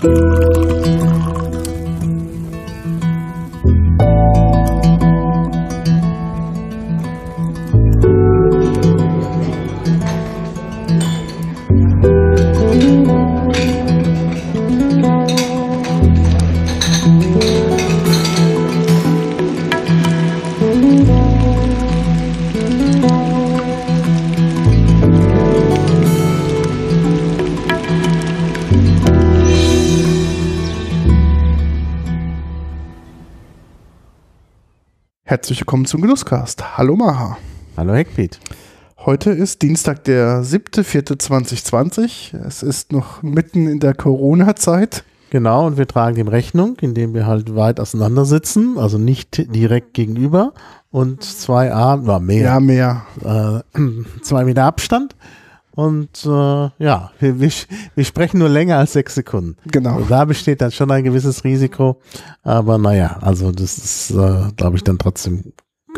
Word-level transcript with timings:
Bye. 0.00 0.29
Herzlich 35.50 35.62
willkommen 35.62 35.84
zum 35.84 36.00
Genusscast. 36.00 36.78
Hallo 36.78 36.94
Maha. 36.94 37.36
Hallo 37.76 37.92
Heckpiet. 37.92 38.38
Heute 38.98 39.32
ist 39.32 39.62
Dienstag, 39.62 40.04
der 40.04 40.44
7.4.2020. 40.44 42.36
Es 42.46 42.62
ist 42.62 42.92
noch 42.92 43.20
mitten 43.24 43.66
in 43.66 43.80
der 43.80 43.94
Corona-Zeit. 43.94 45.02
Genau, 45.30 45.66
und 45.66 45.76
wir 45.76 45.88
tragen 45.88 46.14
dem 46.14 46.28
Rechnung, 46.28 46.76
indem 46.80 47.14
wir 47.14 47.26
halt 47.26 47.56
weit 47.56 47.80
auseinander 47.80 48.26
sitzen, 48.26 48.78
also 48.78 48.96
nicht 48.96 49.52
direkt 49.52 49.92
gegenüber 49.92 50.52
und 50.92 51.24
zwei 51.24 51.74
A, 51.74 52.06
war 52.06 52.20
mehr. 52.20 52.44
Ja, 52.44 52.60
mehr. 52.60 53.02
Äh, 53.24 53.80
zwei 54.22 54.44
Meter 54.44 54.66
Abstand. 54.66 55.16
Und 55.72 56.24
äh, 56.24 56.28
ja, 56.28 57.12
wir, 57.20 57.40
wir, 57.40 57.50
wir, 57.94 58.04
sprechen 58.04 58.38
nur 58.38 58.48
länger 58.48 58.78
als 58.78 58.92
sechs 58.92 59.14
Sekunden. 59.14 59.56
Genau. 59.66 59.96
Also 59.96 60.08
da 60.08 60.24
besteht 60.24 60.60
dann 60.60 60.72
schon 60.72 60.90
ein 60.90 61.04
gewisses 61.04 61.44
Risiko. 61.44 62.00
Aber 62.42 62.76
naja, 62.78 63.18
also 63.20 63.52
das 63.52 63.78
ist, 63.78 64.10
äh, 64.10 64.50
glaube 64.56 64.76
ich, 64.76 64.84
dann 64.84 64.98
trotzdem 64.98 65.52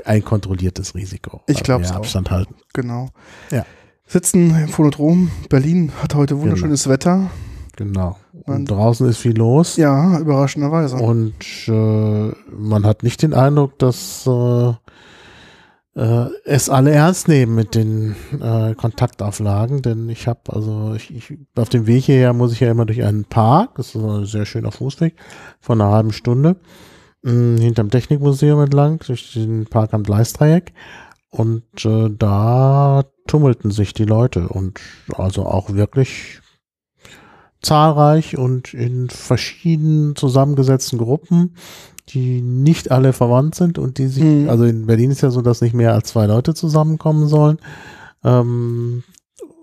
ein 0.05 0.25
kontrollieriertes 0.25 0.95
Risiko. 0.95 1.41
Ich 1.47 1.62
glaube 1.62 1.84
es 1.84 1.92
Abstand 1.92 2.31
halten. 2.31 2.55
Genau. 2.75 3.09
Ja. 3.51 3.64
Sitzen 4.06 4.55
im 4.56 4.69
Phonodrom. 4.69 5.31
Berlin 5.48 5.92
hat 6.03 6.14
heute 6.14 6.39
wunderschönes 6.39 6.84
genau. 6.84 6.92
Wetter. 6.92 7.31
Genau. 7.77 8.19
Und 8.45 8.70
draußen 8.70 9.09
ist 9.09 9.19
viel 9.19 9.36
los. 9.36 9.77
Ja, 9.77 10.19
überraschenderweise. 10.19 10.97
Und 10.97 11.34
äh, 11.67 12.33
man 12.51 12.84
hat 12.84 13.03
nicht 13.03 13.23
den 13.23 13.33
Eindruck, 13.33 13.79
dass 13.79 14.27
äh, 15.95 16.27
es 16.45 16.71
alle 16.71 16.91
ernst 16.91 17.29
nehmen 17.29 17.55
mit 17.55 17.75
den 17.75 18.17
äh, 18.41 18.75
Kontaktauflagen, 18.75 19.83
denn 19.83 20.09
ich 20.09 20.27
habe 20.27 20.41
also 20.48 20.95
ich, 20.95 21.15
ich, 21.15 21.39
auf 21.57 21.69
dem 21.69 21.87
Weg 21.87 22.05
hierher 22.05 22.33
muss 22.33 22.53
ich 22.53 22.61
ja 22.61 22.71
immer 22.71 22.87
durch 22.87 23.03
einen 23.03 23.25
Park, 23.25 23.75
das 23.77 23.95
ist 23.95 23.97
ein 23.97 24.25
sehr 24.25 24.47
schöner 24.47 24.73
Fußweg 24.73 25.15
von 25.61 25.81
einer 25.81 25.93
halben 25.93 26.13
Stunde 26.13 26.57
mh, 27.23 27.61
hinterm 27.61 27.91
Technikmuseum 27.91 28.61
entlang 28.61 28.98
durch 29.07 29.33
den 29.33 29.67
Park 29.67 29.95
am 29.95 30.03
Gleisdreieck. 30.03 30.73
Und 31.31 31.85
äh, 31.87 32.11
da 32.11 33.05
tummelten 33.27 33.70
sich 33.70 33.95
die 33.95 34.05
Leute 34.05 34.48
und 34.48 34.81
also 35.15 35.47
auch 35.47 35.73
wirklich 35.73 36.41
zahlreich 37.63 38.37
und 38.37 38.75
in 38.75 39.09
verschiedenen 39.09 40.15
zusammengesetzten 40.15 40.98
Gruppen 40.98 41.57
die 42.12 42.42
nicht 42.42 42.91
alle 42.91 43.12
verwandt 43.12 43.55
sind 43.55 43.78
und 43.78 43.98
die 43.98 44.08
sich, 44.08 44.22
mhm. 44.22 44.48
also 44.48 44.64
in 44.64 44.86
Berlin 44.86 45.10
ist 45.10 45.22
ja 45.22 45.30
so, 45.30 45.42
dass 45.42 45.60
nicht 45.60 45.74
mehr 45.74 45.94
als 45.94 46.08
zwei 46.08 46.27
Leute 46.27 46.55
zusammenkommen 46.55 47.27
sollen. 47.27 47.58
Ähm, 48.24 49.02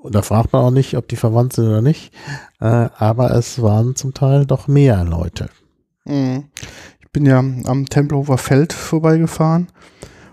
da 0.09 0.22
fragt 0.22 0.53
man 0.53 0.64
auch 0.64 0.72
nicht, 0.72 0.95
ob 0.97 1.08
die 1.08 1.16
verwandt 1.16 1.53
sind 1.53 1.67
oder 1.67 1.81
nicht. 1.81 2.14
Äh, 2.59 2.89
aber 2.97 3.31
es 3.31 3.61
waren 3.61 3.95
zum 3.95 4.14
Teil 4.14 4.45
doch 4.45 4.67
mehr 4.67 5.03
Leute. 5.03 5.50
Mhm. 6.05 6.45
Ich 7.00 7.11
bin 7.11 7.25
ja 7.25 7.39
am 7.39 7.86
Tempelhofer 7.88 8.38
Feld 8.38 8.73
vorbeigefahren 8.73 9.67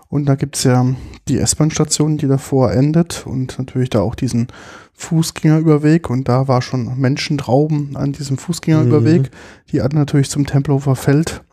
und 0.09 0.25
da 0.25 0.35
gibt 0.35 0.55
es 0.55 0.63
ja 0.63 0.85
die 1.27 1.37
S-Bahn-Station, 1.37 2.17
die 2.17 2.27
davor 2.27 2.71
endet 2.71 3.25
und 3.25 3.57
natürlich 3.57 3.89
da 3.89 4.01
auch 4.01 4.15
diesen 4.15 4.47
Fußgängerüberweg 4.93 6.09
und 6.09 6.27
da 6.29 6.47
war 6.47 6.61
schon 6.61 6.97
Menschentrauben 6.99 7.95
an 7.95 8.13
diesem 8.13 8.37
Fußgängerüberweg, 8.37 9.23
mhm. 9.23 9.35
die 9.71 9.81
hatten 9.81 9.97
natürlich 9.97 10.29
zum 10.29 10.45
Tempelhofer 10.45 10.95
Feld 10.95 11.43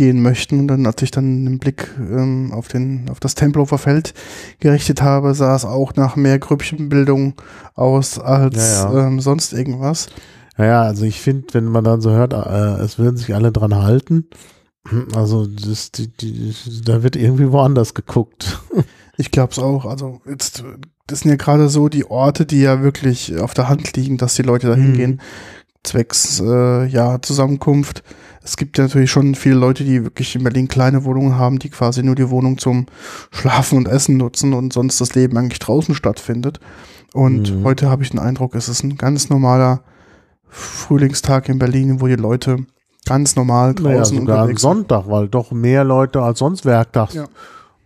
gehen 0.00 0.22
möchten. 0.22 0.60
Und 0.60 0.68
dann, 0.68 0.86
als 0.86 1.02
ich 1.02 1.10
dann 1.10 1.44
den 1.44 1.58
Blick 1.58 1.90
ähm, 1.98 2.52
auf, 2.54 2.68
den, 2.68 3.10
auf 3.10 3.20
das 3.20 3.34
Tempelhofer 3.34 3.76
Feld 3.76 4.14
gerichtet 4.58 5.02
habe, 5.02 5.34
sah 5.34 5.54
es 5.54 5.66
auch 5.66 5.94
nach 5.94 6.16
mehr 6.16 6.38
Grüppchenbildung 6.38 7.34
aus 7.74 8.18
als 8.18 8.56
ja, 8.56 8.94
ja. 8.94 9.06
Ähm, 9.06 9.20
sonst 9.20 9.52
irgendwas. 9.52 10.08
Naja, 10.56 10.80
also 10.80 11.04
ich 11.04 11.20
finde, 11.20 11.52
wenn 11.52 11.66
man 11.66 11.84
dann 11.84 12.00
so 12.00 12.12
hört, 12.12 12.32
äh, 12.32 12.82
es 12.82 12.98
würden 12.98 13.18
sich 13.18 13.34
alle 13.34 13.52
dran 13.52 13.74
halten, 13.74 14.24
also 15.14 15.46
das, 15.46 15.92
die, 15.92 16.08
die, 16.08 16.54
da 16.82 17.02
wird 17.02 17.14
irgendwie 17.14 17.52
woanders 17.52 17.94
geguckt. 17.94 18.60
Ich 19.16 19.30
glaube 19.30 19.52
es 19.52 19.58
auch. 19.58 19.84
Also 19.84 20.22
jetzt, 20.26 20.64
das 21.06 21.20
sind 21.20 21.30
ja 21.30 21.36
gerade 21.36 21.68
so 21.68 21.90
die 21.90 22.06
Orte, 22.06 22.46
die 22.46 22.62
ja 22.62 22.82
wirklich 22.82 23.38
auf 23.38 23.52
der 23.52 23.68
Hand 23.68 23.94
liegen, 23.94 24.16
dass 24.16 24.34
die 24.34 24.40
Leute 24.40 24.68
da 24.68 24.74
hingehen, 24.76 25.10
mhm. 25.10 25.20
zwecks 25.82 26.40
äh, 26.40 26.86
ja, 26.86 27.20
Zusammenkunft 27.20 28.02
es 28.50 28.56
gibt 28.56 28.78
ja 28.78 28.84
natürlich 28.84 29.12
schon 29.12 29.36
viele 29.36 29.54
Leute, 29.54 29.84
die 29.84 30.02
wirklich 30.02 30.34
in 30.34 30.42
Berlin 30.42 30.66
kleine 30.66 31.04
Wohnungen 31.04 31.38
haben, 31.38 31.60
die 31.60 31.68
quasi 31.68 32.02
nur 32.02 32.16
die 32.16 32.30
Wohnung 32.30 32.58
zum 32.58 32.86
Schlafen 33.30 33.78
und 33.78 33.86
Essen 33.86 34.16
nutzen 34.16 34.54
und 34.54 34.72
sonst 34.72 35.00
das 35.00 35.14
Leben 35.14 35.38
eigentlich 35.38 35.60
draußen 35.60 35.94
stattfindet. 35.94 36.58
Und 37.12 37.54
mhm. 37.54 37.62
heute 37.62 37.88
habe 37.88 38.02
ich 38.02 38.10
den 38.10 38.18
Eindruck, 38.18 38.56
es 38.56 38.68
ist 38.68 38.82
ein 38.82 38.96
ganz 38.96 39.30
normaler 39.30 39.84
Frühlingstag 40.48 41.48
in 41.48 41.60
Berlin, 41.60 42.00
wo 42.00 42.08
die 42.08 42.16
Leute 42.16 42.66
ganz 43.06 43.36
normal 43.36 43.72
draußen 43.72 44.16
naja, 44.16 44.20
sogar 44.20 44.36
unterwegs 44.38 44.62
sind. 44.62 44.68
Sonntag, 44.68 45.04
weil 45.06 45.28
doch 45.28 45.52
mehr 45.52 45.84
Leute 45.84 46.20
als 46.20 46.40
sonst 46.40 46.64
werktags 46.64 47.14
ja. 47.14 47.26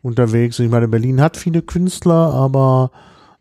unterwegs 0.00 0.56
sind. 0.56 0.64
Ich 0.64 0.72
meine, 0.72 0.88
Berlin 0.88 1.20
hat 1.20 1.36
viele 1.36 1.60
Künstler, 1.60 2.32
aber 2.32 2.90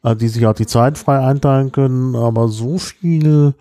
äh, 0.04 0.14
die 0.14 0.28
sich 0.28 0.46
auch 0.46 0.56
die 0.56 0.68
Zeit 0.68 0.98
frei 0.98 1.26
einteilen 1.26 1.72
können, 1.72 2.18
aber 2.18 2.50
so 2.50 2.78
viel 2.80 3.54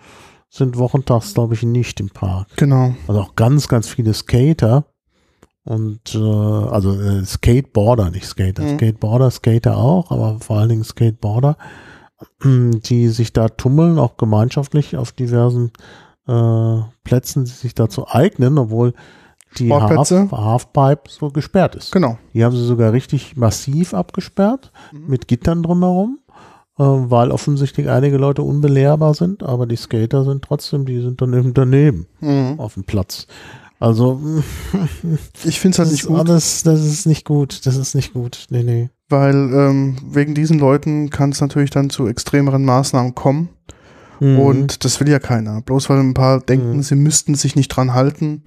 sind 0.52 0.76
wochentags, 0.76 1.32
glaube 1.32 1.54
ich, 1.54 1.62
nicht 1.62 1.98
im 1.98 2.10
Park. 2.10 2.48
Genau. 2.56 2.94
Also 3.08 3.22
auch 3.22 3.34
ganz, 3.36 3.68
ganz 3.68 3.88
viele 3.88 4.12
Skater 4.12 4.84
und 5.64 6.14
äh, 6.14 6.18
also 6.18 6.92
äh, 7.00 7.24
Skateboarder, 7.24 8.10
nicht 8.10 8.26
Skater. 8.26 8.62
Mhm. 8.62 8.76
Skateboarder, 8.76 9.30
Skater 9.30 9.78
auch, 9.78 10.10
aber 10.10 10.41
vor 10.41 10.58
allen 10.58 10.68
Dingen 10.68 10.84
Skateboarder, 10.84 11.56
die 12.44 13.08
sich 13.08 13.32
da 13.32 13.48
tummeln, 13.48 13.98
auch 13.98 14.18
gemeinschaftlich 14.18 14.98
auf 14.98 15.12
diversen 15.12 15.72
äh, 16.28 16.80
Plätzen, 17.02 17.46
die 17.46 17.50
sich 17.50 17.74
dazu 17.74 18.06
eignen, 18.08 18.58
obwohl 18.58 18.92
die 19.56 19.72
Half, 19.72 20.10
Halfpipe 20.10 21.10
so 21.10 21.30
gesperrt 21.30 21.76
ist. 21.76 21.92
Genau. 21.92 22.18
Die 22.34 22.44
haben 22.44 22.54
sie 22.54 22.64
sogar 22.64 22.92
richtig 22.92 23.36
massiv 23.38 23.94
abgesperrt, 23.94 24.70
mhm. 24.92 25.06
mit 25.08 25.28
Gittern 25.28 25.62
drumherum. 25.62 26.18
Äh, 26.78 26.84
weil 26.84 27.31
offensichtlich 27.31 27.88
einige 27.91 28.16
Leute 28.16 28.43
unbelehrbar 28.43 29.15
sind, 29.15 29.43
aber 29.43 29.66
die 29.66 29.77
Skater 29.77 30.25
sind 30.25 30.43
trotzdem, 30.43 30.87
die 30.87 31.00
sind 31.00 31.21
dann 31.21 31.34
eben 31.34 31.53
daneben 31.53 32.06
mhm. 32.21 32.59
auf 32.59 32.75
dem 32.75 32.84
Platz. 32.84 33.27
Also 33.78 34.21
ich 35.44 35.60
finde 35.60 35.75
es 35.75 35.78
halt 35.81 35.91
nicht 35.91 36.06
gut. 36.06 36.21
Alles, 36.21 36.62
das 36.62 36.81
ist 36.81 37.05
nicht 37.05 37.25
gut. 37.25 37.66
Das 37.66 37.77
ist 37.77 37.94
nicht 37.94 38.12
gut. 38.12 38.47
Nee, 38.49 38.62
nee. 38.62 38.91
Weil 39.09 39.34
ähm, 39.34 39.97
wegen 40.09 40.34
diesen 40.34 40.59
Leuten 40.60 41.10
kann 41.10 41.31
es 41.31 41.41
natürlich 41.41 41.71
dann 41.71 41.91
zu 41.91 42.06
extremeren 42.06 42.65
Maßnahmen 42.65 43.15
kommen. 43.16 43.49
Mhm. 44.21 44.39
Und 44.39 44.84
das 44.84 45.00
will 45.00 45.09
ja 45.09 45.19
keiner. 45.19 45.62
Bloß 45.62 45.91
weil 45.91 45.99
ein 45.99 46.15
paar 46.15 46.41
denken, 46.41 46.77
mhm. 46.77 46.83
sie 46.83 46.94
müssten 46.94 47.34
sich 47.34 47.56
nicht 47.56 47.69
dran 47.69 47.93
halten, 47.93 48.44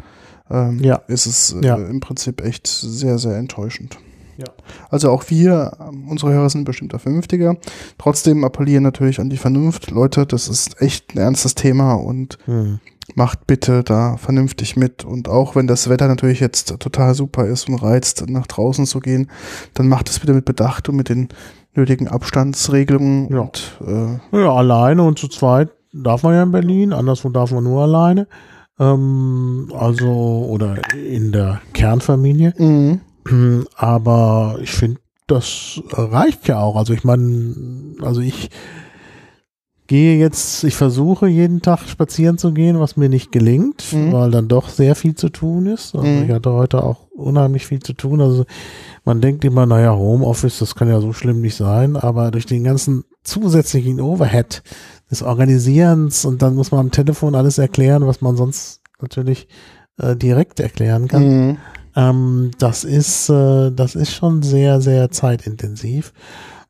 ähm, 0.49 0.79
ja. 0.79 0.95
ist 1.07 1.25
es 1.25 1.51
äh, 1.51 1.65
ja. 1.65 1.75
im 1.75 1.99
Prinzip 1.99 2.41
echt 2.41 2.65
sehr, 2.65 3.17
sehr 3.17 3.35
enttäuschend. 3.35 3.97
Ja. 4.37 4.45
Also 4.89 5.11
auch 5.11 5.23
wir, 5.29 5.71
unsere 6.09 6.33
Hörer 6.33 6.49
sind 6.49 6.65
bestimmt 6.65 6.93
vernünftiger. 6.99 7.55
Trotzdem 7.97 8.43
appellieren 8.43 8.83
natürlich 8.83 9.19
an 9.19 9.29
die 9.29 9.37
Vernunft. 9.37 9.91
Leute, 9.91 10.25
das 10.25 10.47
ist 10.47 10.81
echt 10.81 11.15
ein 11.15 11.19
ernstes 11.19 11.55
Thema 11.55 11.93
und 11.93 12.37
hm. 12.45 12.79
macht 13.15 13.47
bitte 13.47 13.83
da 13.83 14.17
vernünftig 14.17 14.75
mit. 14.75 15.05
Und 15.05 15.29
auch 15.29 15.55
wenn 15.55 15.67
das 15.67 15.89
Wetter 15.89 16.07
natürlich 16.07 16.39
jetzt 16.39 16.79
total 16.79 17.15
super 17.15 17.45
ist 17.45 17.69
und 17.69 17.75
reizt, 17.75 18.27
nach 18.29 18.47
draußen 18.47 18.85
zu 18.85 18.99
gehen, 18.99 19.29
dann 19.73 19.87
macht 19.87 20.09
es 20.09 20.19
bitte 20.19 20.33
mit 20.33 20.45
Bedacht 20.45 20.89
und 20.89 20.95
mit 20.95 21.09
den 21.09 21.29
nötigen 21.73 22.07
Abstandsregelungen. 22.07 23.31
Ja. 23.31 23.39
Und, 23.41 23.79
äh, 23.85 24.37
ja, 24.41 24.53
alleine 24.53 25.03
und 25.03 25.19
zu 25.19 25.27
zweit 25.27 25.69
darf 25.93 26.23
man 26.23 26.33
ja 26.33 26.43
in 26.43 26.51
Berlin, 26.51 26.93
anderswo 26.93 27.29
darf 27.29 27.51
man 27.51 27.63
nur 27.63 27.83
alleine. 27.83 28.27
Ähm, 28.79 29.71
also, 29.77 30.07
oder 30.49 30.75
in 30.93 31.31
der 31.31 31.61
Kernfamilie. 31.73 32.53
Mhm. 32.57 33.01
Aber 33.75 34.57
ich 34.61 34.71
finde, 34.71 34.99
das 35.27 35.81
reicht 35.91 36.47
ja 36.47 36.59
auch. 36.59 36.75
Also 36.75 36.93
ich 36.93 37.03
meine, 37.03 37.55
also 38.01 38.21
ich 38.21 38.49
gehe 39.87 40.17
jetzt, 40.17 40.63
ich 40.63 40.75
versuche 40.75 41.27
jeden 41.27 41.61
Tag 41.61 41.87
spazieren 41.87 42.37
zu 42.37 42.53
gehen, 42.53 42.79
was 42.79 42.97
mir 42.97 43.09
nicht 43.09 43.31
gelingt, 43.31 43.91
mhm. 43.91 44.13
weil 44.13 44.31
dann 44.31 44.47
doch 44.47 44.69
sehr 44.69 44.95
viel 44.95 45.15
zu 45.15 45.29
tun 45.29 45.67
ist. 45.67 45.95
Also 45.95 46.07
mhm. 46.07 46.23
ich 46.23 46.31
hatte 46.31 46.51
heute 46.51 46.83
auch 46.83 47.07
unheimlich 47.11 47.67
viel 47.67 47.81
zu 47.81 47.93
tun. 47.93 48.21
Also 48.21 48.45
man 49.03 49.21
denkt 49.21 49.45
immer, 49.45 49.65
naja, 49.65 49.95
Homeoffice, 49.95 50.59
das 50.59 50.75
kann 50.75 50.89
ja 50.89 51.01
so 51.01 51.13
schlimm 51.13 51.41
nicht 51.41 51.55
sein, 51.55 51.95
aber 51.95 52.31
durch 52.31 52.45
den 52.45 52.63
ganzen 52.63 53.03
zusätzlichen 53.23 53.99
Overhead, 53.99 54.63
des 55.09 55.21
Organisierens 55.21 56.25
und 56.25 56.41
dann 56.41 56.55
muss 56.55 56.71
man 56.71 56.81
am 56.81 56.91
Telefon 56.91 57.35
alles 57.35 57.57
erklären, 57.57 58.07
was 58.07 58.21
man 58.21 58.35
sonst 58.35 58.81
natürlich 59.01 59.47
äh, 59.97 60.15
direkt 60.15 60.59
erklären 60.59 61.07
kann. 61.07 61.23
Mhm. 61.23 61.57
Ähm, 61.95 62.51
das 62.59 62.83
ist, 62.83 63.29
äh, 63.29 63.71
das 63.71 63.95
ist 63.95 64.11
schon 64.13 64.41
sehr, 64.43 64.81
sehr 64.81 65.11
zeitintensiv. 65.11 66.13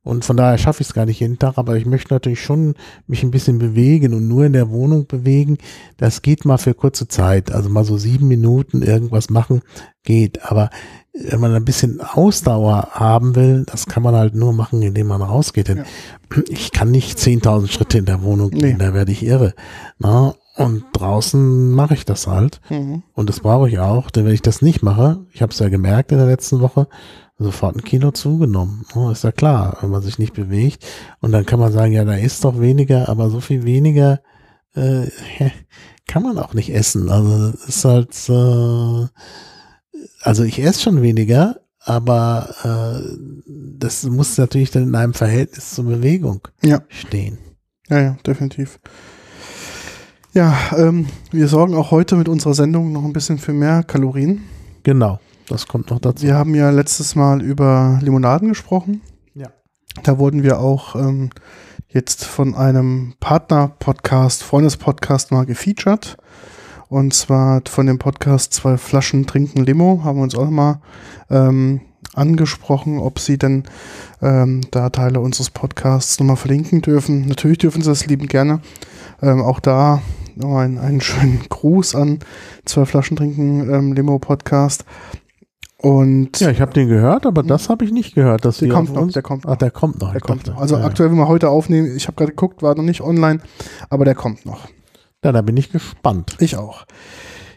Und 0.04 0.24
von 0.24 0.38
daher 0.38 0.60
schaffe 0.60 0.82
ich 0.84 0.90
es 0.90 0.94
gar 0.94 1.08
nicht 1.08 1.20
jeden 1.20 1.40
Tag, 1.40 1.54
aber 1.58 1.78
ich 1.78 1.88
möchte 1.88 2.14
natürlich 2.14 2.44
schon 2.44 2.76
mich 3.08 3.24
ein 3.24 3.32
bisschen 3.32 3.58
bewegen 3.58 4.14
und 4.14 4.28
nur 4.28 4.46
in 4.46 4.54
der 4.54 4.70
Wohnung 4.70 5.08
bewegen. 5.08 5.58
Das 5.98 6.22
geht 6.22 6.46
mal 6.46 6.58
für 6.60 6.76
kurze 6.76 7.08
Zeit. 7.08 7.52
Also 7.52 7.70
mal 7.70 7.84
so 7.86 7.98
sieben 7.98 8.28
Minuten 8.28 8.84
irgendwas 8.84 9.32
machen 9.32 9.62
geht. 10.04 10.46
Aber 10.46 10.70
wenn 11.14 11.40
man 11.40 11.56
ein 11.56 11.66
bisschen 11.66 12.02
Ausdauer 12.02 12.90
haben 12.92 13.36
will, 13.36 13.64
das 13.66 13.88
kann 13.88 14.04
man 14.04 14.14
halt 14.14 14.36
nur 14.36 14.54
machen, 14.54 14.84
indem 14.84 15.08
man 15.08 15.24
rausgeht. 15.24 15.70
Denn 15.70 15.78
Ja. 15.78 15.84
ich 16.50 16.72
kann 16.72 16.92
nicht 16.92 17.18
10.000 17.18 17.72
Schritte 17.72 17.98
in 17.98 18.06
der 18.06 18.22
Wohnung 18.22 18.52
gehen, 18.52 18.78
Nee. 18.78 18.86
da 18.86 18.94
werde 18.94 19.12
ich 19.12 19.26
irre. 19.26 19.56
Na? 19.98 20.36
Und 20.58 20.86
draußen 20.94 21.72
mache 21.72 21.96
ich 21.96 22.06
das 22.06 22.28
halt. 22.28 22.62
Mhm. 22.70 23.04
Und 23.14 23.28
das 23.30 23.42
brauche 23.42 23.68
ich 23.70 23.80
auch, 23.80 24.10
denn 24.10 24.26
wenn 24.26 24.34
ich 24.34 24.42
das 24.42 24.62
nicht 24.62 24.84
mache, 24.84 25.26
ich 25.32 25.42
habe 25.42 25.52
es 25.52 25.60
ja 25.60 25.68
gemerkt 25.70 26.12
in 26.12 26.18
der 26.18 26.28
letzten 26.28 26.62
Woche, 26.62 26.88
sofort 27.38 27.76
ein 27.76 27.84
Kilo 27.84 28.12
zugenommen. 28.12 28.86
Oh, 28.96 29.10
ist 29.10 29.26
ja 29.26 29.34
klar, 29.34 29.78
wenn 29.82 29.90
man 29.90 30.02
sich 30.02 30.18
nicht 30.20 30.34
bewegt. 30.34 30.86
Und 31.20 31.34
dann 31.34 31.46
kann 31.46 31.60
man 31.60 31.74
sagen, 31.74 31.92
ja, 31.92 32.06
da 32.06 32.14
ist 32.16 32.46
doch 32.46 32.60
weniger, 32.62 33.10
aber 33.10 33.30
so 33.30 33.42
viel 33.42 33.64
weniger 33.66 34.22
äh, 34.76 35.08
kann 36.08 36.24
man 36.24 36.38
auch 36.40 36.54
nicht 36.54 36.74
essen. 36.74 37.10
Also 37.10 37.58
ist 37.68 37.84
halt, 37.84 38.14
äh, 38.30 39.08
also 40.22 40.44
ich 40.44 40.60
esse 40.60 40.82
schon 40.82 41.02
weniger, 41.02 41.58
aber 41.80 42.56
äh, 42.64 43.16
das 43.78 44.04
muss 44.06 44.38
natürlich 44.38 44.72
dann 44.72 44.84
in 44.84 44.96
einem 44.96 45.14
Verhältnis 45.14 45.76
zur 45.76 45.86
Bewegung 45.86 46.48
Ja. 46.64 46.82
stehen. 46.88 47.38
Ja, 47.90 48.00
ja, 48.02 48.18
definitiv. 48.26 48.80
Ja, 50.36 50.54
ähm, 50.76 51.08
wir 51.32 51.48
sorgen 51.48 51.76
auch 51.76 51.92
heute 51.92 52.18
mit 52.18 52.28
unserer 52.28 52.54
Sendung 52.54 52.92
noch 52.92 53.06
ein 53.06 53.14
bisschen 53.14 53.38
für 53.38 53.54
mehr 53.54 53.84
Kalorien. 53.84 54.44
Genau, 54.84 55.22
das 55.48 55.66
kommt 55.66 55.92
noch 55.92 56.00
dazu. 56.00 56.24
Wir 56.24 56.36
haben 56.36 56.54
ja 56.56 56.72
letztes 56.72 57.16
Mal 57.16 57.42
über 57.42 58.00
Limonaden 58.02 58.50
gesprochen. 58.50 59.00
Ja. 59.34 59.48
Da 60.04 60.20
wurden 60.20 60.44
wir 60.44 60.60
auch 60.60 60.98
ähm, 60.98 61.30
jetzt 61.88 62.26
von 62.26 62.54
einem 62.54 63.14
Partner-Podcast, 63.22 64.44
Freundes-Podcast 64.44 65.32
mal 65.32 65.46
gefeatured. 65.46 66.18
Und 66.90 67.14
zwar 67.14 67.62
von 67.66 67.86
dem 67.86 67.98
Podcast 67.98 68.52
Zwei 68.52 68.76
Flaschen 68.76 69.28
Trinken 69.28 69.64
Limo 69.64 70.02
haben 70.04 70.18
wir 70.18 70.24
uns 70.24 70.36
auch 70.36 70.50
mal 70.50 70.82
ähm, 71.30 71.80
angesprochen, 72.14 73.00
ob 73.00 73.20
sie 73.20 73.38
denn 73.38 73.64
ähm, 74.22 74.60
da 74.72 74.90
Teile 74.90 75.22
unseres 75.22 75.50
Podcasts 75.50 76.20
nochmal 76.20 76.36
verlinken 76.36 76.82
dürfen. 76.82 77.26
Natürlich 77.26 77.60
dürfen 77.60 77.82
sie 77.82 77.90
das 77.90 78.06
lieben 78.06 78.28
gerne. 78.28 78.60
Ähm, 79.22 79.42
auch 79.42 79.62
da 79.62 80.02
noch 80.38 80.58
ein, 80.58 80.78
einen 80.78 81.02
schönen 81.02 81.42
Gruß 81.50 81.96
an 81.96 82.20
Zwei 82.66 82.86
Flaschen 82.86 83.18
Trinken 83.18 83.70
ähm, 83.74 83.94
Limo 83.94 84.20
Podcast. 84.20 84.86
Und 85.78 86.40
Ja, 86.40 86.50
ich 86.50 86.62
habe 86.62 86.74
den 86.74 86.88
gehört, 86.88 87.26
aber 87.26 87.44
das 87.44 87.70
habe 87.70 87.86
ich 87.86 87.92
nicht 87.92 88.16
gehört. 88.16 88.46
Dass 88.46 88.58
der 88.58 88.70
kommt 88.70 88.94
noch, 88.94 89.12
der 89.12 89.22
kommt 89.22 89.46
Ach, 89.46 89.50
noch. 89.52 89.58
der 89.58 89.72
kommt 89.72 90.00
noch. 90.02 90.12
Der 90.12 90.22
kommt 90.22 90.48
noch. 90.48 90.58
Also 90.58 90.78
ja, 90.78 90.86
aktuell, 90.86 91.12
wenn 91.12 91.18
wir 91.18 91.28
heute 91.28 91.50
aufnehmen, 91.50 91.96
ich 91.96 92.08
habe 92.08 92.16
gerade 92.16 92.32
geguckt, 92.32 92.64
war 92.64 92.76
noch 92.76 92.84
nicht 92.84 93.02
online, 93.02 93.40
aber 93.90 94.06
der 94.06 94.16
kommt 94.16 94.46
noch. 94.46 94.68
Ja, 95.24 95.32
da 95.32 95.42
bin 95.42 95.58
ich 95.58 95.72
gespannt. 95.72 96.38
Ich 96.40 96.58
auch. 96.58 96.86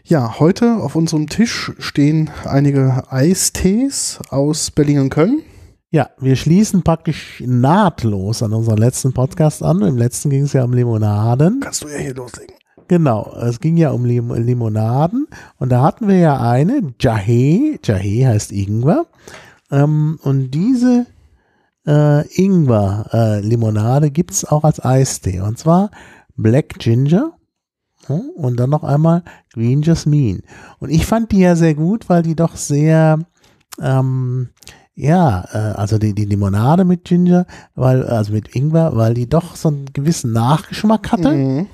Ja, 0.03 0.39
heute 0.39 0.77
auf 0.77 0.95
unserem 0.95 1.27
Tisch 1.27 1.71
stehen 1.79 2.29
einige 2.45 3.03
Eistees 3.11 4.19
aus 4.29 4.71
Berlin 4.71 4.99
und 4.99 5.09
Köln. 5.09 5.41
Ja, 5.91 6.09
wir 6.19 6.35
schließen 6.35 6.83
praktisch 6.83 7.41
nahtlos 7.45 8.43
an 8.43 8.53
unseren 8.53 8.77
letzten 8.77 9.13
Podcast 9.13 9.63
an. 9.63 9.81
Im 9.81 9.97
letzten 9.97 10.29
ging 10.29 10.43
es 10.43 10.53
ja 10.53 10.63
um 10.63 10.73
Limonaden. 10.73 11.61
Kannst 11.61 11.83
du 11.83 11.87
ja 11.87 11.97
hier 11.97 12.13
loslegen. 12.13 12.55
Genau, 12.89 13.31
es 13.39 13.59
ging 13.59 13.77
ja 13.77 13.91
um 13.91 14.03
Lim 14.03 14.33
Limonaden 14.33 15.27
und 15.59 15.69
da 15.69 15.83
hatten 15.83 16.07
wir 16.07 16.17
ja 16.17 16.41
eine, 16.41 16.81
Jahe, 16.99 17.77
Jahe 17.85 18.27
heißt 18.27 18.51
Ingwer. 18.51 19.05
Ähm, 19.69 20.17
und 20.23 20.49
diese 20.49 21.05
äh, 21.85 22.27
Ingwer-Limonade 22.27 24.09
gibt 24.09 24.31
es 24.31 24.43
auch 24.43 24.63
als 24.63 24.83
Eistee 24.83 25.39
und 25.39 25.59
zwar 25.59 25.91
Black 26.35 26.79
Ginger 26.79 27.33
hm, 28.07 28.31
und 28.35 28.59
dann 28.59 28.71
noch 28.71 28.83
einmal 28.83 29.23
Green 29.53 29.83
Jasmine. 29.83 30.41
Und 30.79 30.89
ich 30.89 31.05
fand 31.05 31.31
die 31.31 31.41
ja 31.41 31.55
sehr 31.55 31.75
gut, 31.75 32.09
weil 32.09 32.23
die 32.23 32.35
doch 32.35 32.55
sehr, 32.55 33.19
ähm, 33.79 34.49
ja, 34.95 35.45
äh, 35.51 35.77
also 35.77 35.99
die, 35.99 36.15
die 36.15 36.25
Limonade 36.25 36.85
mit 36.85 37.05
Ginger, 37.05 37.45
weil, 37.75 38.03
also 38.03 38.33
mit 38.33 38.55
Ingwer, 38.55 38.95
weil 38.95 39.13
die 39.13 39.29
doch 39.29 39.55
so 39.55 39.67
einen 39.67 39.85
gewissen 39.93 40.31
Nachgeschmack 40.31 41.11
hatte. 41.11 41.31
Mhm. 41.31 41.67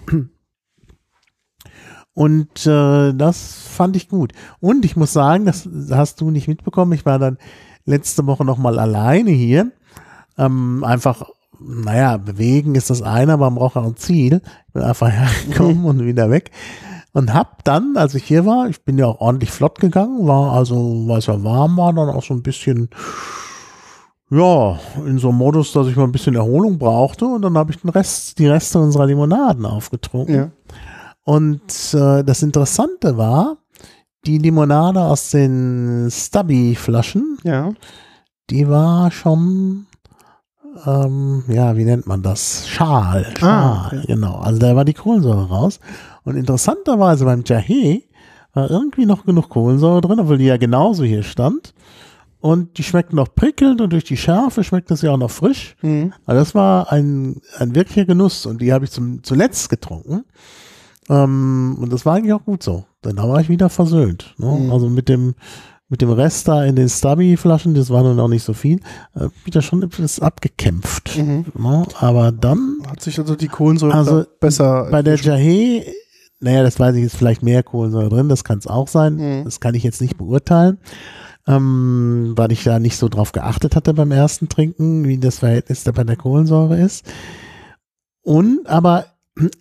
Und 2.16 2.66
äh, 2.66 3.14
das 3.14 3.68
fand 3.68 3.98
ich 3.98 4.08
gut. 4.08 4.32
Und 4.62 4.86
ich 4.86 4.96
muss 4.96 5.12
sagen, 5.12 5.46
das 5.46 5.70
hast 5.92 6.22
du 6.22 6.32
nicht 6.32 6.48
mitbekommen. 6.48 6.94
Ich 6.94 7.06
war 7.06 7.20
dann 7.20 7.38
letzte 7.86 8.26
Woche 8.26 8.46
noch 8.46 8.58
mal 8.58 8.80
alleine 8.80 9.32
hier. 9.32 9.72
Ähm, 10.38 10.84
einfach, 10.86 11.24
naja, 11.60 12.16
bewegen 12.16 12.76
ist 12.76 12.90
das 12.90 13.02
eine, 13.02 13.34
aber 13.34 13.50
man 13.50 13.60
braucht 13.60 13.76
auch 13.76 13.86
ein 13.86 13.98
Ziel. 13.98 14.42
Ich 14.68 14.74
bin 14.74 14.82
einfach 14.82 15.12
hergekommen 15.12 15.84
und 15.84 16.06
wieder 16.06 16.32
weg. 16.32 16.52
Und 17.12 17.34
hab 17.34 17.66
dann, 17.66 17.98
als 17.98 18.16
ich 18.16 18.24
hier 18.24 18.46
war, 18.46 18.70
ich 18.70 18.84
bin 18.86 18.98
ja 18.98 19.08
auch 19.08 19.20
ordentlich 19.20 19.52
flott 19.52 19.80
gegangen, 19.80 20.26
war 20.26 20.54
also, 20.54 21.04
weil 21.08 21.20
es 21.20 21.26
ja 21.26 21.44
warm 21.44 21.76
war, 21.76 21.92
dann 21.92 22.10
auch 22.10 22.24
so 22.24 22.34
ein 22.34 22.44
bisschen, 22.44 22.90
ja, 24.30 24.80
in 25.06 25.18
so 25.18 25.30
einem 25.30 25.38
Modus, 25.38 25.74
dass 25.74 25.88
ich 25.88 25.98
mal 25.98 26.06
ein 26.06 26.14
bisschen 26.14 26.36
Erholung 26.36 26.78
brauchte. 26.78 27.26
Und 27.26 27.42
dann 27.42 27.58
habe 27.58 27.74
ich 27.74 27.82
den 27.82 27.90
Rest, 27.90 28.40
die 28.40 28.48
Reste 28.48 28.80
unserer 28.80 29.06
Limonaden 29.06 29.66
aufgetrunken. 29.66 30.36
Ja. 30.36 30.52
Und 31.26 31.62
äh, 31.94 32.24
das 32.24 32.42
Interessante 32.44 33.18
war, 33.18 33.58
die 34.26 34.38
Limonade 34.38 35.02
aus 35.02 35.32
den 35.32 36.08
Stubby-Flaschen, 36.10 37.38
Ja. 37.44 37.72
die 38.50 38.68
war 38.70 39.12
schon, 39.12 39.88
ähm, 40.86 41.44
ja, 41.48 41.76
wie 41.78 41.84
nennt 41.86 42.06
man 42.08 42.22
das? 42.22 42.68
Schal. 42.68 43.26
Schal, 43.38 43.50
Ah, 43.52 43.88
okay. 43.88 44.04
genau. 44.08 44.36
Also 44.36 44.60
da 44.60 44.76
war 44.76 44.86
die 44.86 44.94
Kohlensäure 44.94 45.48
raus. 45.50 45.80
Und 46.24 46.36
interessanterweise 46.38 47.26
beim 47.26 47.44
Jahe 47.46 48.04
war 48.54 48.70
irgendwie 48.70 49.06
noch 49.06 49.26
genug 49.26 49.50
Kohlensäure 49.50 50.02
drin, 50.02 50.20
obwohl 50.20 50.38
die 50.38 50.46
ja 50.46 50.58
genauso 50.58 51.04
hier 51.04 51.24
stand. 51.24 51.74
Und 52.40 52.78
die 52.78 52.84
schmeckt 52.84 53.14
noch 53.14 53.34
prickelnd 53.34 53.82
und 53.82 53.92
durch 53.94 54.04
die 54.04 54.18
Schärfe 54.18 54.64
schmeckt 54.64 54.92
das 54.92 55.02
ja 55.02 55.12
auch 55.12 55.18
noch 55.18 55.32
frisch. 55.32 55.76
Mhm. 55.82 56.14
Also 56.28 56.40
das 56.40 56.54
war 56.54 56.92
ein, 56.92 57.42
ein 57.58 57.74
wirklicher 57.74 58.06
Genuss 58.06 58.46
und 58.46 58.62
die 58.62 58.72
habe 58.72 58.86
ich 58.86 58.92
zum, 58.92 59.24
zuletzt 59.24 59.70
getrunken. 59.70 60.24
Ähm, 61.10 61.78
und 61.80 61.92
das 61.94 62.06
war 62.06 62.16
eigentlich 62.16 62.34
auch 62.34 62.44
gut 62.46 62.64
so. 62.64 62.86
Denn 63.04 63.16
da 63.18 63.28
war 63.30 63.40
ich 63.42 63.50
wieder 63.50 63.70
versöhnt. 63.70 64.34
Ne? 64.38 64.48
Mhm. 64.48 64.72
Also 64.72 64.90
mit 64.90 65.08
dem, 65.10 65.36
mit 65.88 66.02
dem 66.02 66.10
Rest 66.12 66.48
da 66.48 66.64
in 66.66 66.76
den 66.76 66.90
Stubby-Flaschen, 66.90 67.76
das 67.76 67.90
war 67.90 68.04
nun 68.04 68.20
auch 68.20 68.28
nicht 68.28 68.44
so 68.44 68.54
viel, 68.54 68.80
äh, 69.14 69.28
wieder 69.44 69.62
schon 69.62 69.84
etwas 69.84 70.20
abgekämpft. 70.20 71.18
Mhm. 71.18 71.46
Ne? 71.58 71.86
Aber 72.00 72.32
dann 72.32 72.78
Hat 72.88 73.02
sich 73.02 73.20
also 73.20 73.36
die 73.36 73.48
Kohlensäure 73.48 73.94
Also, 73.94 74.26
besser. 74.40 74.88
bei 74.90 75.04
der 75.04 75.18
Jahe, 75.18 75.86
naja, 76.40 76.64
das 76.64 76.80
weiß 76.80 76.96
ich 76.96 77.04
jetzt 77.04 77.16
vielleicht 77.16 77.44
mehr 77.44 77.62
Kohlensäure 77.64 78.10
drin, 78.10 78.30
das 78.30 78.44
kann 78.44 78.58
es 78.58 78.68
auch 78.68 78.88
sein. 78.88 79.16
Mhm. 79.16 79.44
Das 79.46 79.60
kann 79.60 79.76
ich 79.76 79.84
jetzt 79.84 80.02
nicht 80.02 80.18
beurteilen, 80.18 80.80
ähm, 81.48 82.34
weil 82.36 82.52
ich 82.52 82.64
da 82.64 82.80
nicht 82.80 82.98
so 82.98 83.08
drauf 83.08 83.32
geachtet 83.32 83.76
hatte 83.76 83.94
beim 83.94 84.12
ersten 84.12 84.50
Trinken, 84.50 85.08
wie 85.08 85.20
das 85.20 85.40
Verhältnis 85.40 85.84
da 85.84 85.92
bei 85.92 86.04
der 86.04 86.16
Kohlensäure 86.16 86.80
ist. 86.80 87.06
Und, 88.24 88.66
aber 88.68 89.06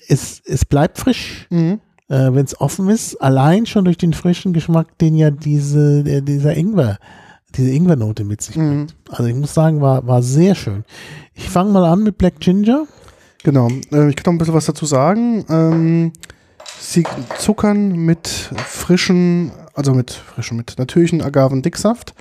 es, 0.08 0.42
es 0.46 0.64
bleibt 0.64 0.98
frisch, 0.98 1.46
Mhm. 1.50 1.80
äh, 2.08 2.32
wenn 2.32 2.44
es 2.44 2.60
offen 2.60 2.88
ist, 2.88 3.16
allein 3.16 3.66
schon 3.66 3.84
durch 3.84 3.96
den 3.98 4.12
frischen 4.12 4.52
Geschmack, 4.52 4.96
den 4.98 5.14
ja 5.16 5.30
diese, 5.30 6.04
der, 6.04 6.20
dieser 6.20 6.56
Ingwer, 6.56 6.98
diese 7.56 7.70
Ingwernote 7.70 8.24
mit 8.24 8.42
sich 8.42 8.56
Mhm. 8.56 8.68
bringt. 8.68 8.94
Also 9.10 9.24
ich 9.24 9.34
muss 9.34 9.54
sagen, 9.54 9.80
war, 9.80 10.06
war 10.06 10.22
sehr 10.22 10.54
schön. 10.54 10.84
Ich 11.34 11.48
fange 11.48 11.72
mal 11.72 11.84
an 11.84 12.02
mit 12.02 12.18
Black 12.18 12.40
Ginger. 12.40 12.86
Genau. 13.42 13.68
Äh, 13.92 14.08
ich 14.10 14.16
kann 14.16 14.24
noch 14.26 14.32
ein 14.34 14.38
bisschen 14.38 14.54
was 14.54 14.66
dazu 14.66 14.86
sagen. 14.86 15.44
Ähm, 15.48 16.12
sie 16.80 17.04
zuckern 17.38 17.92
mit 17.92 18.26
frischen, 18.28 19.52
also 19.74 19.92
mit 19.94 20.12
frischen, 20.12 20.56
mit 20.56 20.74
natürlichen 20.78 21.20
Agavendicksaft. 21.22 22.14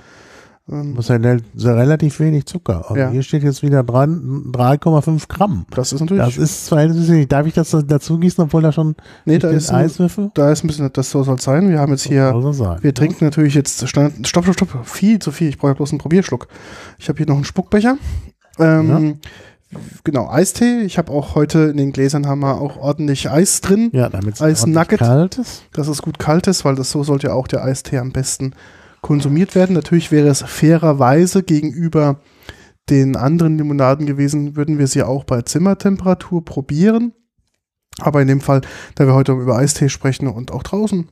Ähm, 0.70 0.94
Das 0.96 1.10
ist 1.10 1.64
ja 1.64 1.74
relativ 1.74 2.20
wenig 2.20 2.46
Zucker. 2.46 2.86
Ja. 2.96 3.10
Hier 3.10 3.22
steht 3.22 3.42
jetzt 3.42 3.62
wieder 3.62 3.82
dran 3.82 4.50
3,5 4.52 5.28
Gramm. 5.28 5.66
das 5.70 5.92
ist 5.92 6.00
natürlich. 6.00 6.24
Das 6.24 6.36
ist 6.38 6.68
verhältnismäßig. 6.68 7.28
Darf 7.28 7.46
ich 7.46 7.54
das 7.54 7.76
dazu 7.86 8.18
gießen, 8.18 8.44
obwohl 8.44 8.62
da 8.62 8.72
schon 8.72 8.94
nee, 9.24 9.38
da 9.38 9.50
ist, 9.50 9.72
Eiswürfel? 9.72 10.30
da 10.34 10.50
ist 10.50 10.64
ein 10.64 10.68
bisschen, 10.68 10.90
das 10.92 11.10
soll 11.10 11.28
es 11.28 11.44
sein. 11.44 11.68
Wir 11.68 11.78
haben 11.80 11.92
jetzt 11.92 12.06
hier 12.06 12.34
sein. 12.52 12.78
Wir 12.82 12.94
trinken 12.94 13.24
natürlich 13.24 13.54
jetzt 13.54 13.86
stopp, 13.86 14.12
stopp, 14.24 14.46
stopp, 14.52 14.86
viel 14.86 15.18
zu 15.18 15.32
viel. 15.32 15.48
Ich 15.48 15.58
brauche 15.58 15.72
ja 15.72 15.74
bloß 15.74 15.92
einen 15.92 15.98
Probierschluck. 15.98 16.48
Ich 16.98 17.08
habe 17.08 17.18
hier 17.18 17.26
noch 17.26 17.36
einen 17.36 17.44
Spuckbecher. 17.44 17.98
Ähm, 18.58 19.18
Genau, 20.04 20.28
Eistee. 20.30 20.82
Ich 20.82 20.98
habe 20.98 21.10
auch 21.12 21.34
heute 21.34 21.58
in 21.64 21.76
den 21.76 21.92
Gläsern 21.92 22.26
haben 22.26 22.40
wir 22.40 22.60
auch 22.60 22.76
ordentlich 22.76 23.28
Eis 23.30 23.60
drin. 23.60 23.90
Ja, 23.92 24.08
damit 24.08 24.40
es 24.40 24.64
kalt 24.98 25.38
ist. 25.38 25.64
dass 25.72 25.88
es 25.88 26.00
gut 26.00 26.18
kalt 26.18 26.46
ist, 26.46 26.64
weil 26.64 26.76
das 26.76 26.90
so 26.92 27.02
sollte 27.02 27.28
ja 27.28 27.32
auch 27.32 27.48
der 27.48 27.64
Eistee 27.64 27.98
am 27.98 28.12
besten 28.12 28.54
konsumiert 29.04 29.54
werden. 29.54 29.74
Natürlich 29.74 30.10
wäre 30.10 30.28
es 30.28 30.42
fairerweise 30.42 31.42
gegenüber 31.42 32.20
den 32.88 33.16
anderen 33.16 33.58
Limonaden 33.58 34.06
gewesen, 34.06 34.56
würden 34.56 34.78
wir 34.78 34.86
sie 34.86 35.02
auch 35.02 35.24
bei 35.24 35.42
Zimmertemperatur 35.42 36.42
probieren. 36.42 37.12
Aber 37.98 38.22
in 38.22 38.28
dem 38.28 38.40
Fall, 38.40 38.62
da 38.94 39.06
wir 39.06 39.14
heute 39.14 39.32
über 39.32 39.56
Eistee 39.56 39.90
sprechen 39.90 40.26
und 40.26 40.50
auch 40.50 40.62
draußen 40.62 41.08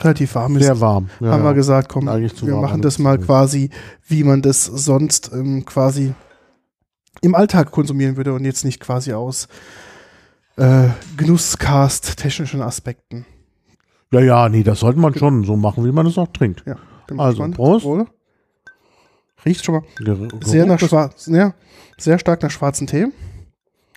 relativ 0.00 0.34
warm 0.34 0.56
ist, 0.56 0.64
Sehr 0.64 0.80
warm. 0.80 1.10
Ja, 1.20 1.32
haben 1.32 1.42
wir 1.42 1.50
ja. 1.50 1.52
gesagt, 1.52 1.90
komm, 1.90 2.06
wir 2.06 2.56
machen 2.56 2.80
das 2.80 2.98
mal 2.98 3.18
quasi, 3.18 3.68
wie 4.06 4.24
man 4.24 4.40
das 4.40 4.64
sonst 4.64 5.30
ähm, 5.32 5.66
quasi 5.66 6.14
im 7.20 7.34
Alltag 7.34 7.70
konsumieren 7.70 8.16
würde 8.16 8.32
und 8.32 8.46
jetzt 8.46 8.64
nicht 8.64 8.80
quasi 8.80 9.12
aus 9.12 9.48
äh, 10.56 10.88
Genusscast-technischen 11.18 12.62
Aspekten. 12.62 13.26
Ja, 14.12 14.20
ja, 14.20 14.48
nee, 14.48 14.62
das 14.62 14.80
sollte 14.80 14.98
man 14.98 15.14
schon 15.14 15.44
so 15.44 15.56
machen, 15.56 15.84
wie 15.84 15.92
man 15.92 16.06
es 16.06 16.16
auch 16.18 16.28
trinkt. 16.28 16.64
Ja, 16.66 16.76
Also, 17.16 17.40
man- 17.42 17.52
Prost. 17.52 17.84
Wohl. 17.84 18.06
Riecht 19.44 19.64
schon 19.64 19.76
mal 19.76 19.82
Ger- 20.00 20.44
sehr, 20.44 20.66
nach 20.66 20.80
schwarz, 20.80 21.26
ja, 21.26 21.54
sehr 21.96 22.18
stark 22.18 22.42
nach 22.42 22.50
schwarzen 22.50 22.86
Tee. 22.86 23.06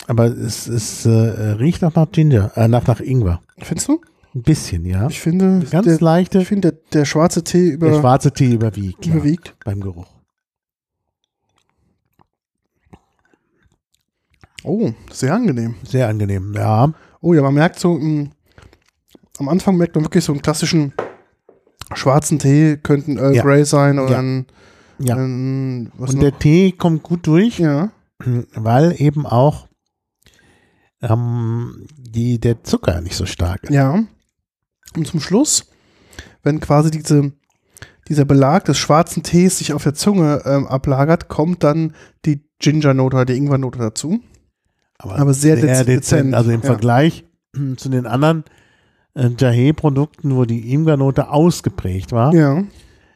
Aber 0.08 0.26
es, 0.26 0.68
es 0.68 1.06
äh, 1.06 1.10
riecht 1.10 1.84
auch 1.84 1.96
nach 1.96 2.12
Ginger, 2.12 2.52
äh, 2.56 2.68
nach, 2.68 2.86
nach 2.88 3.00
Ingwer. 3.00 3.42
Findest 3.60 3.88
du? 3.88 4.02
Ein 4.36 4.44
bisschen, 4.44 4.86
ja. 4.86 5.08
Ich 5.10 5.20
finde, 5.20 5.66
Ganz 5.70 5.86
der, 5.88 6.00
leichte. 6.00 6.40
ich 6.42 6.48
finde 6.48 6.72
der, 6.72 6.80
der 6.94 7.06
schwarze 7.06 7.44
Tee 7.44 7.78
Der 7.78 7.90
über, 7.90 8.00
schwarze 8.00 8.32
Tee 8.32 8.54
überwiegt. 8.54 9.06
ja, 9.06 9.14
überwiegt. 9.16 9.56
beim 9.66 9.82
Geruch. 9.82 10.08
Oh, 14.64 14.92
sehr 15.12 15.34
angenehm. 15.34 15.76
Sehr 15.84 16.08
angenehm, 16.08 16.54
ja. 16.56 16.94
Oh 17.22 17.34
ja, 17.34 17.42
man 17.42 17.54
merkt 17.54 17.80
so, 17.80 17.94
mh, 17.96 18.30
am 19.42 19.50
Anfang 19.50 19.76
merkt 19.78 19.96
man 19.96 20.06
wirklich 20.06 20.24
so 20.24 20.32
einen 20.32 20.42
klassischen 20.42 20.94
schwarzen 21.94 22.40
Tee, 22.40 22.78
könnte 22.78 23.12
ein 23.12 23.18
Earl 23.18 23.36
Ja. 23.36 23.44
Grey 23.44 23.66
sein 23.66 24.00
oder 24.00 24.12
Ja. 24.14 24.20
ein, 24.20 24.46
ja. 25.00 25.16
ein 25.16 25.92
was 25.98 26.12
Und 26.12 26.18
noch? 26.18 26.22
der 26.30 26.40
Tee 26.40 26.72
kommt 26.72 27.04
gut 27.04 27.28
durch, 27.28 27.60
ja, 27.60 27.92
weil 28.56 28.96
eben 29.02 29.26
auch 29.26 29.68
ähm, 31.02 31.88
die, 31.98 32.40
der 32.40 32.64
Zucker 32.64 33.02
nicht 33.02 33.16
so 33.16 33.26
stark 33.26 33.64
ist. 33.64 33.72
ja. 33.72 34.04
Und 34.96 35.08
zum 35.08 35.22
Schluss, 35.22 35.68
wenn 36.44 36.60
quasi 36.60 36.92
diese, 36.92 37.32
dieser 38.10 38.26
Belag 38.26 38.66
des 38.66 38.78
schwarzen 38.78 39.24
Tees 39.24 39.58
sich 39.60 39.72
auf 39.74 39.84
der 39.84 39.94
Zunge 39.94 40.42
ähm, 40.46 40.68
ablagert, 40.68 41.30
kommt 41.30 41.64
dann 41.64 41.94
die 42.26 42.44
Ginger-Note 42.60 43.16
oder 43.16 43.26
die 43.26 43.38
Ingwer-Note 43.38 43.80
dazu. 43.80 44.20
Aber 44.98 45.34
sehr 45.34 45.58
dez- 45.58 45.86
dezent, 45.86 46.36
Also 46.36 46.52
im 46.52 46.60
ja. 46.62 46.66
Vergleich 46.68 47.24
zu 47.78 47.88
den 47.90 48.06
anderen 48.06 48.44
äh, 49.16 49.30
Jahe-Produkten, 49.38 50.36
wo 50.36 50.46
die 50.46 50.72
Ingwer-Note 50.74 51.30
ausgeprägt 51.30 52.12
war, 52.12 52.34
Ja. 52.34 52.64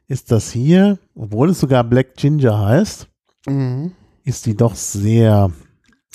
ist 0.08 0.32
das 0.32 0.52
hier, 0.52 1.00
obwohl 1.16 1.50
es 1.50 1.60
sogar 1.60 1.84
Black 1.84 2.16
Ginger 2.16 2.60
heißt, 2.66 3.08
Mhm. 3.48 3.92
ist 4.24 4.46
die 4.46 4.56
doch 4.56 4.76
sehr, 4.76 5.52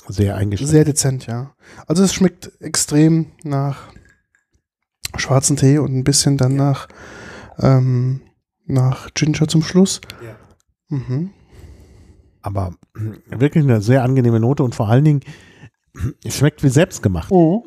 sehr 0.07 0.35
eingeschränkt. 0.35 0.71
Sehr 0.71 0.85
dezent, 0.85 1.27
ja. 1.27 1.53
Also 1.87 2.03
es 2.03 2.13
schmeckt 2.13 2.51
extrem 2.61 3.27
nach 3.43 3.89
schwarzen 5.17 5.57
Tee 5.57 5.77
und 5.77 5.93
ein 5.95 6.03
bisschen 6.03 6.37
dann 6.37 6.55
nach, 6.55 6.87
ähm, 7.59 8.21
nach 8.65 9.09
Ginger 9.13 9.47
zum 9.47 9.61
Schluss. 9.63 10.01
Ja. 10.23 10.97
Mhm. 10.97 11.31
Aber 12.41 12.73
wirklich 13.29 13.63
eine 13.63 13.81
sehr 13.81 14.03
angenehme 14.03 14.39
Note 14.39 14.63
und 14.63 14.73
vor 14.75 14.89
allen 14.89 15.03
Dingen, 15.05 15.21
es 16.23 16.37
schmeckt 16.37 16.63
wie 16.63 16.69
selbstgemacht. 16.69 17.31
Oh. 17.31 17.65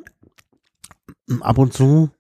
Ab 1.41 1.59
und 1.59 1.73
zu 1.73 2.11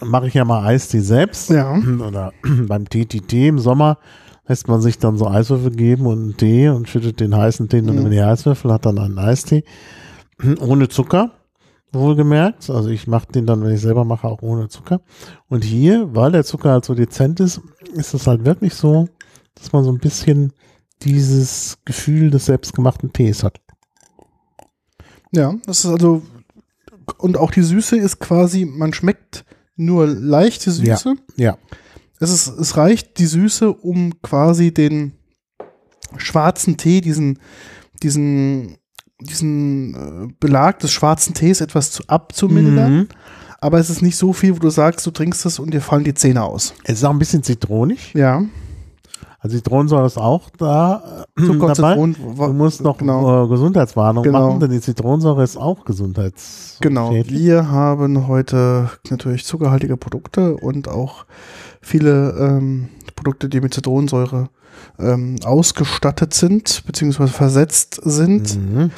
mache 0.00 0.26
ich 0.28 0.34
ja 0.34 0.44
mal 0.44 0.64
Eistee 0.66 1.00
selbst. 1.00 1.50
Ja. 1.50 1.76
Oder 1.78 2.32
beim 2.66 2.84
TTT 2.88 3.32
im 3.48 3.58
Sommer 3.58 3.98
lässt 4.48 4.66
man 4.68 4.80
sich 4.80 4.98
dann 4.98 5.16
so 5.16 5.28
Eiswürfel 5.28 5.70
geben 5.70 6.06
und 6.06 6.18
einen 6.22 6.36
Tee 6.36 6.68
und 6.68 6.88
schüttet 6.88 7.20
den 7.20 7.36
heißen 7.36 7.68
Tee 7.68 7.80
dann 7.82 7.94
Mhm. 7.94 8.00
über 8.00 8.10
die 8.10 8.20
Eiswürfel, 8.20 8.72
hat 8.72 8.84
dann 8.86 8.98
einen 8.98 9.18
Eistee. 9.18 9.64
Ohne 10.60 10.88
Zucker, 10.88 11.30
wohlgemerkt. 11.92 12.68
Also 12.68 12.88
ich 12.88 13.06
mache 13.06 13.30
den 13.30 13.46
dann, 13.46 13.62
wenn 13.62 13.74
ich 13.74 13.80
selber 13.80 14.04
mache, 14.04 14.26
auch 14.26 14.42
ohne 14.42 14.68
Zucker. 14.68 15.00
Und 15.48 15.62
hier, 15.62 16.14
weil 16.14 16.32
der 16.32 16.44
Zucker 16.44 16.70
halt 16.72 16.84
so 16.84 16.94
dezent 16.94 17.38
ist, 17.38 17.60
ist 17.94 18.14
es 18.14 18.26
halt 18.26 18.44
wirklich 18.44 18.74
so, 18.74 19.08
dass 19.54 19.72
man 19.72 19.84
so 19.84 19.92
ein 19.92 19.98
bisschen 19.98 20.52
dieses 21.02 21.78
Gefühl 21.84 22.30
des 22.30 22.46
selbstgemachten 22.46 23.12
Tees 23.12 23.44
hat. 23.44 23.60
Ja, 25.32 25.54
das 25.66 25.84
ist 25.84 25.86
also, 25.90 26.22
und 27.18 27.36
auch 27.36 27.50
die 27.50 27.62
Süße 27.62 27.96
ist 27.96 28.18
quasi, 28.18 28.64
man 28.64 28.92
schmeckt 28.92 29.44
nur 29.76 30.06
leichte 30.06 30.70
Süße. 30.70 31.14
Ja. 31.36 31.58
Es, 32.20 32.30
ist, 32.30 32.48
es 32.48 32.76
reicht 32.76 33.18
die 33.18 33.26
Süße, 33.26 33.72
um 33.72 34.20
quasi 34.22 34.72
den 34.72 35.12
schwarzen 36.16 36.76
Tee, 36.76 37.00
diesen, 37.00 37.38
diesen, 38.02 38.76
diesen 39.20 39.94
äh, 39.94 40.32
Belag 40.38 40.78
des 40.80 40.92
schwarzen 40.92 41.34
Tees 41.34 41.60
etwas 41.60 41.90
zu, 41.90 42.04
abzumildern. 42.06 42.94
Mhm. 42.94 43.08
Aber 43.60 43.78
es 43.78 43.90
ist 43.90 44.02
nicht 44.02 44.16
so 44.16 44.32
viel, 44.32 44.56
wo 44.56 44.58
du 44.58 44.70
sagst, 44.70 45.06
du 45.06 45.10
trinkst 45.10 45.46
es 45.46 45.58
und 45.58 45.72
dir 45.72 45.80
fallen 45.80 46.04
die 46.04 46.14
Zähne 46.14 46.42
aus. 46.42 46.74
Es 46.84 46.98
ist 46.98 47.04
auch 47.04 47.10
ein 47.12 47.18
bisschen 47.18 47.44
zitronig. 47.44 48.12
Ja. 48.12 48.44
Also 49.44 49.56
Zitronensäure 49.56 50.06
ist 50.06 50.18
auch 50.18 50.50
da 50.56 51.26
äh, 51.36 51.44
Zucker, 51.44 51.74
dabei. 51.74 51.94
Zitron, 51.94 52.16
Du 52.36 52.52
musst 52.52 52.80
noch 52.80 52.96
genau. 52.98 53.44
äh, 53.44 53.48
Gesundheitswarnung 53.48 54.22
Genau. 54.22 54.48
machen, 54.48 54.60
denn 54.60 54.70
die 54.70 54.80
Zitronensäure 54.80 55.42
ist 55.42 55.56
auch 55.56 55.84
gesundheits. 55.84 56.76
Genau, 56.80 57.10
wir 57.10 57.68
haben 57.68 58.28
heute 58.28 58.88
natürlich 59.10 59.44
zuckerhaltige 59.44 59.96
Produkte 59.96 60.56
und 60.56 60.86
auch 60.86 61.26
viele 61.80 62.30
ähm, 62.38 62.88
Produkte, 63.16 63.48
die 63.48 63.60
mit 63.60 63.74
Zitronensäure 63.74 64.48
ähm, 65.00 65.36
ausgestattet 65.44 66.34
sind, 66.34 66.84
beziehungsweise 66.86 67.32
versetzt 67.32 68.00
sind. 68.04 68.56
Mhm. 68.56 68.90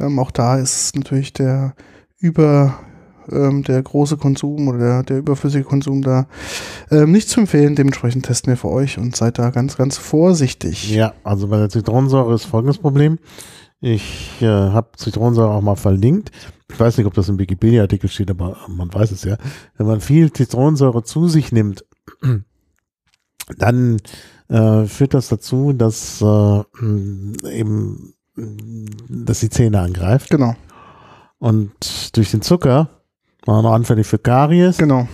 Ähm, 0.00 0.18
auch 0.18 0.32
da 0.32 0.56
ist 0.58 0.96
natürlich 0.96 1.32
der 1.32 1.74
über 2.18 2.74
ähm, 3.30 3.62
der 3.62 3.82
große 3.82 4.16
Konsum 4.16 4.68
oder 4.68 4.78
der, 4.78 5.02
der 5.02 5.18
überflüssige 5.18 5.64
Konsum 5.64 6.02
da 6.02 6.26
ähm, 6.90 7.12
nicht 7.12 7.28
zu 7.28 7.40
empfehlen. 7.40 7.74
Dementsprechend 7.74 8.26
testen 8.26 8.52
wir 8.52 8.56
für 8.56 8.70
euch 8.70 8.98
und 8.98 9.14
seid 9.16 9.38
da 9.38 9.50
ganz, 9.50 9.76
ganz 9.76 9.98
vorsichtig. 9.98 10.90
Ja, 10.94 11.14
also 11.24 11.48
bei 11.48 11.58
der 11.58 11.68
Zitronensäure 11.68 12.34
ist 12.34 12.44
folgendes 12.44 12.78
Problem. 12.78 13.18
Ich 13.80 14.40
äh, 14.40 14.46
habe 14.46 14.90
Zitronensäure 14.96 15.50
auch 15.50 15.62
mal 15.62 15.76
verlinkt. 15.76 16.30
Ich 16.70 16.78
weiß 16.78 16.96
nicht, 16.96 17.06
ob 17.06 17.14
das 17.14 17.28
im 17.28 17.38
Wikipedia-Artikel 17.38 18.08
steht, 18.08 18.30
aber 18.30 18.56
man 18.68 18.92
weiß 18.92 19.10
es 19.10 19.24
ja. 19.24 19.36
Wenn 19.76 19.86
man 19.86 20.00
viel 20.00 20.32
Zitronensäure 20.32 21.02
zu 21.02 21.28
sich 21.28 21.52
nimmt, 21.52 21.84
dann 23.58 23.98
äh, 24.48 24.84
führt 24.84 25.14
das 25.14 25.28
dazu, 25.28 25.72
dass 25.72 26.22
äh, 26.22 26.62
eben 27.50 28.14
dass 28.36 29.40
die 29.40 29.50
Zähne 29.50 29.80
angreift. 29.80 30.30
Genau, 30.30 30.54
Und 31.38 32.16
durch 32.16 32.30
den 32.30 32.42
Zucker 32.42 32.88
war 33.46 33.62
noch 33.62 33.72
anfällig 33.72 34.06
für 34.06 34.18
Karies. 34.18 34.76
genau. 34.78 35.08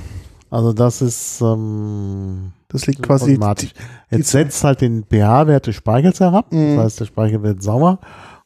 Also 0.50 0.72
das 0.72 1.02
ist 1.02 1.42
ähm, 1.42 2.52
Das 2.68 2.86
liegt 2.86 3.02
quasi. 3.02 3.38
die 3.38 3.68
Jetzt 4.10 4.30
setzt 4.30 4.64
halt 4.64 4.80
den 4.80 5.04
pH-Wert 5.04 5.66
des 5.66 5.74
Speichels 5.76 6.20
herab. 6.20 6.52
Mhm. 6.52 6.76
Das 6.76 6.84
heißt, 6.86 7.00
der 7.00 7.04
Speichel 7.06 7.42
wird 7.42 7.62
sauer. 7.62 7.98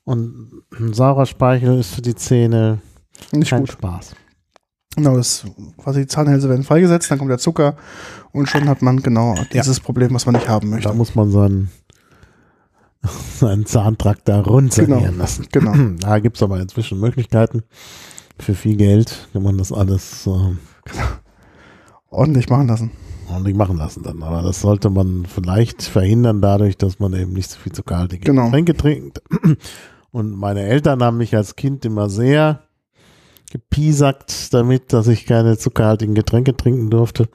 Und 0.04 0.64
ein 0.76 0.92
saurer 0.94 1.26
Speichel 1.26 1.78
ist 1.78 1.94
für 1.94 2.02
die 2.02 2.16
Zähne 2.16 2.78
Nicht 3.30 3.50
kein 3.50 3.60
gut. 3.60 3.70
Spaß. 3.72 4.16
Genau, 4.96 5.16
das 5.16 5.44
quasi 5.78 6.00
die 6.00 6.06
Zahnhälse 6.08 6.48
werden 6.48 6.64
freigesetzt, 6.64 7.08
dann 7.10 7.18
kommt 7.18 7.30
der 7.30 7.38
Zucker 7.38 7.76
und 8.32 8.46
schon 8.48 8.68
hat 8.68 8.82
man 8.82 9.00
genau 9.00 9.36
dieses 9.52 9.78
Problem, 9.80 10.12
was 10.12 10.26
man 10.26 10.34
nicht 10.34 10.48
haben 10.48 10.68
möchte. 10.70 10.88
Da 10.88 10.94
muss 10.94 11.14
man 11.14 11.30
seinen, 11.30 11.70
seinen 13.38 13.64
Zahntrakt 13.64 14.28
da 14.28 14.40
rund 14.40 14.74
Genau. 14.74 15.02
lassen. 15.16 15.46
Genau. 15.52 15.72
Da 16.00 16.18
gibt 16.18 16.36
es 16.36 16.42
aber 16.42 16.60
inzwischen 16.60 16.98
Möglichkeiten. 17.00 17.62
Für 18.42 18.54
viel 18.54 18.76
Geld 18.76 19.28
kann 19.32 19.44
man 19.44 19.56
das 19.56 19.70
alles 19.72 20.26
äh, 20.26 20.30
Ordentlich 22.11 22.49
machen 22.50 22.66
lassen. 22.66 22.90
ordentlich 23.30 23.54
machen 23.56 23.76
lassen 23.78 24.02
dann. 24.02 24.22
Aber 24.22 24.42
das 24.42 24.61
sollte 24.61 24.90
man 24.90 25.25
vielleicht 25.26 25.82
verhindern 25.82 26.40
dadurch, 26.40 26.76
dass 26.76 26.99
man 26.99 27.12
eben 27.14 27.32
nicht 27.32 27.50
so 27.50 27.58
viel 27.58 27.72
zuckerhaltige 27.72 28.25
Genau. 28.25 28.46
Getränke 28.46 28.75
trinkt. 28.76 29.22
Und 30.11 30.32
meine 30.37 30.62
Eltern 30.62 31.02
haben 31.02 31.16
mich 31.18 31.34
als 31.37 31.56
Kind 31.56 31.84
immer 31.84 32.11
sehr 32.11 32.64
gepiesackt 33.50 34.52
damit, 34.52 34.92
dass 34.92 35.06
ich 35.06 35.25
keine 35.25 35.56
zuckerhaltigen 35.56 36.14
Getränke 36.14 36.56
trinken 36.56 36.90
durfte. 36.90 37.28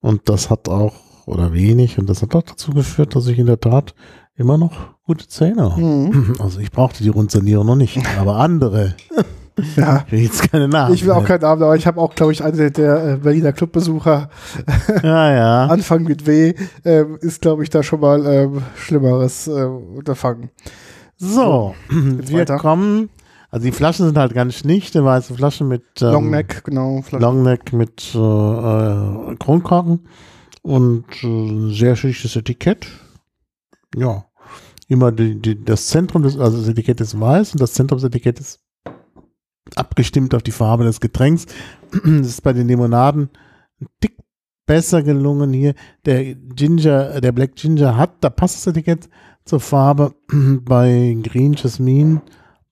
Und 0.00 0.28
das 0.28 0.50
hat 0.50 0.68
auch, 0.68 0.94
oder 1.26 1.52
wenig, 1.54 1.98
und 1.98 2.10
das 2.10 2.20
hat 2.22 2.34
auch 2.34 2.42
dazu 2.42 2.72
geführt, 2.72 3.14
dass 3.14 3.26
ich 3.28 3.38
in 3.38 3.46
der 3.46 3.60
Tat 3.60 3.94
immer 4.34 4.58
noch 4.58 4.72
gute 5.04 5.26
Zähne 5.28 5.70
habe. 5.72 5.80
Mhm. 5.80 6.34
Also 6.40 6.60
ich 6.60 6.70
brauchte 6.70 7.02
die 7.02 7.08
Rundsanierung 7.08 7.64
noch 7.66 7.76
nicht, 7.76 7.98
aber 8.18 8.36
andere, 8.36 8.94
Ja. 9.76 10.04
ich 10.06 10.12
will 10.12 10.20
jetzt 10.20 10.50
keine 10.50 10.68
Namen. 10.68 10.94
Ich 10.94 11.04
will 11.04 11.12
auch 11.12 11.24
keinen 11.24 11.42
Namen, 11.42 11.62
aber 11.62 11.76
ich 11.76 11.86
habe 11.86 12.00
auch, 12.00 12.14
glaube 12.14 12.32
ich, 12.32 12.42
einen 12.42 12.72
der, 12.72 13.04
äh, 13.06 13.16
Berliner 13.16 13.52
Clubbesucher, 13.52 14.30
Ja, 15.02 15.32
ja. 15.32 15.66
Anfang 15.70 16.04
mit 16.04 16.26
W, 16.26 16.54
ähm, 16.84 17.18
ist, 17.20 17.40
glaube 17.40 17.62
ich, 17.62 17.70
da 17.70 17.82
schon 17.82 18.00
mal 18.00 18.24
ähm, 18.26 18.62
Schlimmeres 18.76 19.48
äh, 19.48 19.64
Unterfangen. 19.64 20.50
So, 21.16 21.74
wir 21.88 22.40
weiter. 22.40 22.58
kommen. 22.58 23.10
Also 23.50 23.64
die 23.64 23.72
Flaschen 23.72 24.06
sind 24.06 24.18
halt 24.18 24.34
ganz 24.34 24.54
schlicht, 24.54 24.94
eine 24.94 25.06
weiße 25.06 25.34
Flasche 25.34 25.64
mit 25.64 25.82
ähm, 26.02 26.12
Longneck, 26.12 26.64
genau. 26.64 27.00
Flasche. 27.00 27.22
Longneck 27.22 27.72
mit 27.72 28.14
äh, 28.14 28.18
äh, 28.18 29.36
Kronkorken 29.36 30.06
und 30.62 31.04
äh, 31.22 31.26
ein 31.26 31.70
sehr 31.72 31.96
schlichtes 31.96 32.36
Etikett. 32.36 32.86
Ja, 33.96 34.26
immer 34.86 35.12
die, 35.12 35.40
die, 35.40 35.64
das 35.64 35.86
Zentrum 35.86 36.22
des, 36.22 36.38
also 36.38 36.58
das 36.58 36.68
Etikett 36.68 37.00
ist 37.00 37.18
weiß 37.18 37.52
und 37.52 37.60
das 37.60 37.72
Zentrum 37.72 37.98
des 37.98 38.04
Etikett 38.04 38.38
ist 38.38 38.60
abgestimmt 39.76 40.34
auf 40.34 40.42
die 40.42 40.52
Farbe 40.52 40.84
des 40.84 41.00
Getränks. 41.00 41.46
Das 42.04 42.28
ist 42.28 42.42
bei 42.42 42.52
den 42.52 42.68
Limonaden 42.68 43.30
ein 43.80 43.86
Tick 44.00 44.16
besser 44.66 45.02
gelungen 45.02 45.52
hier. 45.52 45.74
Der 46.04 46.34
Ginger, 46.34 47.20
der 47.20 47.32
Black 47.32 47.56
Ginger 47.56 47.96
hat, 47.96 48.12
da 48.20 48.30
passt 48.30 48.56
das 48.56 48.66
Etikett 48.68 49.08
zur 49.44 49.60
Farbe. 49.60 50.14
Bei 50.62 51.16
Green 51.22 51.54
Jasmine 51.54 52.20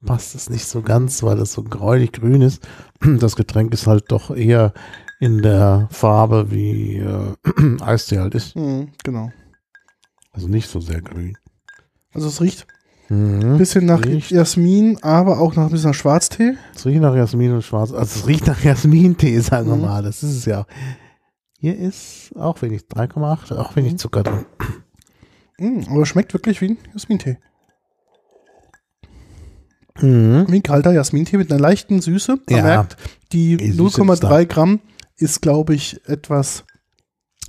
passt 0.05 0.35
es 0.35 0.51
nicht 0.51 0.67
so 0.67 0.83
ganz, 0.83 1.23
weil 1.23 1.39
es 1.39 1.53
so 1.53 1.63
gräulich 1.65 2.13
grün 2.13 2.43
ist. 2.43 2.67
Das 3.19 3.37
Getränk 3.37 3.73
ist 3.73 3.87
halt 3.87 4.11
doch 4.13 4.35
eher 4.35 4.73
in 5.19 5.43
der 5.43 5.89
Farbe 5.91 6.51
wie 6.51 6.99
äh, 6.99 7.35
Eistee 7.81 8.19
halt 8.19 8.35
ist. 8.35 8.57
Mhm, 8.57 8.93
genau. 9.03 9.31
Also 10.33 10.49
nicht 10.49 10.69
so 10.69 10.81
sehr 10.81 11.01
grün. 11.01 11.37
Also 12.13 12.29
es 12.29 12.41
riecht 12.41 12.67
Mhm. 13.09 13.53
ein 13.53 13.59
bisschen 13.59 13.87
nach 13.87 14.05
Riecht. 14.05 14.31
Jasmin, 14.31 14.99
aber 15.03 15.39
auch 15.41 15.55
nach 15.55 15.65
ein 15.67 15.71
bisschen 15.71 15.91
nach 15.91 15.95
Schwarztee. 15.97 16.55
Es 16.75 16.85
riecht 16.87 17.01
nach 17.01 17.15
Jasmin 17.15 17.53
und 17.53 17.63
Schwarz. 17.63 17.93
Also 17.93 18.21
es 18.21 18.27
riecht 18.27 18.47
nach 18.47 18.63
Jasmintee, 18.63 19.39
sagen 19.41 19.69
wir 19.69 19.77
Mhm. 19.77 19.83
mal. 19.83 20.03
Das 20.03 20.23
ist 20.23 20.35
es 20.37 20.45
ja. 20.45 20.67
Hier 21.59 21.77
ist 21.79 22.33
auch 22.37 22.61
wenig 22.63 22.83
3,8, 22.89 23.53
auch 23.57 23.77
wenig 23.77 23.93
Mhm. 23.93 23.99
Zucker 23.99 24.23
drin. 24.25 24.45
Mhm, 25.59 25.87
aber 25.91 26.03
es 26.03 26.09
schmeckt 26.09 26.35
wirklich 26.35 26.61
wie 26.61 26.71
ein 26.71 26.79
Jasmintee. 26.93 27.39
Mhm. 30.01 30.45
Wie 30.49 30.57
ein 30.57 30.63
kalter 30.63 30.93
Jasmintee 30.93 31.39
mit 31.39 31.51
einer 31.51 31.61
leichten 31.61 32.01
Süße. 32.03 32.39
Man 32.51 32.59
Ja. 32.59 32.63
merkt, 32.65 32.97
die 33.33 33.57
Die 33.57 33.71
Süße 33.73 34.03
ist 34.03 34.23
0,3 34.23 34.45
Gramm 34.47 34.81
ist, 35.17 35.41
glaube 35.41 35.75
ich, 35.75 36.07
etwas 36.07 36.65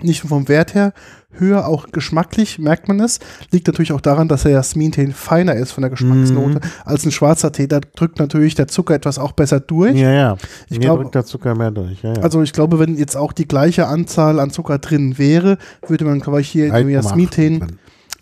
nicht 0.02 0.24
nur 0.24 0.30
vom 0.30 0.48
Wert 0.48 0.74
her 0.76 0.94
höher, 1.32 1.68
auch 1.68 1.88
geschmacklich 1.92 2.58
merkt 2.60 2.88
man 2.88 3.00
es. 3.00 3.20
Liegt 3.52 3.68
natürlich 3.68 3.92
auch 3.94 4.02
daran, 4.02 4.28
dass 4.28 4.44
der 4.44 4.52
Jasmintee 4.54 5.08
feiner 5.12 5.56
ist 5.56 5.72
von 5.72 5.82
der 5.82 5.90
Geschmacksnote 5.92 6.56
Mhm. 6.56 6.60
als 6.86 7.06
ein 7.06 7.12
schwarzer 7.12 7.52
Tee. 7.52 7.68
Da 7.68 7.80
drückt 7.80 8.18
natürlich 8.20 8.56
der 8.56 8.68
Zucker 8.68 8.96
etwas 8.96 9.20
auch 9.20 9.34
besser 9.34 9.60
durch. 9.60 9.96
Ja, 9.96 10.12
ja. 10.12 10.38
Ich 10.70 10.80
glaube- 10.80 11.04
drückt 11.04 11.16
der 11.16 11.26
Zucker 11.26 11.54
mehr 11.56 11.72
durch. 11.72 12.02
Ja, 12.04 12.14
ja. 12.14 12.22
Also 12.22 12.42
ich 12.42 12.54
glaube, 12.54 12.80
wenn 12.80 12.96
jetzt 12.96 13.16
auch 13.18 13.34
die 13.34 13.48
gleiche 13.48 13.88
Anzahl 13.88 14.40
an 14.40 14.50
Zucker 14.52 14.80
drin 14.80 15.18
wäre, 15.18 15.58
würde 15.88 16.06
man, 16.06 16.20
glaube 16.20 16.42
ich, 16.42 16.50
hier 16.50 16.68
in 16.68 16.74
dem 16.74 16.88
3,8 16.88 16.92
Jasmintee 16.92 17.60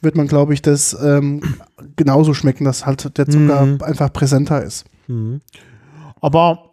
wird 0.01 0.15
man, 0.15 0.27
glaube 0.27 0.53
ich, 0.53 0.62
das 0.62 0.96
ähm, 1.01 1.41
genauso 1.96 2.34
schmecken, 2.34 2.65
dass 2.65 2.86
halt 2.86 3.17
der 3.17 3.27
Zucker 3.27 3.65
Mhm. 3.65 3.82
einfach 3.82 4.12
präsenter 4.12 4.62
ist. 4.63 4.86
Mhm. 5.08 5.41
Aber 6.22 6.64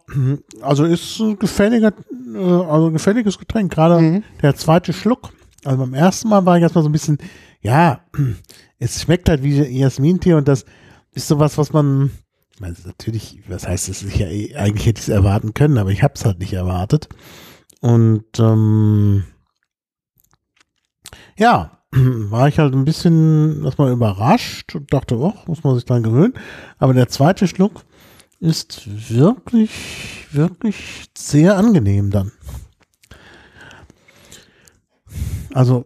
also 0.61 0.83
ist 0.85 1.19
ein 1.19 1.39
gefälliger, 1.39 1.93
äh, 2.33 2.37
also 2.37 2.87
ein 2.87 2.93
gefälliges 2.93 3.37
Getränk. 3.39 3.71
Gerade 3.73 3.99
Mhm. 3.99 4.23
der 4.41 4.55
zweite 4.55 4.93
Schluck. 4.93 5.31
Also 5.63 5.77
beim 5.79 5.93
ersten 5.93 6.27
Mal 6.29 6.45
war 6.45 6.57
ich 6.57 6.63
erstmal 6.63 6.83
so 6.83 6.89
ein 6.89 6.93
bisschen, 6.93 7.17
ja, 7.61 8.01
es 8.79 9.01
schmeckt 9.01 9.29
halt 9.29 9.43
wie 9.43 9.55
Jasmintee 9.61 10.33
und 10.33 10.47
das 10.47 10.65
ist 11.13 11.27
sowas, 11.27 11.57
was 11.57 11.71
man, 11.71 12.11
ich 12.53 12.59
meine, 12.59 12.75
natürlich, 12.85 13.39
was 13.47 13.67
heißt 13.67 13.87
es, 13.89 14.03
ich, 14.03 14.17
ja, 14.17 14.27
eigentlich 14.27 14.85
hätte 14.85 14.99
ich 14.99 15.07
es 15.07 15.09
erwarten 15.09 15.53
können, 15.53 15.77
aber 15.77 15.91
ich 15.91 16.03
habe 16.03 16.15
es 16.15 16.25
halt 16.25 16.39
nicht 16.39 16.53
erwartet. 16.53 17.07
Und 17.81 18.25
ähm, 18.39 19.23
ja, 21.37 21.79
war 21.91 22.47
ich 22.47 22.59
halt 22.59 22.73
ein 22.73 22.85
bisschen 22.85 23.63
erstmal 23.63 23.91
überrascht 23.91 24.75
und 24.75 24.91
dachte, 24.93 25.17
oh, 25.17 25.33
muss 25.47 25.63
man 25.63 25.75
sich 25.75 25.85
dran 25.85 26.03
gewöhnen. 26.03 26.33
Aber 26.77 26.93
der 26.93 27.07
zweite 27.07 27.47
Schluck 27.47 27.83
ist 28.43 28.87
wirklich, 29.17 29.71
wirklich 30.31 31.05
sehr 31.17 31.55
angenehm 31.57 32.09
dann. 32.11 32.31
Also, 35.53 35.85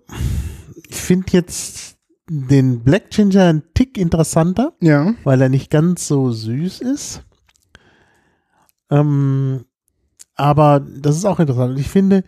ich 0.90 0.96
finde 0.96 1.28
jetzt 1.32 1.98
den 2.30 2.84
Black 2.84 3.12
Ginger 3.12 3.46
einen 3.46 3.64
Tick 3.74 3.98
interessanter, 3.98 4.74
Ja. 4.82 5.14
weil 5.24 5.42
er 5.42 5.50
nicht 5.50 5.70
ganz 5.70 6.08
so 6.08 6.32
süß 6.32 6.82
ist. 6.82 7.24
Ähm, 8.90 9.66
aber 10.36 10.80
das 10.80 11.16
ist 11.18 11.26
auch 11.26 11.40
interessant. 11.40 11.78
Ich 11.80 11.90
finde, 11.90 12.24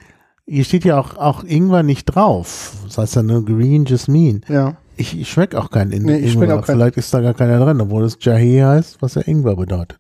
hier 0.46 0.64
steht 0.64 0.86
ja 0.86 1.00
auch, 1.00 1.16
auch 1.18 1.44
Ingwer 1.44 1.84
nicht 1.84 2.06
drauf. 2.06 2.74
Das 2.86 2.98
heißt 2.98 3.16
ja 3.16 3.24
nur 3.24 3.46
Green 3.46 3.86
Jasmine. 3.86 4.42
Ja. 4.48 4.78
Ich, 4.98 5.18
ich 5.18 5.30
schmecke 5.30 5.58
auch 5.60 5.72
keinen 5.72 5.92
In 5.92 6.04
Nee, 6.04 6.20
Ingwer. 6.20 6.60
auch 6.60 6.66
keinen. 6.66 6.78
Vielleicht 6.78 6.98
ist 6.98 7.14
da 7.14 7.22
gar 7.22 7.34
keiner 7.34 7.60
drin, 7.64 7.80
obwohl 7.80 8.04
es 8.04 8.18
Jahe 8.22 8.66
heißt, 8.68 9.02
was 9.02 9.16
ja 9.16 9.22
Ingwer 9.22 9.56
bedeutet. 9.56 10.00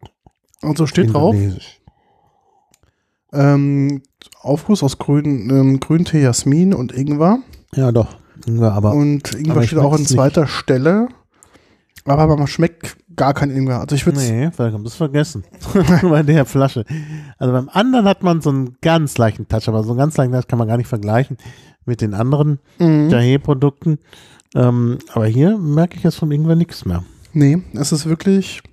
Also 0.62 0.86
steht 0.88 1.13
drauf, 1.13 1.36
ähm, 3.32 4.02
Aufguss 4.41 4.84
aus 4.84 4.98
grün, 4.98 5.50
ähm, 5.50 5.80
Grüntee, 5.80 6.22
Jasmin 6.22 6.74
und 6.74 6.91
Ingwer. 6.91 7.39
Ja, 7.76 7.91
doch. 7.91 8.17
Ingwer, 8.48 8.74
aber 8.74 8.93
Und 8.93 9.34
Ingwer 9.36 9.52
aber 9.54 9.63
steht 9.63 9.80
auch 9.80 9.93
an 9.93 10.06
zweiter 10.06 10.48
Stelle. 10.48 11.08
Aber 12.06 12.38
man 12.38 12.48
schmeckt 12.48 12.98
gar 13.15 13.34
kein 13.34 13.52
Ingwer. 13.52 13.82
Also 13.82 13.95
ich 13.95 14.06
würde 14.06 14.17
Nee, 14.19 14.50
vielleicht 14.52 14.74
haben 14.74 14.86
es 14.86 14.95
vergessen. 14.95 15.43
Bei 16.02 16.24
der 16.24 16.45
Flasche. 16.45 16.86
Also 17.38 17.54
beim 17.54 17.69
anderen 17.69 18.06
hat 18.06 18.24
man 18.24 18.41
so 18.41 18.50
einen 18.50 18.78
ganz 18.82 19.17
leichten 19.17 19.48
Touch, 19.48 19.67
aber 19.67 19.84
so 19.84 19.91
einen 19.91 20.00
ganz 20.00 20.17
leichten 20.17 20.34
Touch 20.34 20.48
kann 20.48 20.58
man 20.58 20.67
gar 20.67 20.78
nicht 20.78 20.88
vergleichen 20.88 21.38
mit 21.86 22.02
den 22.02 22.13
anderen 22.13 22.60
Mhm. 22.80 23.10
Jahe-Produkten. 23.10 24.00
Ähm, 24.56 24.98
aber 25.13 25.28
hier 25.28 25.58
merke 25.58 25.98
ich 25.98 26.04
jetzt 26.04 26.15
vom 26.15 26.32
Ingwer 26.32 26.56
nichts 26.56 26.86
mehr. 26.86 27.04
Nee, 27.34 27.62
es 27.74 27.91
ist 27.91 28.08
wirklich. 28.08 28.63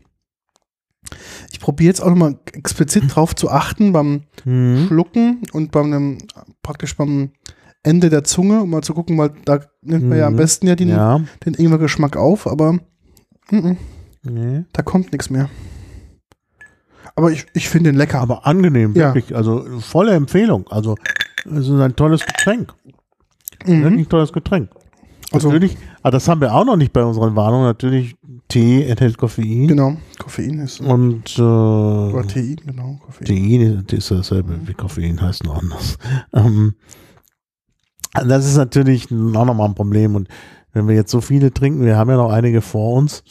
Ich 1.53 1.61
probiere 1.61 1.88
jetzt 1.88 2.01
auch 2.01 2.09
nochmal 2.11 2.38
explizit 2.53 3.14
drauf 3.14 3.35
zu 3.35 3.51
achten 3.51 3.92
beim 3.92 4.23
Mhm. 4.45 4.87
Schlucken 4.88 5.42
und 5.53 5.71
beim 5.73 6.19
praktisch 6.62 6.97
beim 6.97 7.31
Ende 7.83 8.11
der 8.11 8.25
Zunge, 8.25 8.62
um 8.62 8.71
mal 8.71 8.83
zu 8.83 8.95
gucken, 8.95 9.16
weil 9.19 9.31
da 9.45 9.61
nimmt 9.83 10.09
man 10.09 10.19
ja 10.19 10.27
am 10.27 10.33
Mhm. 10.35 10.38
besten 10.38 10.66
ja, 10.66 10.75
den, 10.75 10.88
Ja. 10.88 11.21
den 11.45 11.55
Ingwer-Geschmack 11.55 12.16
auf, 12.16 12.47
aber 12.47 12.79
mhm, 13.51 13.77
Nee. 14.25 14.64
da 14.73 14.83
kommt 14.83 15.12
nichts 15.12 15.31
mehr. 15.31 15.49
Aber 17.14 17.31
ich, 17.31 17.47
ich 17.55 17.69
finde 17.69 17.90
den 17.90 17.97
lecker. 17.97 18.21
Aber 18.21 18.47
angenehm, 18.47 18.92
Ja. 18.95 19.14
wirklich. 19.14 19.35
Also 19.37 19.64
volle 19.81 20.12
Empfehlung. 20.14 20.66
Also 20.69 20.97
es 21.45 21.69
ist 21.69 21.71
ein 21.81 21.97
tolles 21.97 22.27
Getränk. 22.27 22.75
Mhm. 23.64 23.83
Wirklich 23.85 24.07
ein 24.07 24.09
tolles 24.09 24.33
Getränk. 24.33 24.71
Also- 25.33 25.49
natürlich, 25.49 25.77
aber 26.03 26.11
das 26.12 26.29
haben 26.29 26.40
wir 26.40 26.55
auch 26.55 26.64
noch 26.64 26.77
nicht 26.77 26.92
bei 26.92 27.03
unseren 27.05 27.35
Warnungen. 27.37 27.66
Natürlich, 27.66 28.16
Tee 28.49 28.85
enthält 28.85 29.19
Koffein. 29.19 29.67
Genau, 29.67 29.97
Koffein 30.19 30.61
ist. 30.61 30.81
Und 30.81 31.37
äh, 31.39 31.43
Oder 31.43 32.27
Tein, 32.27 32.57
genau. 32.65 33.01
Koffein. 33.05 33.27
Tein 33.27 33.85
ist 33.91 34.11
dasselbe 34.11 34.59
wie 34.67 34.75
Koffein, 34.75 35.21
heißt 35.21 35.45
nur 35.45 35.57
anders. 35.57 35.99
Ähm, 36.33 36.75
das 38.25 38.47
ist 38.47 38.57
natürlich 38.57 39.07
auch 39.11 39.45
nochmal 39.45 39.69
ein 39.69 39.75
Problem. 39.75 40.15
Und 40.15 40.29
wenn 40.73 40.89
wir 40.89 40.95
jetzt 40.95 41.11
so 41.11 41.21
viele 41.21 41.53
trinken, 41.53 41.85
wir 41.85 41.97
haben 41.97 42.11
ja 42.11 42.17
noch 42.17 42.31
einige 42.31 42.63
vor 42.63 42.95
uns, 42.95 43.23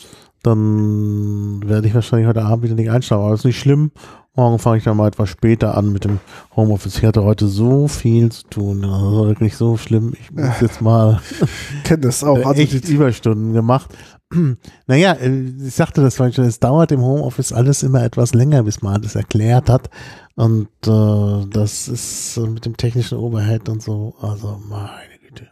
dann 0.43 1.61
werde 1.65 1.87
ich 1.87 1.95
wahrscheinlich 1.95 2.27
heute 2.27 2.43
Abend 2.43 2.65
wieder 2.65 2.75
nicht 2.75 2.91
einschlafen. 2.91 3.23
Aber 3.23 3.31
das 3.31 3.41
ist 3.41 3.45
nicht 3.45 3.59
schlimm. 3.59 3.91
Morgen 4.35 4.59
fange 4.59 4.77
ich 4.77 4.83
dann 4.83 4.97
mal 4.97 5.07
etwas 5.07 5.29
später 5.29 5.77
an 5.77 5.93
mit 5.93 6.03
dem 6.03 6.19
Homeoffice. 6.55 6.97
Ich 6.97 7.05
hatte 7.05 7.23
heute 7.23 7.47
so 7.47 7.87
viel 7.87 8.31
zu 8.31 8.43
tun. 8.47 8.81
Das 8.81 8.91
war 8.91 9.27
wirklich 9.27 9.55
so 9.55 9.77
schlimm. 9.77 10.13
Ich 10.19 10.31
muss 10.31 10.59
jetzt 10.59 10.81
mal 10.81 11.21
Ich 11.77 11.83
kenne 11.83 12.01
das 12.01 12.23
auch. 12.23 12.45
Also 12.45 12.53
echt 12.61 12.89
Überstunden 12.89 13.53
gemacht. 13.53 13.95
Naja, 14.87 15.13
äh, 15.13 15.51
ich 15.65 15.73
sagte 15.75 16.01
das 16.01 16.15
vorhin 16.15 16.33
schon, 16.33 16.45
es 16.45 16.59
dauert 16.59 16.91
im 16.91 17.01
Homeoffice 17.01 17.51
alles 17.53 17.83
immer 17.83 18.03
etwas 18.03 18.33
länger, 18.33 18.63
bis 18.63 18.81
man 18.81 18.95
alles 18.95 19.15
erklärt 19.15 19.69
hat. 19.69 19.89
Und 20.35 20.67
äh, 20.85 21.45
das 21.49 21.87
ist 21.87 22.37
mit 22.37 22.65
dem 22.65 22.75
technischen 22.77 23.17
Overhead 23.17 23.69
und 23.69 23.81
so, 23.81 24.15
also 24.21 24.59
meine 24.67 25.17
Güte. 25.27 25.47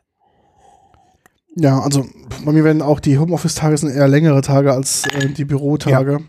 ja, 1.56 1.80
also 1.80 2.06
bei 2.46 2.52
mir 2.52 2.64
werden 2.64 2.82
auch 2.82 3.00
die 3.00 3.18
Homeoffice-Tage 3.18 3.78
sind 3.78 3.92
eher 3.92 4.08
längere 4.08 4.42
Tage 4.42 4.74
als 4.74 5.04
äh, 5.14 5.30
die 5.30 5.46
Bürotage. 5.46 6.20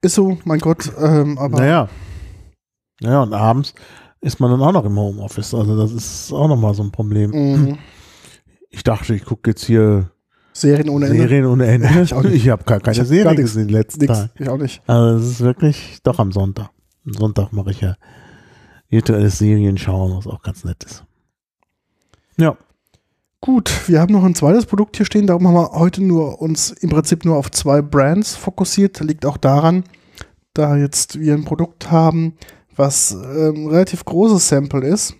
Ist 0.00 0.14
so, 0.14 0.38
mein 0.44 0.58
Gott, 0.60 0.90
ähm, 1.00 1.38
aber 1.38 1.58
naja. 1.58 1.88
Naja, 3.00 3.22
und 3.22 3.34
abends 3.34 3.74
ist 4.20 4.38
man 4.40 4.50
dann 4.52 4.62
auch 4.62 4.72
noch 4.72 4.84
im 4.84 4.96
Homeoffice. 4.98 5.52
Also 5.54 5.76
das 5.76 5.92
ist 5.92 6.32
auch 6.32 6.48
nochmal 6.48 6.74
so 6.74 6.82
ein 6.84 6.92
Problem. 6.92 7.30
mh, 7.30 7.78
Ich 8.70 8.84
dachte, 8.84 9.14
ich 9.14 9.24
gucke 9.24 9.50
jetzt 9.50 9.64
hier 9.64 10.11
Serien 10.52 10.88
ohne 10.90 11.06
Ende. 11.06 11.18
Serien 11.18 11.46
ohne 11.46 11.66
Ende. 11.66 11.88
Ich 12.02 12.12
auch 12.14 12.22
nicht. 12.22 12.34
Ich 12.34 12.48
habe 12.48 12.64
gar 12.64 12.80
keine 12.80 12.92
Ich 12.92 13.00
hab 13.00 13.06
Serie 13.06 13.24
gar 13.24 13.30
nix. 13.32 13.42
gesehen 13.42 13.62
in 13.62 13.68
den 13.68 13.74
letzten 13.76 14.00
Nix, 14.00 14.12
Tagen. 14.12 14.30
ich 14.38 14.48
auch 14.48 14.58
nicht. 14.58 14.82
Also 14.86 15.18
es 15.24 15.30
ist 15.32 15.40
wirklich 15.40 15.98
doch 16.02 16.18
am 16.18 16.32
Sonntag. 16.32 16.70
Am 17.06 17.12
Sonntag 17.14 17.52
mache 17.52 17.70
ich 17.70 17.80
ja 17.80 17.96
virtuelles 18.90 19.38
Serien 19.38 19.78
schauen, 19.78 20.16
was 20.16 20.26
auch 20.26 20.42
ganz 20.42 20.64
nett 20.64 20.84
ist. 20.84 21.04
Ja. 22.36 22.56
Gut, 23.40 23.88
wir 23.88 24.00
haben 24.00 24.12
noch 24.12 24.22
ein 24.22 24.36
zweites 24.36 24.66
Produkt 24.66 24.96
hier 24.96 25.06
stehen, 25.06 25.26
darum 25.26 25.48
haben 25.48 25.54
wir 25.54 25.72
heute 25.72 26.00
nur 26.02 26.40
uns 26.40 26.70
im 26.70 26.90
Prinzip 26.90 27.24
nur 27.24 27.36
auf 27.36 27.50
zwei 27.50 27.82
Brands 27.82 28.36
fokussiert. 28.36 29.00
Liegt 29.00 29.26
auch 29.26 29.36
daran, 29.36 29.82
da 30.54 30.76
jetzt 30.76 31.18
wir 31.18 31.34
ein 31.34 31.44
Produkt 31.44 31.90
haben, 31.90 32.34
was 32.76 33.10
ähm, 33.12 33.66
relativ 33.66 34.04
großes 34.04 34.46
Sample 34.48 34.86
ist. 34.86 35.16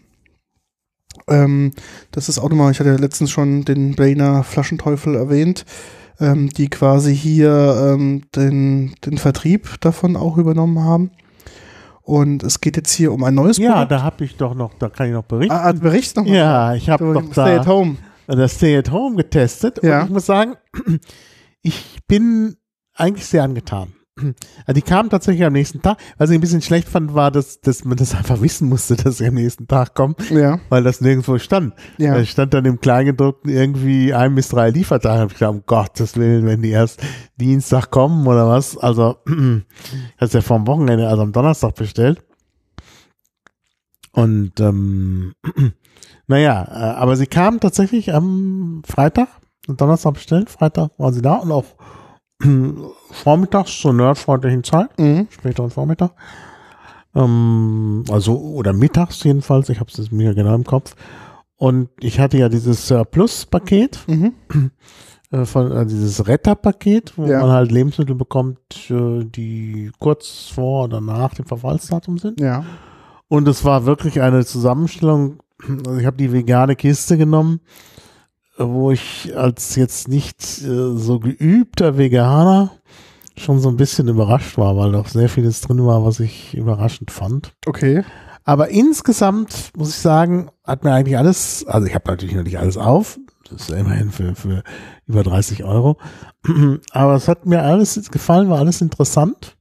Ähm, 1.29 1.73
das 2.11 2.29
ist 2.29 2.39
auch 2.39 2.49
nochmal, 2.49 2.73
ich 2.73 2.81
hatte 2.81 2.91
ja 2.91 2.97
letztens 2.97 3.31
schon 3.31 3.65
den 3.65 3.95
Blainer 3.95 4.43
Flaschenteufel 4.45 5.15
erwähnt, 5.15 5.65
ähm, 6.21 6.49
die 6.51 6.69
quasi 6.69 7.15
hier 7.17 7.95
ähm, 7.95 8.23
den, 8.35 8.95
den 9.05 9.19
Vertrieb 9.19 9.81
davon 9.81 10.17
auch 10.17 10.37
übernommen 10.39 10.81
haben. 10.81 11.11
Und 12.03 12.43
es 12.43 12.61
geht 12.61 12.77
jetzt 12.77 12.93
hier 12.93 13.13
um 13.13 13.23
ein 13.23 13.35
neues 13.35 13.59
Ja, 13.59 13.73
Produkt. 13.73 13.93
da 13.93 14.03
habe 14.03 14.25
ich 14.25 14.37
doch 14.37 14.55
noch, 14.55 14.75
da 14.75 14.89
kann 14.89 15.07
ich 15.07 15.13
noch 15.13 15.23
berichten. 15.25 15.55
Ah, 15.55 15.69
ah, 15.69 15.73
Bericht 15.73 16.17
nochmal. 16.17 16.35
ja, 16.35 16.75
ich 16.75 16.91
habe 16.91 17.13
doch 17.15 17.23
Stay 17.33 17.35
da 17.55 17.61
at 17.61 17.67
home. 17.69 17.97
das 18.27 18.55
Stay 18.57 18.77
at 18.77 18.91
Home 18.91 19.15
getestet 19.17 19.79
Ja. 19.83 20.01
und 20.01 20.07
ich 20.07 20.13
muss 20.13 20.27
sagen, 20.27 20.55
ich 21.63 22.01
bin 22.09 22.57
eigentlich 22.95 23.27
sehr 23.27 23.45
angetan. 23.45 23.93
Also 24.67 24.75
die 24.75 24.83
kamen 24.83 25.09
tatsächlich 25.11 25.45
am 25.45 25.53
nächsten 25.55 25.81
Tag. 25.83 25.97
Was 26.19 26.31
ich 26.31 26.37
ein 26.37 26.41
bisschen 26.41 26.63
schlecht 26.63 26.89
fand, 26.89 27.15
war, 27.15 27.31
dass, 27.31 27.61
dass 27.61 27.85
man 27.85 27.97
das 27.97 28.15
einfach 28.15 28.41
wissen 28.43 28.69
musste, 28.69 28.95
dass 29.03 29.19
sie 29.19 29.27
am 29.27 29.35
nächsten 29.35 29.67
Tag 29.67 29.95
kommen, 29.95 30.15
Ja. 30.31 30.61
weil 30.69 30.83
das 30.83 31.01
nirgendwo 31.01 31.39
stand. 31.39 31.75
Ja. 31.99 32.17
Es 32.17 32.29
stand 32.29 32.53
dann 32.55 32.65
im 32.65 32.81
Kleingedruckten 32.81 33.51
irgendwie 33.51 34.13
ein 34.15 34.35
bis 34.35 34.49
drei 34.49 34.71
Liefertage. 34.71 35.21
Hab 35.21 35.33
ich 35.33 35.39
gedacht, 35.39 35.55
um 35.55 35.63
Gottes 35.67 36.17
Willen, 36.17 36.45
wenn 36.47 36.63
die 36.63 36.71
erst 36.71 37.01
Dienstag 37.37 37.91
kommen 37.91 38.27
oder 38.27 38.49
was. 38.49 38.77
Also, 38.77 39.17
hast 40.19 40.35
ja 40.35 40.41
vom 40.43 40.67
Wochenende, 40.67 41.09
also 41.09 41.23
am 41.23 41.33
Donnerstag 41.33 41.75
bestellt. 41.75 42.23
Und 44.13 44.61
ähm, 44.61 45.33
naja, 46.27 46.63
äh, 46.71 46.97
aber 46.99 47.17
sie 47.17 47.27
kamen 47.27 47.61
tatsächlich 47.61 48.13
am 48.13 48.83
Freitag, 48.87 49.29
am 49.69 49.77
Donnerstag 49.79 50.15
bestellt, 50.15 50.51
Freitag 50.51 50.91
waren 50.99 51.15
sie 51.15 51.23
da 51.23 51.37
und 51.37 51.51
auch 51.51 51.65
vormittags 53.11 53.79
zur 53.81 53.93
nerdfreundlichen 53.93 54.65
Zeit, 54.65 54.99
Mhm. 54.99 55.29
späteren 55.31 55.71
Vormittag. 55.71 56.13
Ähm, 57.15 58.05
also, 58.11 58.39
oder 58.39 58.73
mittags 58.73 59.23
jedenfalls, 59.25 59.69
ich 59.69 59.81
habe 59.81 59.91
es 59.97 60.11
mir 60.11 60.35
genau 60.35 60.55
im 60.55 60.65
Kopf. 60.65 60.95
Und 61.57 61.91
ich 62.01 62.19
hatte 62.19 62.39
ja 62.39 62.49
dieses 62.49 62.91
äh, 62.91 63.05
Plus-Paket, 63.05 64.01
Mhm. 64.09 64.33
äh, 65.31 65.45
von, 65.45 65.71
äh, 65.73 65.87
dieses 65.87 66.27
Retter-Paket, 66.27 67.13
wo 67.17 67.27
Ja. 67.27 67.41
man 67.41 67.51
halt 67.51 67.71
Lebensmittel 67.71 68.15
bekommt, 68.17 68.59
äh, 68.91 69.25
die 69.25 69.93
kurz 69.99 70.49
vor 70.53 70.85
oder 70.85 71.01
nach 71.01 71.35
dem 71.35 71.45
Verfallsdatum 71.47 72.19
sind. 72.19 72.41
Ja. 72.41 72.65
Und 73.29 73.47
es 73.49 73.65
war 73.65 73.87
wirklich 73.87 74.21
eine 74.21 74.45
Zusammenstellung. 74.45 75.39
Also 75.87 75.99
ich 75.99 76.07
habe 76.07 76.17
die 76.17 76.33
vegane 76.33 76.75
Kiste 76.75 77.17
genommen, 77.17 77.61
wo 78.57 78.91
ich 78.91 79.37
als 79.37 79.77
jetzt 79.77 80.09
nicht 80.09 80.63
äh, 80.63 80.97
so 80.97 81.19
geübter 81.19 81.99
Veganer 81.99 82.73
schon 83.37 83.61
so 83.61 83.69
ein 83.69 83.77
bisschen 83.77 84.09
überrascht 84.09 84.59
war, 84.59 84.77
weil 84.77 84.93
doch 84.93 85.09
sehr 85.09 85.29
vieles 85.29 85.63
drin 85.63 85.85
war, 85.85 86.05
was 86.05 86.21
ich 86.21 86.55
überraschend 86.55 87.11
fand. 87.11 87.55
Okay. 87.67 88.05
Aber 88.45 88.69
insgesamt 88.69 89.71
muss 89.77 89.91
ich 89.91 89.97
sagen, 89.97 90.51
hat 90.65 90.85
mir 90.85 90.93
eigentlich 90.93 91.17
alles, 91.17 91.65
also 91.67 91.87
ich 91.87 91.95
habe 91.95 92.11
natürlich 92.11 92.35
noch 92.35 92.43
nicht 92.43 92.59
alles 92.59 92.77
auf, 92.77 93.19
das 93.49 93.63
ist 93.63 93.71
ja 93.71 93.77
immerhin 93.77 94.11
für, 94.11 94.35
für 94.35 94.63
über 95.07 95.23
30 95.23 95.65
Euro, 95.65 95.99
aber 96.91 97.15
es 97.15 97.29
hat 97.29 97.47
mir 97.47 97.63
alles 97.63 98.11
gefallen, 98.11 98.51
war 98.51 98.59
alles 98.59 98.81
interessant. 98.81 99.57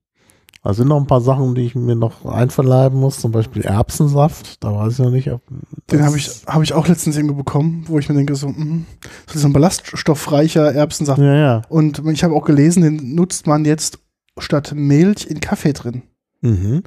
Da 0.63 0.75
sind 0.75 0.89
noch 0.89 0.99
ein 0.99 1.07
paar 1.07 1.21
Sachen, 1.21 1.55
die 1.55 1.61
ich 1.63 1.73
mir 1.73 1.95
noch 1.95 2.23
einverleiben 2.23 2.99
muss, 2.99 3.19
zum 3.19 3.31
Beispiel 3.31 3.63
Erbsensaft, 3.63 4.63
da 4.63 4.71
weiß 4.75 4.93
ich 4.93 4.99
noch 4.99 5.09
nicht, 5.09 5.31
ob 5.31 5.41
Den 5.47 5.97
das- 5.99 6.01
habe 6.05 6.17
ich, 6.17 6.29
hab 6.45 6.61
ich 6.61 6.73
auch 6.73 6.87
letztens 6.87 7.15
irgendwo 7.17 7.35
bekommen, 7.35 7.83
wo 7.87 7.97
ich 7.97 8.07
mir 8.09 8.15
denke, 8.15 8.35
so, 8.35 8.47
mh, 8.49 8.81
so 9.27 9.35
ist 9.39 9.43
ein 9.45 9.53
ballaststoffreicher 9.53 10.71
Erbsensaft. 10.73 11.19
Ja, 11.19 11.33
ja. 11.35 11.61
Und 11.69 12.01
ich 12.11 12.23
habe 12.23 12.35
auch 12.35 12.45
gelesen, 12.45 12.83
den 12.83 13.15
nutzt 13.15 13.47
man 13.47 13.65
jetzt 13.65 13.99
statt 14.37 14.73
Milch 14.75 15.25
in 15.27 15.39
Kaffee 15.39 15.73
drin. 15.73 16.03
Mhm. 16.41 16.83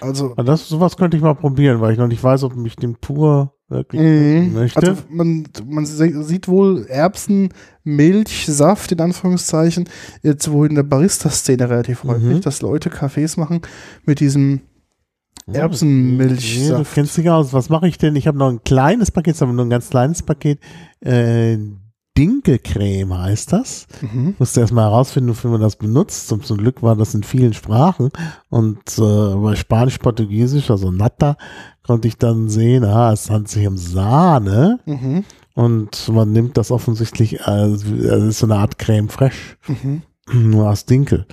Also, 0.00 0.32
Aber 0.32 0.42
Das, 0.44 0.68
sowas 0.68 0.96
könnte 0.96 1.16
ich 1.16 1.22
mal 1.22 1.34
probieren, 1.34 1.80
weil 1.80 1.92
ich 1.92 1.98
noch 1.98 2.08
nicht 2.08 2.22
weiß, 2.24 2.42
ob 2.44 2.54
ich 2.66 2.76
den 2.76 2.96
pur 2.96 3.54
wirklich 3.72 4.00
Mhm. 4.00 4.52
möchte. 4.52 4.78
Also 4.80 5.02
man, 5.08 5.44
man 5.68 5.86
sieht 5.86 6.46
wohl 6.48 6.86
Erbsenmilchsaft 7.84 8.92
in 8.92 9.00
Anführungszeichen 9.00 9.88
jetzt 10.22 10.50
wohl 10.50 10.68
in 10.68 10.74
der 10.76 10.82
Barista-Szene 10.84 11.68
relativ 11.68 12.04
häufig, 12.04 12.36
Mhm. 12.36 12.40
dass 12.42 12.62
Leute 12.62 12.90
Kaffees 12.90 13.36
machen 13.36 13.60
mit 14.04 14.20
diesem 14.20 14.60
Erbsenmilchsaft. 15.52 16.70
Nee, 16.70 16.84
du 16.84 16.90
kennst 16.94 17.16
dich 17.16 17.28
aus. 17.28 17.52
Was 17.52 17.68
mache 17.68 17.88
ich 17.88 17.98
denn? 17.98 18.16
Ich 18.16 18.26
habe 18.26 18.38
noch 18.38 18.48
ein 18.48 18.62
kleines 18.62 19.10
Paket, 19.10 19.40
aber 19.42 19.52
nur 19.52 19.64
ein 19.66 19.70
ganz 19.70 19.90
kleines 19.90 20.22
Paket. 20.22 20.60
Äh, 21.00 21.58
Dinkelcreme 22.16 23.18
heißt 23.18 23.52
das. 23.52 23.86
Mhm. 24.02 24.34
Musste 24.38 24.60
erstmal 24.60 24.84
herausfinden, 24.90 25.30
wofür 25.30 25.50
man 25.50 25.62
das 25.62 25.76
benutzt. 25.76 26.28
Zum, 26.28 26.42
zum 26.42 26.58
Glück 26.58 26.82
war 26.82 26.94
das 26.94 27.14
in 27.14 27.22
vielen 27.22 27.54
Sprachen. 27.54 28.10
Und 28.50 28.78
äh, 28.98 29.34
bei 29.34 29.56
Spanisch, 29.56 29.98
Portugiesisch, 29.98 30.70
also 30.70 30.90
Nata, 30.90 31.36
konnte 31.86 32.08
ich 32.08 32.16
dann 32.16 32.48
sehen, 32.48 32.84
ah, 32.84 33.12
es 33.12 33.30
handelt 33.30 33.48
sich 33.48 33.66
um 33.66 33.76
Sahne. 33.76 34.78
Mhm. 34.86 35.24
Und 35.54 36.08
man 36.08 36.32
nimmt 36.32 36.56
das 36.56 36.70
offensichtlich 36.70 37.42
als, 37.46 37.84
also 37.84 37.94
es 37.94 38.28
ist 38.28 38.38
so 38.38 38.46
eine 38.46 38.56
Art 38.56 38.78
Creme 38.78 39.08
fraiche, 39.08 39.56
Mhm. 39.68 40.02
nur 40.32 40.70
aus 40.70 40.86
Dinkel. 40.86 41.26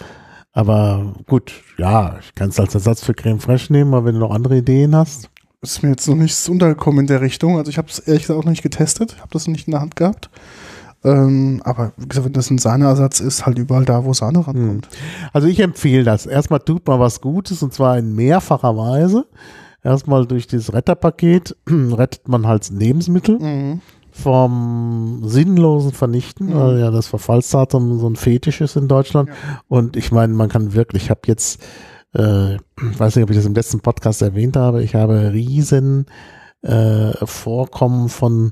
Aber 0.51 1.13
gut, 1.27 1.53
ja, 1.77 2.17
ich 2.19 2.35
kann 2.35 2.49
es 2.49 2.59
als 2.59 2.73
Ersatz 2.73 3.03
für 3.03 3.13
Creme 3.13 3.39
fraiche 3.39 3.71
nehmen, 3.71 3.93
aber 3.93 4.05
wenn 4.05 4.15
du 4.15 4.19
noch 4.21 4.31
andere 4.31 4.57
Ideen 4.57 4.95
hast. 4.95 5.29
Ist 5.61 5.83
mir 5.83 5.89
jetzt 5.89 6.07
noch 6.07 6.15
nichts 6.15 6.47
untergekommen 6.49 7.01
in 7.01 7.07
der 7.07 7.21
Richtung. 7.21 7.57
Also 7.57 7.69
ich 7.69 7.77
habe 7.77 7.87
es 7.89 7.99
ehrlich 7.99 8.23
gesagt 8.23 8.39
auch 8.39 8.43
noch 8.45 8.51
nicht 8.51 8.63
getestet, 8.63 9.17
habe 9.19 9.29
das 9.31 9.45
noch 9.47 9.53
nicht 9.53 9.67
in 9.67 9.71
der 9.71 9.81
Hand 9.81 9.95
gehabt. 9.95 10.29
Ähm, 11.03 11.61
aber 11.63 11.93
wie 11.97 12.07
gesagt, 12.07 12.25
wenn 12.25 12.33
das 12.33 12.49
ein 12.49 12.57
Sahneersatz 12.57 13.19
ist, 13.21 13.45
halt 13.45 13.57
überall 13.57 13.85
da, 13.85 14.03
wo 14.03 14.13
Sahne 14.13 14.45
rankommt. 14.45 14.89
Also 15.31 15.47
ich 15.47 15.59
empfehle 15.59 16.03
das. 16.03 16.25
Erstmal 16.25 16.59
tut 16.59 16.85
man 16.87 16.99
was 16.99 17.21
Gutes 17.21 17.63
und 17.63 17.73
zwar 17.73 17.97
in 17.97 18.15
mehrfacher 18.15 18.75
Weise. 18.75 19.25
Erstmal 19.83 20.25
durch 20.25 20.47
dieses 20.47 20.73
Retterpaket 20.73 21.55
rettet 21.69 22.27
man 22.27 22.45
halt 22.47 22.69
Lebensmittel 22.69 23.39
Mhm. 23.39 23.81
vom 24.11 25.21
sinnlosen 25.23 25.91
Vernichten, 25.93 26.47
Mhm. 26.47 26.53
weil 26.55 26.79
ja 26.79 26.91
das 26.91 27.07
Verfallsdatum 27.07 27.99
so 27.99 28.09
ein 28.09 28.15
Fetisch 28.15 28.61
ist 28.61 28.75
in 28.75 28.87
Deutschland. 28.87 29.29
Ja. 29.29 29.35
Und 29.67 29.95
ich 29.95 30.11
meine, 30.11 30.33
man 30.33 30.49
kann 30.49 30.73
wirklich, 30.73 31.03
ich 31.03 31.09
habe 31.09 31.21
jetzt, 31.27 31.61
äh, 32.15 32.55
ich 32.55 32.99
weiß 32.99 33.15
nicht, 33.15 33.23
ob 33.23 33.29
ich 33.29 33.37
das 33.37 33.45
im 33.45 33.53
letzten 33.55 33.79
Podcast 33.79 34.21
erwähnt 34.21 34.57
habe, 34.57 34.83
ich 34.83 34.95
habe 34.95 35.31
riesen 35.33 36.05
äh, 36.61 37.13
Vorkommen 37.25 38.09
von 38.09 38.51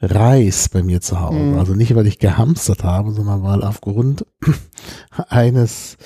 Reis 0.00 0.68
bei 0.68 0.82
mir 0.82 1.00
zu 1.00 1.20
Hause. 1.20 1.38
Mhm. 1.38 1.58
Also 1.58 1.74
nicht, 1.74 1.94
weil 1.94 2.06
ich 2.08 2.18
gehamstert 2.18 2.82
habe, 2.84 3.12
sondern 3.12 3.42
weil 3.44 3.62
aufgrund 3.62 4.26
eines 5.28 5.96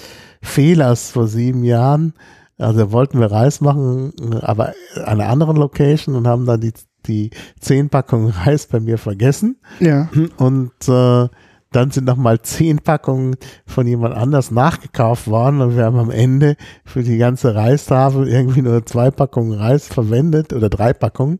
Fehlers 0.42 1.11
vor 1.11 1.27
sieben 1.27 1.64
Jahren, 1.64 2.14
also 2.61 2.92
wollten 2.92 3.20
wir 3.20 3.31
Reis 3.31 3.61
machen, 3.61 4.12
aber 4.40 4.75
an 4.96 5.20
einer 5.20 5.29
anderen 5.29 5.57
Location 5.57 6.14
und 6.14 6.27
haben 6.27 6.46
dann 6.46 6.61
die, 6.61 6.73
die 7.07 7.31
zehn 7.59 7.88
Packungen 7.88 8.31
Reis 8.44 8.66
bei 8.66 8.81
mir 8.81 8.99
vergessen. 8.99 9.57
Ja. 9.81 10.09
Und 10.37 10.73
äh, 10.88 11.29
dann 11.73 11.92
sind 11.92 12.07
nochmal 12.07 12.42
zehn 12.42 12.79
Packungen 12.79 13.37
von 13.64 13.87
jemand 13.87 14.16
anders 14.16 14.51
nachgekauft 14.51 15.29
worden 15.29 15.61
und 15.61 15.77
wir 15.77 15.85
haben 15.85 15.99
am 15.99 16.11
Ende 16.11 16.57
für 16.85 17.05
die 17.05 17.16
ganze 17.16 17.55
Reistafel 17.55 18.27
irgendwie 18.27 18.62
nur 18.62 18.85
zwei 18.87 19.12
Packungen 19.12 19.53
Reis 19.53 19.87
verwendet 19.87 20.53
oder 20.53 20.68
drei 20.68 20.92
Packungen. 20.92 21.38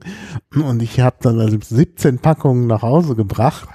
Und 0.55 0.83
ich 0.83 1.01
habe 1.01 1.17
dann 1.21 1.41
also 1.41 1.59
17 1.61 2.21
Packungen 2.21 2.69
nach 2.69 2.83
Hause 2.83 3.17
gebracht. 3.17 3.69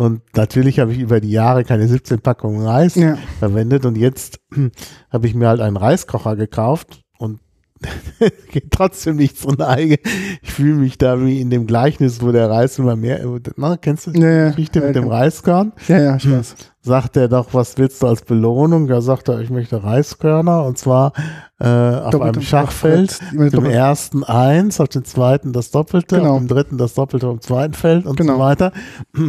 Und 0.00 0.22
natürlich 0.34 0.78
habe 0.80 0.92
ich 0.94 0.98
über 0.98 1.20
die 1.20 1.30
Jahre 1.30 1.62
keine 1.62 1.86
17 1.86 2.20
Packungen 2.20 2.66
Reis 2.66 2.94
Ja. 2.94 3.18
verwendet. 3.38 3.84
Und 3.84 3.98
jetzt 3.98 4.40
habe 5.12 5.26
ich 5.26 5.34
mir 5.34 5.48
halt 5.48 5.60
einen 5.60 5.76
Reiskocher 5.76 6.36
gekauft 6.36 7.02
geht 8.52 8.70
trotzdem 8.70 9.16
nicht 9.16 9.38
zur 9.38 9.56
Neige. 9.56 9.98
Ich 10.42 10.52
fühle 10.52 10.74
mich 10.74 10.98
da 10.98 11.20
wie 11.24 11.40
in 11.40 11.48
dem 11.50 11.66
Gleichnis, 11.66 12.20
wo 12.22 12.30
der 12.32 12.50
Reis 12.50 12.78
immer 12.78 12.96
mehr, 12.96 13.20
na, 13.56 13.76
kennst 13.76 14.06
du 14.06 14.10
die 14.12 14.20
Ja. 14.20 14.48
Geschichte 14.50 14.80
Ja, 14.80 14.86
mit 14.86 14.96
dem 14.96 15.04
ja. 15.06 15.10
Reiskorn? 15.10 15.72
Ja, 15.88 15.98
ja, 15.98 16.16
ich 16.16 16.30
weiß. 16.30 16.54
Sagt 16.82 17.16
er 17.16 17.28
doch, 17.28 17.52
was 17.52 17.76
willst 17.78 18.02
du 18.02 18.06
als 18.06 18.22
Belohnung? 18.22 18.86
Da 18.86 19.00
sagt 19.00 19.28
er, 19.28 19.40
ich 19.40 19.50
möchte 19.50 19.82
Reiskörner 19.82 20.64
und 20.64 20.78
zwar 20.78 21.12
äh, 21.58 21.66
auf 21.66 22.10
Doppelt 22.10 22.36
einem 22.36 22.42
Schachfeld. 22.42 23.18
Im 23.32 23.50
doppelt- 23.50 23.72
ersten 23.74 24.24
eins, 24.24 24.80
auf 24.80 24.88
dem 24.88 25.04
zweiten 25.04 25.52
das 25.52 25.70
Doppelte, 25.70 26.16
Genau. 26.16 26.32
auf 26.34 26.38
dem 26.38 26.48
dritten 26.48 26.78
das 26.78 26.94
Doppelte 26.94 27.28
auf 27.28 27.38
dem 27.38 27.42
zweiten 27.42 27.74
Feld 27.74 28.06
und 28.06 28.16
Genau. 28.16 28.34
so 28.34 28.38
weiter. 28.40 28.72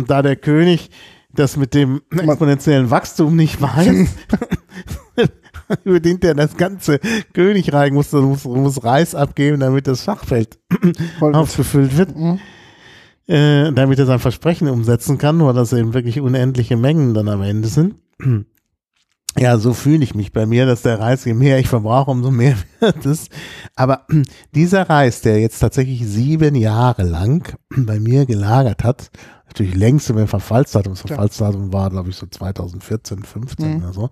Da 0.07 0.21
der 0.21 0.35
König 0.37 0.89
das 1.33 1.55
mit 1.55 1.73
dem 1.73 2.01
exponentiellen 2.11 2.89
Wachstum 2.91 3.37
nicht 3.37 3.61
weiß, 3.61 4.09
überdient 5.83 6.23
er 6.23 6.35
das 6.35 6.57
ganze 6.57 6.99
Königreich, 7.33 7.91
muss, 7.91 8.11
muss, 8.11 8.45
muss 8.45 8.83
Reis 8.83 9.15
abgeben, 9.15 9.59
damit 9.59 9.87
das 9.87 10.03
Schachfeld 10.03 10.59
Voll 11.19 11.35
aufgefüllt 11.35 11.97
wird, 11.97 12.15
Mhm. 12.15 12.39
äh, 13.27 13.71
damit 13.71 13.99
er 13.99 14.05
sein 14.05 14.19
Versprechen 14.19 14.67
umsetzen 14.69 15.17
kann, 15.17 15.39
weil 15.43 15.53
das 15.53 15.73
eben 15.73 15.93
wirklich 15.93 16.19
unendliche 16.19 16.77
Mengen 16.77 17.13
dann 17.13 17.27
am 17.29 17.41
Ende 17.41 17.67
sind. 17.67 17.95
Ja, 19.39 19.57
so 19.57 19.73
fühle 19.73 20.03
ich 20.03 20.13
mich 20.13 20.33
bei 20.33 20.45
mir, 20.45 20.65
dass 20.65 20.81
der 20.81 20.99
Reis, 20.99 21.23
je 21.23 21.33
mehr 21.33 21.57
ich 21.57 21.69
verbrauche, 21.69 22.11
umso 22.11 22.31
mehr 22.31 22.57
wird 22.81 23.05
es. 23.05 23.27
Aber 23.77 24.05
dieser 24.53 24.89
Reis, 24.89 25.21
der 25.21 25.39
jetzt 25.39 25.59
tatsächlich 25.59 26.05
sieben 26.05 26.53
Jahre 26.53 27.03
lang 27.03 27.55
bei 27.69 27.97
mir 28.01 28.25
gelagert 28.25 28.83
hat, 28.83 29.09
natürlich 29.47 29.75
längst 29.75 30.09
über 30.09 30.27
Verfallsdatum, 30.27 30.95
das. 30.95 31.01
Verfallsdatum 31.03 31.71
war, 31.71 31.89
glaube 31.91 32.09
ich, 32.09 32.17
so 32.17 32.25
2014, 32.27 33.23
15 33.23 33.69
Mhm. 33.77 33.77
oder 33.83 33.93
so. 33.93 34.09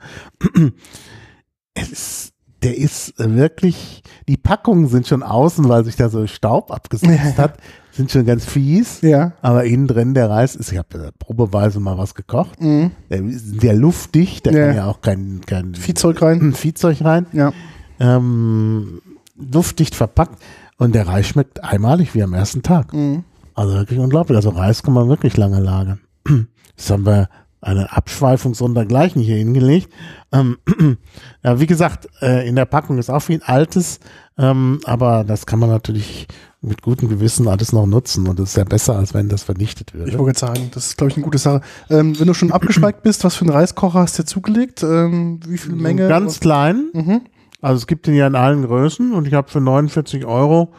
Es 1.73 1.89
ist, 1.91 2.33
der 2.63 2.77
ist 2.77 3.13
wirklich, 3.17 4.03
die 4.27 4.37
Packungen 4.37 4.87
sind 4.87 5.07
schon 5.07 5.23
außen, 5.23 5.67
weil 5.69 5.85
sich 5.85 5.95
da 5.95 6.09
so 6.09 6.27
Staub 6.27 6.71
abgesetzt 6.71 7.37
Ja. 7.37 7.43
hat, 7.43 7.57
sind 7.91 8.11
schon 8.11 8.25
ganz 8.25 8.45
fies. 8.45 9.01
Ja. 9.01 9.33
Aber 9.41 9.63
innen 9.65 9.87
drin 9.87 10.13
der 10.13 10.29
Reis 10.29 10.55
ist, 10.55 10.71
ich 10.71 10.77
habe 10.77 11.11
probeweise 11.19 11.79
mal 11.79 11.97
was 11.97 12.15
gekocht. 12.15 12.61
Mhm. 12.61 12.91
Der 13.09 13.23
ist 13.23 13.61
sehr 13.61 13.73
luftdicht, 13.75 14.45
da 14.45 14.51
Ja. 14.51 14.67
kann 14.67 14.75
ja 14.75 14.85
auch 14.87 15.01
kein, 15.01 15.41
kein 15.45 15.75
Viehzeug 15.75 16.21
rein. 16.21 16.53
Viehzeug 16.53 17.03
rein. 17.03 17.25
Ja. 17.33 17.51
Ähm, 17.99 19.01
luftdicht 19.35 19.95
verpackt 19.95 20.41
und 20.77 20.95
der 20.95 21.07
Reis 21.07 21.27
schmeckt 21.27 21.63
einmalig 21.63 22.13
wie 22.15 22.23
am 22.23 22.33
ersten 22.33 22.61
Tag. 22.63 22.93
Mhm. 22.93 23.23
Also 23.55 23.73
wirklich 23.75 23.99
unglaublich. 23.99 24.35
Also 24.37 24.49
Reis 24.49 24.83
kann 24.83 24.93
man 24.93 25.07
wirklich 25.09 25.35
lange 25.37 25.59
lagern. 25.59 25.99
Das 26.77 26.89
haben 26.91 27.05
wir 27.05 27.27
eine 27.61 27.91
Abschweifung 27.91 28.53
sondergleichen 28.53 29.21
hier 29.21 29.37
hingelegt. 29.37 29.91
Ähm, 30.31 30.57
ja, 31.43 31.59
wie 31.59 31.67
gesagt, 31.67 32.07
äh, 32.21 32.47
in 32.47 32.55
der 32.55 32.65
Packung 32.65 32.97
ist 32.97 33.09
auch 33.09 33.21
viel 33.21 33.41
Altes, 33.43 33.99
ähm, 34.37 34.79
aber 34.85 35.23
das 35.23 35.45
kann 35.45 35.59
man 35.59 35.69
natürlich 35.69 36.27
mit 36.61 36.81
gutem 36.81 37.07
Gewissen 37.07 37.47
alles 37.47 37.71
noch 37.71 37.85
nutzen 37.85 38.27
und 38.27 38.39
das 38.39 38.49
ist 38.49 38.57
ja 38.57 38.63
besser, 38.65 38.97
als 38.97 39.13
wenn 39.13 39.29
das 39.29 39.43
vernichtet 39.43 39.93
würde. 39.93 40.11
Ich 40.11 40.17
wollte 40.17 40.39
gerade 40.39 40.53
sagen, 40.53 40.71
das 40.73 40.87
ist, 40.87 40.97
glaube 40.97 41.11
ich, 41.11 41.17
eine 41.17 41.23
gute 41.23 41.37
Sache. 41.37 41.61
Ähm, 41.89 42.19
wenn 42.19 42.27
du 42.27 42.33
schon 42.33 42.51
abgeschweigt 42.51 43.01
bist, 43.03 43.23
was 43.23 43.35
für 43.35 43.45
einen 43.45 43.53
Reiskocher 43.53 43.99
hast 43.99 44.17
du 44.17 44.23
dir 44.23 44.27
zugelegt? 44.27 44.83
Ähm, 44.83 45.39
wie 45.45 45.57
viel 45.57 45.73
Menge? 45.73 46.07
Ganz 46.07 46.39
klein. 46.39 46.89
Mhm. 46.93 47.21
Also 47.61 47.77
es 47.77 47.87
gibt 47.87 48.07
den 48.07 48.15
ja 48.15 48.27
in 48.27 48.35
allen 48.35 48.65
Größen 48.65 49.13
und 49.13 49.27
ich 49.27 49.33
habe 49.33 49.49
für 49.49 49.61
49 49.61 50.25
Euro, 50.25 50.73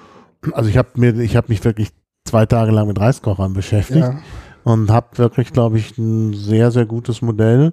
also 0.53 0.69
ich 0.69 0.77
habe 0.77 0.88
mir, 0.97 1.19
ich 1.19 1.37
habe 1.37 1.49
mich 1.49 1.64
wirklich 1.64 1.90
zwei 2.25 2.47
Tage 2.47 2.71
lang 2.73 2.87
mit 2.87 2.99
Reiskochern 2.99 3.53
beschäftigt 3.53 4.01
Ja. 4.01 4.19
Und 4.64 4.90
habe 4.90 5.18
wirklich, 5.18 5.53
glaube 5.53 5.79
ich, 5.79 5.96
ein 5.99 6.35
sehr, 6.35 6.70
sehr 6.70 6.87
gutes 6.87 7.23
Modell. 7.23 7.73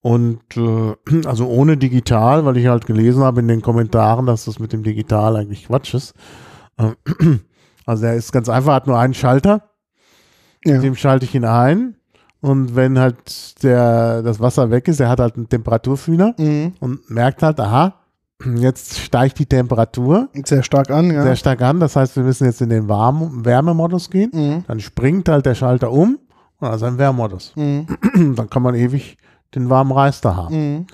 Und 0.00 0.40
äh, 0.56 0.94
also 1.26 1.46
ohne 1.48 1.76
digital, 1.76 2.44
weil 2.44 2.56
ich 2.56 2.66
halt 2.66 2.86
gelesen 2.86 3.22
habe 3.24 3.40
in 3.40 3.48
den 3.48 3.62
Kommentaren, 3.62 4.26
dass 4.26 4.44
das 4.44 4.58
mit 4.58 4.72
dem 4.72 4.82
Digital 4.82 5.36
eigentlich 5.36 5.66
Quatsch 5.66 5.94
ist. 5.94 6.14
Äh, 6.76 6.92
Also 7.86 8.02
der 8.02 8.16
ist 8.16 8.32
ganz 8.32 8.50
einfach, 8.50 8.74
hat 8.74 8.86
nur 8.86 8.98
einen 8.98 9.14
Schalter, 9.14 9.62
Ja. 10.62 10.74
mit 10.74 10.82
dem 10.82 10.94
schalte 10.94 11.24
ich 11.24 11.34
ihn 11.34 11.46
ein. 11.46 11.94
Und 12.42 12.76
wenn 12.76 12.98
halt 12.98 13.62
der, 13.62 14.20
das 14.22 14.40
Wasser 14.40 14.70
weg 14.70 14.88
ist, 14.88 15.00
der 15.00 15.08
hat 15.08 15.20
halt 15.20 15.36
einen 15.36 15.48
Temperaturfühler 15.48 16.34
Mhm. 16.38 16.74
und 16.80 17.08
merkt 17.10 17.42
halt, 17.42 17.58
aha, 17.58 17.94
jetzt 18.56 18.98
steigt 18.98 19.38
die 19.38 19.46
Temperatur 19.46 20.28
Sehr 20.44 20.62
stark 20.62 20.90
an, 20.90 21.10
ja. 21.10 21.22
sehr 21.22 21.36
stark 21.36 21.62
an. 21.62 21.80
Das 21.80 21.96
heißt, 21.96 22.14
wir 22.16 22.24
müssen 22.24 22.44
jetzt 22.44 22.60
in 22.60 22.68
den 22.68 22.90
Warm 22.90 23.44
Wärmemodus 23.46 24.10
gehen. 24.10 24.30
Mhm. 24.34 24.64
Dann 24.68 24.80
springt 24.80 25.30
halt 25.30 25.46
der 25.46 25.54
Schalter 25.54 25.90
um 25.90 26.18
also 26.60 26.86
ein 26.86 26.98
Wärmemodus. 26.98 27.52
Mhm. 27.56 27.86
Dann 28.36 28.50
kann 28.50 28.62
man 28.62 28.74
ewig 28.74 29.16
den 29.54 29.70
warmen 29.70 29.92
Reis 29.92 30.20
da 30.20 30.36
haben. 30.36 30.54
Mhm. 30.74 30.86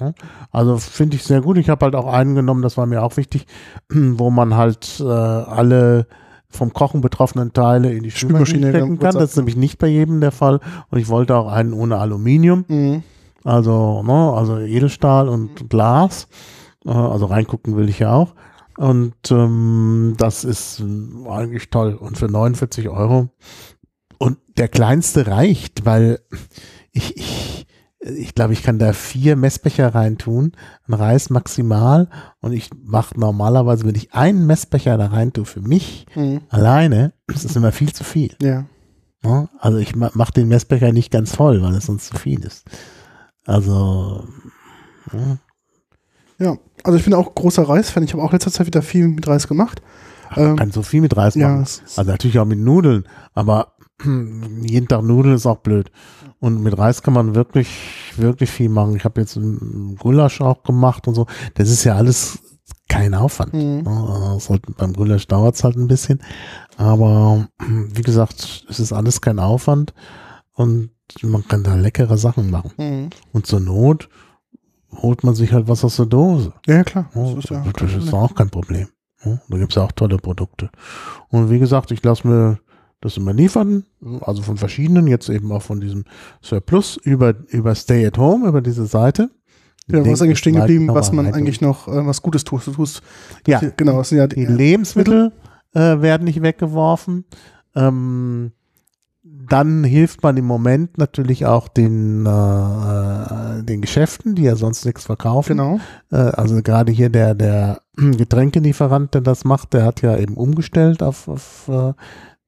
Also 0.52 0.76
finde 0.78 1.16
ich 1.16 1.24
sehr 1.24 1.40
gut. 1.40 1.58
Ich 1.58 1.68
habe 1.68 1.84
halt 1.86 1.96
auch 1.96 2.06
einen 2.06 2.34
genommen, 2.34 2.62
das 2.62 2.76
war 2.76 2.86
mir 2.86 3.02
auch 3.02 3.16
wichtig, 3.16 3.46
wo 3.90 4.30
man 4.30 4.54
halt 4.56 5.00
äh, 5.00 5.04
alle 5.04 6.06
vom 6.48 6.72
Kochen 6.72 7.00
betroffenen 7.00 7.52
Teile 7.52 7.92
in 7.92 8.04
die 8.04 8.12
Spülmaschine 8.12 8.70
stecken 8.70 9.00
kann. 9.00 9.14
Das 9.14 9.30
ist 9.30 9.36
nämlich 9.36 9.56
nicht 9.56 9.78
bei 9.78 9.88
jedem 9.88 10.20
der 10.20 10.30
Fall. 10.30 10.60
Und 10.90 10.98
ich 11.00 11.08
wollte 11.08 11.34
auch 11.34 11.48
einen 11.50 11.72
ohne 11.72 11.98
Aluminium, 11.98 12.64
Mhm. 12.68 13.02
also, 13.42 14.04
ne, 14.04 14.32
also 14.32 14.58
Edelstahl 14.60 15.28
und 15.28 15.68
Glas. 15.68 16.28
Äh, 16.86 16.90
also 16.90 17.26
reingucken 17.26 17.76
will 17.76 17.88
ich 17.88 17.98
ja 17.98 18.12
auch. 18.12 18.34
Und 18.76 19.14
ähm, 19.30 20.14
das 20.16 20.44
ist 20.44 20.80
äh, 20.80 21.28
eigentlich 21.28 21.70
toll. 21.70 21.94
Und 21.94 22.18
für 22.18 22.26
49 22.26 22.88
Euro. 22.88 23.30
Und 24.24 24.38
der 24.56 24.68
kleinste 24.68 25.26
reicht, 25.26 25.84
weil 25.84 26.20
ich, 26.92 27.16
ich, 27.16 27.66
ich 28.00 28.34
glaube, 28.34 28.52
ich 28.52 28.62
kann 28.62 28.78
da 28.78 28.92
vier 28.92 29.36
Messbecher 29.36 29.94
reintun, 29.94 30.52
ein 30.86 30.94
Reis 30.94 31.30
maximal. 31.30 32.08
Und 32.40 32.52
ich 32.52 32.70
mache 32.82 33.18
normalerweise, 33.18 33.84
wenn 33.84 33.94
ich 33.94 34.14
einen 34.14 34.46
Messbecher 34.46 34.96
da 34.96 35.06
rein 35.06 35.32
tue 35.32 35.44
für 35.44 35.60
mich 35.60 36.06
Mhm. 36.14 36.40
alleine, 36.48 37.12
das 37.26 37.44
ist 37.44 37.56
immer 37.56 37.72
viel 37.72 37.92
zu 37.92 38.04
viel. 38.04 38.34
Ja. 38.40 38.66
Also 39.58 39.78
ich 39.78 39.96
ma- 39.96 40.10
mach 40.14 40.30
den 40.30 40.48
Messbecher 40.48 40.92
nicht 40.92 41.10
ganz 41.10 41.34
voll, 41.34 41.62
weil 41.62 41.74
es 41.74 41.86
sonst 41.86 42.08
zu 42.08 42.16
viel 42.18 42.44
ist. 42.44 42.64
Also 43.46 44.24
ja. 45.12 45.38
Ja. 46.38 46.56
Also 46.82 46.98
ich 46.98 47.04
bin 47.04 47.14
auch 47.14 47.34
großer 47.34 47.68
Reisfan. 47.68 48.02
Ich 48.02 48.12
habe 48.12 48.22
auch 48.22 48.32
letzter 48.32 48.50
Zeit 48.52 48.66
wieder 48.66 48.82
viel 48.82 49.08
mit 49.08 49.26
Reis 49.26 49.48
gemacht. 49.48 49.80
Ähm, 50.36 50.56
kann 50.56 50.72
so 50.72 50.82
viel 50.82 51.00
mit 51.00 51.16
Reis 51.16 51.36
ja, 51.36 51.48
machen. 51.48 51.62
ist- 51.62 51.82
Also 51.98 52.10
natürlich 52.10 52.38
auch 52.38 52.44
mit 52.44 52.58
Nudeln, 52.58 53.06
aber 53.34 53.73
jeden 54.04 54.88
Tag 54.88 55.02
Nudeln 55.02 55.34
ist 55.34 55.46
auch 55.46 55.58
blöd. 55.58 55.90
Und 56.40 56.62
mit 56.62 56.76
Reis 56.76 57.02
kann 57.02 57.14
man 57.14 57.34
wirklich, 57.34 57.68
wirklich 58.16 58.50
viel 58.50 58.68
machen. 58.68 58.96
Ich 58.96 59.04
habe 59.04 59.20
jetzt 59.20 59.36
einen 59.36 59.96
Gulasch 59.96 60.40
auch 60.40 60.62
gemacht 60.62 61.08
und 61.08 61.14
so. 61.14 61.26
Das 61.54 61.70
ist 61.70 61.84
ja 61.84 61.94
alles 61.94 62.38
kein 62.88 63.14
Aufwand. 63.14 63.54
Mhm. 63.54 63.86
Also 63.86 64.54
es 64.54 64.60
beim 64.76 64.92
Gulasch 64.92 65.26
dauert 65.26 65.54
es 65.54 65.64
halt 65.64 65.76
ein 65.76 65.88
bisschen. 65.88 66.22
Aber 66.76 67.48
wie 67.58 68.02
gesagt, 68.02 68.66
es 68.68 68.80
ist 68.80 68.92
alles 68.92 69.20
kein 69.20 69.38
Aufwand 69.38 69.94
und 70.52 70.90
man 71.22 71.46
kann 71.46 71.62
da 71.62 71.74
leckere 71.74 72.18
Sachen 72.18 72.50
machen. 72.50 72.72
Mhm. 72.76 73.10
Und 73.32 73.46
zur 73.46 73.60
Not 73.60 74.08
holt 74.92 75.24
man 75.24 75.34
sich 75.34 75.52
halt 75.52 75.68
was 75.68 75.84
aus 75.84 75.96
der 75.96 76.06
Dose. 76.06 76.52
Ja, 76.66 76.84
klar. 76.84 77.10
Das 77.14 77.34
ist 77.34 77.50
ja 77.50 77.64
das 77.72 77.94
ist 77.94 78.12
auch 78.12 78.34
kein 78.34 78.50
Problem. 78.50 78.88
Da 79.24 79.56
gibt's 79.56 79.76
ja 79.76 79.82
auch 79.82 79.92
tolle 79.92 80.18
Produkte. 80.18 80.70
Und 81.30 81.50
wie 81.50 81.58
gesagt, 81.58 81.90
ich 81.90 82.02
lasse 82.04 82.28
mir 82.28 82.58
das 83.04 83.16
immer 83.16 83.32
liefern, 83.32 83.84
also 84.22 84.42
von 84.42 84.56
verschiedenen, 84.56 85.06
jetzt 85.06 85.28
eben 85.28 85.52
auch 85.52 85.62
von 85.62 85.80
diesem 85.80 86.04
Surplus 86.42 86.96
über, 86.96 87.34
über 87.48 87.74
Stay 87.74 88.06
at 88.06 88.18
Home, 88.18 88.48
über 88.48 88.62
diese 88.62 88.86
Seite. 88.86 89.30
Ja, 89.86 89.98
was 89.98 90.04
Link 90.04 90.14
ist 90.14 90.22
eigentlich 90.22 90.38
stehen 90.38 90.54
geblieben, 90.54 90.88
was 90.88 91.12
man 91.12 91.32
eigentlich 91.32 91.60
noch 91.60 91.86
äh, 91.86 92.06
was 92.06 92.22
Gutes 92.22 92.44
tust? 92.44 92.72
Tust 92.72 93.02
Ja. 93.46 93.60
genau, 93.76 93.98
das 93.98 94.08
sind 94.08 94.18
ja 94.18 94.26
Die 94.26 94.46
die, 94.46 94.52
Lebensmittel 94.52 95.32
äh, 95.74 96.00
werden 96.00 96.24
nicht 96.24 96.40
weggeworfen. 96.40 97.26
Ähm, 97.74 98.52
dann 99.22 99.84
hilft 99.84 100.22
man 100.22 100.36
im 100.36 100.46
Moment 100.46 100.96
natürlich 100.96 101.44
auch 101.44 101.68
den, 101.68 102.24
äh, 102.24 103.62
den 103.62 103.82
Geschäften, 103.82 104.34
die 104.34 104.44
ja 104.44 104.56
sonst 104.56 104.86
nichts 104.86 105.04
verkaufen. 105.04 105.56
genau. 105.56 105.80
Äh, 106.10 106.16
also 106.16 106.62
gerade 106.62 106.92
hier 106.92 107.10
der, 107.10 107.34
der 107.34 107.80
Getränkelieferant, 107.96 109.12
der 109.14 109.20
das 109.20 109.44
macht, 109.44 109.74
der 109.74 109.84
hat 109.84 110.00
ja 110.00 110.16
eben 110.16 110.34
umgestellt 110.34 111.02
auf, 111.02 111.28
auf 111.28 111.68
äh, 111.68 111.92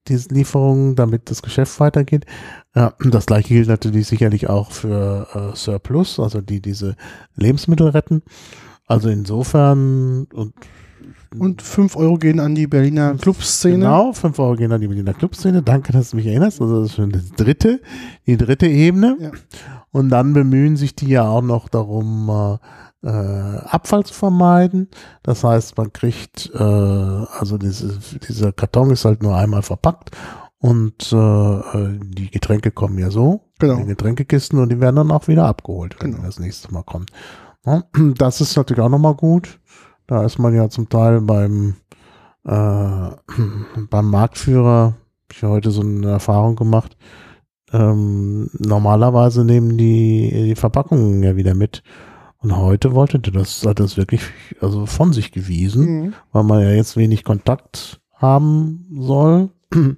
diese 0.09 0.29
Lieferungen, 0.31 0.97
damit 0.97 1.31
das 1.31 1.42
Geschäft 1.42 1.79
weitergeht. 1.81 2.27
Ja, 2.75 2.95
das 3.01 3.27
gleiche 3.27 3.55
gilt 3.55 3.69
natürlich 3.69 4.07
sicherlich 4.07 4.49
auch 4.49 4.71
für 4.71 5.27
äh, 5.35 5.57
Surplus, 5.57 6.21
also 6.21 6.40
die 6.40 6.61
diese 6.61 6.97
Lebensmittel 7.35 7.88
retten. 7.88 8.23
Also 8.87 9.09
insofern 9.09 10.27
und 10.33 10.55
Und 11.38 11.61
5 11.61 11.97
Euro 11.97 12.19
gehen 12.19 12.40
an 12.40 12.55
die 12.55 12.66
Berliner 12.66 13.14
Clubszene. 13.14 13.79
Genau, 13.79 14.12
5 14.12 14.38
Euro 14.38 14.57
gehen 14.57 14.73
an 14.73 14.81
die 14.81 14.87
Berliner 14.87 15.12
Clubszene. 15.14 15.62
Danke, 15.62 15.92
dass 15.92 16.11
du 16.11 16.16
mich 16.16 16.27
erinnerst. 16.27 16.61
Also 16.61 16.81
das 16.81 16.90
ist 16.90 16.97
schon 16.97 17.11
das 17.11 17.31
dritte, 17.33 17.81
die 18.27 18.37
dritte 18.37 18.66
Ebene. 18.66 19.16
Ja. 19.21 19.31
Und 19.90 20.11
dann 20.11 20.33
bemühen 20.33 20.77
sich 20.77 20.95
die 20.95 21.09
ja 21.09 21.27
auch 21.27 21.42
noch 21.42 21.69
darum, 21.69 22.29
äh, 22.29 22.59
äh, 23.07 23.09
Abfall 23.09 24.05
zu 24.05 24.12
vermeiden. 24.12 24.88
Das 25.23 25.45
heißt, 25.45 25.79
man 25.79 25.92
kriegt, 25.92 26.51
äh, 26.55 26.59
also 26.59 27.57
diese, 27.57 27.99
dieser 28.29 28.53
Karton 28.53 28.90
ist 28.90 29.05
halt 29.05 29.23
nur 29.23 29.37
einmal 29.37 29.62
verpackt 29.62 30.11
und 30.59 31.12
äh, 31.12 31.99
die 32.01 32.31
Getränke 32.31 32.73
kommen 32.73 32.99
ja 32.99 33.11
so 33.11 33.42
Genau. 33.59 33.75
in 33.75 33.79
den 33.81 33.88
Getränkekisten 33.88 34.59
und 34.59 34.71
die 34.71 34.81
werden 34.81 34.97
dann 34.97 35.11
auch 35.12 35.29
wieder 35.29 35.47
abgeholt, 35.47 35.97
wenn 36.01 36.12
Genau. 36.12 36.25
das 36.27 36.40
nächste 36.40 36.73
Mal 36.73 36.83
kommt. 36.83 37.11
Das 38.19 38.40
ist 38.40 38.57
natürlich 38.57 38.83
auch 38.83 38.88
nochmal 38.88 39.14
gut. 39.14 39.61
Da 40.07 40.25
ist 40.25 40.38
man 40.38 40.55
ja 40.55 40.69
zum 40.69 40.88
Teil 40.88 41.21
beim 41.21 41.75
äh, 42.45 43.11
beim 43.90 44.11
Marktführer, 44.11 44.95
ich 45.33 45.42
heute 45.42 45.71
so 45.71 45.81
eine 45.83 46.11
Erfahrung 46.11 46.57
gemacht. 46.57 46.97
Ähm, 47.73 48.49
normalerweise 48.59 49.45
nehmen 49.45 49.77
die 49.77 50.31
die 50.45 50.55
Verpackungen 50.57 51.23
ja 51.23 51.35
wieder 51.37 51.55
mit. 51.55 51.83
Und 52.46 52.56
heute 52.59 52.94
wollte 52.94 53.18
der 53.18 53.32
das, 53.32 53.66
hat 53.66 53.80
das 53.80 53.96
wirklich 53.96 54.20
also 54.61 54.87
von 54.87 55.12
sich 55.12 55.32
gewiesen, 55.32 55.85
Mhm. 55.87 56.14
weil 56.30 56.44
man 56.44 56.61
ja 56.62 56.70
jetzt 56.70 56.96
wenig 56.96 57.24
Kontakt 57.24 58.00
haben 58.14 58.87
soll. 59.00 59.50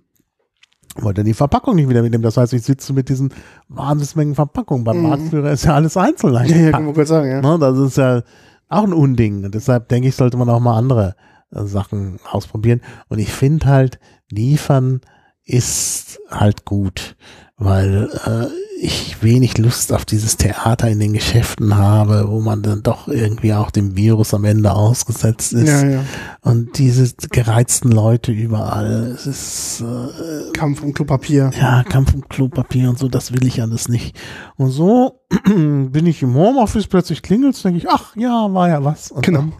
Wollte 0.96 1.24
die 1.24 1.34
Verpackung 1.34 1.76
nicht 1.76 1.90
wieder 1.90 2.00
mitnehmen. 2.00 2.22
Das 2.24 2.38
heißt, 2.38 2.54
ich 2.54 2.62
sitze 2.62 2.94
mit 2.94 3.11
diesen 3.11 3.34
Wahnsinnsmengen 3.68 4.34
Verpackungen. 4.34 4.82
Beim 4.84 4.96
Mhm. 4.96 5.02
Marktführer 5.11 5.52
ist 5.52 5.66
ja 5.66 5.74
alles 5.74 5.98
einzeln 5.98 6.32
Ja, 6.32 6.44
ja, 6.44 6.70
kann 6.70 6.87
man 6.87 6.94
kurz 6.94 7.11
sagen, 7.11 7.28
ja. 7.30 7.42
Ne, 7.42 7.58
das 7.58 7.76
ist 7.78 7.98
ja 7.98 8.22
auch 8.70 8.84
ein 8.84 8.94
Unding. 8.94 9.44
Und 9.44 9.54
deshalb 9.54 9.88
denke 9.90 10.08
ich, 10.08 10.16
sollte 10.16 10.38
man 10.38 10.48
auch 10.48 10.58
mal 10.58 10.78
andere 10.78 11.16
äh, 11.52 11.64
Sachen 11.66 12.18
ausprobieren. 12.30 12.80
Und 13.08 13.18
ich 13.18 13.30
finde 13.30 13.66
halt, 13.66 14.00
liefern 14.30 15.02
ist 15.44 16.18
halt 16.30 16.64
gut, 16.64 17.14
weil 17.58 18.08
äh, 18.24 18.46
ich 18.80 19.22
wenig 19.22 19.58
Lust 19.58 19.92
auf 19.92 20.04
dieses 20.04 20.36
Theater 20.36 20.88
in 20.88 21.00
den 21.00 21.12
Geschäften 21.12 21.76
habe, 21.76 22.26
wo 22.28 22.40
man 22.40 22.62
dann 22.62 22.82
doch 22.82 23.08
irgendwie 23.08 23.52
auch 23.52 23.70
dem 23.70 23.96
Virus 23.96 24.34
am 24.34 24.44
Ende 24.44 24.72
ausgesetzt 24.72 25.52
ist. 25.52 25.68
Ja, 25.68 25.84
ja. 25.84 26.04
Und 26.42 26.78
diese 26.78 27.12
gereizten 27.30 27.90
Leute 27.90 28.30
überall. 28.32 29.12
Es 29.14 29.26
ist 29.26 29.80
äh, 29.82 30.52
Kampf 30.52 30.82
um 30.82 30.94
Klopapier. 30.94 31.50
ja, 31.60 31.82
Kampf 31.82 32.14
um 32.14 32.28
Klopapier 32.28 32.88
und 32.88 32.98
so, 32.98 33.08
das 33.08 33.32
will 33.32 33.46
ich 33.46 33.60
alles 33.60 33.88
nicht. 33.88 34.16
Und 34.56 34.70
so 34.70 35.20
bin 35.44 36.06
ich 36.06 36.22
im 36.22 36.34
Homeoffice, 36.34 36.86
plötzlich 36.86 37.22
klingelt 37.22 37.62
denke 37.64 37.78
ich, 37.78 37.88
ach 37.88 38.14
ja, 38.16 38.52
war 38.54 38.68
ja 38.68 38.84
was. 38.84 39.10
Und 39.10 39.24
Genau. 39.26 39.40
dann, 39.40 39.52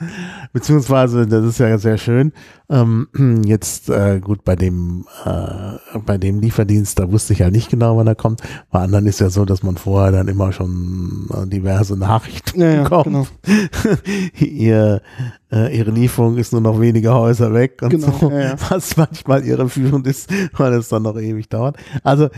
beziehungsweise, 0.53 1.27
das 1.27 1.45
ist 1.45 1.59
ja 1.59 1.77
sehr 1.79 1.99
schön, 1.99 2.33
ähm, 2.71 3.09
jetzt 3.45 3.91
äh, 3.91 4.21
gut 4.21 4.45
bei 4.45 4.55
dem 4.57 5.07
äh, 5.25 5.99
bei 6.07 6.19
dem 6.19 6.41
Lieferdienst, 6.41 6.99
da 6.99 7.11
wusste 7.11 7.33
ich 7.33 7.41
ja 7.41 7.51
nicht 7.51 7.71
genau, 7.71 7.97
wann 7.97 8.07
er 8.07 8.15
kommt. 8.15 8.43
Bei 8.71 8.81
anderen 8.81 9.07
ist 9.09 9.21
ja 9.21 9.31
so, 9.31 9.45
dass 9.45 9.63
man 9.63 9.77
vorher 9.77 10.13
dann 10.13 10.29
immer 10.29 10.53
schon 10.53 11.29
äh, 11.35 11.47
diverse 11.47 11.97
Nachrichten 11.97 12.61
Ja, 12.61 12.83
bekommt. 12.83 13.05
genau. 13.07 13.27
Ihr, 14.39 15.03
äh, 15.53 15.77
ihre 15.77 15.91
Lieferung 15.91 16.37
ist 16.37 16.53
nur 16.53 16.61
noch 16.61 16.81
wenige 16.81 17.13
Häuser 17.13 17.53
weg 17.55 17.81
und 17.83 17.91
Genau, 17.91 18.13
so, 18.21 18.31
ja, 18.31 18.55
was 18.71 18.97
manchmal 18.97 19.45
irreführend 19.45 20.07
ist, 20.07 20.31
weil 20.57 20.73
es 20.75 20.89
dann 20.89 21.03
noch 21.03 21.17
ewig 21.17 21.49
dauert. 21.49 21.77
Also 22.03 22.29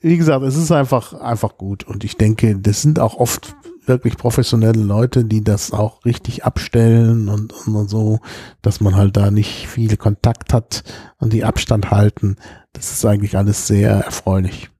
wie 0.00 0.16
gesagt, 0.16 0.44
es 0.44 0.56
ist 0.56 0.70
einfach, 0.70 1.12
einfach 1.14 1.58
gut. 1.58 1.84
Und 1.84 2.04
ich 2.04 2.16
denke, 2.16 2.56
das 2.56 2.82
sind 2.82 3.00
auch 3.00 3.16
oft 3.16 3.56
wirklich 3.86 4.16
professionelle 4.16 4.82
Leute, 4.82 5.24
die 5.24 5.42
das 5.42 5.72
auch 5.72 6.04
richtig 6.04 6.44
abstellen 6.44 7.28
und, 7.28 7.52
und, 7.66 7.74
und 7.74 7.88
so, 7.88 8.20
dass 8.62 8.80
man 8.80 8.94
halt 8.94 9.16
da 9.16 9.30
nicht 9.30 9.66
viel 9.66 9.96
Kontakt 9.96 10.52
hat 10.52 10.84
und 11.18 11.32
die 11.32 11.42
Abstand 11.44 11.90
halten. 11.90 12.36
Das 12.74 12.92
ist 12.92 13.04
eigentlich 13.06 13.36
alles 13.36 13.66
sehr 13.66 13.90
erfreulich. 13.90 14.70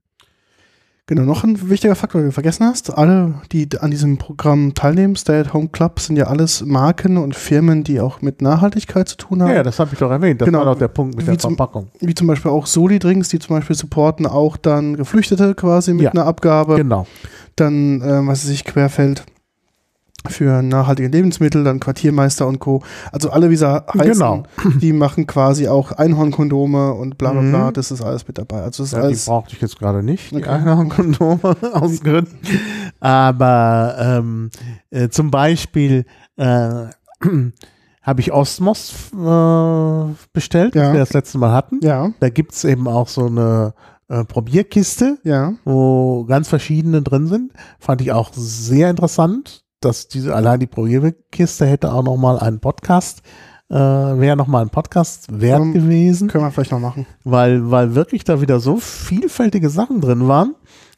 Genau, 1.09 1.23
noch 1.23 1.43
ein 1.43 1.69
wichtiger 1.71 1.95
Faktor, 1.95 2.21
den 2.21 2.27
du 2.27 2.31
vergessen 2.31 2.67
hast. 2.67 2.95
Alle, 2.95 3.33
die 3.51 3.67
an 3.79 3.89
diesem 3.89 4.19
Programm 4.19 4.75
teilnehmen, 4.75 5.15
Stay 5.15 5.39
at 5.39 5.53
Home 5.55 5.67
Club, 5.69 5.99
sind 5.99 6.17
ja 6.17 6.27
alles 6.27 6.63
Marken 6.63 7.17
und 7.17 7.35
Firmen, 7.35 7.83
die 7.83 7.99
auch 7.99 8.21
mit 8.21 8.43
Nachhaltigkeit 8.43 9.09
zu 9.09 9.17
tun 9.17 9.41
haben. 9.41 9.49
Ja, 9.51 9.63
das 9.63 9.79
habe 9.79 9.89
ich 9.91 9.97
doch 9.97 10.11
erwähnt. 10.11 10.39
Das 10.39 10.45
Genau. 10.45 10.59
war 10.59 10.65
doch 10.65 10.77
der 10.77 10.87
Punkt 10.87 11.15
mit 11.15 11.25
Wie 11.25 11.31
der 11.31 11.39
zum- 11.39 11.55
Verpackung. 11.57 11.87
Wie 11.99 12.13
zum 12.13 12.27
Beispiel 12.27 12.51
auch 12.51 12.67
Soli-Drinks, 12.67 13.29
die 13.29 13.39
zum 13.39 13.55
Beispiel 13.55 13.75
supporten 13.75 14.27
auch 14.27 14.55
dann 14.55 14.97
Geflüchtete 14.97 15.55
quasi 15.55 15.93
mit 15.95 16.03
Ja. 16.03 16.11
einer 16.11 16.27
Abgabe. 16.27 16.75
Genau. 16.75 17.07
Dann, 17.55 18.01
äh, 18.01 18.27
was 18.27 18.43
weiß 18.45 18.49
ich, 18.51 18.63
Querfeld 18.63 19.23
für 20.27 20.61
nachhaltige 20.61 21.07
Lebensmittel, 21.09 21.63
dann 21.63 21.79
Quartiermeister 21.79 22.45
und 22.47 22.59
Co. 22.59 22.81
Also 23.11 23.29
alle, 23.29 23.49
wie 23.49 23.55
sie 23.55 23.67
heißen, 23.67 24.11
Genau. 24.13 24.43
die 24.81 24.93
machen 24.93 25.27
quasi 25.27 25.67
auch 25.67 25.91
Einhornkondome 25.93 26.93
und 26.93 27.17
bla 27.17 27.31
bla 27.31 27.41
bla, 27.41 27.67
Mhm. 27.69 27.73
das 27.73 27.91
ist 27.91 28.01
alles 28.01 28.27
mit 28.27 28.37
dabei. 28.37 28.61
Also 28.63 28.83
das 28.83 28.91
Ja, 28.91 28.99
die 28.99 29.05
alles, 29.05 29.25
brauchte 29.25 29.53
ich 29.55 29.61
jetzt 29.61 29.79
gerade 29.79 30.03
nicht, 30.03 30.31
die 30.31 30.37
Okay. 30.37 30.49
Einhornkondome 30.49 31.39
aus 31.73 32.01
Gründen. 32.01 32.37
Aber 32.99 33.95
ähm, 33.99 34.49
äh, 34.89 35.09
zum 35.09 35.31
Beispiel 35.31 36.05
äh, 36.37 36.85
habe 38.01 38.21
ich 38.21 38.31
Osmos 38.31 39.11
äh, 39.13 40.13
bestellt, 40.33 40.75
Ja. 40.75 40.83
was 40.87 40.93
wir 40.93 40.99
das 40.99 41.13
letzte 41.13 41.37
Mal 41.37 41.51
hatten. 41.53 41.79
ja, 41.81 42.11
Da 42.19 42.29
gibt's 42.29 42.63
eben 42.63 42.87
auch 42.87 43.07
so 43.07 43.27
eine 43.27 43.73
äh, 44.09 44.23
Probierkiste, 44.25 45.19
ja, 45.23 45.53
wo 45.65 46.25
ganz 46.25 46.47
verschiedene 46.47 47.01
drin 47.01 47.27
sind. 47.27 47.51
Fand 47.79 48.01
ich 48.01 48.11
auch 48.11 48.31
sehr 48.33 48.89
interessant, 48.89 49.63
dass 49.81 50.07
diese 50.07 50.35
allein 50.35 50.59
die 50.59 50.67
Probierkiste 50.67 51.65
hätte 51.65 51.93
auch 51.93 52.03
noch 52.03 52.17
mal 52.17 52.37
einen 52.39 52.59
Podcast, 52.59 53.21
äh, 53.69 53.75
wäre 53.75 54.35
noch 54.35 54.47
mal 54.47 54.61
ein 54.61 54.69
Podcast 54.69 55.27
wert 55.31 55.61
Ähm, 55.61 55.73
gewesen 55.73 56.27
können 56.27 56.43
wir 56.43 56.51
vielleicht 56.51 56.71
noch 56.71 56.79
machen. 56.79 57.05
weil, 57.23 57.69
weil 57.71 57.95
wirklich 57.95 58.23
da 58.23 58.41
wieder 58.41 58.59
so 58.59 58.77
vielfältige 58.77 59.69
Sachen 59.69 60.01
drin 60.01 60.27
waren. 60.27 60.55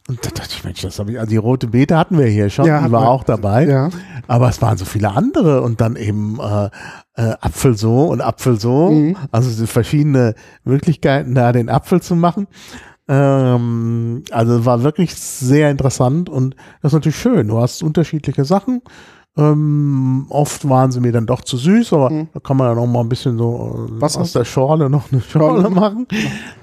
Und 0.07 0.25
da 0.25 0.29
dachte 0.31 0.49
ich, 0.55 0.63
Mensch, 0.63 0.81
das 0.81 0.97
habe 0.97 1.11
ich, 1.11 1.19
also 1.19 1.29
die 1.29 1.37
rote 1.37 1.67
Beete 1.67 1.95
hatten 1.95 2.17
wir 2.17 2.25
hier 2.25 2.49
schon, 2.49 2.65
Ja, 2.65 2.81
die 2.85 2.91
war 2.91 3.03
wir. 3.03 3.09
auch 3.09 3.23
dabei. 3.23 3.65
Ja, 3.67 3.89
Aber 4.27 4.49
es 4.49 4.61
waren 4.61 4.77
so 4.77 4.83
viele 4.85 5.11
andere 5.11 5.61
und 5.61 5.79
dann 5.79 5.95
eben 5.95 6.39
äh, 6.39 6.65
äh, 7.15 7.35
Apfel 7.39 7.77
so 7.77 8.05
und 8.05 8.19
Apfel 8.19 8.59
so. 8.59 8.89
Mhm. 8.89 9.15
Also 9.31 9.49
so 9.51 9.67
verschiedene 9.67 10.33
Möglichkeiten, 10.63 11.35
da 11.35 11.51
den 11.51 11.69
Apfel 11.69 12.01
zu 12.01 12.15
machen. 12.15 12.47
Ähm, 13.07 14.23
also 14.31 14.65
war 14.65 14.83
wirklich 14.83 15.15
sehr 15.15 15.69
interessant 15.71 16.29
und 16.29 16.55
das 16.81 16.91
ist 16.91 16.93
natürlich 16.95 17.17
schön. 17.19 17.47
Du 17.47 17.59
hast 17.59 17.83
unterschiedliche 17.83 18.45
Sachen. 18.45 18.81
Ähm, 19.37 20.25
oft 20.29 20.67
waren 20.67 20.91
sie 20.91 20.99
mir 20.99 21.13
dann 21.13 21.25
doch 21.25 21.41
zu 21.41 21.55
süß, 21.55 21.93
aber 21.93 22.09
Mhm. 22.09 22.27
da 22.33 22.41
kann 22.41 22.57
man 22.57 22.67
ja 22.67 22.75
noch 22.75 22.85
mal 22.85 22.99
ein 22.99 23.07
bisschen 23.07 23.37
so 23.37 23.87
äh, 23.89 24.01
Was 24.01 24.17
aus 24.17 24.33
der 24.33 24.43
Schorle 24.43 24.89
noch 24.89 25.09
eine 25.11 25.21
Schorle 25.21 25.61
Schorle. 25.61 25.69
machen. 25.73 26.05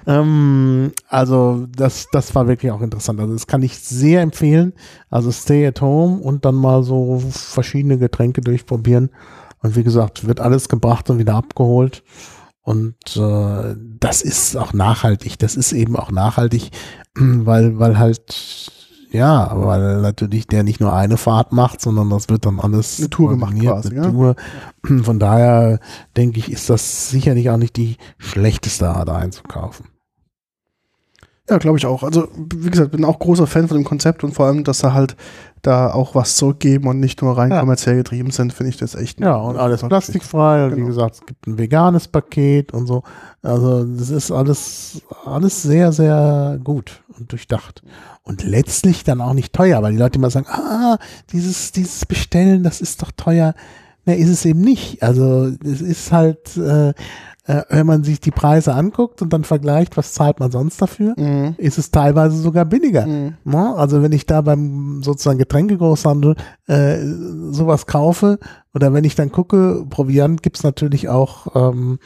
Ähm, 0.06 0.92
also 1.08 1.66
das, 1.74 2.08
das 2.12 2.34
war 2.34 2.46
wirklich 2.46 2.70
auch 2.70 2.82
interessant. 2.82 3.20
Also 3.20 3.32
das 3.32 3.46
kann 3.46 3.62
ich 3.62 3.78
sehr 3.78 4.20
empfehlen. 4.20 4.74
Also 5.08 5.30
stay 5.32 5.66
at 5.66 5.80
home 5.80 6.18
und 6.18 6.44
dann 6.44 6.54
mal 6.56 6.82
so 6.82 7.22
verschiedene 7.30 7.96
Getränke 7.96 8.42
durchprobieren. 8.42 9.10
Und 9.62 9.74
wie 9.74 9.82
gesagt, 9.82 10.26
wird 10.28 10.40
alles 10.40 10.68
gebracht 10.68 11.08
und 11.08 11.18
wieder 11.18 11.34
abgeholt. 11.36 12.02
Und 12.68 13.16
äh, 13.16 13.76
das 13.98 14.20
ist 14.20 14.54
auch 14.54 14.74
nachhaltig. 14.74 15.38
Das 15.38 15.56
ist 15.56 15.72
eben 15.72 15.96
auch 15.96 16.10
nachhaltig, 16.10 16.70
weil, 17.14 17.78
weil 17.78 17.98
halt, 17.98 18.70
ja, 19.10 19.50
weil 19.54 20.02
natürlich 20.02 20.48
der 20.48 20.64
nicht 20.64 20.78
nur 20.78 20.92
eine 20.92 21.16
Fahrt 21.16 21.52
macht, 21.52 21.80
sondern 21.80 22.10
das 22.10 22.28
wird 22.28 22.44
dann 22.44 22.60
alles 22.60 22.98
Eine 22.98 23.08
Tour 23.08 23.30
gemacht 23.30 23.58
quasi, 23.58 23.88
eine 23.88 23.96
ja. 23.96 24.10
Tour. 24.10 24.36
Von 24.84 25.18
daher 25.18 25.80
denke 26.14 26.40
ich, 26.40 26.52
ist 26.52 26.68
das 26.68 27.08
sicherlich 27.08 27.48
auch 27.48 27.56
nicht 27.56 27.74
die 27.78 27.96
schlechteste 28.18 28.90
Art 28.90 29.08
einzukaufen. 29.08 29.86
Ja 31.50 31.58
glaube 31.58 31.78
ich 31.78 31.86
auch. 31.86 32.02
Also, 32.02 32.28
wie 32.36 32.70
gesagt, 32.70 32.90
bin 32.92 33.04
auch 33.04 33.18
großer 33.18 33.46
Fan 33.46 33.68
von 33.68 33.76
dem 33.76 33.84
Konzept 33.84 34.24
und 34.24 34.32
vor 34.34 34.46
allem, 34.46 34.64
dass 34.64 34.80
sie 34.80 34.92
halt 34.92 35.16
da 35.62 35.92
auch 35.92 36.14
was 36.14 36.36
zurückgeben 36.36 36.86
und 36.86 37.00
nicht 37.00 37.20
nur 37.20 37.36
rein 37.36 37.50
Ja. 37.50 37.58
kommerziell 37.60 37.96
getrieben 37.96 38.30
sind, 38.30 38.52
finde 38.52 38.70
ich 38.70 38.76
das 38.76 38.94
echt. 38.94 39.18
Ja, 39.20 39.36
und 39.36 39.56
alles 39.56 39.82
plastikfrei. 39.82 40.66
Und 40.66 40.70
Wie 40.72 40.76
Genau. 40.76 40.86
gesagt, 40.86 41.14
es 41.16 41.26
gibt 41.26 41.46
ein 41.48 41.58
veganes 41.58 42.06
Paket 42.06 42.72
und 42.72 42.86
so. 42.86 43.02
Also 43.42 43.84
das 43.84 44.10
ist 44.10 44.30
alles, 44.30 45.02
alles 45.24 45.62
sehr, 45.62 45.90
sehr 45.92 46.60
gut 46.62 47.02
und 47.18 47.32
durchdacht. 47.32 47.82
Und 48.22 48.44
letztlich 48.44 49.02
dann 49.04 49.20
auch 49.20 49.32
nicht 49.34 49.52
teuer, 49.52 49.82
weil 49.82 49.92
die 49.92 49.98
Leute 49.98 50.18
immer 50.18 50.30
sagen, 50.30 50.46
ah, 50.48 50.98
dieses, 51.32 51.72
dieses 51.72 52.06
Bestellen, 52.06 52.62
das 52.62 52.80
ist 52.80 53.02
doch 53.02 53.10
teuer. 53.16 53.54
Ne, 54.04 54.16
ist 54.16 54.28
es 54.30 54.44
eben 54.44 54.60
nicht. 54.60 55.02
Also 55.02 55.50
es 55.64 55.80
ist 55.80 56.12
halt, 56.12 56.56
äh, 56.56 56.94
äh, 57.48 57.62
wenn 57.70 57.86
man 57.86 58.04
sich 58.04 58.20
die 58.20 58.30
Preise 58.30 58.74
anguckt 58.74 59.22
und 59.22 59.32
dann 59.32 59.42
vergleicht, 59.42 59.96
was 59.96 60.12
zahlt 60.12 60.38
man 60.38 60.50
sonst 60.50 60.80
dafür, 60.80 61.14
Mhm. 61.18 61.54
ist 61.56 61.78
es 61.78 61.90
teilweise 61.90 62.36
sogar 62.36 62.64
billiger. 62.66 63.06
Mhm. 63.06 63.34
Ne? 63.44 63.74
Also 63.74 64.02
wenn 64.02 64.12
ich 64.12 64.26
da 64.26 64.42
beim 64.42 65.02
sozusagen 65.02 65.38
Getränkegroßhandel 65.38 66.36
äh, 66.66 66.98
sowas 67.50 67.86
kaufe 67.86 68.38
oder 68.74 68.92
wenn 68.92 69.04
ich 69.04 69.14
dann 69.14 69.32
gucke, 69.32 69.84
Proviant 69.88 70.42
gibt's 70.42 70.62
natürlich 70.62 71.08
auch 71.08 71.48
ähm, 71.72 71.98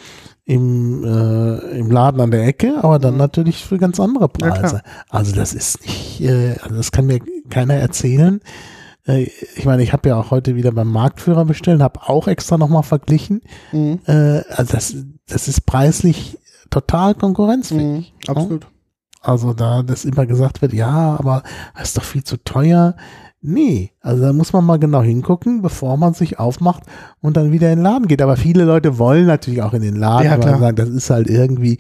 im, 0.45 1.05
äh, 1.05 1.79
im 1.79 1.91
Laden 1.91 2.21
an 2.21 2.31
der 2.31 2.47
Ecke, 2.47 2.79
aber 2.83 2.99
dann 2.99 3.15
Mhm. 3.15 3.19
natürlich 3.19 3.65
für 3.65 3.79
ganz 3.79 3.99
andere 4.01 4.25
Ja. 4.41 4.51
Preise. 4.51 4.81
also 5.11 5.35
das 5.35 5.55
ist 5.55 5.83
nicht, 5.83 6.21
äh, 6.21 6.57
also 6.63 6.77
das 6.77 6.93
kann 6.93 7.07
mir 7.07 7.19
keiner 7.51 7.75
erzählen. 7.75 8.41
Äh, 9.07 9.29
ich 9.57 9.65
meine, 9.65 9.83
ich 9.83 9.93
habe 9.93 10.09
ja 10.09 10.17
auch 10.17 10.31
heute 10.31 10.57
wieder 10.57 10.73
beim 10.73 10.91
Marktführer 10.91 11.45
bestellt, 11.45 11.81
habe 11.81 12.01
auch 12.09 12.29
extra 12.29 12.59
nochmal 12.59 12.83
verglichen. 12.83 13.43
Mhm. 13.73 14.01
Äh, 14.07 14.43
also 14.49 14.73
das, 14.73 14.97
das 15.27 15.49
ist 15.49 15.67
preislich 15.67 16.39
total 16.71 17.15
konkurrenzfähig. 17.15 18.15
Mhm. 18.15 18.31
Absolut. 18.31 18.67
Also 19.21 19.53
da 19.53 19.83
das 19.83 20.05
immer 20.05 20.27
gesagt 20.27 20.63
wird, 20.63 20.73
ja, 20.73 21.17
aber 21.17 21.45
das 21.75 21.89
ist 21.89 21.97
doch 21.97 22.05
viel 22.05 22.25
zu 22.25 22.39
teuer. 22.39 22.97
Nee, 23.45 23.91
also 24.01 24.23
da 24.23 24.33
muss 24.33 24.53
man 24.53 24.65
mal 24.65 24.79
genau 24.79 25.03
hingucken, 25.03 25.63
bevor 25.63 25.97
man 25.97 26.15
sich 26.15 26.39
aufmacht 26.39 26.85
und 27.21 27.37
dann 27.37 27.51
wieder 27.51 27.73
in 27.73 27.81
den 27.81 27.83
Laden 27.83 28.07
geht. 28.07 28.23
Aber 28.23 28.37
viele 28.37 28.63
Leute 28.65 29.01
wollen 29.01 29.27
natürlich 29.27 29.63
auch 29.63 29.73
in 29.73 29.83
den 29.83 29.97
Laden, 29.97 30.27
Ja, 30.27 30.39
weil 30.39 30.55
sie 30.55 30.61
sagen, 30.61 30.77
das 30.77 30.89
ist 30.91 31.11
halt 31.11 31.29
irgendwie, 31.29 31.79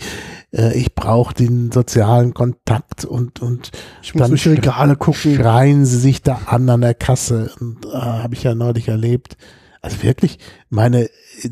äh, 0.52 0.76
ich 0.76 0.92
brauche 0.96 1.32
den 1.34 1.70
sozialen 1.70 2.34
Kontakt 2.34 3.04
und, 3.04 3.40
und 3.40 3.70
Ich 4.02 4.12
muss 4.12 4.22
Dann 4.22 4.30
durch 4.30 4.42
die 4.42 4.48
Regale 4.48 4.96
gucken. 4.96 5.36
schreien 5.36 5.84
sie 5.84 5.98
sich 5.98 6.20
da 6.22 6.40
an 6.46 6.68
an 6.68 6.80
der 6.80 6.94
Kasse. 6.94 7.52
Und 7.60 7.86
äh, 7.86 7.90
habe 7.96 8.34
ich 8.34 8.42
ja 8.42 8.56
neulich 8.56 8.88
erlebt. 8.88 9.36
Also 9.82 10.02
wirklich, 10.02 10.40
meine 10.68 11.08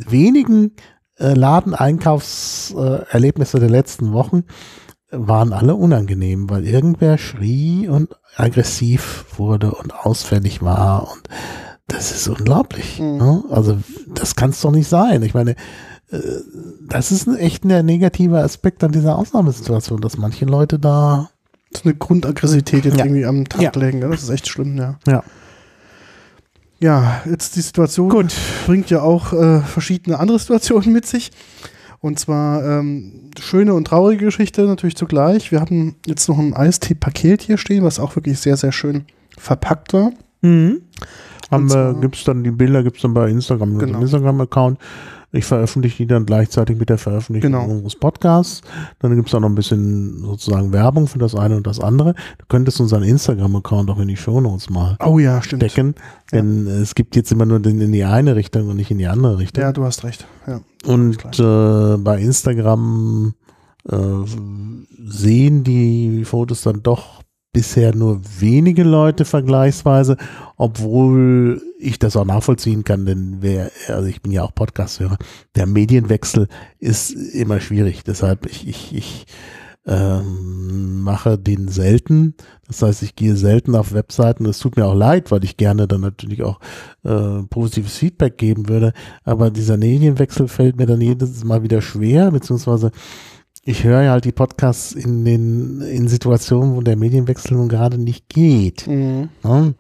wenigen 0.09 0.73
äh, 1.19 1.35
Ladeneinkaufserlebnisse 1.35 3.61
der 3.61 3.71
letzten 3.71 4.13
Wochen 4.13 4.43
waren 5.13 5.53
alle 5.53 5.75
unangenehm, 5.75 6.49
weil 6.51 6.67
irgendwer 6.67 7.19
schrie 7.19 7.89
und 7.89 8.11
aggressiv 8.37 9.25
wurde 9.37 9.73
und 9.73 9.93
ausfällig 9.95 10.63
war 10.63 11.11
und 11.13 11.23
das 11.89 12.13
ist 12.13 12.29
unglaublich. 12.29 13.01
Mhm. 13.01 13.17
Ne? 13.19 13.45
Also 13.51 13.79
das 14.07 14.37
kann 14.37 14.51
es 14.51 14.61
doch 14.61 14.71
nicht 14.71 14.89
sein. 14.89 15.23
Ich 15.23 15.35
meine, 15.35 15.53
äh, 16.11 16.19
das 16.89 17.11
ist 17.11 17.27
ein 17.27 17.37
echt 17.37 17.65
ein 17.65 17.85
negativer 17.85 18.43
Aspekt 18.45 18.85
an 18.85 18.93
dieser 18.93 19.19
Ausnahmesituation, 19.19 20.01
dass 20.01 20.17
manche 20.17 20.45
Leute 20.45 20.79
da 20.79 21.31
so 21.75 21.83
eine 21.85 21.95
Grundaggressivität 21.95 22.85
jetzt 22.85 22.99
Ja. 22.99 23.05
irgendwie 23.05 23.27
am 23.27 23.49
Tag 23.49 23.63
Ja. 23.63 23.73
legen. 23.75 24.01
Das 24.01 24.23
ist 24.23 24.31
echt 24.31 24.49
schlimm, 24.49 24.77
ja. 24.77 24.99
Ja. 25.07 25.23
Ja, 26.79 27.21
jetzt 27.27 27.57
die 27.57 27.61
Situation 27.61 28.29
bringt 28.67 28.89
ja 28.91 29.03
auch 29.03 29.33
äh, 29.33 29.61
verschiedene 29.61 30.19
andere 30.19 30.39
Situationen 30.39 30.93
mit 30.93 31.07
sich. 31.07 31.31
Und 32.01 32.19
zwar 32.19 32.65
ähm, 32.65 33.31
schöne 33.39 33.75
und 33.75 33.87
traurige 33.87 34.25
Geschichte 34.25 34.63
natürlich 34.63 34.97
zugleich. 34.97 35.53
Wir 35.53 35.61
hatten 35.61 35.97
jetzt 36.07 36.29
noch 36.29 36.39
ein 36.39 36.55
Eistee-Paket 36.55 37.43
hier 37.43 37.59
stehen, 37.59 37.85
was 37.85 38.01
auch 38.01 38.17
wirklich 38.17 38.39
sehr, 38.39 38.57
sehr 38.57 38.73
schön 38.73 39.05
verpackt 39.37 39.93
war. 39.93 40.13
Mhm. 40.41 40.81
Haben 41.51 41.69
wir, 41.69 41.97
gibt's 42.01 42.25
dann 42.25 42.45
die 42.45 42.53
Bilder, 42.53 42.83
gibt's 42.83 43.03
dann 43.03 43.13
bei 43.13 43.29
Instagram, 43.29 43.79
genau. 43.79 44.01
Instagram-Account. 44.01 44.79
Ich 45.33 45.45
veröffentliche 45.45 45.99
die 45.99 46.07
dann 46.09 46.27
gleichzeitig 46.27 46.77
mit 46.77 46.89
der 46.89 46.99
Veröffentlichung 46.99 47.53
Genau. 47.53 47.65
unseres 47.65 47.95
Podcasts. 47.95 48.63
Dann 48.99 49.15
gibt's 49.15 49.31
da 49.31 49.39
noch 49.39 49.49
ein 49.49 49.55
bisschen 49.55 50.19
sozusagen 50.25 50.73
Werbung 50.73 51.07
für 51.07 51.19
das 51.19 51.37
eine 51.37 51.57
und 51.57 51.67
das 51.67 51.79
andere. 51.79 52.15
Du 52.39 52.47
könntest 52.49 52.81
unseren 52.81 53.05
Instagram-Account 53.05 53.91
auch 53.91 53.99
in 54.01 54.09
die 54.09 54.17
Shownotes 54.17 54.71
mal 54.71 54.97
Oh 55.05 55.19
ja, 55.21 55.41
stimmt. 55.41 55.63
decken, 55.63 55.95
denn 56.33 56.67
es 56.67 56.95
gibt 56.97 57.15
jetzt 57.15 57.31
immer 57.31 57.47
nur 57.47 57.61
den 57.61 57.81
in 57.81 57.93
die 57.93 58.05
eine 58.05 58.35
Richtung 58.35 58.69
und 58.69 58.77
nicht 58.77 58.91
in 58.91 58.99
die 58.99 59.07
andere 59.07 59.39
Richtung. 59.39 59.63
Ja, 59.63 59.73
du 59.73 59.85
hast 59.85 60.03
recht. 60.03 60.27
Ja. 60.49 60.61
Und 60.87 61.19
äh, 61.39 61.97
bei 61.99 62.21
Instagram 62.21 63.35
äh, 63.89 63.97
sehen 65.07 65.65
die 65.65 66.25
Fotos 66.25 66.63
dann 66.63 66.83
doch 66.83 67.23
bisher 67.53 67.95
nur 67.95 68.21
wenige 68.39 68.85
Leute 68.85 69.25
vergleichsweise, 69.25 70.17
obwohl 70.57 71.61
ich 71.79 71.99
das 71.99 72.17
auch 72.17 72.25
nachvollziehen 72.25 72.85
kann, 72.85 73.07
denn 73.07 73.39
wer, 73.41 73.71
also 73.89 74.07
ich 74.07 74.23
bin 74.23 74.33
ja 74.33 74.43
auch 74.43 74.55
Podcast-Hörer, 74.55 75.19
der 75.57 75.67
Medienwechsel 75.67 76.49
ist 76.79 77.11
immer 77.11 77.61
schwierig. 77.61 78.05
Deshalb 78.05 78.47
ich, 78.47 78.69
ich, 78.69 78.95
ich 78.95 79.27
ähm, 79.87 81.01
mache 81.01 81.39
den 81.39 81.69
selten. 81.69 82.35
Das 82.69 82.83
heißt, 82.83 83.03
ich 83.03 83.17
gehe 83.17 83.35
selten 83.35 83.75
auf 83.75 83.93
Webseiten. 83.93 84.47
Es 84.47 84.59
tut 84.59 84.77
mir 84.77 84.87
auch 84.87 84.95
leid, 84.95 85.31
weil 85.31 85.43
ich 85.43 85.57
gerne 85.57 85.89
dann 85.89 86.03
natürlich 86.03 86.43
auch 86.43 86.61
äh, 87.03 87.43
positives 87.49 87.97
Feedback 87.97 88.39
geben 88.39 88.69
würde. 88.69 88.93
Aber 89.25 89.51
dieser 89.51 89.77
Medienwechsel 89.77 90.49
fällt 90.49 90.77
mir 90.77 90.87
dann 90.87 91.01
jedes 91.01 91.43
Mal 91.45 91.63
wieder 91.63 91.81
schwer, 91.81 92.31
beziehungsweise 92.31 92.93
ich 93.63 93.85
höre 93.85 94.03
ja 94.03 94.13
halt 94.13 94.25
die 94.25 94.33
Podcasts 94.33 94.93
in 94.93 95.25
den 95.25 95.81
in 95.83 96.09
Situationen, 96.09 96.75
wo 96.77 96.81
der 96.81 96.97
Medienwechsel 96.97 97.57
nun 97.57 97.69
gerade 97.69 97.99
nicht 97.99 98.29
geht. 98.29 98.87
Mhm. 98.87 99.29
Ja? 99.45 99.73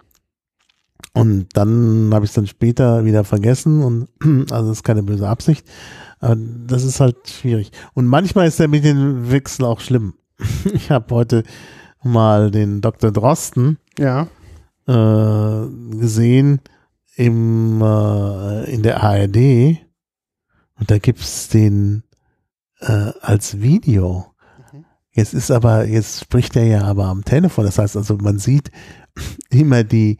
Und 1.12 1.48
dann 1.54 2.10
habe 2.12 2.24
ich 2.24 2.30
es 2.30 2.34
dann 2.34 2.46
später 2.46 3.04
wieder 3.04 3.24
vergessen 3.24 3.82
und 3.82 4.08
also 4.52 4.68
das 4.68 4.78
ist 4.78 4.84
keine 4.84 5.02
böse 5.02 5.28
Absicht. 5.28 5.66
Aber 6.20 6.36
das 6.36 6.84
ist 6.84 7.00
halt 7.00 7.16
schwierig. 7.28 7.72
Und 7.94 8.06
manchmal 8.06 8.46
ist 8.46 8.60
der 8.60 8.68
Medienwechsel 8.68 9.64
auch 9.64 9.80
schlimm. 9.80 10.14
Ich 10.72 10.90
habe 10.90 11.14
heute 11.14 11.42
mal 12.02 12.50
den 12.50 12.80
Dr. 12.80 13.10
Drosten 13.10 13.78
Ja. 13.98 14.28
äh, 14.86 15.66
gesehen 15.98 16.60
im, 17.16 17.82
äh, 17.82 18.64
in 18.72 18.82
der 18.82 19.02
ARD 19.02 19.78
und 20.78 20.90
da 20.90 20.98
gibt's 20.98 21.48
den 21.48 22.02
äh, 22.80 23.12
als 23.20 23.60
Video. 23.60 24.26
Mhm. 24.72 24.84
Jetzt 25.12 25.34
ist 25.34 25.50
aber, 25.50 25.86
jetzt 25.86 26.20
spricht 26.20 26.56
er 26.56 26.64
ja 26.64 26.82
aber 26.82 27.06
am 27.06 27.24
Telefon. 27.24 27.64
Das 27.64 27.78
heißt 27.78 27.96
also, 27.96 28.16
man 28.16 28.38
sieht 28.38 28.70
immer 29.50 29.84
die, 29.84 30.18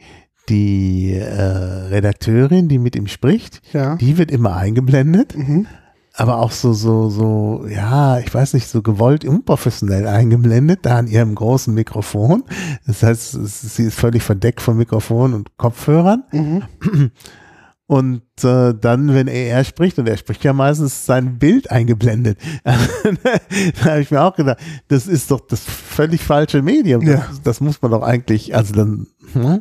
die 0.49 1.13
äh, 1.15 1.43
Redakteurin, 1.43 2.69
die 2.69 2.79
mit 2.79 2.97
ihm 2.97 3.07
spricht, 3.07 3.63
Ja. 3.73 3.97
die 3.97 4.19
wird 4.19 4.31
immer 4.31 4.57
eingeblendet, 4.57 5.37
Mhm. 5.37 5.67
aber 6.15 6.39
auch 6.39 6.51
so, 6.51 6.73
so, 6.73 7.09
so, 7.09 7.67
ja, 7.69 8.19
ich 8.19 8.35
weiß 8.35 8.55
nicht, 8.55 8.67
so 8.67 8.83
gewollt 8.83 9.25
unprofessionell 9.25 10.09
eingeblendet, 10.09 10.81
da 10.83 10.97
an 10.99 11.07
ihrem 11.07 11.35
großen 11.37 11.73
Mikrofon. 11.73 12.43
Das 12.87 13.03
heißt, 13.05 13.33
sie 13.45 13.85
ist 13.85 13.95
völlig 13.99 14.23
verdeckt 14.25 14.61
von 14.61 14.77
Mikrofon 14.77 15.35
und 15.35 15.57
Kopfhörern. 15.57 16.25
Mhm. 16.33 16.63
Und 17.91 18.23
äh, 18.45 18.73
dann, 18.73 19.15
wenn 19.15 19.27
er 19.27 19.65
spricht, 19.65 19.99
und 19.99 20.09
er 20.09 20.17
spricht 20.17 20.45
ja 20.45 20.53
meistens 20.53 21.07
sein 21.07 21.41
Bild 21.41 21.73
eingeblendet, 21.73 22.39
da 22.63 22.73
habe 23.85 24.01
ich 24.01 24.13
mir 24.13 24.23
auch 24.23 24.37
gedacht, 24.37 24.59
das 24.87 25.09
ist 25.09 25.33
doch 25.33 25.41
das 25.41 25.65
völlig 25.65 26.23
falsche 26.23 26.63
Medium. 26.63 27.05
Das, 27.05 27.15
Ja. 27.19 27.29
das 27.43 27.61
muss 27.61 27.83
man 27.83 27.91
doch 27.91 28.03
eigentlich, 28.03 28.55
also 28.55 28.75
dann, 28.75 29.09
hm? 29.33 29.61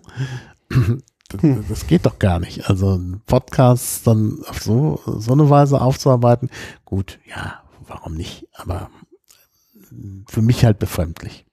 das, 1.30 1.42
Hm. 1.42 1.88
geht 1.88 2.06
doch 2.06 2.20
gar 2.20 2.40
nicht. 2.40 2.70
Also 2.70 2.96
ein 3.00 3.20
Podcast 3.26 4.06
dann 4.06 4.38
auf 4.48 4.62
so, 4.62 5.02
so 5.18 5.32
eine 5.32 5.50
Weise 5.50 5.82
aufzuarbeiten, 5.82 6.52
gut, 6.86 7.18
ja, 7.28 7.64
warum 7.88 8.14
nicht? 8.14 8.46
Aber 8.54 8.92
für 10.28 10.44
mich 10.44 10.66
halt 10.66 10.78
befremdlich. 10.78 11.48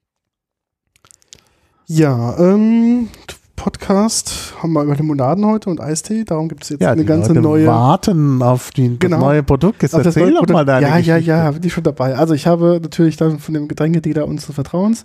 Ja, 1.87 2.39
ähm, 2.39 3.09
Podcast 3.57 4.55
haben 4.63 4.73
wir 4.75 4.83
über 4.85 4.95
Limonaden 4.95 5.45
heute 5.47 5.71
und 5.71 5.81
Eistee. 5.81 6.25
Darum 6.25 6.49
gibt 6.49 6.63
es 6.63 6.69
jetzt 6.69 6.81
Ja, 6.83 6.93
eine 6.93 7.05
ganze 7.05 7.31
Leute 7.31 7.41
neue. 7.41 7.67
warten 7.67 8.43
auf 8.43 8.71
die, 8.71 8.99
Genau. 8.99 9.17
das 9.17 9.25
neue 9.25 9.43
Produkt. 9.43 9.83
Jetzt 9.83 9.95
erzähl 9.95 10.33
doch 10.35 10.47
mal 10.49 10.65
deine 10.65 10.87
Ja, 10.87 10.99
ja, 10.99 11.15
Geschichte. 11.17 11.31
ja, 11.31 11.51
bin 11.51 11.63
ich 11.65 11.73
schon 11.73 11.83
dabei. 11.85 12.15
Also 12.15 12.35
ich 12.35 12.47
habe 12.47 12.79
natürlich 12.83 13.17
dann 13.17 13.39
von 13.39 13.55
dem 13.55 13.67
Getränkedealer 13.67 14.27
unseres 14.27 14.55
Vertrauens, 14.55 15.05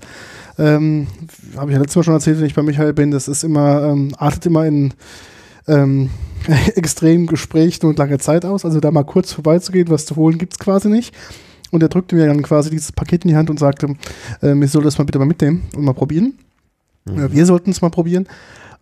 ähm, 0.60 1.08
habe 1.58 1.72
ich 1.72 1.76
ja 1.76 1.82
letztes 1.82 1.95
Mal 1.95 2.04
schon 2.04 2.14
erzählt, 2.14 2.39
wenn 2.39 2.45
ich 2.45 2.54
bei 2.56 2.62
Michael 2.62 2.93
bin, 2.93 3.10
das 3.12 3.28
ist 3.28 3.43
immer, 3.43 3.84
ähm, 3.84 4.14
artet 4.18 4.45
immer 4.45 4.66
in 4.66 4.93
ähm, 5.68 6.10
extremen 6.76 7.28
Gesprächen 7.28 7.86
und 7.88 7.97
lange 7.97 8.18
Zeit 8.20 8.45
aus. 8.45 8.66
Also 8.66 8.80
da 8.80 8.91
mal 8.91 9.04
kurz 9.06 9.32
vorbeizugehen, 9.34 9.89
was 9.89 10.06
zu 10.06 10.16
holen, 10.18 10.38
gibt's 10.38 10.60
quasi 10.60 10.89
nicht. 10.89 11.16
Und 11.72 11.82
er 11.82 11.89
drückte 11.89 12.16
mir 12.18 12.28
dann 12.28 12.41
quasi 12.41 12.70
dieses 12.70 12.91
Paket 12.91 13.24
in 13.24 13.30
die 13.30 13.38
Hand 13.38 13.49
und 13.49 13.60
sagte, 13.60 13.95
ähm, 14.43 14.62
ich 14.62 14.72
soll 14.72 14.84
das 14.84 14.97
mal 14.97 15.06
bitte 15.06 15.20
mal 15.20 15.26
mitnehmen 15.26 15.64
und 15.76 15.86
mal 15.86 15.93
probieren. 15.93 16.34
Ja, 17.10 17.32
wir 17.32 17.45
sollten 17.45 17.72
es 17.72 17.82
mal 17.82 17.89
probieren. 17.89 18.28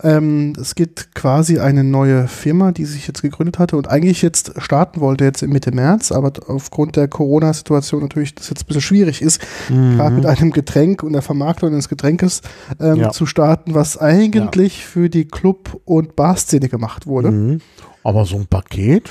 Ähm, 0.02 0.54
es 0.60 0.76
gibt 0.76 1.14
quasi 1.14 1.60
eine 1.60 1.84
neue 1.84 2.30
Firma, 2.30 2.72
die 2.72 2.86
sich 2.86 3.06
jetzt 3.06 3.22
gegründet 3.22 3.60
hatte 3.60 3.76
und 3.76 3.90
eigentlich 3.90 4.22
jetzt 4.22 4.54
starten 4.62 5.02
wollte, 5.02 5.26
jetzt 5.26 5.44
im 5.44 5.50
Mitte 5.52 5.74
März, 5.74 6.14
aber 6.14 6.32
aufgrund 6.48 6.96
der 6.96 7.10
Corona-Situation 7.10 8.04
natürlich 8.04 8.34
das 8.34 8.50
jetzt 8.50 8.64
ein 8.64 8.68
bisschen 8.68 8.82
schwierig 8.82 9.22
ist, 9.22 9.42
gerade 9.68 10.16
mit 10.16 10.26
einem 10.26 10.52
Getränk 10.52 11.04
und 11.04 11.12
der 11.12 11.22
Vermarktung 11.22 11.72
eines 11.74 11.90
Getränkes 11.90 12.42
ähm, 12.80 12.96
Ja. 12.96 13.10
zu 13.12 13.26
starten, 13.26 13.74
was 13.74 13.98
eigentlich 13.98 14.86
für 14.86 15.10
die 15.10 15.26
Club- 15.26 15.82
und 15.84 16.16
Bar-Szene 16.16 16.70
gemacht 16.70 17.06
wurde. 17.06 17.32
Mhm. 17.32 17.62
Aber 18.02 18.24
so 18.24 18.38
ein 18.38 18.48
Paket 18.48 19.10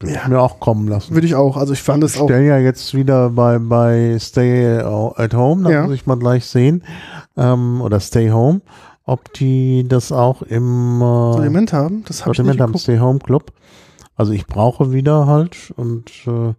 würde 0.00 0.14
Ja. 0.14 0.20
ich 0.22 0.28
mir 0.28 0.40
auch 0.40 0.60
kommen 0.60 0.88
lassen. 0.88 1.14
Würde 1.14 1.26
ich 1.26 1.34
auch. 1.34 1.56
Also 1.56 1.72
ich 1.72 1.82
fand 1.82 2.04
es 2.04 2.14
ich 2.14 2.20
auch. 2.20 2.26
stelle 2.26 2.46
ja 2.46 2.58
jetzt 2.58 2.94
wieder 2.94 3.30
bei, 3.30 3.58
bei 3.58 4.16
Stay 4.18 4.78
at 4.78 5.34
Home, 5.34 5.64
da 5.64 5.70
Ja. 5.70 5.82
muss 5.84 5.94
ich 5.94 6.06
mal 6.06 6.18
gleich 6.18 6.46
sehen, 6.46 6.82
ähm, 7.36 7.80
oder 7.80 8.00
Stay 8.00 8.30
Home, 8.30 8.60
ob 9.04 9.32
die 9.34 9.86
das 9.88 10.12
auch 10.12 10.42
im 10.42 10.96
äh, 11.00 11.32
Sortiment 11.32 11.72
haben. 11.72 12.04
Das 12.06 12.22
habe 12.24 12.32
ich 12.34 12.38
nicht 12.42 12.58
geguckt. 12.58 12.80
Stay 12.80 12.98
Home 12.98 13.18
Club. 13.20 13.52
Also 14.16 14.32
ich 14.32 14.46
brauche 14.46 14.92
wieder 14.92 15.26
halt 15.26 15.72
und 15.76 16.10
äh, 16.26 16.54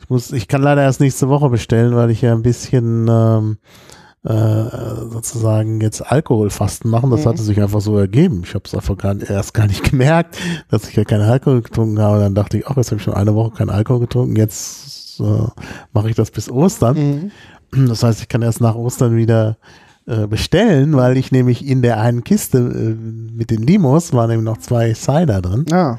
ich 0.00 0.10
muss, 0.10 0.32
ich 0.32 0.48
kann 0.48 0.60
leider 0.62 0.82
erst 0.82 1.00
nächste 1.00 1.28
Woche 1.28 1.48
bestellen, 1.48 1.94
weil 1.96 2.10
ich 2.10 2.20
ja 2.20 2.32
ein 2.32 2.42
bisschen 2.42 3.06
ähm, 3.08 3.58
äh, 3.62 3.93
sozusagen 4.24 5.80
jetzt 5.80 6.00
Alkoholfasten 6.00 6.90
machen. 6.90 7.10
Das 7.10 7.24
Mhm. 7.24 7.28
hatte 7.28 7.42
sich 7.42 7.60
einfach 7.60 7.80
so 7.80 7.98
ergeben. 7.98 8.42
Ich 8.44 8.54
habe 8.54 8.64
es 8.64 8.74
einfach 8.74 8.96
gar, 8.96 9.14
erst 9.20 9.52
gar 9.54 9.66
nicht 9.66 9.84
gemerkt, 9.90 10.38
dass 10.70 10.88
ich 10.88 10.96
ja 10.96 11.04
keinen 11.04 11.22
Alkohol 11.28 11.62
getrunken 11.62 12.00
habe. 12.00 12.20
Dann 12.20 12.34
dachte 12.34 12.58
ich, 12.58 12.66
ach, 12.66 12.76
jetzt 12.76 12.90
habe 12.90 12.96
ich 12.96 13.02
schon 13.02 13.14
eine 13.14 13.34
Woche 13.34 13.50
keinen 13.52 13.70
Alkohol 13.70 14.00
getrunken. 14.00 14.36
Jetzt 14.36 15.20
äh, 15.20 15.46
mache 15.92 16.08
ich 16.10 16.16
das 16.16 16.30
bis 16.30 16.50
Ostern. 16.50 17.30
Mhm. 17.72 17.88
Das 17.88 18.02
heißt, 18.02 18.20
ich 18.20 18.28
kann 18.28 18.42
erst 18.42 18.60
nach 18.60 18.76
Ostern 18.76 19.16
wieder 19.16 19.58
äh, 20.06 20.26
bestellen, 20.26 20.96
weil 20.96 21.16
ich 21.16 21.32
nämlich 21.32 21.66
in 21.66 21.82
der 21.82 22.00
einen 22.00 22.24
Kiste 22.24 22.58
äh, 22.58 22.94
mit 23.34 23.50
den 23.50 23.62
Limos 23.62 24.12
waren 24.12 24.30
eben 24.30 24.44
noch 24.44 24.58
zwei 24.58 24.94
Cider 24.94 25.40
drin 25.42 25.64
Ja, 25.68 25.98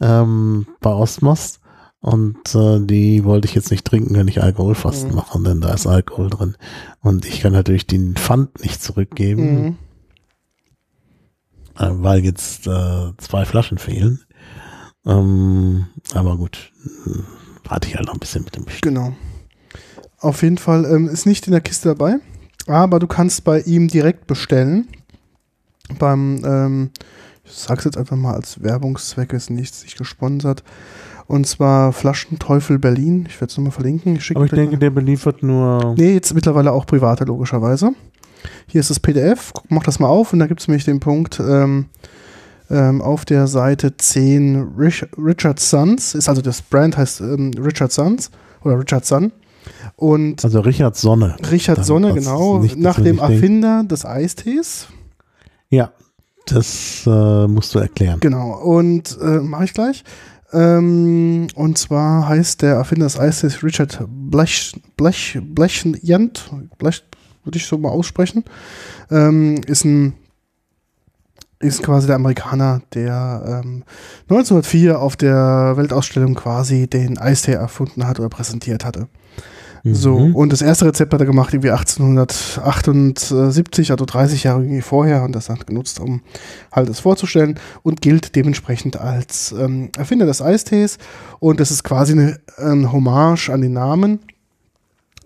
ähm, 0.00 0.66
bei 0.80 0.90
Osmos 0.90 1.57
und 2.00 2.54
äh, 2.54 2.80
die 2.80 3.24
wollte 3.24 3.48
ich 3.48 3.54
jetzt 3.54 3.70
nicht 3.70 3.84
trinken, 3.84 4.14
wenn 4.14 4.28
ich 4.28 4.42
Alkoholfasten 4.42 5.10
Mhm. 5.10 5.16
mache, 5.16 5.42
denn 5.42 5.60
da 5.60 5.72
ist 5.74 5.86
Alkohol 5.86 6.30
drin 6.30 6.56
und 7.00 7.24
ich 7.26 7.40
kann 7.40 7.52
natürlich 7.52 7.86
den 7.86 8.14
Pfand 8.16 8.62
nicht 8.62 8.82
zurückgeben, 8.82 9.62
mhm. 9.62 9.76
äh, 11.78 11.90
weil 11.90 12.24
jetzt 12.24 12.66
äh, 12.66 13.12
zwei 13.18 13.44
Flaschen 13.44 13.78
fehlen. 13.78 14.20
Ähm, 15.06 15.86
aber 16.14 16.36
gut, 16.36 16.72
warte 17.64 17.88
ich 17.88 17.96
halt 17.96 18.06
noch 18.06 18.14
ein 18.14 18.20
bisschen 18.20 18.44
mit 18.44 18.56
dem 18.56 18.64
Bestellen. 18.64 18.94
genau. 18.94 19.16
Auf 20.20 20.42
jeden 20.42 20.58
Fall 20.58 20.84
ähm, 20.84 21.08
ist 21.08 21.26
nicht 21.26 21.46
in 21.46 21.52
der 21.52 21.60
Kiste 21.60 21.88
dabei, 21.90 22.16
aber 22.66 22.98
du 22.98 23.06
kannst 23.06 23.44
bei 23.44 23.60
ihm 23.60 23.86
direkt 23.88 24.26
bestellen. 24.26 24.88
Beim, 25.98 26.42
ähm, 26.44 26.90
ich 27.44 27.52
sag's 27.52 27.84
jetzt 27.84 27.96
einfach 27.96 28.16
mal 28.16 28.34
als 28.34 28.60
Werbungszweck, 28.62 29.32
ist 29.32 29.48
nichts 29.50 29.84
nicht 29.84 29.96
gesponsert. 29.96 30.64
Und 31.28 31.46
zwar 31.46 31.92
Flaschenteufel 31.92 32.78
Berlin. 32.78 33.26
Ich 33.28 33.36
werde 33.40 33.50
es 33.50 33.56
nochmal 33.56 33.70
verlinken. 33.72 34.16
Ich 34.16 34.34
Aber 34.34 34.46
ich 34.46 34.50
denke, 34.50 34.72
mal- 34.72 34.78
der 34.80 34.90
beliefert 34.90 35.42
nur 35.42 35.94
Nee, 35.96 36.14
jetzt 36.14 36.34
mittlerweile 36.34 36.72
auch 36.72 36.86
private, 36.86 37.24
logischerweise. 37.24 37.92
Hier 38.66 38.80
ist 38.80 38.88
das 38.90 38.98
PDF. 38.98 39.52
Guck, 39.52 39.70
mach 39.70 39.82
das 39.82 40.00
mal 40.00 40.08
auf 40.08 40.32
und 40.32 40.38
da 40.40 40.46
gibt 40.46 40.60
es 40.60 40.68
nämlich 40.68 40.84
den 40.86 41.00
Punkt 41.00 41.38
ähm, 41.38 41.86
ähm, 42.70 43.02
auf 43.02 43.24
der 43.26 43.46
Seite 43.46 43.96
10 43.96 44.72
Rich, 44.78 45.04
Richard 45.18 45.60
Sons. 45.60 46.14
Ist 46.14 46.28
also 46.30 46.40
das 46.40 46.62
Brand 46.62 46.96
heißt 46.96 47.20
ähm, 47.20 47.50
Richard 47.62 47.92
Sons 47.92 48.30
oder 48.64 48.78
Richard 48.80 49.04
Son. 49.04 49.30
Und 49.96 50.42
also 50.44 50.60
Richard 50.60 50.96
Sonne. 50.96 51.36
Richard 51.50 51.78
dann 51.78 51.84
Sonne, 51.84 52.14
genau, 52.14 52.58
nicht, 52.60 52.78
nach 52.78 52.96
dem 52.96 53.16
nicht 53.16 53.20
denkt- 53.20 53.32
Erfinder 53.34 53.84
des 53.84 54.06
Eistees. 54.06 54.86
Ja, 55.68 55.92
das 56.46 57.02
äh, 57.06 57.46
musst 57.46 57.74
du 57.74 57.80
erklären. 57.80 58.18
Genau, 58.20 58.52
und 58.62 59.18
äh, 59.20 59.40
mache 59.40 59.64
ich 59.64 59.74
gleich. 59.74 60.04
Ähm, 60.52 61.48
und 61.54 61.78
zwar 61.78 62.28
heißt 62.28 62.62
der 62.62 62.74
Erfinder 62.74 63.06
des 63.06 63.18
Eistees 63.18 63.62
Richard 63.62 63.98
Blech, 64.08 64.74
Blech, 64.96 65.38
Blechjent, 65.42 66.50
Blech, 66.78 67.04
würde 67.44 67.58
ich 67.58 67.66
so 67.66 67.78
mal 67.78 67.90
aussprechen, 67.90 68.44
ähm, 69.10 69.60
ist 69.66 69.84
ein 69.84 70.14
ist 71.60 71.82
quasi 71.82 72.06
der 72.06 72.16
Amerikaner, 72.16 72.82
der 72.94 73.62
ähm, 73.64 73.82
1904 74.30 75.00
auf 75.00 75.16
der 75.16 75.72
Weltausstellung 75.76 76.34
quasi 76.34 76.86
den 76.86 77.18
Eistee 77.18 77.54
erfunden 77.54 78.06
hat 78.06 78.20
oder 78.20 78.28
präsentiert 78.28 78.84
hatte. 78.84 79.08
So, 79.94 80.18
Mhm. 80.18 80.34
und 80.36 80.52
das 80.52 80.62
erste 80.62 80.86
Rezept 80.86 81.12
hat 81.12 81.20
er 81.20 81.26
gemacht 81.26 81.52
irgendwie 81.54 81.70
1878, 81.70 83.90
also 83.90 84.04
30 84.04 84.44
Jahre 84.44 84.62
irgendwie 84.62 84.82
vorher, 84.82 85.22
und 85.22 85.34
das 85.34 85.48
hat 85.48 85.66
genutzt, 85.66 86.00
um 86.00 86.20
halt 86.72 86.88
es 86.88 87.00
vorzustellen 87.00 87.58
und 87.82 88.02
gilt 88.02 88.34
dementsprechend 88.36 88.96
als 88.98 89.54
ähm, 89.58 89.90
Erfinder 89.96 90.26
des 90.26 90.42
Eistees. 90.42 90.98
Und 91.40 91.60
das 91.60 91.70
ist 91.70 91.84
quasi 91.84 92.12
eine, 92.12 92.38
ein 92.58 92.92
Hommage 92.92 93.50
an 93.50 93.60
den 93.60 93.72
Namen. 93.74 94.20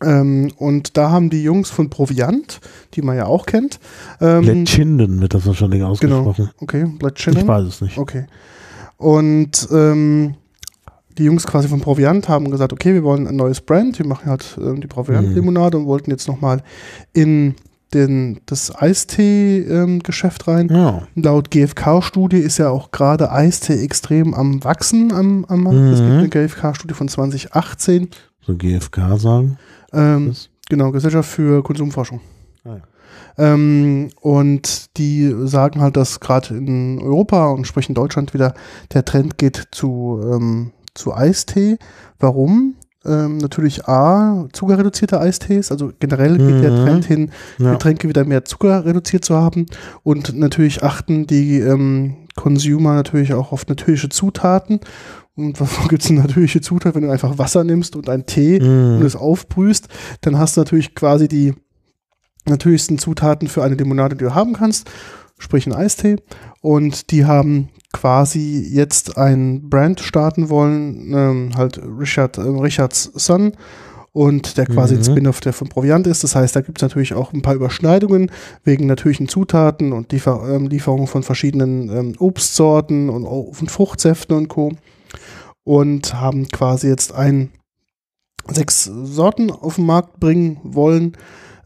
Ähm, 0.02 0.50
und 0.56 0.96
da 0.96 1.10
haben 1.10 1.30
die 1.30 1.44
Jungs 1.44 1.70
von 1.70 1.88
Proviant, 1.88 2.60
die 2.94 3.02
man 3.02 3.16
ja 3.16 3.26
auch 3.26 3.46
kennt, 3.46 3.78
ähm, 4.20 4.42
Bletchinden 4.42 5.20
wird 5.20 5.34
das 5.34 5.46
wahrscheinlich 5.46 5.78
genau, 5.78 5.92
ausgesprochen. 5.92 6.50
okay, 6.60 6.86
Ich 6.92 6.98
Bletchinden. 6.98 7.46
weiß 7.46 7.64
es 7.66 7.80
nicht. 7.80 7.98
Okay. 7.98 8.24
Und 8.96 9.68
ähm, 9.72 10.34
die 11.18 11.24
Jungs 11.24 11.46
quasi 11.46 11.68
vom 11.68 11.80
Proviant 11.80 12.28
haben 12.28 12.50
gesagt, 12.50 12.72
okay, 12.72 12.94
wir 12.94 13.02
wollen 13.04 13.26
ein 13.26 13.36
neues 13.36 13.60
Brand, 13.60 13.98
wir 13.98 14.06
machen 14.06 14.26
halt 14.30 14.58
äh, 14.60 14.78
die 14.80 14.86
Proviant-Limonade 14.86 15.76
und 15.78 15.86
wollten 15.86 16.10
jetzt 16.10 16.28
nochmal 16.28 16.62
in 17.12 17.54
den, 17.94 18.40
das 18.46 18.74
Eistee-Geschäft 18.74 20.48
rein. 20.48 20.68
Ja. 20.70 21.02
Laut 21.14 21.50
GfK-Studie 21.50 22.38
ist 22.38 22.58
ja 22.58 22.70
auch 22.70 22.90
gerade 22.90 23.30
Eistee 23.30 23.82
extrem 23.82 24.34
am 24.34 24.62
Wachsen 24.64 25.12
am, 25.12 25.44
am 25.46 25.62
Markt. 25.64 25.78
Es 25.78 25.98
gibt 25.98 26.10
Mhm. 26.10 26.18
eine 26.18 26.28
GfK-Studie 26.28 26.94
von 26.94 27.08
2018. 27.08 28.08
So 28.46 28.56
GFK 28.56 29.18
sagen. 29.18 29.58
Ähm, 29.92 30.32
genau, 30.68 30.90
Gesellschaft 30.90 31.28
für 31.30 31.62
Konsumforschung. 31.62 32.20
Ah, 32.64 32.76
ja. 32.76 32.82
Ähm, 33.54 34.08
und 34.20 34.96
die 34.98 35.34
sagen 35.44 35.80
halt, 35.80 35.96
dass 35.96 36.20
gerade 36.20 36.54
in 36.56 36.98
Europa 37.00 37.48
und 37.50 37.66
sprich 37.66 37.88
in 37.88 37.94
Deutschland 37.94 38.34
wieder 38.34 38.54
der 38.92 39.04
Trend 39.04 39.38
geht 39.38 39.68
zu, 39.70 40.20
ähm, 40.24 40.72
zu 40.94 41.14
Eistee. 41.14 41.78
Warum? 42.18 42.74
Ähm, 43.04 43.38
natürlich 43.38 43.88
A, 43.88 44.46
zuckerreduzierte 44.52 45.20
Eistees, 45.20 45.72
also 45.72 45.90
generell 45.98 46.38
geht 46.38 46.62
der 46.62 46.70
Mhm. 46.70 46.76
Trend 46.84 47.04
hin, 47.04 47.30
Ja. 47.58 47.72
Getränke 47.72 48.08
wieder 48.08 48.24
mehr 48.24 48.44
Zucker 48.44 48.84
reduziert 48.84 49.24
zu 49.24 49.34
haben. 49.36 49.66
Und 50.04 50.38
natürlich 50.38 50.84
achten 50.84 51.26
die 51.26 51.58
ähm, 51.58 52.28
Consumer 52.36 52.94
natürlich 52.94 53.34
auch 53.34 53.50
auf 53.50 53.66
natürliche 53.66 54.08
Zutaten. 54.08 54.78
Und 55.34 55.58
wovon 55.58 55.88
gibt 55.88 56.04
es 56.04 56.10
eine 56.10 56.20
natürliche 56.20 56.60
Zutat, 56.60 56.94
wenn 56.94 57.02
du 57.02 57.10
einfach 57.10 57.38
Wasser 57.38 57.64
nimmst 57.64 57.96
und 57.96 58.08
einen 58.08 58.26
Tee 58.26 58.60
und 58.60 59.00
Mhm. 59.00 59.04
es 59.06 59.16
aufbrühst, 59.16 59.88
dann 60.20 60.38
hast 60.38 60.56
du 60.56 60.60
natürlich 60.60 60.94
quasi 60.94 61.26
die 61.26 61.54
natürlichsten 62.44 62.98
Zutaten 62.98 63.48
für 63.48 63.62
eine 63.64 63.74
Limonade, 63.76 64.16
die 64.16 64.24
du 64.24 64.34
haben 64.34 64.52
kannst, 64.52 64.88
sprich 65.42 65.66
einen 65.66 65.76
Eistee. 65.76 66.16
Und 66.60 67.10
die 67.10 67.24
haben 67.26 67.68
quasi 67.92 68.66
jetzt 68.70 69.18
ein 69.18 69.68
Brand 69.68 70.00
starten 70.00 70.48
wollen, 70.48 71.12
ähm, 71.14 71.50
halt 71.56 71.78
Richard, 71.78 72.38
äh, 72.38 72.42
Richards 72.42 73.10
Son. 73.14 73.52
Und 74.14 74.58
der 74.58 74.66
quasi 74.66 74.94
ein 74.94 75.00
Mhm. 75.00 75.04
Spin-off, 75.04 75.40
der 75.40 75.54
von 75.54 75.70
Proviant 75.70 76.06
ist. 76.06 76.22
Das 76.22 76.34
heißt, 76.36 76.54
da 76.54 76.60
gibt 76.60 76.78
es 76.78 76.82
natürlich 76.82 77.14
auch 77.14 77.32
ein 77.32 77.40
paar 77.40 77.54
Überschneidungen 77.54 78.30
wegen 78.62 78.86
natürlichen 78.86 79.26
Zutaten 79.26 79.92
und 79.94 80.12
Liefer 80.12 80.46
ähm, 80.50 80.66
Lieferungen 80.68 81.06
von 81.06 81.22
verschiedenen 81.22 81.88
ähm, 81.88 82.14
Obstsorten 82.18 83.08
und, 83.08 83.24
und 83.24 83.70
Fruchtsäften 83.70 84.36
und 84.36 84.48
Co. 84.48 84.72
Und 85.64 86.12
haben 86.12 86.48
quasi 86.48 86.88
jetzt 86.88 87.14
ein 87.14 87.50
sechs 88.48 88.84
Sorten 88.84 89.50
auf 89.50 89.76
den 89.76 89.86
Markt 89.86 90.20
bringen 90.20 90.58
wollen, 90.62 91.16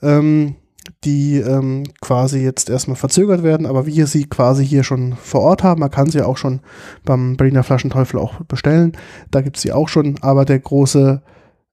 ähm, 0.02 0.54
die 1.04 1.36
ähm, 1.38 1.84
quasi 2.00 2.40
jetzt 2.40 2.70
erstmal 2.70 2.96
verzögert 2.96 3.42
werden, 3.42 3.66
aber 3.66 3.86
wir 3.86 4.06
sie 4.06 4.26
quasi 4.26 4.66
hier 4.66 4.82
schon 4.84 5.14
vor 5.14 5.40
Ort 5.42 5.62
haben. 5.62 5.80
Man 5.80 5.90
kann 5.90 6.10
sie 6.10 6.22
auch 6.22 6.36
schon 6.36 6.60
beim 7.04 7.36
Berliner 7.36 7.62
Flaschenteufel 7.62 8.18
auch 8.20 8.40
bestellen. 8.44 8.92
Da 9.30 9.40
gibt 9.40 9.56
es 9.56 9.62
sie 9.62 9.72
auch 9.72 9.88
schon, 9.88 10.18
aber 10.22 10.44
der 10.44 10.58
große, 10.58 11.22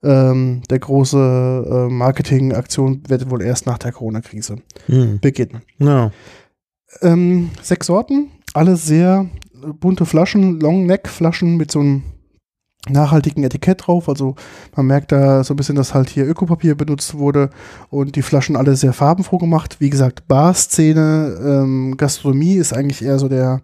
ähm, 0.03 0.61
der 0.69 0.79
große 0.79 1.87
äh, 1.89 1.93
Marketingaktion 1.93 3.03
wird 3.07 3.29
wohl 3.29 3.41
erst 3.41 3.65
nach 3.65 3.77
der 3.77 3.91
Corona-Krise 3.91 4.57
Mhm. 4.87 5.19
beginnen. 5.19 5.61
Ja. 5.79 6.11
Ähm, 7.01 7.49
sechs 7.61 7.87
Sorten, 7.87 8.29
alle 8.53 8.75
sehr 8.75 9.25
bunte 9.79 10.05
Flaschen, 10.05 10.59
Long-Neck-Flaschen 10.59 11.57
mit 11.57 11.71
so 11.71 11.79
einem 11.79 12.03
nachhaltigen 12.89 13.43
Etikett 13.43 13.87
drauf. 13.87 14.09
Also 14.09 14.35
man 14.75 14.87
merkt 14.87 15.11
da 15.11 15.43
so 15.43 15.53
ein 15.53 15.57
bisschen, 15.57 15.75
dass 15.75 15.93
halt 15.93 16.09
hier 16.09 16.27
Ökopapier 16.27 16.75
benutzt 16.75 17.17
wurde 17.17 17.49
und 17.89 18.15
die 18.15 18.21
Flaschen 18.21 18.55
alle 18.55 18.75
sehr 18.75 18.93
farbenfroh 18.93 19.37
gemacht. 19.37 19.77
Wie 19.79 19.89
gesagt, 19.89 20.27
Barszene, 20.27 21.37
ähm, 21.43 21.95
Gastronomie 21.97 22.55
ist 22.55 22.73
eigentlich 22.73 23.03
eher 23.03 23.19
so 23.19 23.29
der, 23.29 23.61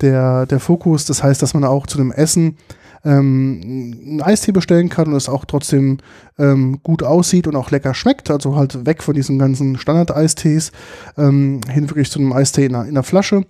der, 0.00 0.46
der 0.46 0.60
Fokus. 0.60 1.04
Das 1.06 1.22
heißt, 1.22 1.42
dass 1.42 1.54
man 1.54 1.64
auch 1.64 1.86
zu 1.86 1.98
einem 1.98 2.12
Essen 2.12 2.56
ähm, 3.04 3.60
einen 4.04 4.22
Eistee 4.22 4.52
bestellen 4.52 4.88
kann 4.88 5.08
und 5.08 5.16
es 5.16 5.28
auch 5.28 5.44
trotzdem 5.44 5.98
ähm, 6.38 6.80
gut 6.84 7.02
aussieht 7.02 7.48
und 7.48 7.56
auch 7.56 7.72
lecker 7.72 7.94
schmeckt. 7.94 8.30
Also 8.30 8.54
halt 8.54 8.86
weg 8.86 9.02
von 9.02 9.14
diesen 9.14 9.40
ganzen 9.40 9.76
Standard-Eistees 9.76 10.70
ähm, 11.16 11.60
hin 11.68 11.90
wirklich 11.90 12.10
zu 12.10 12.20
einem 12.20 12.32
Eistee 12.32 12.66
in 12.66 12.74
einer, 12.76 12.84
in 12.84 12.90
einer 12.90 13.02
Flasche 13.02 13.44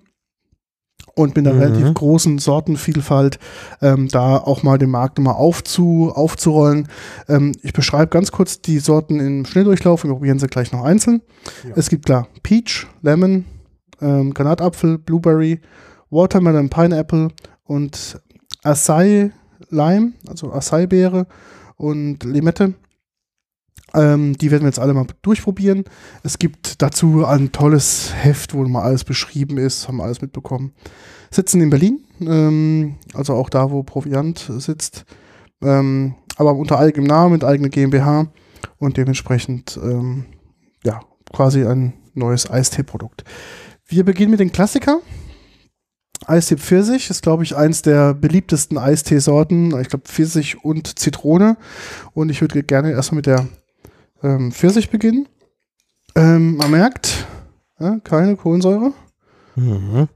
und 1.15 1.37
mit 1.37 1.47
einer 1.47 1.55
Mhm. 1.55 1.63
relativ 1.63 1.95
großen 1.95 2.39
Sortenvielfalt 2.39 3.39
ähm, 3.81 4.09
da 4.09 4.37
auch 4.39 4.63
mal 4.63 4.79
den 4.79 4.91
Markt 4.91 5.19
nochmal 5.19 5.35
aufzu, 5.35 6.11
aufzurollen. 6.15 6.89
Ähm, 7.29 7.53
ich 7.63 7.73
beschreibe 7.73 8.09
ganz 8.09 8.33
kurz 8.33 8.63
die 8.63 8.79
Sorten 8.79 9.21
im 9.21 9.45
Schnelldurchlauf, 9.45 10.05
wir 10.05 10.11
probieren 10.11 10.39
sie 10.39 10.47
gleich 10.47 10.73
noch 10.73 10.85
einzeln. 10.85 11.21
Ja. 11.69 11.75
Es 11.77 11.91
gibt 11.91 12.07
klar 12.07 12.29
Peach, 12.43 12.87
Lemon, 13.03 13.45
ähm, 14.01 14.33
Granatapfel, 14.33 14.99
Blueberry, 14.99 15.61
Watermelon, 16.11 16.69
Pineapple 16.71 17.29
und 17.65 18.21
Acai 18.63 19.31
Lime, 19.71 20.13
also 20.29 20.53
Acai-Beere 20.53 21.27
und 21.77 22.25
Limette. 22.25 22.75
Ähm, 23.95 24.37
die 24.39 24.51
werden 24.51 24.63
wir 24.63 24.69
jetzt 24.69 24.79
alle 24.79 24.95
mal 24.95 25.07
durchprobieren. 25.23 25.85
Es 26.23 26.39
gibt 26.39 26.81
dazu 26.83 27.27
ein 27.27 27.53
tolles 27.53 28.13
Heft, 28.15 28.55
wo 28.55 28.63
mal 28.65 28.83
alles 28.83 29.05
beschrieben 29.05 29.59
ist, 29.59 29.89
haben 29.89 29.99
wir 29.99 30.05
alles 30.05 30.23
mitbekommen. 30.23 30.73
Sitzen 31.31 31.61
in 31.61 31.71
Berlin, 31.71 32.05
ähm, 32.21 32.97
also 33.15 33.35
auch 33.35 33.51
da, 33.51 33.71
wo 33.71 33.83
Proviant 33.83 34.51
sitzt, 34.59 35.05
ähm, 35.63 36.15
aber 36.37 36.55
unter 36.55 36.79
eigenem 36.79 37.07
Namen, 37.07 37.33
mit 37.33 37.45
eigener 37.45 37.69
GmbH 37.69 38.29
und 38.79 38.97
dementsprechend, 38.97 39.79
ähm, 39.83 40.27
ja, 40.85 41.01
quasi 41.33 41.65
ein 41.65 41.95
neues 42.15 42.51
Eistee-Produkt. 42.51 43.25
Wir 43.87 44.05
beginnen 44.05 44.31
mit 44.31 44.41
den 44.41 44.53
Klassiker. 44.53 45.01
Eistee 46.27 46.57
Pfirsich 46.57 47.11
ist, 47.11 47.23
glaube 47.23 47.43
ich, 47.43 47.57
eins 47.57 47.83
der 47.83 48.15
beliebtesten 48.15 48.79
Eisteesorten. 48.79 49.79
Ich 49.81 49.89
glaube, 49.89 50.05
Pfirsich 50.07 50.65
und 50.65 50.99
Zitrone. 50.99 51.57
Und 52.13 52.31
ich 52.31 52.41
würde 52.41 52.63
gerne 52.63 52.93
erstmal 52.93 53.17
mit 53.17 53.27
der 53.27 53.49
ähm, 54.23 54.53
Pfirsich 54.53 54.91
beginnen. 54.91 55.29
Ähm, 56.15 56.57
man 56.57 56.71
merkt, 56.71 57.27
ja, 57.79 57.99
keine 58.01 58.37
Kohlensäure. 58.37 58.93
Mhm. 59.57 60.09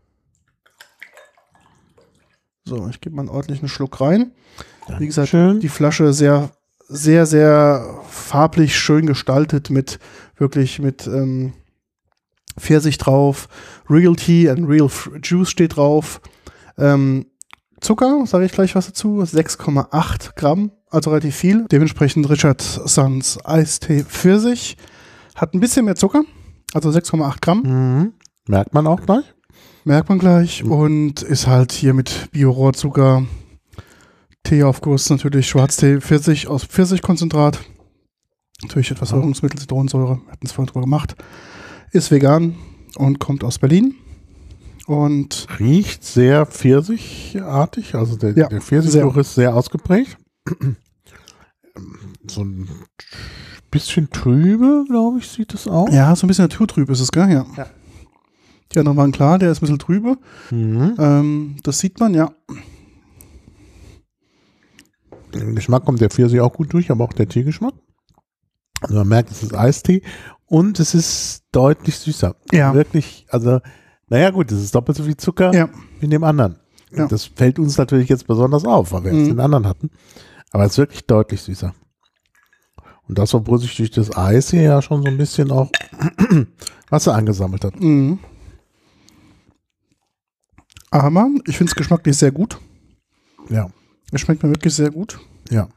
So, 2.65 2.89
ich 2.89 3.01
gebe 3.01 3.15
mal 3.15 3.23
einen 3.23 3.29
ordentlichen 3.29 3.69
Schluck 3.69 4.01
rein. 4.01 4.33
Wie 4.99 5.07
gesagt, 5.07 5.33
die 5.33 5.69
Flasche 5.69 6.13
sehr, 6.13 6.51
sehr, 6.89 7.27
sehr 7.27 8.01
farblich 8.09 8.79
schön 8.79 9.07
gestaltet 9.07 9.71
mit 9.71 9.99
wirklich 10.37 10.79
mit 10.79 11.07
ähm, 11.07 11.55
Pfirsich 12.59 12.99
drauf, 12.99 13.49
Real 13.89 14.17
Tea 14.17 14.49
and 14.49 14.69
Real 14.69 14.89
Juice 15.23 15.51
steht 15.51 15.77
drauf. 15.77 16.21
Ähm, 16.79 17.27
Zucker, 17.87 18.27
sage 18.27 18.47
ich 18.47 18.51
gleich 18.51 18.75
was 18.75 18.87
dazu, 18.87 19.21
6,8 19.23 20.35
Gramm, 20.35 20.73
also 20.91 21.11
relativ 21.11 21.37
viel. 21.37 21.67
Dementsprechend 21.71 22.29
Richard 22.29 22.61
Sons 22.61 23.39
Eistee 23.45 24.03
Pfirsich 24.03 24.77
hat 25.37 25.55
ein 25.55 25.61
bisschen 25.61 25.85
mehr 25.85 25.95
Zucker, 25.95 26.25
also 26.75 26.91
6,8 26.91 27.41
Gramm. 27.41 27.63
Mhm. 27.63 28.13
Merkt 28.49 28.75
man 28.75 28.89
auch 28.89 29.01
gleich. 29.03 29.25
Merkt 29.85 30.09
man 30.09 30.19
gleich 30.19 30.65
und 30.65 31.23
ist 31.23 31.47
halt 31.47 31.71
hier 31.71 31.95
mit 31.95 32.33
Bio-Rohrzucker, 32.33 33.25
Teeaufguss, 34.43 35.09
natürlich 35.11 35.49
Schwarztee, 35.49 36.01
Pfirsich 36.01 36.49
aus 36.49 36.65
Pfirsichkonzentrat. 36.65 37.61
Natürlich 38.63 38.91
etwas 38.91 39.11
Ja. 39.13 39.19
Säurungsmittel, 39.19 39.61
Zitronensäure, 39.61 40.23
wir 40.25 40.33
hatten 40.33 40.47
es 40.47 40.51
vorhin 40.51 40.73
drüber 40.73 40.87
gemacht. 40.87 41.15
Ist 41.93 42.11
vegan 42.11 42.57
und 42.97 43.21
kommt 43.21 43.45
aus 43.45 43.61
Berlin. 43.61 43.95
Und 44.87 45.47
Riecht 45.59 46.05
sehr 46.05 46.47
pfirsichartig, 46.47 47.95
also 47.95 48.17
der, 48.17 48.37
Ja, 48.37 48.49
der 48.49 48.61
Pfirsichgeruch 48.61 49.17
ist 49.17 49.35
sehr 49.35 49.55
ausgeprägt. 49.55 50.17
so 52.29 52.43
ein 52.45 52.69
bisschen 53.71 54.11
trübe, 54.11 54.85
glaube 54.89 55.19
ich, 55.19 55.29
sieht 55.29 55.53
es 55.55 55.67
aus. 55.67 55.93
ja, 55.93 56.15
so 56.15 56.25
ein 56.25 56.29
bisschen 56.29 56.45
naturtrüb 56.45 56.89
ist 56.91 57.01
es, 57.01 57.11
gell? 57.11 57.31
Ja. 57.31 57.47
Ja. 57.57 57.67
Die 58.73 58.79
anderen 58.79 58.97
waren 58.97 59.13
klar, 59.13 59.39
der 59.39 59.51
ist 59.53 59.59
ein 59.59 59.61
bisschen 59.63 59.79
trübe. 59.79 60.19
Mhm. 60.51 60.95
Ähm, 60.99 61.57
das 61.63 61.79
sieht 61.79 61.99
man, 62.01 62.15
ja. 62.15 62.33
Im 65.33 65.55
Geschmack 65.55 65.85
kommt 65.85 66.01
der 66.01 66.11
Pfirsich 66.11 66.41
auch 66.41 66.53
gut 66.53 66.73
durch, 66.73 66.91
aber 66.91 67.05
auch 67.05 67.13
der 67.13 67.29
Teegeschmack. 67.29 67.75
Also 68.81 68.95
man 68.95 69.09
merkt, 69.09 69.31
es 69.31 69.43
ist 69.43 69.55
Eistee 69.55 70.03
und 70.47 70.79
es 70.81 70.95
ist 70.95 71.45
deutlich 71.53 71.97
süßer. 71.99 72.37
Ja. 72.53 72.73
Wirklich, 72.75 73.27
also, 73.31 73.61
naja 74.09 74.31
gut, 74.31 74.51
es 74.53 74.63
ist 74.63 74.75
doppelt 74.75 74.97
so 74.97 75.05
viel 75.05 75.17
Zucker 75.17 75.53
Ja. 75.55 75.69
wie 76.01 76.05
in 76.05 76.11
dem 76.11 76.25
anderen. 76.25 76.59
Ja. 76.93 77.07
Das 77.07 77.25
fällt 77.25 77.59
uns 77.59 77.77
natürlich 77.79 78.09
jetzt 78.09 78.27
besonders 78.27 78.65
auf, 78.65 78.93
weil 78.93 79.05
wir 79.05 79.13
jetzt 79.13 79.25
Mhm. 79.25 79.29
den 79.37 79.41
anderen 79.41 79.67
hatten. 79.67 79.91
Aber 80.53 80.65
es 80.65 80.73
ist 80.73 80.79
wirklich 80.79 81.07
deutlich 81.07 81.43
süßer. 81.43 81.75
Und 83.09 83.19
das, 83.19 83.35
obwohl 83.35 83.59
sich 83.59 83.77
durch 83.77 83.91
das 83.91 84.17
Eis 84.17 84.51
hier 84.51 84.63
ja 84.63 84.83
schon 84.83 85.03
so 85.03 85.09
ein 85.09 85.17
bisschen 85.19 85.51
auch 85.51 85.71
Wasser 86.91 87.15
angesammelt 87.15 87.65
hat. 87.65 87.79
Mhm. 87.81 88.19
Aber 90.91 91.29
ich 91.47 91.57
finde 91.59 91.71
es 91.71 91.75
geschmacklich 91.75 92.17
sehr 92.17 92.31
gut. 92.33 92.59
Ja, 93.49 93.71
Es 94.13 94.21
schmeckt 94.21 94.43
mir 94.43 94.51
wirklich 94.51 94.75
sehr 94.75 94.91
gut. 94.91 95.19
ja. 95.51 95.69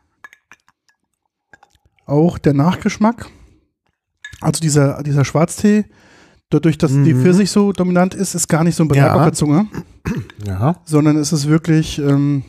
Auch 2.06 2.40
der 2.40 2.54
Nachgeschmack, 2.56 3.28
also 4.42 4.60
dieser, 4.62 5.04
dieser 5.04 5.24
Schwarztee, 5.26 5.86
dadurch, 6.50 6.78
dass 6.78 6.92
die 6.92 7.14
Mhm. 7.14 7.22
Pfirsich 7.22 7.52
so 7.52 7.72
dominant 7.72 8.14
ist, 8.16 8.36
ist 8.36 8.48
gar 8.48 8.64
nicht 8.64 8.76
so 8.76 8.84
ein 8.84 8.88
Belag 8.88 9.06
Ja. 9.08 9.16
auf 9.16 9.24
der 9.24 9.34
Zunge, 9.34 9.68
Ja, 10.46 10.82
sondern 10.86 11.18
es 11.18 11.32
ist 11.34 11.48
wirklich, 11.48 12.00
ähm, 12.00 12.44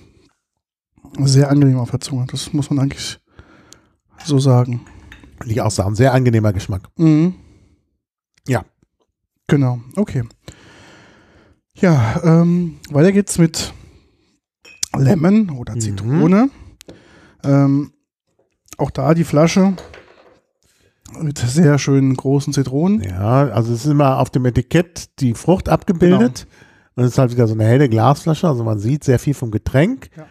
Sehr 1.19 1.51
angenehm 1.51 1.79
auf 1.79 1.91
der 1.91 1.99
Zunge. 2.01 2.27
Das 2.31 2.53
muss 2.53 2.71
man 2.71 2.79
eigentlich 2.79 3.19
so 4.25 4.39
sagen. 4.39 4.83
Will 5.41 5.51
ich 5.51 5.61
auch 5.61 5.71
sagen, 5.71 5.97
sehr 5.97 6.15
angenehmer 6.15 6.53
Geschmack. 6.53 6.89
Mhm. 6.97 7.35
Ja. 8.47 8.65
Genau, 9.49 9.81
okay. 9.97 10.23
Ja, 11.75 12.21
ähm, 12.23 12.77
weiter 12.91 13.11
geht's 13.11 13.39
mit 13.39 13.73
Lemon 14.97 15.51
oder 15.51 15.75
Mhm. 15.75 15.81
Zitrone. 15.81 16.51
Ähm, 17.43 17.93
auch 18.79 18.91
da 18.91 19.13
die 19.15 19.25
Flasche 19.25 19.75
mit 21.21 21.39
sehr 21.39 21.79
schönen 21.79 22.15
großen 22.15 22.53
Zitronen. 22.53 23.03
Ja, 23.03 23.49
also 23.49 23.73
es 23.73 23.85
ist 23.85 23.91
immer 23.91 24.19
auf 24.19 24.31
dem 24.31 24.45
Etikett 24.47 25.21
die 25.21 25.35
Frucht 25.35 25.69
abgebildet. 25.69 26.47
Und 26.95 27.05
es 27.05 27.13
ist 27.13 27.19
halt 27.19 27.33
wieder 27.33 27.47
so 27.47 27.55
eine 27.55 27.65
helle 27.65 27.89
Glasflasche. 27.89 28.49
Also 28.49 28.65
man 28.65 28.79
sieht 28.79 29.05
sehr 29.05 29.19
viel 29.19 29.35
vom 29.35 29.51
Getränk. 29.51 30.11
Ja. 30.17 30.27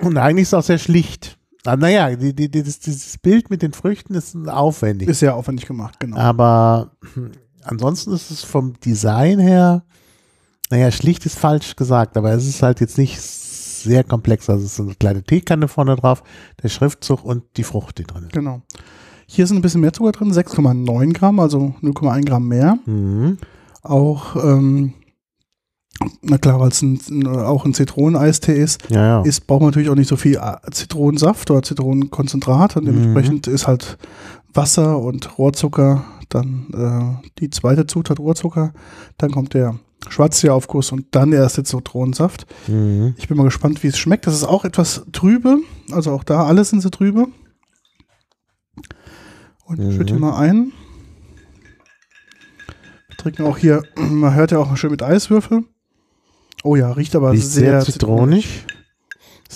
Und 0.00 0.16
eigentlich 0.16 0.42
ist 0.42 0.48
es 0.48 0.54
auch 0.54 0.62
sehr 0.62 0.78
schlicht. 0.78 1.38
Ah, 1.64 1.76
naja, 1.76 2.14
die, 2.16 2.34
die, 2.34 2.50
dieses, 2.50 2.80
dieses 2.80 3.18
Bild 3.18 3.50
mit 3.50 3.62
den 3.62 3.72
Früchten 3.72 4.14
ist 4.14 4.34
aufwendig. 4.48 5.08
Ist 5.08 5.20
sehr 5.20 5.34
aufwendig 5.34 5.66
gemacht, 5.66 6.00
genau. 6.00 6.16
Aber 6.16 6.92
hm, 7.14 7.32
ansonsten 7.62 8.12
ist 8.12 8.30
es 8.30 8.42
vom 8.42 8.80
Design 8.80 9.38
her, 9.38 9.84
naja, 10.70 10.90
schlicht 10.90 11.26
ist 11.26 11.38
falsch 11.38 11.76
gesagt, 11.76 12.16
aber 12.16 12.32
es 12.32 12.46
ist 12.46 12.62
halt 12.62 12.80
jetzt 12.80 12.96
nicht 12.96 13.20
sehr 13.20 14.04
komplex. 14.04 14.48
Also 14.48 14.64
es 14.64 14.72
ist 14.72 14.80
eine 14.80 14.94
kleine 14.94 15.22
Teekanne 15.22 15.68
vorne 15.68 15.96
drauf, 15.96 16.22
der 16.62 16.68
Schriftzug 16.68 17.24
und 17.24 17.44
die 17.56 17.64
Frucht, 17.64 17.98
die 17.98 18.04
drin 18.04 18.24
ist. 18.24 18.32
Genau. 18.32 18.62
Hier 19.32 19.46
sind 19.46 19.58
ein 19.58 19.62
bisschen 19.62 19.80
mehr 19.80 19.92
Zucker 19.92 20.10
drin, 20.12 20.32
6,9 20.32 21.12
Gramm, 21.12 21.38
also 21.38 21.74
0,1 21.82 22.24
Gramm 22.24 22.48
mehr. 22.48 22.78
Mhm. 22.84 23.38
Auch, 23.82 24.34
ähm, 24.36 24.92
na 26.22 26.36
klar, 26.38 26.58
weil 26.58 26.70
es 26.70 26.82
auch 27.26 27.64
ein 27.64 27.72
Zitroneneistee 27.74 28.60
ist, 28.60 28.90
Ja, 28.90 29.06
ja. 29.06 29.22
ist, 29.22 29.46
braucht 29.46 29.60
man 29.60 29.70
natürlich 29.70 29.88
auch 29.90 29.94
nicht 29.94 30.08
so 30.08 30.16
viel 30.16 30.34
äh, 30.36 30.70
Zitronensaft 30.72 31.48
oder 31.50 31.62
Zitronenkonzentrat 31.62 32.76
und 32.76 32.84
Mhm. 32.84 32.86
dementsprechend 32.92 33.46
ist 33.46 33.66
halt 33.68 33.98
Wasser 34.52 34.98
und 34.98 35.38
Rohrzucker, 35.38 36.02
dann 36.28 36.66
äh, 37.22 37.28
die 37.38 37.50
zweite 37.50 37.86
Zutat 37.86 38.18
Rohrzucker, 38.18 38.72
dann 39.18 39.30
kommt 39.30 39.54
der 39.54 39.76
Schwarzteeraufguss 40.08 40.90
und 40.90 41.06
dann 41.12 41.32
erst 41.32 41.56
der 41.58 41.64
Zitronensaft. 41.64 42.46
Mhm. 42.66 43.14
Ich 43.16 43.28
bin 43.28 43.36
mal 43.36 43.44
gespannt, 43.44 43.82
wie 43.84 43.88
es 43.88 43.98
schmeckt. 43.98 44.26
Das 44.26 44.34
ist 44.34 44.44
auch 44.44 44.64
etwas 44.64 45.02
trübe, 45.12 45.58
also 45.92 46.10
auch 46.10 46.24
da 46.24 46.44
alles 46.46 46.70
sind 46.70 46.80
sie 46.80 46.90
trübe. 46.90 47.28
Und 49.70 49.78
ich 49.78 49.86
Mhm. 49.86 49.92
schütte 49.92 50.12
hier 50.14 50.20
mal 50.20 50.36
ein. 50.36 50.72
Wir 53.08 53.16
trinken 53.16 53.44
auch 53.44 53.56
hier, 53.56 53.84
man 53.96 54.34
hört 54.34 54.50
ja 54.50 54.58
auch 54.58 54.76
schön 54.76 54.90
mit 54.90 55.02
Eiswürfel. 55.02 55.64
Oh 56.64 56.74
ja, 56.74 56.90
riecht 56.90 57.14
aber 57.14 57.30
Riecht 57.32 57.46
sehr, 57.46 57.80
sehr 57.80 57.92
zitronig. 57.92 58.66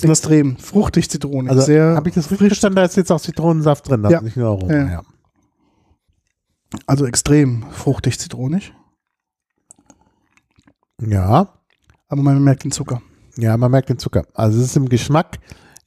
Extrem 0.02 0.56
fruchtig 0.56 1.10
zitronig. 1.10 1.50
Also 1.50 1.62
sehr, 1.62 1.94
habe 1.96 2.08
ich 2.08 2.14
das 2.14 2.30
richtig 2.30 2.48
verstanden, 2.48 2.76
da 2.76 2.84
ist 2.84 2.96
jetzt 2.96 3.10
auch 3.12 3.20
Zitronensaft 3.20 3.88
drin, 3.88 4.06
Ja. 4.08 4.20
nicht 4.20 4.36
nur 4.36 4.48
Aroma. 4.48 4.72
Ja. 4.72 4.90
Ja. 4.90 5.02
also 6.86 7.06
extrem 7.06 7.64
fruchtig 7.72 8.18
zitronig. 8.18 8.72
ja, 11.00 11.52
Aber 12.08 12.22
man 12.22 12.42
merkt 12.42 12.64
den 12.64 12.70
Zucker. 12.72 13.02
ja, 13.36 13.56
man 13.56 13.70
merkt 13.70 13.88
den 13.88 13.98
Zucker. 13.98 14.24
Also 14.34 14.58
es 14.60 14.66
ist 14.66 14.76
im 14.76 14.88
Geschmack, 14.88 15.38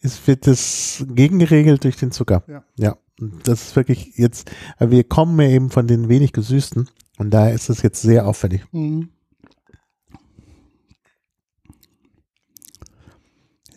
es 0.02 0.26
wird 0.28 0.48
es 0.48 1.06
gegengeregelt 1.10 1.84
durch 1.84 1.96
den 1.98 2.12
Zucker. 2.12 2.44
Ja. 2.48 2.64
Ja, 2.78 2.98
das 3.20 3.62
ist 3.70 3.76
wirklich 3.76 4.14
jetzt, 4.18 4.52
wir 4.80 5.04
kommen 5.04 5.40
ja 5.42 5.50
eben 5.50 5.70
von 5.70 5.88
den 5.88 6.08
wenig 6.10 6.34
gesüßten 6.34 6.90
und 7.18 7.32
daher 7.32 7.54
ist 7.54 7.70
es 7.70 7.82
jetzt 7.82 8.02
sehr 8.02 8.28
auffällig. 8.28 8.64
Mhm. 8.72 9.10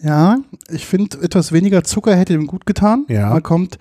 Ja, 0.03 0.39
ich 0.71 0.87
finde, 0.87 1.19
etwas 1.23 1.53
weniger 1.53 1.85
Zucker 1.85 2.17
hätte 2.17 2.33
ihm 2.33 2.47
gut 2.47 2.65
getan. 2.65 3.05
Ja. 3.09 3.33
Da 3.35 3.41
kommt, 3.41 3.79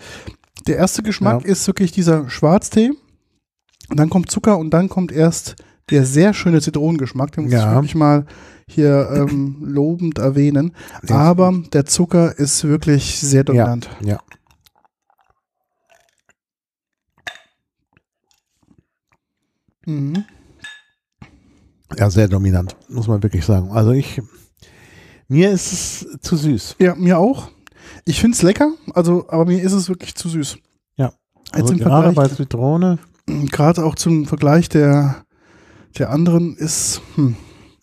der 0.67 0.75
erste 0.77 1.01
Geschmack 1.01 1.43
Ja. 1.43 1.47
ist 1.51 1.65
wirklich 1.67 1.91
dieser 1.91 2.29
Schwarztee. 2.29 2.91
Und 3.89 3.97
dann 3.99 4.09
kommt 4.09 4.29
Zucker 4.29 4.57
und 4.57 4.71
dann 4.71 4.89
kommt 4.89 5.11
erst 5.11 5.55
der 5.89 6.05
sehr 6.05 6.33
schöne 6.33 6.61
Zitronengeschmack. 6.61 7.31
Den 7.31 7.45
muss 7.45 7.53
Ja. 7.53 7.69
ich 7.69 7.75
wirklich 7.75 7.95
mal 7.95 8.25
hier 8.67 9.09
ähm, 9.15 9.57
lobend 9.61 10.19
erwähnen. 10.19 10.73
Aber 11.09 11.53
der 11.73 11.85
Zucker 11.85 12.37
ist 12.37 12.65
wirklich 12.65 13.19
sehr 13.19 13.43
dominant. 13.43 13.89
Ja. 14.03 14.19
Mhm. 19.89 20.25
Ja, 21.97 22.09
sehr 22.09 22.27
dominant, 22.27 22.75
muss 22.87 23.07
man 23.07 23.23
wirklich 23.23 23.45
sagen. 23.45 23.71
Also 23.71 23.91
ich, 23.91 24.21
mir 25.27 25.49
ist 25.51 25.71
es 25.71 26.19
zu 26.21 26.35
süß. 26.37 26.75
Ja, 26.79 26.95
mir 26.95 27.17
auch. 27.17 27.49
Ich 28.05 28.19
finde 28.21 28.35
es 28.35 28.43
lecker, 28.43 28.71
also, 28.93 29.25
aber 29.29 29.45
mir 29.45 29.61
ist 29.61 29.73
es 29.73 29.89
wirklich 29.89 30.13
zu 30.15 30.29
süß. 30.29 30.57
Ja. 30.97 31.11
Also 31.51 31.75
gerade 31.75 32.11
bei 32.13 32.27
Zitrone. 32.27 32.99
gerade 33.25 33.83
auch 33.83 33.95
zum 33.95 34.25
Vergleich 34.27 34.69
der, 34.69 35.25
der 35.97 36.11
anderen 36.11 36.55
ist, 36.57 37.01
hm, 37.15 37.35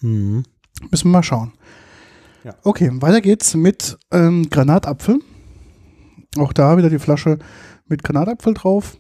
Mhm. 0.03 0.45
müssen 0.91 1.09
wir 1.09 1.13
mal 1.13 1.23
schauen. 1.25 1.53
Ja. 2.45 2.55
Okay, 2.63 2.91
weiter 3.01 3.21
geht's 3.21 3.55
mit 3.57 3.99
ähm, 4.13 4.49
Granatapfel. 4.51 5.19
Auch 6.39 6.53
da 6.53 6.77
wieder 6.79 6.91
die 6.91 7.01
Flasche 7.01 7.39
mit 7.87 8.05
Granatapfel 8.05 8.55
drauf. 8.55 8.97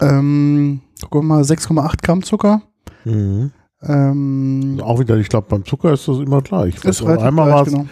Ähm, 0.00 0.80
gucken 1.02 1.28
wir 1.28 1.36
mal, 1.36 1.42
6,8 1.42 2.02
Gramm 2.02 2.22
Zucker. 2.22 2.62
Mhm. 3.04 3.52
Ähm, 3.82 4.80
Auch 4.82 4.98
wieder, 4.98 5.16
ich 5.16 5.28
glaube, 5.28 5.46
beim 5.48 5.64
Zucker 5.64 5.92
ist 5.92 6.08
das 6.08 6.18
immer 6.18 6.42
gleich. 6.42 6.74
ist 6.76 6.86
Also 6.86 7.06
einmal 7.06 7.50
war 7.50 7.66
es 7.66 7.72
genau. 7.72 7.86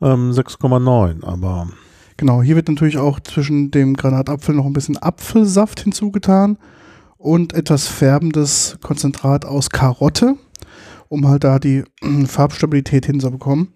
ähm, 0.00 0.32
6,9, 0.32 1.24
aber 1.24 1.68
Genau, 2.18 2.42
hier 2.42 2.56
wird 2.56 2.68
natürlich 2.68 2.98
auch 2.98 3.20
zwischen 3.20 3.70
dem 3.70 3.94
Granatapfel 3.94 4.52
noch 4.52 4.66
ein 4.66 4.72
bisschen 4.72 4.98
Apfelsaft 4.98 5.80
hinzugetan 5.80 6.58
und 7.16 7.52
etwas 7.52 7.86
färbendes 7.86 8.76
Konzentrat 8.82 9.44
aus 9.44 9.70
Karotte, 9.70 10.34
um 11.08 11.28
halt 11.28 11.44
da 11.44 11.60
die 11.60 11.84
äh, 12.02 12.26
Farbstabilität 12.26 13.06
hinzubekommen. 13.06 13.68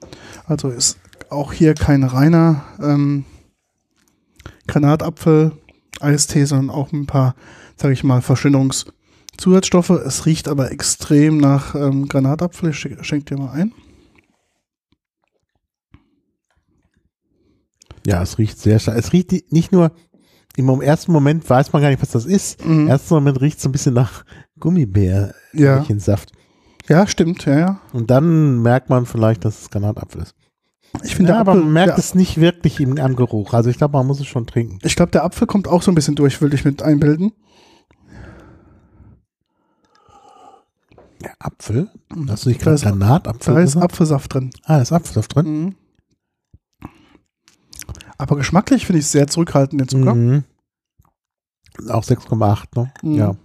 Also 0.44 0.70
ist 0.70 0.98
auch 1.30 1.52
hier 1.52 1.74
kein 1.74 2.02
reiner 2.02 2.64
ähm, 2.82 3.24
Granatapfel-Eistee, 4.66 6.44
sondern 6.44 6.70
auch 6.74 6.92
ein 6.92 7.06
paar, 7.06 7.36
sage 7.76 7.94
ich 7.94 8.04
mal, 8.04 8.20
Verschönerungszusatzstoffe. 8.22 9.90
Es 9.90 10.26
riecht 10.26 10.48
aber 10.48 10.70
extrem 10.72 11.38
nach 11.38 11.74
ähm, 11.74 12.08
Granatapfel. 12.08 12.70
Ich 12.70 12.76
schen- 12.76 13.02
schenk 13.04 13.26
dir 13.26 13.38
mal 13.38 13.50
ein. 13.52 13.72
ja, 18.06 18.20
es 18.22 18.38
riecht 18.38 18.58
sehr 18.58 18.78
stark. 18.78 18.98
Es 18.98 19.12
riecht 19.12 19.52
nicht 19.52 19.70
nur, 19.72 19.92
im 20.56 20.80
ersten 20.82 21.12
Moment 21.12 21.48
weiß 21.48 21.72
man 21.72 21.82
gar 21.82 21.88
nicht, 21.90 22.02
was 22.02 22.10
das 22.10 22.24
ist. 22.26 22.60
Im 22.64 22.82
Mhm. 22.84 22.88
ersten 22.88 23.14
Moment 23.14 23.40
riecht 23.40 23.58
es 23.58 23.62
so 23.62 23.68
ein 23.68 23.72
bisschen 23.72 23.94
nach 23.94 24.24
Gummibärchensaft. 24.58 26.32
Ja. 26.88 26.98
ja, 26.98 27.06
stimmt, 27.06 27.44
ja, 27.46 27.58
ja. 27.58 27.80
Und 27.92 28.10
dann 28.10 28.60
merkt 28.60 28.90
man 28.90 29.06
vielleicht, 29.06 29.44
dass 29.44 29.62
es 29.62 29.70
Granatapfel 29.70 30.22
ist. 30.22 30.34
Ich 31.04 31.14
finde, 31.14 31.32
Ja, 31.32 31.40
aber 31.40 31.54
man 31.54 31.72
merkt 31.72 31.96
es 31.98 32.14
nicht 32.14 32.38
wirklich 32.40 32.78
im, 32.80 32.98
am 32.98 33.16
Geruch. 33.16 33.54
Also 33.54 33.70
ich 33.70 33.78
glaube, 33.78 33.96
man 33.96 34.06
muss 34.06 34.20
es 34.20 34.26
schon 34.26 34.46
trinken. 34.46 34.78
Ich 34.82 34.94
glaube, 34.96 35.10
der 35.12 35.24
Apfel 35.24 35.46
kommt 35.46 35.66
auch 35.68 35.80
so 35.82 35.90
ein 35.90 35.94
bisschen 35.94 36.16
durch, 36.16 36.40
würde 36.42 36.54
ich 36.56 36.64
mit 36.66 36.82
einbilden. 36.82 37.32
Apfel? 41.44 41.90
Hast 42.28 42.44
du 42.44 42.48
nicht 42.50 42.60
gerade 42.60 42.74
ist- 42.76 42.82
Granatapfel 42.82 43.54
Da 43.54 43.60
ist? 43.60 43.76
Apfelsaft 43.76 44.34
drin. 44.34 44.50
Ah, 44.64 44.76
da 44.76 44.82
ist 44.82 44.92
Apfelsaft 44.92 45.34
drin? 45.34 45.46
Mhm. 45.46 45.74
Aber 48.18 48.36
geschmacklich 48.36 48.86
finde 48.86 49.00
ich 49.00 49.06
es 49.06 49.12
sehr 49.12 49.26
zurückhaltend, 49.26 49.80
den 49.80 49.88
Zucker. 49.88 50.14
Mhm. 50.14 50.44
Auch 51.88 52.04
6,8, 52.04 52.76
ne? 52.76 52.92
Mhm. 53.02 53.14
Ja. 53.14 53.36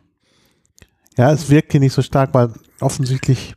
Ja, 1.17 1.31
es 1.31 1.49
wirkt 1.49 1.71
hier 1.71 1.79
nicht 1.79 1.93
so 1.93 2.01
stark, 2.03 2.33
weil 2.33 2.53
offensichtlich 2.79 3.55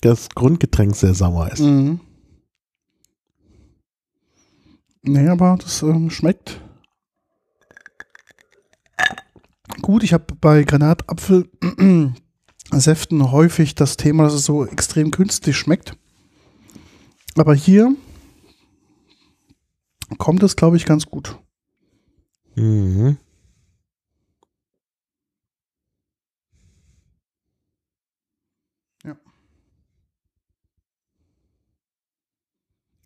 das 0.00 0.28
Grundgetränk 0.30 0.96
sehr 0.96 1.14
sauer 1.14 1.50
ist. 1.52 1.60
Mhm. 1.60 2.00
Nee, 5.02 5.28
aber 5.28 5.58
das 5.60 5.82
ähm, 5.82 6.10
schmeckt 6.10 6.60
gut. 9.80 10.02
Ich 10.02 10.12
habe 10.12 10.24
bei 10.40 10.64
Granatapfelsäften 12.72 13.30
häufig 13.30 13.74
das 13.74 13.98
Thema, 13.98 14.24
dass 14.24 14.32
es 14.32 14.46
so 14.46 14.64
extrem 14.64 15.10
künstlich 15.10 15.58
schmeckt. 15.58 15.94
Aber 17.36 17.54
hier 17.54 17.94
kommt 20.16 20.42
es, 20.42 20.56
glaube 20.56 20.78
ich, 20.78 20.86
ganz 20.86 21.04
gut. 21.04 21.38
Mhm. 22.54 23.18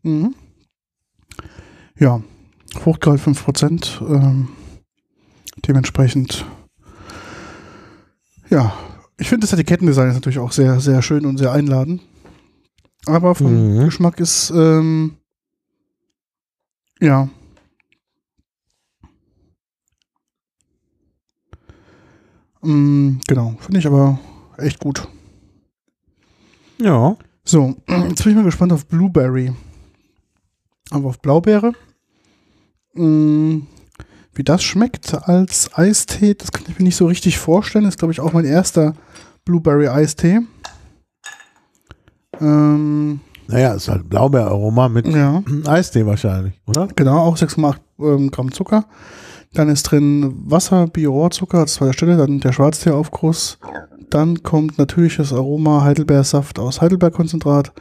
Mhm. 0.04 0.36
Ja, 1.98 2.22
Fruchtgehalt 2.78 3.20
5%. 3.20 4.00
Ähm, 4.02 4.48
dementsprechend, 5.66 6.44
ja, 8.48 8.72
ich 9.18 9.28
finde 9.28 9.46
das 9.46 9.52
Etikettendesign 9.52 10.08
ist 10.08 10.14
natürlich 10.14 10.38
auch 10.38 10.52
sehr, 10.52 10.80
sehr 10.80 11.02
schön 11.02 11.24
und 11.26 11.38
sehr 11.38 11.52
einladend. 11.52 12.02
Aber 13.06 13.34
vom 13.34 13.76
Mhm. 13.78 13.84
Geschmack 13.84 14.20
ist, 14.20 14.50
ähm, 14.54 15.16
Ja. 17.00 17.28
Mm, 22.62 23.18
genau, 23.26 23.54
finde 23.60 23.78
ich 23.80 23.86
aber 23.86 24.18
echt 24.56 24.80
gut. 24.80 25.06
Ja. 26.80 27.16
So, 27.44 27.76
jetzt 28.08 28.22
bin 28.24 28.32
ich 28.32 28.36
mal 28.36 28.44
gespannt 28.44 28.72
auf 28.72 28.86
Blueberry. 28.86 29.52
Aber 30.90 31.08
auf 31.08 31.20
Blaubeere. 31.20 31.72
Mm, 32.94 33.58
wie 34.34 34.44
das 34.44 34.62
schmeckt 34.62 35.14
als 35.28 35.70
Eistee, 35.76 36.34
das 36.34 36.52
kann 36.52 36.64
ich 36.68 36.78
mir 36.78 36.84
nicht 36.84 36.96
so 36.96 37.06
richtig 37.06 37.38
vorstellen. 37.38 37.84
Das 37.84 37.94
ist, 37.94 37.98
glaube 37.98 38.12
ich, 38.12 38.20
auch 38.20 38.32
mein 38.32 38.44
erster 38.44 38.94
Blueberry-Eistee. 39.46 40.40
Ähm, 42.40 43.20
Naja, 43.48 43.72
ist 43.74 43.88
halt 43.88 44.10
Blaubeeraroma 44.10 44.88
mit 44.90 45.06
ja. 45.08 45.42
Eistee 45.66 46.04
wahrscheinlich, 46.04 46.60
oder? 46.66 46.88
Genau, 46.94 47.18
auch 47.20 47.36
6,8 47.38 47.76
ähm, 48.00 48.30
Gramm 48.30 48.52
Zucker. 48.52 48.84
Dann 49.54 49.70
ist 49.70 49.84
drin 49.84 50.34
Wasser, 50.44 50.86
Bio-Rohrzucker, 50.88 51.60
an 51.60 51.66
zweiter 51.66 51.94
Stelle, 51.94 52.16
dann 52.18 52.40
der 52.40 52.52
Schwarzteeraufguss. 52.52 53.58
Dann 54.10 54.42
kommt 54.42 54.76
natürliches 54.78 55.32
Aroma, 55.32 55.82
Heidelbeersaft 55.82 56.58
aus 56.58 56.82
Heidelbeerkonzentrat 56.82 57.72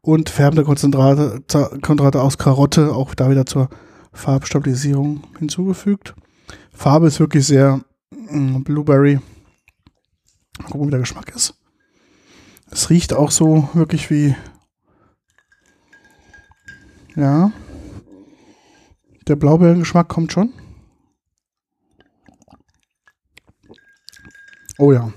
und 0.00 0.28
färbende 0.30 0.62
Konzentrate, 0.64 1.42
Konzentrate 1.82 2.22
aus 2.22 2.38
Karotte, 2.38 2.94
auch 2.94 3.14
da 3.14 3.30
wieder 3.30 3.46
zur 3.46 3.68
Farbstabilisierung 4.12 5.22
hinzugefügt. 5.38 6.14
Farbe 6.72 7.08
ist 7.08 7.18
wirklich 7.18 7.46
sehr 7.46 7.80
mm, 8.30 8.62
Blueberry. 8.62 9.18
Mal 10.58 10.68
gucken, 10.68 10.86
wie 10.88 10.90
der 10.90 11.00
Geschmack 11.00 11.34
ist. 11.34 11.54
Es 12.70 12.90
riecht 12.90 13.12
auch 13.12 13.30
so 13.30 13.68
wirklich 13.72 14.10
wie 14.10 14.34
ja. 17.18 17.52
Der 19.26 19.34
Blaubeerengeschmack 19.36 20.08
kommt 20.08 20.32
schon. 20.32 20.52
Oh 24.78 24.92
ja. 24.92 25.12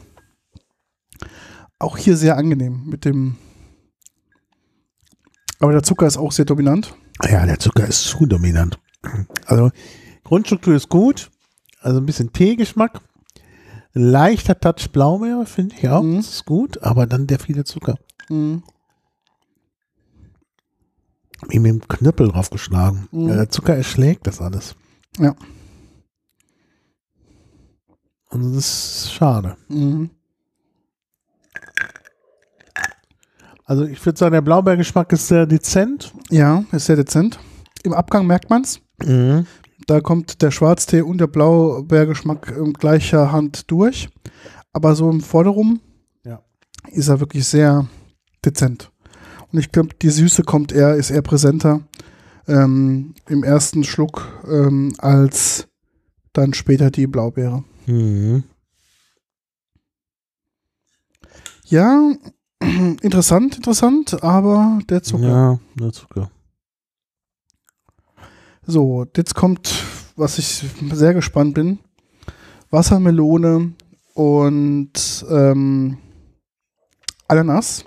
Auch 1.77 1.97
hier 1.97 2.17
sehr 2.17 2.37
angenehm 2.37 2.85
mit 2.87 3.05
dem. 3.05 3.37
Aber 5.59 5.71
der 5.71 5.83
Zucker 5.83 6.07
ist 6.07 6.17
auch 6.17 6.31
sehr 6.31 6.45
dominant. 6.45 6.95
Ja, 7.29 7.45
der 7.45 7.59
Zucker 7.59 7.85
ist 7.85 8.03
zu 8.03 8.25
dominant. 8.25 8.79
Also, 9.45 9.69
Grundstruktur 10.23 10.73
ist 10.73 10.89
gut. 10.89 11.29
Also 11.81 11.99
ein 11.99 12.05
bisschen 12.07 12.33
Teegeschmack. 12.33 12.99
Ein 13.93 14.03
leichter 14.03 14.59
Touch 14.59 14.91
Blaubeere, 14.91 15.45
finde 15.45 15.75
ich 15.75 15.89
auch. 15.89 16.01
Mhm. 16.01 16.17
Das 16.17 16.29
ist 16.29 16.45
gut, 16.45 16.81
aber 16.81 17.07
dann 17.07 17.27
der 17.27 17.39
viele 17.39 17.63
Zucker. 17.63 17.95
Mhm. 18.29 18.63
Wie 21.49 21.59
mit 21.59 21.71
dem 21.71 21.87
Knüppel 21.87 22.29
draufgeschlagen. 22.29 23.07
Mhm. 23.11 23.29
Ja, 23.29 23.35
der 23.35 23.49
Zucker 23.49 23.75
erschlägt 23.75 24.27
das 24.27 24.39
alles. 24.41 24.75
Ja. 25.17 25.35
Und 28.29 28.55
das 28.55 29.03
ist 29.03 29.13
schade. 29.13 29.57
Mhm. 29.67 30.09
Also 33.65 33.85
ich 33.85 34.05
würde 34.05 34.19
sagen, 34.19 34.33
der 34.33 34.41
Blaubeergeschmack 34.41 35.11
ist 35.13 35.27
sehr 35.27 35.45
dezent. 35.45 36.13
Ja, 36.29 36.63
ist 36.71 36.85
sehr 36.85 36.95
dezent. 36.95 37.39
Im 37.83 37.93
Abgang 37.93 38.27
merkt 38.27 38.49
man 38.49 38.61
es. 38.61 38.79
Mhm. 39.03 39.45
Da 39.87 39.99
kommt 40.01 40.41
der 40.41 40.51
Schwarztee 40.51 41.01
und 41.01 41.17
der 41.19 41.27
Blaubeergeschmack 41.27 42.53
in 42.57 42.73
gleicher 42.73 43.31
Hand 43.31 43.69
durch. 43.71 44.09
Aber 44.73 44.95
so 44.95 45.09
im 45.09 45.21
Vorderum 45.21 45.79
Ja. 46.23 46.41
ist 46.91 47.07
er 47.09 47.19
wirklich 47.19 47.45
sehr 47.45 47.87
dezent. 48.45 48.91
Und 49.51 49.59
ich 49.59 49.71
glaube, 49.71 49.89
die 50.01 50.09
Süße 50.09 50.43
kommt 50.43 50.71
eher, 50.71 50.95
ist 50.95 51.09
eher 51.11 51.21
präsenter 51.21 51.81
ähm, 52.47 53.13
im 53.27 53.43
ersten 53.43 53.83
Schluck 53.83 54.27
ähm, 54.47 54.93
als 54.97 55.67
dann 56.33 56.53
später 56.53 56.89
die 56.89 57.07
Blaubeere. 57.07 57.63
Mhm. 57.85 58.43
Ja, 61.65 62.11
interessant, 63.01 63.57
interessant, 63.57 64.23
aber 64.23 64.79
der 64.89 65.03
Zucker. 65.03 65.27
Ja, 65.27 65.59
der 65.79 65.91
Zucker. 65.91 66.31
So, 68.65 69.05
jetzt 69.15 69.35
kommt, 69.35 69.83
was 70.15 70.37
ich 70.37 70.63
sehr 70.93 71.13
gespannt 71.13 71.55
bin: 71.55 71.79
Wassermelone 72.69 73.73
und 74.13 75.25
ähm, 75.29 75.97
Ananas. 77.27 77.85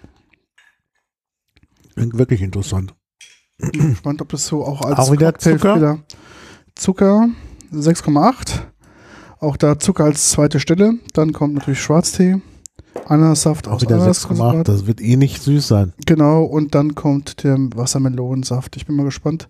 Wirklich 1.96 2.42
interessant. 2.42 2.94
Bin 3.58 3.90
gespannt, 3.90 4.20
ob 4.20 4.28
das 4.30 4.46
so 4.46 4.64
auch 4.64 4.82
als 4.82 4.98
Auch 4.98 5.12
wieder 5.12 5.28
Cocktailspieler- 5.30 6.00
Zucker 6.74 7.28
6,8. 7.72 8.62
Auch 9.38 9.56
da 9.56 9.78
Zucker 9.78 10.04
als 10.04 10.30
zweite 10.30 10.58
Stelle. 10.58 10.94
Dann 11.12 11.32
kommt 11.32 11.54
natürlich 11.54 11.80
Schwarztee, 11.80 12.40
Ananassaft 13.06 13.68
Auch 13.68 13.80
wieder 13.80 13.96
6,8. 13.96 14.00
Ananaskonzentrat. 14.00 14.68
Das 14.68 14.86
wird 14.86 15.00
eh 15.00 15.16
nicht 15.16 15.40
süß 15.42 15.68
sein. 15.68 15.92
Genau, 16.04 16.42
und 16.44 16.74
dann 16.74 16.96
kommt 16.96 17.44
der 17.44 17.56
Wassermelonensaft. 17.58 18.74
Ich 18.76 18.86
bin 18.86 18.96
mal 18.96 19.04
gespannt, 19.04 19.46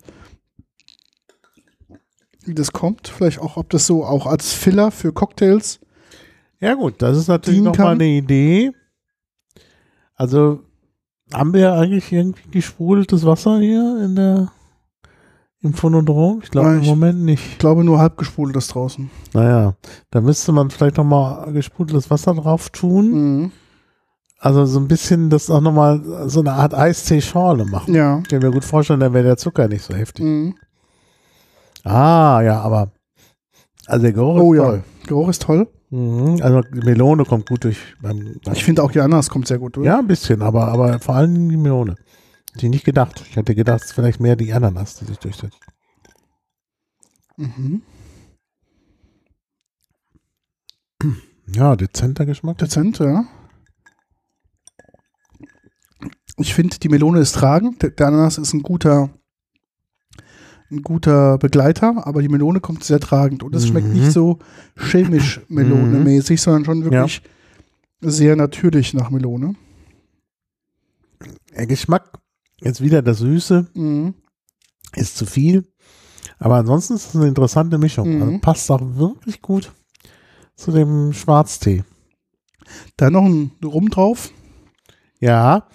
wie 2.47 2.53
das 2.53 2.71
kommt. 2.71 3.07
Vielleicht 3.07 3.39
auch, 3.39 3.57
ob 3.57 3.69
das 3.69 3.87
so 3.87 4.05
auch 4.05 4.25
als 4.25 4.53
Filler 4.53 4.91
für 4.91 5.11
Cocktails. 5.11 5.79
Ja 6.59 6.73
gut, 6.73 7.01
das 7.01 7.17
ist 7.17 7.27
natürlich 7.27 7.61
nochmal 7.61 7.93
eine 7.93 8.05
Idee. 8.05 8.71
Also 10.15 10.61
haben 11.33 11.53
wir 11.53 11.73
eigentlich 11.73 12.11
irgendwie 12.11 12.49
gesprudeltes 12.49 13.25
Wasser 13.25 13.59
hier 13.59 14.01
in 14.03 14.15
der 14.15 14.51
im 15.61 15.73
Phonodrom? 15.73 16.41
Ich 16.43 16.51
glaube 16.51 16.75
im 16.75 16.85
Moment 16.85 17.23
nicht. 17.23 17.43
Ich 17.53 17.57
glaube 17.57 17.83
nur 17.83 17.99
halb 17.99 18.17
gesprudeltes 18.17 18.67
draußen. 18.67 19.09
Naja, 19.33 19.73
da 20.11 20.21
müsste 20.21 20.51
man 20.51 20.69
vielleicht 20.69 20.97
nochmal 20.97 21.51
gesprudeltes 21.53 22.09
Wasser 22.11 22.35
drauf 22.35 22.69
tun. 22.69 23.11
Mhm. 23.11 23.51
Also 24.37 24.65
so 24.65 24.79
ein 24.79 24.87
bisschen 24.87 25.31
das 25.31 25.49
auch 25.49 25.61
nochmal 25.61 26.29
so 26.29 26.41
eine 26.41 26.53
Art 26.53 26.75
Eistee-Schorle 26.75 27.65
machen. 27.65 27.95
Ja. 27.95 28.19
Ich 28.19 28.29
kann 28.29 28.39
mir 28.39 28.51
gut 28.51 28.63
vorstellen, 28.63 28.99
dann 28.99 29.13
wäre 29.13 29.23
der 29.23 29.37
Zucker 29.37 29.67
nicht 29.67 29.81
so 29.81 29.95
heftig. 29.95 30.23
Mhm. 30.23 30.55
Ah, 31.85 32.41
ja, 32.43 32.61
aber 32.61 32.91
also 33.85 34.01
der 34.01 34.13
Geruch 34.13 34.39
Oh 34.39 34.53
ist 34.53 34.57
ja, 34.57 34.65
toll. 34.65 34.83
Geruch 35.05 35.29
ist 35.29 35.41
toll. 35.41 35.67
Mhm, 35.91 36.39
also 36.41 36.61
die 36.61 36.81
Melone 36.81 37.25
kommt 37.25 37.47
gut 37.47 37.63
durch. 37.63 37.77
Beim, 38.01 38.39
beim 38.43 38.53
Ich 38.53 38.63
finde 38.63 38.83
auch 38.83 38.91
die 38.91 38.99
Ananas 38.99 39.29
kommt 39.29 39.47
sehr 39.47 39.59
gut 39.59 39.75
durch. 39.75 39.85
Ja, 39.85 39.99
ein 39.99 40.07
bisschen, 40.07 40.41
aber, 40.41 40.67
aber 40.67 40.99
vor 40.99 41.15
allem 41.15 41.47
die 41.49 41.57
Melone. 41.57 41.95
Hätte 42.53 42.65
ich 42.65 42.71
nicht 42.71 42.85
gedacht. 42.85 43.23
Ich 43.29 43.35
hätte 43.35 43.53
gedacht, 43.53 43.81
es 43.81 43.87
ist 43.87 43.93
vielleicht 43.93 44.19
mehr 44.19 44.35
die 44.35 44.51
Ananas, 44.51 44.95
die 44.95 45.05
sich 45.05 45.19
durchsetzt. 45.19 45.59
Mhm. 47.37 47.81
Ja, 51.47 51.75
dezenter 51.75 52.25
Geschmack. 52.25 52.57
Dezent, 52.57 52.99
ja. 52.99 53.25
Ich 56.37 56.53
finde, 56.53 56.79
die 56.79 56.89
Melone 56.89 57.19
ist 57.19 57.33
tragend. 57.33 57.81
Der 57.83 58.07
Ananas 58.07 58.37
ist 58.37 58.53
ein 58.53 58.63
guter, 58.63 59.09
ein 60.71 60.81
guter 60.81 61.37
Begleiter, 61.37 62.05
aber 62.07 62.21
die 62.21 62.29
Melone 62.29 62.59
kommt 62.59 62.83
sehr 62.83 62.99
tragend. 62.99 63.43
Und 63.43 63.55
es 63.55 63.67
schmeckt 63.67 63.87
Mhm. 63.87 63.93
nicht 63.93 64.11
so 64.11 64.39
chemisch 64.77 65.41
Melone-mäßig, 65.47 66.41
sondern 66.41 66.65
schon 66.65 66.83
wirklich 66.83 67.21
sehr 68.01 68.35
natürlich 68.35 68.93
nach 68.93 69.09
Melone. 69.09 69.55
Der 71.55 71.67
Geschmack, 71.67 72.19
jetzt 72.61 72.81
wieder 72.81 73.01
das 73.01 73.19
Süße, 73.19 73.67
Mhm. 73.73 74.13
ist 74.95 75.17
zu 75.17 75.25
viel. 75.25 75.65
Aber 76.39 76.55
ansonsten 76.55 76.95
ist 76.95 77.09
es 77.09 77.15
eine 77.15 77.27
interessante 77.27 77.77
Mischung. 77.77 78.15
Mhm. 78.15 78.21
Also 78.23 78.37
passt 78.39 78.71
auch 78.71 78.81
wirklich 78.81 79.41
gut 79.41 79.71
zu 80.55 80.71
dem 80.71 81.13
Schwarztee. 81.13 81.83
Da 82.97 83.09
noch 83.09 83.25
ein 83.25 83.51
Rum 83.63 83.89
drauf. 83.89 84.31
Ja, 85.19 85.67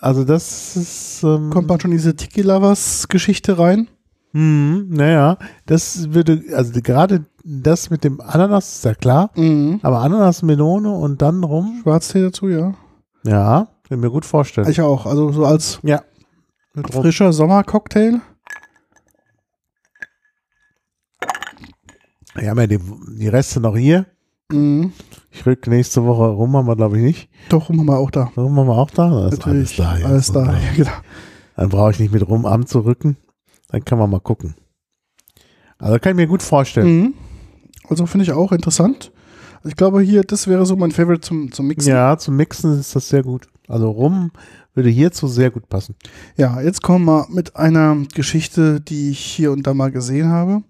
also 0.00 0.24
das 0.24 0.76
ist. 0.76 1.22
Ähm, 1.22 1.50
Kommt 1.50 1.68
man 1.68 1.78
schon 1.78 1.92
in 1.92 1.98
diese 1.98 2.16
Tiki-Lovers-Geschichte 2.16 3.58
rein. 3.58 3.88
Hm, 4.32 4.88
naja, 4.90 5.38
das 5.66 6.12
würde, 6.12 6.42
also 6.54 6.72
gerade 6.80 7.24
das 7.44 7.90
mit 7.90 8.04
dem 8.04 8.20
Ananas 8.20 8.76
ist 8.76 8.84
ja 8.84 8.94
klar, 8.94 9.30
Mhm. 9.34 9.80
aber 9.82 10.00
Ananas, 10.00 10.42
Melone 10.42 10.90
und 10.92 11.20
dann 11.22 11.42
rum, 11.42 11.80
Schwarztee 11.82 12.22
dazu, 12.22 12.48
ja. 12.48 12.74
ja, 13.24 13.66
kann 13.88 14.00
mir 14.00 14.10
gut 14.10 14.24
vorstellen. 14.24 14.68
Ich 14.70 14.80
auch. 14.80 15.06
Also 15.06 15.32
so 15.32 15.44
als 15.44 15.80
ja. 15.82 16.02
Frischer 16.92 17.32
Sommercocktail. 17.32 18.20
Wir 22.34 22.50
haben 22.50 22.58
ja 22.60 22.66
die, 22.68 22.78
die 23.18 23.28
Reste 23.28 23.60
noch 23.60 23.76
hier. 23.76 24.06
Mhm. 24.52 24.92
Ich 25.32 25.44
rück 25.46 25.66
nächste 25.66 26.04
Woche 26.04 26.26
rum, 26.28 26.56
haben 26.56 26.66
wir 26.66 26.76
glaube 26.76 26.98
ich 26.98 27.02
nicht. 27.04 27.28
Doch, 27.48 27.68
rum 27.68 27.80
haben 27.80 27.86
wir 27.86 27.98
auch 27.98 28.10
da. 28.10 28.30
Rum 28.36 28.56
haben 28.56 28.66
wir 28.68 28.76
auch 28.78 28.90
da. 28.90 29.26
Ist 29.28 29.38
Natürlich. 29.44 29.80
alles 29.82 29.96
da. 29.98 30.08
Alles 30.08 30.32
da. 30.32 30.44
Ja, 30.52 30.58
genau. 30.76 30.90
Dann 31.56 31.68
brauche 31.68 31.90
ich 31.90 31.98
nicht 32.00 32.12
mit 32.12 32.26
rum 32.28 32.46
anzurücken. 32.46 33.16
Dann 33.70 33.84
kann 33.84 33.98
man 33.98 34.10
mal 34.10 34.20
gucken. 34.20 34.54
Also 35.78 35.98
kann 35.98 36.12
ich 36.12 36.16
mir 36.16 36.26
gut 36.26 36.42
vorstellen. 36.42 37.00
Mhm. 37.00 37.14
Also 37.88 38.06
finde 38.06 38.24
ich 38.24 38.32
auch 38.32 38.52
interessant. 38.52 39.12
Ich 39.64 39.76
glaube 39.76 40.00
hier, 40.00 40.22
das 40.22 40.46
wäre 40.46 40.64
so 40.64 40.76
mein 40.76 40.90
Favorite 40.90 41.20
zum, 41.20 41.52
zum 41.52 41.66
Mixen. 41.66 41.90
Ja, 41.90 42.16
zum 42.16 42.36
Mixen 42.36 42.78
ist 42.78 42.96
das 42.96 43.08
sehr 43.08 43.22
gut. 43.22 43.48
Also 43.68 43.90
Rum 43.90 44.30
würde 44.74 44.88
hierzu 44.88 45.26
sehr 45.28 45.50
gut 45.50 45.68
passen. 45.68 45.96
Ja, 46.36 46.60
jetzt 46.60 46.82
kommen 46.82 47.04
wir 47.04 47.26
mit 47.30 47.56
einer 47.56 47.96
Geschichte, 48.14 48.80
die 48.80 49.10
ich 49.10 49.20
hier 49.20 49.52
und 49.52 49.66
da 49.66 49.74
mal 49.74 49.90
gesehen 49.90 50.28
habe. 50.28 50.62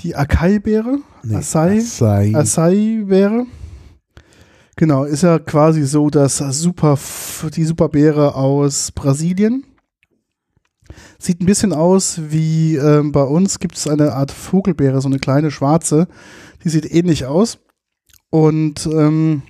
Die 0.00 0.16
Acai-Beere, 0.16 0.98
Nee, 1.22 1.36
Acai, 1.36 1.78
Acai. 1.78 2.34
Acai-Beere. 2.34 3.46
Genau, 4.76 5.04
ist 5.04 5.22
ja 5.22 5.38
quasi 5.38 5.84
so, 5.84 6.10
dass 6.10 6.38
super, 6.38 6.98
die 7.54 7.64
Superbeere 7.64 8.34
aus 8.34 8.90
Brasilien. 8.92 9.64
Sieht 11.18 11.40
ein 11.40 11.46
bisschen 11.46 11.72
aus 11.72 12.20
wie 12.30 12.76
ähm, 12.76 13.12
bei 13.12 13.22
uns 13.22 13.58
gibt 13.58 13.76
es 13.76 13.86
eine 13.86 14.12
Art 14.12 14.30
Vogelbeere, 14.30 15.00
so 15.00 15.08
eine 15.08 15.18
kleine 15.18 15.50
schwarze. 15.50 16.08
Die 16.64 16.68
sieht 16.68 16.90
ähnlich 16.92 17.26
aus 17.26 17.58
und 18.30 18.86
ähm, 18.86 19.42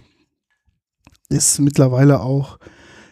ist 1.28 1.60
mittlerweile 1.60 2.20
auch 2.20 2.58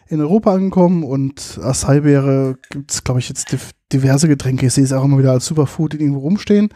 in 0.07 0.19
Europa 0.19 0.53
angekommen 0.53 1.03
und 1.03 1.59
Acai-Beere 1.61 2.57
gibt 2.69 2.91
es, 2.91 3.03
glaube 3.03 3.19
ich, 3.21 3.29
jetzt 3.29 3.49
div- 3.49 3.71
diverse 3.93 4.27
Getränke. 4.27 4.65
Ich 4.67 4.73
sehe 4.73 4.83
es 4.83 4.91
auch 4.93 5.05
immer 5.05 5.17
wieder 5.17 5.31
als 5.31 5.45
Superfood 5.45 5.93
irgendwo 5.93 6.19
rumstehen. 6.19 6.69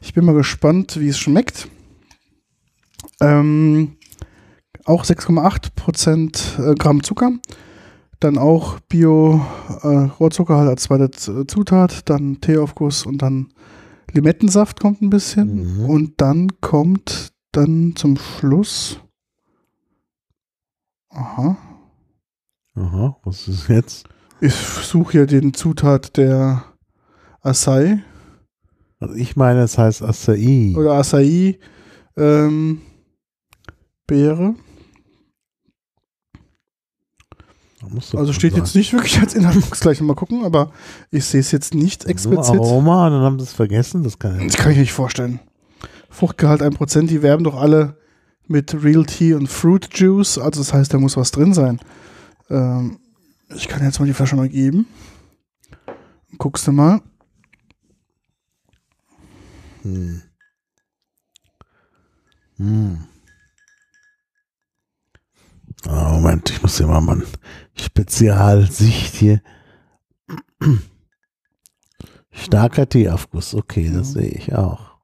Ich 0.00 0.14
bin 0.14 0.24
mal 0.24 0.34
gespannt, 0.34 0.98
wie 1.00 1.08
es 1.08 1.18
schmeckt. 1.18 1.68
Ähm, 3.20 3.96
auch 4.84 5.04
6,8 5.04 5.74
Prozent 5.74 6.58
äh, 6.58 6.74
Gramm 6.74 7.02
Zucker. 7.02 7.32
Dann 8.20 8.36
auch 8.38 8.80
Bio 8.80 9.40
äh, 9.82 9.86
Rohrzuckerhalt 10.18 10.68
als 10.68 10.82
zweite 10.84 11.10
Z- 11.10 11.50
Zutat. 11.50 12.08
Dann 12.10 12.40
Teeaufguss 12.40 13.06
und 13.06 13.22
dann 13.22 13.52
Limettensaft 14.12 14.80
kommt 14.80 15.02
ein 15.02 15.10
bisschen. 15.10 15.78
Mhm. 15.84 15.84
Und 15.90 16.20
dann 16.20 16.60
kommt 16.60 17.32
dann 17.52 17.94
zum 17.96 18.16
Schluss. 18.16 19.00
Aha. 21.10 21.56
Aha, 22.74 23.16
was 23.24 23.48
ist 23.48 23.68
jetzt? 23.68 24.08
Ich 24.40 24.54
suche 24.54 25.12
hier 25.12 25.26
den 25.26 25.52
Zutat 25.54 26.16
der 26.16 26.64
Acai 27.40 28.02
Also 29.00 29.14
ich 29.14 29.34
meine, 29.36 29.60
es 29.62 29.78
heißt 29.78 30.02
Acai. 30.02 30.74
oder 30.76 30.92
Acai 30.94 31.58
ähm, 32.16 32.82
Beere. 34.06 34.54
Da 37.32 37.36
muss 37.36 37.44
doch 37.44 37.67
Also 37.82 38.32
steht 38.32 38.52
sein. 38.52 38.62
jetzt 38.62 38.74
nicht 38.74 38.92
wirklich 38.92 39.20
als 39.20 39.34
Inhalt, 39.34 39.56
muss 39.56 39.80
gleich 39.80 40.00
mal 40.00 40.14
gucken, 40.14 40.44
aber 40.44 40.72
ich 41.10 41.24
sehe 41.24 41.40
es 41.40 41.52
jetzt 41.52 41.74
nicht 41.74 42.02
So, 42.02 42.08
explizit. 42.08 42.56
Aroma, 42.56 43.06
und 43.06 43.12
dann 43.12 43.22
haben 43.22 43.38
sie 43.38 43.44
es 43.44 43.52
vergessen. 43.52 44.02
Das 44.02 44.18
kann 44.18 44.38
ja 44.38 44.44
Das 44.46 44.56
kann 44.56 44.70
ich 44.72 44.76
mir 44.78 44.82
nicht 44.82 44.92
vorstellen. 44.92 45.40
Fruchtgehalt 46.10 46.62
1%, 46.62 47.06
die 47.06 47.22
werben 47.22 47.44
doch 47.44 47.54
alle 47.56 47.96
mit 48.46 48.82
Real 48.82 49.04
Tea 49.04 49.34
und 49.34 49.46
Fruit 49.48 49.88
Juice, 49.92 50.38
also 50.38 50.60
das 50.60 50.72
heißt, 50.72 50.92
da 50.92 50.98
muss 50.98 51.16
was 51.16 51.30
drin 51.30 51.52
sein. 51.54 51.80
Ähm, 52.50 52.98
ich 53.54 53.68
kann 53.68 53.82
jetzt 53.84 54.00
mal 54.00 54.06
die 54.06 54.14
Flasche 54.14 54.36
mal 54.36 54.48
geben. 54.48 54.86
Guckst 56.38 56.66
du 56.66 56.72
mal. 56.72 57.00
Hm. 59.82 60.22
Hm. 62.56 62.98
Ah, 65.86 66.12
Moment, 66.12 66.50
ich 66.50 66.62
muss 66.62 66.76
hier 66.76 66.86
mal 66.86 67.00
mein 67.00 67.24
Spezialsicht 67.74 69.14
hier. 69.14 69.42
Starker 72.30 72.88
Teeaufguss, 72.88 73.54
okay, 73.54 73.90
das 73.92 74.08
Mhm. 74.10 74.12
sehe 74.20 74.30
ich 74.30 74.54
auch. 74.54 74.98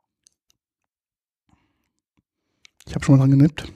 Ich 2.86 2.94
habe 2.94 3.04
schon 3.04 3.16
mal 3.16 3.20
dran 3.22 3.30
genippt. 3.38 3.72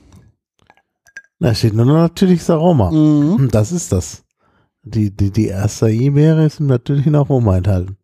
Da 1.41 1.55
steht 1.55 1.75
nur 1.75 1.87
noch 1.87 1.95
natürliches 1.95 2.51
Aroma. 2.51 2.91
Mhm. 2.91 3.39
Hm, 3.39 3.49
Das 3.51 3.73
ist 3.73 3.93
das. 3.93 4.25
Die, 4.83 5.15
die, 5.15 5.31
die 5.31 5.53
Acai-Beere 5.53 6.47
ist 6.47 6.61
im 6.61 6.67
natürlichen 6.67 7.15
Aroma 7.15 7.57
enthalten. 7.57 7.97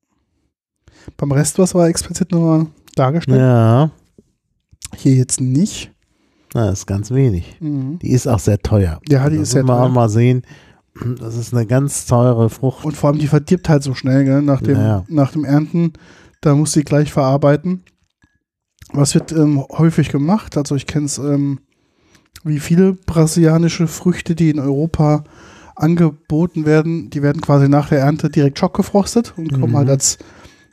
Beim 1.16 1.32
Rest, 1.32 1.58
was 1.58 1.74
war 1.74 1.88
explizit 1.88 2.30
nochmal 2.32 2.66
dargestellt? 2.94 3.38
Ja, 3.40 3.90
Hier 4.96 5.14
jetzt 5.14 5.40
nicht. 5.40 5.92
Na, 6.54 6.70
ist 6.70 6.86
ganz 6.86 7.10
wenig. 7.10 7.56
Mhm. 7.60 7.98
Die 8.00 8.10
ist 8.12 8.26
auch 8.26 8.38
sehr 8.38 8.58
teuer. 8.58 9.00
Ja, 9.08 9.28
die 9.28 9.36
das 9.36 9.48
ist 9.48 9.50
sehr 9.52 9.64
teuer. 9.66 9.80
auch 9.82 9.90
mal 9.90 10.08
sehen. 10.08 10.42
Das 11.20 11.36
ist 11.36 11.52
eine 11.52 11.66
ganz 11.66 12.06
teure 12.06 12.48
Frucht. 12.48 12.84
Und 12.84 12.96
vor 12.96 13.10
allem, 13.10 13.18
die 13.18 13.26
verdirbt 13.26 13.68
halt 13.68 13.82
so 13.82 13.94
schnell, 13.94 14.24
gell? 14.24 14.42
Nach, 14.42 14.62
dem, 14.62 14.76
Ja. 14.78 15.04
nach 15.08 15.32
dem 15.32 15.44
Ernten. 15.44 15.92
Da 16.40 16.54
muss 16.54 16.72
sie 16.72 16.84
gleich 16.84 17.12
verarbeiten. 17.12 17.82
Was 18.92 19.14
wird 19.14 19.32
ähm, 19.32 19.64
häufig 19.72 20.10
gemacht? 20.10 20.56
Also 20.56 20.76
ich 20.76 20.86
kenne 20.86 21.06
es, 21.06 21.18
ähm, 21.18 21.58
wie 22.44 22.60
viele 22.60 22.92
brasilianische 22.92 23.88
Früchte, 23.88 24.34
die 24.36 24.50
in 24.50 24.60
Europa 24.60 25.24
angeboten 25.74 26.66
werden, 26.66 27.10
die 27.10 27.22
werden 27.22 27.40
quasi 27.42 27.68
nach 27.68 27.88
der 27.88 27.98
Ernte 28.00 28.30
direkt 28.30 28.58
schockgefrostet 28.58 29.34
und 29.36 29.52
kommen 29.52 29.72
Mhm. 29.72 29.76
halt 29.78 29.88
als, 29.90 30.18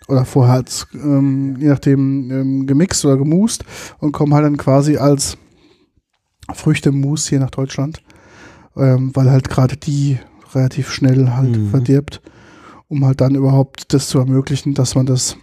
oder 0.07 0.25
vorher 0.25 0.55
als, 0.55 0.85
ähm, 0.93 1.55
je 1.57 1.69
nachdem, 1.69 2.29
ähm, 2.31 2.67
gemixt 2.67 3.03
oder 3.05 3.17
gemust 3.17 3.63
und 3.99 4.11
kommen 4.11 4.33
halt 4.35 4.45
dann 4.45 4.57
quasi 4.57 4.97
als 4.97 5.37
Früchtemus 6.55 7.27
hier 7.27 7.39
nach 7.39 7.51
Deutschland, 7.51 8.01
ähm, 8.75 9.11
weil 9.15 9.29
halt 9.31 9.49
gerade 9.49 9.77
die 9.77 10.19
relativ 10.53 10.91
schnell 10.91 11.29
halt 11.31 11.57
Mhm. 11.57 11.69
verdirbt, 11.69 12.21
um 12.87 13.05
halt 13.05 13.21
dann 13.21 13.35
überhaupt 13.35 13.93
das 13.93 14.07
zu 14.09 14.19
ermöglichen, 14.19 14.73
dass 14.73 14.95
man 14.95 15.05
das 15.05 15.37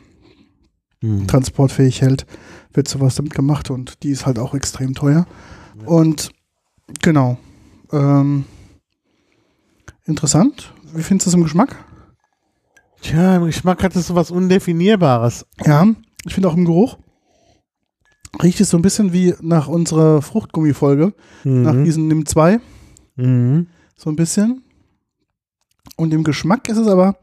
Hm. 1.00 1.26
transportfähig 1.28 2.00
hält, 2.02 2.26
wird 2.72 2.88
sowas 2.88 3.14
damit 3.14 3.32
gemacht 3.34 3.70
und 3.70 4.02
die 4.02 4.10
ist 4.10 4.26
halt 4.26 4.38
auch 4.38 4.52
extrem 4.54 4.94
teuer. 4.94 5.26
Und 5.84 6.30
genau. 7.02 7.38
Ähm, 7.92 8.44
interessant. 10.04 10.72
Wie 10.94 11.02
findest 11.02 11.26
du 11.26 11.30
es 11.30 11.34
im 11.34 11.42
Geschmack? 11.44 11.76
Tja, 13.00 13.36
im 13.36 13.44
Geschmack 13.44 13.82
hat 13.84 13.94
es 13.94 14.08
so 14.08 14.14
was 14.14 14.30
Undefinierbares. 14.30 15.46
Ja, 15.64 15.86
ich 16.24 16.34
finde 16.34 16.48
auch 16.48 16.56
im 16.56 16.64
Geruch 16.64 16.98
riecht 18.42 18.60
es 18.60 18.70
so 18.70 18.76
ein 18.78 18.82
bisschen 18.82 19.12
wie 19.12 19.34
nach 19.40 19.68
unserer 19.68 20.22
Fruchtgummi-Folge, 20.22 21.12
nach 21.44 21.72
Mhm. 21.74 21.84
diesen 21.84 22.08
Nimm 22.08 22.26
2, 22.26 22.60
Mhm. 23.16 23.66
so 23.96 24.10
ein 24.10 24.16
bisschen. 24.16 24.62
Und 25.96 26.14
im 26.14 26.24
Geschmack 26.24 26.68
ist 26.68 26.76
es 26.78 26.86
aber, 26.86 27.16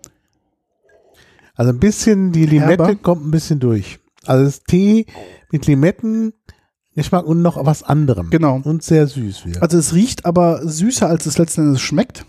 Also 1.58 1.72
ein 1.72 1.80
bisschen, 1.80 2.34
die 2.34 2.46
Limette 2.46 2.84
Herber. 2.86 2.96
kommt 2.96 3.26
ein 3.26 3.32
bisschen 3.32 3.60
durch. 3.62 4.00
Also 4.26 4.44
das 4.44 4.64
Tee 4.64 5.06
mit 5.52 5.68
Limettengeschmack 5.68 7.24
und 7.26 7.42
noch 7.42 7.64
was 7.66 7.82
anderem. 7.84 8.30
genau. 8.30 8.60
Und 8.62 8.84
sehr 8.84 9.08
süß 9.08 9.46
wieder. 9.46 9.62
Also 9.64 9.78
es 9.78 9.94
riecht 9.94 10.26
aber 10.26 10.68
süßer, 10.68 11.08
als 11.08 11.26
es 11.26 11.38
letzten 11.38 11.62
Endes 11.62 11.80
schmeckt. 11.82 12.26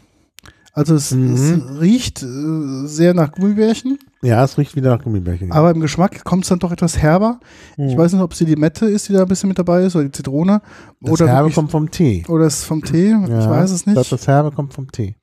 Also 0.73 0.95
es, 0.95 1.11
Mhm. 1.11 1.35
es 1.35 1.81
riecht 1.81 2.23
äh, 2.23 2.87
sehr 2.87 3.15
nach 3.15 3.33
Gummibärchen, 3.33 3.99
ja, 4.27 4.45
es 4.45 4.59
riecht 4.59 4.75
wieder 4.77 4.95
nach 4.97 5.03
Gummibärchen. 5.03 5.53
aber 5.53 5.71
im 5.71 5.81
Geschmack 5.81 6.25
kommt 6.25 6.45
es 6.45 6.49
dann 6.51 6.59
doch 6.59 6.73
etwas 6.73 6.99
herber. 6.99 7.41
Ich 7.77 7.95
Mhm. 7.95 7.99
weiß 7.99 8.13
nicht, 8.13 8.23
ob 8.23 8.33
es 8.33 8.39
die 8.39 8.45
Limette 8.45 8.87
ist, 8.87 9.09
die 9.09 9.13
da 9.13 9.23
ein 9.23 9.29
bisschen 9.29 9.49
mit 9.49 9.59
dabei 9.59 9.83
ist, 9.85 9.95
oder 9.97 10.05
die 10.05 10.13
Zitrone. 10.13 10.61
das 11.01 11.11
oder 11.13 11.27
Herbe 11.29 11.45
wirklich- 11.45 11.55
kommt 11.55 11.71
vom 11.71 11.91
Tee. 11.91 12.25
Oder 12.29 12.45
es 12.47 12.59
ist 12.59 12.65
vom 12.65 12.83
Tee, 12.83 13.09
ich 13.23 13.29
Ja, 13.29 13.51
weiß 13.51 13.71
es 13.71 13.81
Ich 13.83 13.87
nicht. 13.87 14.13
das 14.13 14.27
Herbe 14.27 14.51
kommt 14.53 14.75
vom 14.75 14.91
Tee. 14.91 15.15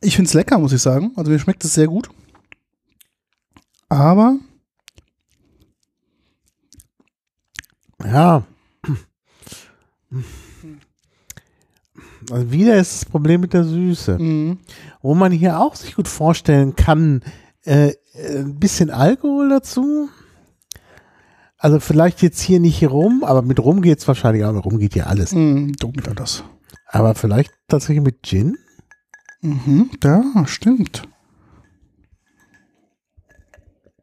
Ich 0.00 0.14
finde 0.14 0.28
es 0.28 0.34
lecker, 0.34 0.58
muss 0.60 0.72
ich 0.72 0.80
sagen. 0.80 1.10
Also 1.16 1.28
mir 1.28 1.40
schmeckt 1.40 1.64
es 1.64 1.74
sehr 1.74 1.88
gut. 1.88 2.08
Aber 3.88 4.36
Ja. 8.04 8.44
Also 12.30 12.50
wieder 12.52 12.76
ist 12.76 12.92
das 13.02 13.04
Problem 13.06 13.40
mit 13.40 13.52
der 13.52 13.64
Süße. 13.64 14.18
mh, 14.20 14.56
Wo 15.00 15.14
man 15.14 15.32
hier 15.32 15.60
auch 15.60 15.74
sich 15.74 15.94
gut 15.94 16.08
vorstellen 16.08 16.76
kann, 16.76 17.22
äh, 17.64 17.92
äh, 18.14 18.38
ein 18.38 18.58
bisschen 18.58 18.90
Alkohol 18.90 19.48
dazu. 19.48 20.08
Also 21.56 21.80
vielleicht 21.80 22.22
jetzt 22.22 22.40
hier 22.40 22.60
nicht 22.60 22.82
rum, 22.88 23.24
aber 23.24 23.42
mit 23.42 23.60
rum 23.60 23.82
geht 23.82 23.98
es 23.98 24.08
wahrscheinlich 24.08 24.44
auch. 24.44 24.52
Mit 24.52 24.64
rum 24.64 24.78
geht 24.78 24.94
ja 24.94 25.06
alles. 25.06 25.30
dunkler 25.30 26.10
hm, 26.10 26.16
das. 26.16 26.44
Aber 26.86 27.14
vielleicht 27.14 27.52
tatsächlich 27.66 28.04
mit 28.04 28.22
Gin? 28.22 28.56
Mhm, 29.40 29.90
ja, 30.02 30.22
stimmt. 30.46 31.02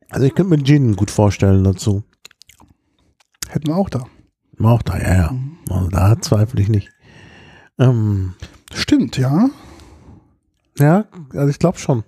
Also 0.10 0.28
ich 0.28 0.36
könnte 0.36 0.56
mir 0.56 0.64
Gin 0.64 0.96
gut 0.96 1.12
vorstellen 1.12 1.64
dazu. 1.64 2.04
Hätten 3.50 3.68
wir 3.68 3.76
auch 3.76 3.90
da. 3.90 4.06
Auch 4.62 4.82
da, 4.82 4.98
ja, 4.98 5.16
ja. 5.16 5.32
Mhm. 5.32 5.58
Also 5.70 5.90
da 5.90 6.22
zweifle 6.22 6.62
ich 6.62 6.70
nicht. 6.70 6.90
Ähm, 7.78 8.34
Stimmt, 8.74 9.18
ja. 9.18 9.50
Ja, 10.78 11.06
also 11.34 11.50
ich 11.50 11.60
glaube 11.60 11.78
schon. 11.80 12.04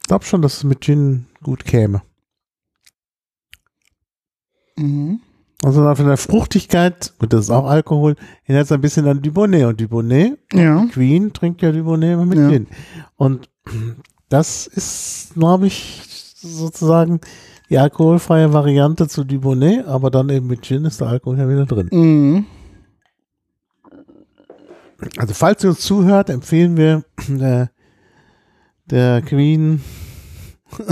Ich 0.00 0.08
glaube 0.08 0.24
schon, 0.24 0.42
dass 0.42 0.58
es 0.58 0.64
mit 0.64 0.80
Gin 0.80 1.26
gut 1.42 1.64
käme. 1.64 2.02
Mhm. 4.76 5.20
Also 5.64 5.94
von 5.94 6.06
der 6.06 6.16
Fruchtigkeit, 6.16 7.14
gut, 7.18 7.32
das 7.32 7.46
ist 7.46 7.50
auch 7.50 7.66
Alkohol, 7.66 8.14
erinnert 8.44 8.66
es 8.66 8.72
ein 8.72 8.80
bisschen 8.80 9.08
an 9.08 9.20
Dubonnet. 9.20 9.64
Und 9.64 9.80
Dubonnet, 9.80 10.38
Ja. 10.52 10.86
Queen 10.92 11.32
trinkt 11.32 11.62
ja 11.62 11.72
Dubonnet 11.72 12.14
immer 12.14 12.26
mit 12.26 12.38
Ja. 12.38 12.48
Gin. 12.48 12.68
Und 13.16 13.50
das 14.28 14.66
ist, 14.68 15.34
glaube 15.34 15.66
ich, 15.66 16.34
sozusagen 16.40 17.20
die 17.68 17.78
alkoholfreie 17.78 18.52
Variante 18.52 19.08
zu 19.08 19.24
Dubonnet, 19.24 19.84
aber 19.86 20.10
dann 20.10 20.28
eben 20.30 20.46
mit 20.46 20.62
Gin 20.62 20.84
ist 20.84 21.00
der 21.00 21.08
Alkohol 21.08 21.38
ja 21.38 21.48
wieder 21.48 21.66
drin. 21.66 21.88
Mhm. 21.92 22.46
Also 25.16 25.34
falls 25.34 25.62
ihr 25.62 25.70
uns 25.70 25.80
zuhört, 25.80 26.28
empfehlen 26.28 26.76
wir 26.76 27.04
der, 27.28 27.70
der 28.86 29.22
Queen 29.22 29.82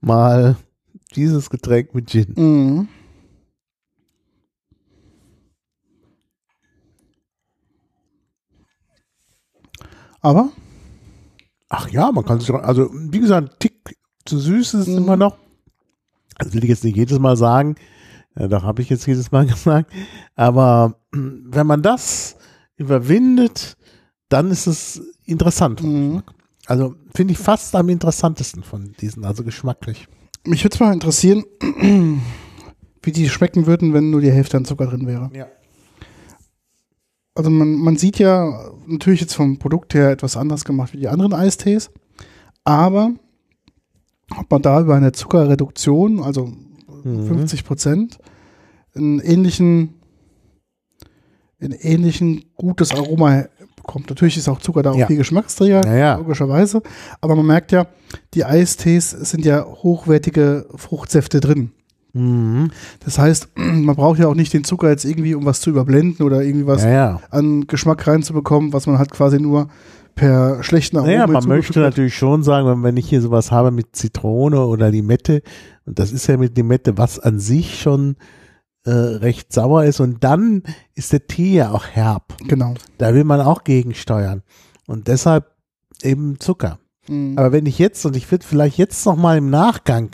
mal 0.00 0.56
dieses 1.16 1.48
Getränk 1.48 1.94
mit 1.94 2.10
Gin. 2.10 2.34
Mhm. 2.36 2.88
Aber 10.20 10.50
Ach 11.74 11.88
ja, 11.88 12.12
man 12.12 12.22
kann 12.26 12.38
sich, 12.38 12.50
also 12.52 12.90
wie 12.92 13.20
gesagt, 13.20 13.48
ein 13.50 13.58
Tick 13.58 13.96
zu 14.26 14.38
süß 14.38 14.74
ist 14.74 14.80
es 14.82 14.88
Mhm. 14.88 14.98
immer 14.98 15.16
noch. 15.16 15.38
Das 16.36 16.52
will 16.52 16.62
ich 16.64 16.68
jetzt 16.68 16.84
nicht 16.84 16.96
jedes 16.98 17.18
Mal 17.18 17.34
sagen. 17.38 17.76
Ja, 18.38 18.46
doch 18.46 18.62
habe 18.62 18.82
ich 18.82 18.90
jetzt 18.90 19.06
jedes 19.06 19.32
Mal 19.32 19.46
gesagt. 19.46 19.90
Aber 20.34 21.00
wenn 21.12 21.66
man 21.66 21.80
das 21.82 22.36
überwindet, 22.76 23.76
dann 24.28 24.50
ist 24.50 24.66
es 24.66 25.00
interessant. 25.24 25.82
Mhm. 25.82 26.22
Also 26.66 26.94
finde 27.14 27.32
ich 27.32 27.38
fast 27.38 27.74
am 27.74 27.88
interessantesten 27.88 28.62
von 28.62 28.94
diesen, 29.00 29.24
also 29.24 29.44
geschmacklich. 29.44 30.06
mich 30.44 30.64
würde 30.64 30.78
mal 30.80 30.92
interessieren, 30.92 31.44
wie 33.02 33.12
die 33.12 33.28
schmecken 33.28 33.66
würden, 33.66 33.92
wenn 33.94 34.10
nur 34.10 34.20
die 34.20 34.30
Hälfte 34.30 34.56
an 34.56 34.64
Zucker 34.64 34.86
drin 34.86 35.06
wäre. 35.06 35.30
Ja. 35.34 35.48
Also 37.34 37.50
man, 37.50 37.74
man 37.76 37.96
sieht 37.96 38.18
ja 38.18 38.70
natürlich 38.86 39.20
jetzt 39.22 39.34
vom 39.34 39.58
Produkt 39.58 39.94
her 39.94 40.10
etwas 40.10 40.36
anders 40.36 40.64
gemacht 40.64 40.92
wie 40.92 40.98
die 40.98 41.08
anderen 41.08 41.32
Eistees, 41.32 41.90
aber 42.62 43.12
ob 44.36 44.50
man 44.50 44.62
da 44.62 44.80
über 44.80 44.94
eine 44.94 45.12
Zuckerreduktion, 45.12 46.22
also 46.22 46.52
Mhm. 47.04 47.26
50 47.26 47.64
Prozent, 47.64 48.18
einen 48.94 49.20
ähnlichen, 49.20 49.94
ein 51.62 51.72
ähnlichen 51.72 52.44
gutes 52.56 52.92
Aroma 52.92 53.44
bekommt. 53.76 54.08
Natürlich 54.10 54.36
ist 54.36 54.48
auch 54.48 54.60
Zucker 54.60 54.82
da 54.82 54.90
auch 54.92 54.96
Ja. 54.96 55.06
viel 55.06 55.16
Geschmacksträger, 55.16 55.82
Ja, 55.86 55.94
ja. 55.96 56.16
logischerweise, 56.16 56.82
aber 57.20 57.34
man 57.36 57.46
merkt 57.46 57.72
ja, 57.72 57.86
die 58.34 58.44
Eistees 58.44 59.10
sind 59.10 59.44
ja 59.44 59.64
hochwertige 59.64 60.66
Fruchtsäfte 60.76 61.40
drin. 61.40 61.72
Mhm. 62.12 62.70
Das 63.04 63.18
heißt, 63.18 63.48
man 63.56 63.96
braucht 63.96 64.18
ja 64.18 64.28
auch 64.28 64.34
nicht 64.34 64.52
den 64.52 64.64
Zucker 64.64 64.90
jetzt 64.90 65.04
irgendwie, 65.04 65.34
um 65.34 65.44
was 65.46 65.60
zu 65.60 65.70
überblenden 65.70 66.24
oder 66.26 66.42
irgendwie 66.42 66.66
was 66.66 66.82
Ja, 66.84 66.90
ja. 66.90 67.20
an 67.30 67.66
Geschmack 67.66 68.06
reinzubekommen, 68.06 68.72
was 68.72 68.86
man 68.86 68.98
halt 68.98 69.10
quasi 69.10 69.40
nur 69.40 69.68
per 70.14 70.62
schlechten 70.62 70.98
Aroma 70.98 71.10
Naja, 71.12 71.26
man 71.26 71.48
möchte 71.48 71.80
natürlich 71.80 72.14
schon 72.14 72.42
sagen, 72.42 72.68
wenn, 72.68 72.82
wenn 72.82 72.96
ich 72.98 73.08
hier 73.08 73.22
sowas 73.22 73.50
habe 73.50 73.70
mit 73.70 73.96
Zitrone 73.96 74.60
oder 74.66 74.90
Limette, 74.90 75.42
und 75.86 75.98
das 75.98 76.12
ist 76.12 76.26
ja 76.26 76.36
mit 76.36 76.54
Limette, 76.56 76.98
was 76.98 77.18
an 77.18 77.38
sich 77.38 77.80
schon 77.80 78.16
äh, 78.84 78.90
recht 78.90 79.52
sauer 79.52 79.84
ist, 79.84 80.00
und 80.00 80.24
dann 80.24 80.62
ist 80.94 81.12
der 81.12 81.26
Tee 81.26 81.54
ja 81.56 81.70
auch 81.72 81.86
herb. 81.86 82.36
Genau. 82.48 82.74
Da 82.98 83.14
will 83.14 83.24
man 83.24 83.40
auch 83.40 83.64
gegensteuern. 83.64 84.42
Und 84.86 85.08
deshalb 85.08 85.50
eben 86.02 86.40
Zucker. 86.40 86.78
Mhm. 87.08 87.38
Aber 87.38 87.52
wenn 87.52 87.66
ich 87.66 87.78
jetzt, 87.78 88.04
und 88.06 88.16
ich 88.16 88.30
würde 88.30 88.46
vielleicht 88.46 88.78
jetzt 88.78 89.04
noch 89.06 89.16
mal 89.16 89.38
im 89.38 89.50
Nachgang 89.50 90.10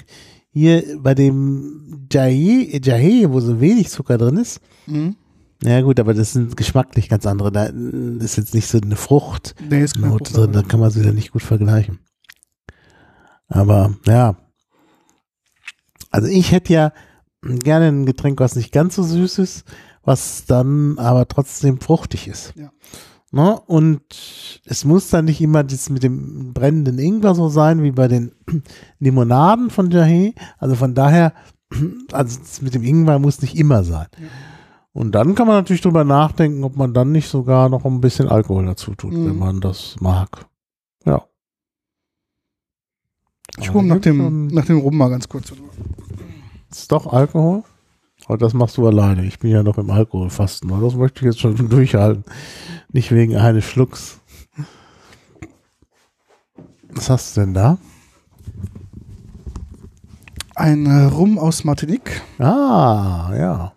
hier 0.51 0.99
bei 1.01 1.15
dem 1.15 2.09
Jahe, 2.13 2.79
Jahe, 2.83 3.33
wo 3.33 3.41
so 3.41 3.61
wenig 3.61 3.89
Zucker 3.91 4.19
drin 4.19 4.37
ist, 4.37 4.61
Mhm. 4.87 5.17
ja 5.63 5.81
gut, 5.83 6.01
aber 6.01 6.15
das 6.15 6.33
sind 6.33 6.57
geschmacklich 6.57 7.09
ganz 7.09 7.27
andere. 7.27 7.53
Da 7.53 7.65
ist 7.65 8.37
jetzt 8.37 8.55
nicht 8.55 8.67
so 8.69 8.79
eine 8.81 8.97
Frucht. 8.97 9.55
Nee, 9.69 9.85
drin, 9.87 10.53
da 10.53 10.63
kann 10.63 10.81
man 10.81 10.91
sie 10.91 11.03
dann 11.03 11.15
nicht 11.15 11.33
gut 11.33 11.43
vergleichen. 11.43 11.99
Aber 13.49 13.95
ja. 14.07 14.37
Also 16.11 16.29
ich 16.29 16.53
hätte 16.53 16.73
ja 16.73 16.93
gerne 17.43 17.87
ein 17.89 18.07
Getränk, 18.07 18.41
was 18.41 18.57
nicht 18.57 18.73
ganz 18.73 18.97
so 18.97 19.03
süß 19.03 19.39
ist, 19.39 19.65
was 20.03 20.45
dann 20.47 20.99
aber 20.99 21.29
trotzdem 21.29 21.81
fruchtig 21.81 22.29
ist. 22.29 22.55
Ja. 22.57 22.71
Ne? 23.31 23.61
Und 23.67 24.03
es 24.65 24.85
muss 24.85 25.11
dann 25.11 25.27
nicht 25.27 25.41
immer 25.41 25.63
das 25.63 25.91
mit 25.91 26.03
dem 26.03 26.55
brennenden 26.55 26.99
Ingwer 26.99 27.35
so 27.35 27.49
sein 27.49 27.83
wie 27.83 27.91
bei 27.91 28.09
den 28.09 28.33
Limonaden 29.01 29.71
von 29.71 29.91
Jahe. 29.91 30.33
Also 30.59 30.75
von 30.77 30.95
daher, 30.95 31.35
also 32.13 32.39
das 32.41 32.63
mit 32.63 32.75
dem 32.75 32.85
Ingwer 32.85 33.19
muss 33.19 33.43
nicht 33.43 33.57
immer 33.57 33.85
sein. 33.85 34.07
Und 34.93 35.13
dann 35.13 35.35
kann 35.35 35.47
man 35.47 35.57
natürlich 35.57 35.83
drüber 35.83 36.03
nachdenken, 36.05 36.65
ob 36.65 36.77
man 36.77 36.95
dann 36.95 37.13
nicht 37.13 37.29
sogar 37.29 37.69
noch 37.69 37.85
ein 37.85 38.01
bisschen 38.01 38.29
Alkohol 38.29 38.65
dazu 38.67 38.95
tut, 38.95 39.13
Mhm. 39.13 39.27
wenn 39.27 39.39
man 39.39 39.61
das 39.61 39.97
mag. 40.01 40.47
Ja. 41.05 41.25
Ich 43.61 43.71
gucke 43.71 43.87
nach 43.87 44.01
dem, 44.01 44.47
nach 44.49 44.65
dem 44.65 44.79
Rum 44.79 44.97
mal 44.97 45.11
ganz 45.11 45.29
kurz. 45.29 45.53
Ist 46.71 46.93
doch 46.93 47.13
Alkohol? 47.13 47.63
Aber 48.27 48.37
das 48.39 48.53
machst 48.53 48.77
du 48.77 48.87
alleine. 48.87 49.25
Ich 49.25 49.39
bin 49.39 49.51
ja 49.51 49.63
noch 49.63 49.79
im 49.79 49.91
Alkoholfasten. 49.91 50.69
Das 50.83 50.95
möchte 50.95 51.21
ich 51.21 51.27
jetzt 51.27 51.41
schon 51.41 51.57
durchhalten. 51.71 52.25
Nicht 52.93 53.13
wegen 53.13 53.37
eines 53.37 53.65
Schlucks. 53.65 54.21
Was 56.91 57.11
hast 57.11 57.37
du 57.37 57.41
denn 57.43 57.55
da? 57.55 57.79
Ein 60.55 60.87
äh, 60.87 61.05
Rum 61.05 61.39
aus 61.39 61.65
Martinique. 61.65 62.21
Ah, 62.39 63.33
ja. 63.37 63.73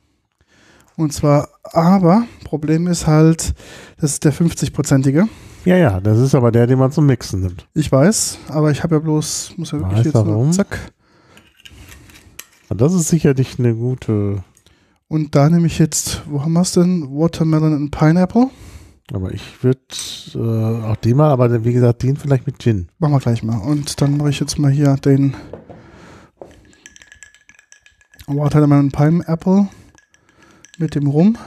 Und 0.97 1.13
zwar, 1.13 1.49
aber, 1.63 2.23
Problem 2.43 2.87
ist 2.87 3.05
halt, 3.07 3.53
das 3.99 4.13
ist 4.13 4.25
der 4.25 4.33
50-prozentige. 4.33 5.27
Ja, 5.65 5.77
ja, 5.77 5.99
das 5.99 6.17
ist 6.17 6.33
aber 6.33 6.51
der, 6.51 6.65
den 6.65 6.79
man 6.79 6.91
zum 6.91 7.05
Mixen 7.05 7.41
nimmt. 7.41 7.67
Ich 7.75 7.91
weiß, 7.91 8.39
aber 8.49 8.71
ich 8.71 8.81
habe 8.83 8.95
ja 8.95 8.99
bloß, 8.99 9.53
muss 9.57 9.71
ja 9.71 9.79
wirklich 9.79 9.99
Weiß 9.99 10.05
jetzt 10.05 10.15
warum? 10.15 10.51
zack. 10.51 10.91
Und 12.71 12.79
das 12.79 12.93
ist 12.93 13.09
sicherlich 13.09 13.59
eine 13.59 13.75
gute, 13.75 14.45
Und 15.09 15.35
da 15.35 15.49
nehme 15.49 15.67
ich 15.67 15.77
jetzt, 15.77 16.21
wo 16.29 16.41
haben 16.41 16.53
wir 16.53 16.61
es 16.61 16.71
denn? 16.71 17.05
Watermelon 17.11 17.73
and 17.73 17.91
Pineapple. 17.91 18.49
aber 19.11 19.33
ich 19.33 19.61
würde 19.61 19.81
äh, 20.35 20.85
auch 20.85 20.95
den 20.95 21.17
mal, 21.17 21.31
aber 21.31 21.65
wie 21.65 21.73
gesagt, 21.73 22.01
den 22.01 22.15
vielleicht 22.15 22.47
mit 22.47 22.59
Gin. 22.59 22.87
Machen 22.97 23.11
wir 23.11 23.19
gleich 23.19 23.43
mal. 23.43 23.57
Und 23.57 23.99
dann 23.99 24.15
mache 24.15 24.29
ich 24.29 24.39
jetzt 24.39 24.57
mal 24.57 24.71
hier 24.71 24.95
den 24.95 25.35
Watermelon 28.27 28.85
and 28.85 28.93
Pineapple 28.95 29.67
mit 30.77 30.95
dem 30.95 31.07
Rum. 31.07 31.37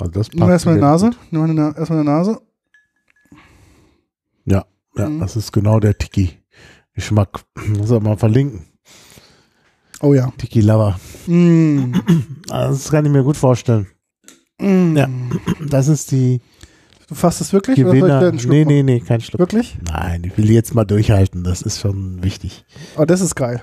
Also 0.00 0.10
das 0.12 0.32
Nimm 0.32 0.48
erstmal 0.48 0.76
die 0.76 0.80
Nase. 0.80 1.06
gut. 1.10 1.18
Nimm 1.32 1.58
erstmal 1.58 1.98
eine 2.00 2.04
Nase. 2.10 2.40
Ja, 4.46 4.64
ja, 4.96 5.08
Mhm. 5.10 5.20
das 5.20 5.36
ist 5.36 5.52
genau 5.52 5.80
der 5.80 5.98
Tiki-Geschmack. 6.94 7.44
Muss 7.78 7.90
er 7.90 8.00
mal 8.00 8.16
verlinken. 8.16 8.66
Oh 10.00 10.12
ja. 10.12 10.32
Tiki 10.38 10.60
Lover. 10.60 10.98
Mm. 11.26 11.94
Also 12.50 12.74
Das 12.84 12.90
kann 12.90 13.04
ich 13.04 13.12
mir 13.12 13.22
gut 13.22 13.36
vorstellen. 13.36 13.86
Mm. 14.60 14.96
Ja. 14.96 15.08
Das 15.68 15.88
ist 15.88 16.10
die 16.10 16.40
Du 17.06 17.14
fasst 17.14 17.42
es 17.42 17.52
wirklich? 17.52 17.78
Oder 17.80 17.88
soll 17.88 17.96
ich 17.96 18.02
Gewinner. 18.02 18.28
einen 18.28 18.38
Schluck 18.38 18.52
Nee, 18.52 18.64
nee, 18.64 18.82
nee, 18.82 19.00
kein 19.00 19.20
Schluck. 19.20 19.38
Wirklich? 19.38 19.76
Nein, 19.82 20.24
ich 20.24 20.38
will 20.38 20.50
jetzt 20.50 20.74
mal 20.74 20.86
durchhalten. 20.86 21.44
Das 21.44 21.60
ist 21.60 21.80
schon 21.80 22.22
wichtig. 22.22 22.64
Oh, 22.96 23.04
das 23.04 23.20
ist 23.20 23.34
geil. 23.34 23.62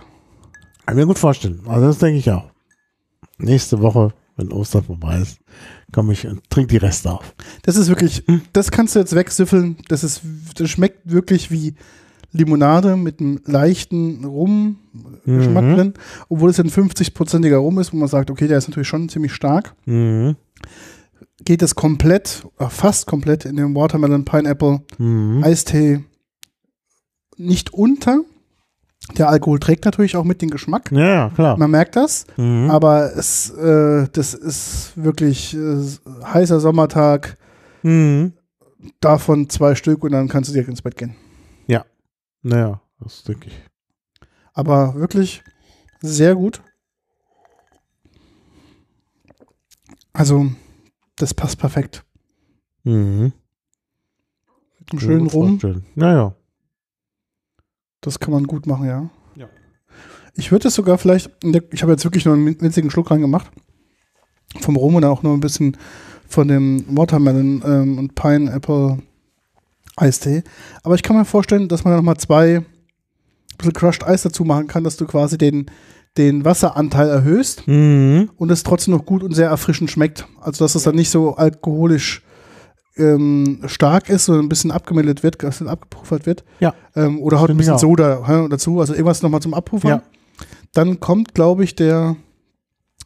Kann 0.85 0.95
ich 0.95 1.01
mir 1.01 1.07
gut 1.07 1.17
vorstellen. 1.17 1.61
Also 1.65 1.87
das 1.87 1.97
denke 1.97 2.19
ich 2.19 2.29
auch. 2.29 2.51
Nächste 3.39 3.81
Woche, 3.81 4.13
wenn 4.35 4.51
Ostern 4.51 4.83
vorbei 4.83 5.17
ist, 5.17 5.39
komme 5.91 6.13
ich 6.13 6.27
und 6.27 6.47
trinke 6.51 6.67
die 6.67 6.77
Reste 6.77 7.11
auf. 7.11 7.33
Das 7.63 7.77
ist 7.77 7.89
wirklich, 7.89 8.23
das 8.53 8.69
kannst 8.69 8.95
du 8.95 8.99
jetzt 8.99 9.15
wegsüffeln. 9.15 9.77
Das 9.87 10.03
ist, 10.03 10.21
das 10.55 10.69
schmeckt 10.69 11.11
wirklich 11.11 11.49
wie 11.49 11.73
Limonade 12.31 12.95
mit 12.95 13.19
einem 13.19 13.41
leichten 13.45 14.23
Rum-Geschmack 14.25 15.63
Mhm. 15.65 15.75
drin. 15.75 15.93
Obwohl 16.29 16.49
es 16.49 16.59
ein 16.59 16.69
50-prozentiger 16.69 17.57
Rum 17.57 17.79
ist, 17.79 17.91
wo 17.93 17.97
man 17.97 18.07
sagt, 18.07 18.31
okay, 18.31 18.47
der 18.47 18.57
ist 18.57 18.67
natürlich 18.69 18.87
schon 18.87 19.09
ziemlich 19.09 19.33
stark. 19.33 19.73
Mhm. 19.85 20.35
Geht 21.43 21.61
es 21.61 21.75
komplett, 21.75 22.45
äh, 22.59 22.67
fast 22.69 23.07
komplett 23.07 23.45
in 23.45 23.55
den 23.57 23.75
Watermelon 23.75 24.23
Pineapple 24.25 24.81
Mhm. 24.97 25.43
Eistee 25.43 26.03
nicht 27.37 27.73
unter. 27.73 28.21
Der 29.17 29.29
Alkohol 29.29 29.59
trägt 29.59 29.83
natürlich 29.85 30.15
auch 30.15 30.23
mit 30.23 30.41
den 30.43 30.51
Geschmack. 30.51 30.91
Ja, 30.91 31.07
ja, 31.07 31.29
klar. 31.33 31.57
Man 31.57 31.71
merkt 31.71 31.95
das. 31.95 32.27
Mhm. 32.37 32.69
Aber 32.69 33.15
es, 33.17 33.49
äh, 33.49 34.07
das 34.13 34.33
ist 34.35 34.91
wirklich 34.95 35.55
äh, 35.55 35.77
heißer 36.23 36.59
Sommertag. 36.59 37.37
Mhm. 37.81 38.33
Davon 38.99 39.49
zwei 39.49 39.75
Stück 39.75 40.03
und 40.03 40.11
dann 40.11 40.27
kannst 40.27 40.49
du 40.49 40.53
direkt 40.53 40.69
ins 40.69 40.81
Bett 40.81 40.95
gehen. 40.97 41.15
Naja, 42.41 42.81
das 42.99 43.23
denke 43.23 43.47
ich. 43.47 43.61
Aber 44.53 44.95
wirklich 44.95 45.43
sehr 46.01 46.35
gut. 46.35 46.61
Also, 50.13 50.51
das 51.15 51.33
passt 51.33 51.57
perfekt. 51.57 52.03
Mhm. 52.83 53.33
Einen 54.91 54.99
schönen 54.99 55.27
Rum, 55.27 55.59
vorstellen. 55.59 55.85
Ja, 55.95 56.13
ja. 56.13 56.35
das 58.01 58.19
kann 58.19 58.33
man 58.33 58.45
gut 58.45 58.65
machen, 58.65 58.87
ja. 58.87 59.09
Ja. 59.35 59.47
Ich 60.35 60.51
würde 60.51 60.67
es 60.67 60.75
sogar 60.75 60.97
vielleicht, 60.97 61.31
ich 61.43 61.81
habe 61.81 61.91
jetzt 61.91 62.03
wirklich 62.03 62.25
nur 62.25 62.33
einen 62.33 62.59
winzigen 62.59 62.91
Schluck 62.91 63.11
reingemacht. 63.11 63.49
Vom 64.59 64.75
Rum 64.75 64.95
und 64.95 65.05
auch 65.05 65.23
nur 65.23 65.33
ein 65.33 65.39
bisschen 65.39 65.77
von 66.27 66.47
dem 66.47 66.85
Watermelon 66.97 67.61
ähm, 67.65 67.97
und 67.99 68.15
Pineapple 68.15 68.97
Eistee. 70.01 70.43
Aber 70.83 70.95
ich 70.95 71.03
kann 71.03 71.15
mir 71.15 71.25
vorstellen, 71.25 71.67
dass 71.67 71.83
man 71.83 71.91
da 71.93 71.97
nochmal 71.97 72.17
zwei 72.17 72.63
bisschen 73.57 73.73
Crushed 73.73 74.03
Eis 74.05 74.23
dazu 74.23 74.43
machen 74.43 74.67
kann, 74.67 74.83
dass 74.83 74.97
du 74.97 75.05
quasi 75.05 75.37
den, 75.37 75.67
den 76.17 76.43
Wasseranteil 76.43 77.09
erhöhst 77.09 77.67
Mhm. 77.67 78.29
und 78.37 78.51
es 78.51 78.63
trotzdem 78.63 78.93
noch 78.95 79.05
gut 79.05 79.21
und 79.23 79.33
sehr 79.33 79.49
erfrischend 79.49 79.91
schmeckt. 79.91 80.27
Also 80.41 80.63
dass 80.65 80.75
es 80.75 80.83
dann 80.83 80.95
nicht 80.95 81.09
so 81.11 81.35
alkoholisch 81.35 82.23
ähm, 82.97 83.61
stark 83.67 84.09
ist, 84.09 84.25
sondern 84.25 84.45
ein 84.45 84.49
bisschen 84.49 84.71
abgemildert 84.71 85.23
wird, 85.23 85.41
ein 85.43 85.47
bisschen 85.49 85.69
abgepuffert 85.69 86.25
wird. 86.25 86.43
Ja. 86.59 86.73
Ähm, 86.95 87.19
oder 87.21 87.39
haut 87.39 87.49
ein 87.49 87.57
bisschen 87.57 87.75
auch. 87.75 87.79
Soda 87.79 88.23
hä, 88.27 88.47
dazu, 88.49 88.79
also 88.79 88.93
irgendwas 88.93 89.21
nochmal 89.21 89.41
zum 89.41 89.53
Abpuffern. 89.53 89.89
Ja. 89.89 90.03
Dann 90.73 90.99
kommt, 90.99 91.33
glaube 91.33 91.63
ich, 91.63 91.75
der 91.75 92.15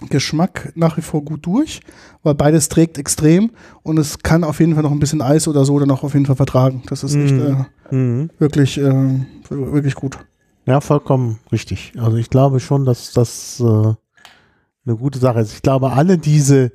Geschmack 0.09 0.71
nach 0.75 0.97
wie 0.97 1.01
vor 1.01 1.23
gut 1.23 1.45
durch, 1.45 1.79
weil 2.23 2.35
beides 2.35 2.67
trägt 2.69 2.97
extrem 2.97 3.51
und 3.83 3.97
es 3.97 4.19
kann 4.19 4.43
auf 4.43 4.59
jeden 4.59 4.73
Fall 4.73 4.83
noch 4.83 4.91
ein 4.91 4.99
bisschen 4.99 5.21
Eis 5.21 5.47
oder 5.47 5.63
so 5.65 5.79
dann 5.79 5.89
auch 5.91 6.03
auf 6.03 6.13
jeden 6.13 6.25
Fall 6.25 6.35
vertragen. 6.35 6.83
Das 6.87 7.03
ist 7.03 7.15
echt 7.15 7.33
Mhm. 7.35 7.65
äh, 7.91 7.95
Mhm. 7.95 8.29
wirklich, 8.39 8.77
äh, 8.77 9.19
wirklich 9.49 9.95
gut. 9.95 10.17
Ja, 10.65 10.81
vollkommen 10.81 11.39
richtig. 11.51 11.93
Also 11.97 12.17
ich 12.17 12.29
glaube 12.29 12.59
schon, 12.59 12.85
dass 12.85 13.13
das 13.13 13.59
äh, 13.59 13.63
eine 13.63 14.97
gute 14.97 15.19
Sache 15.19 15.39
ist. 15.39 15.53
Ich 15.53 15.61
glaube, 15.61 15.91
alle 15.93 16.17
diese 16.17 16.71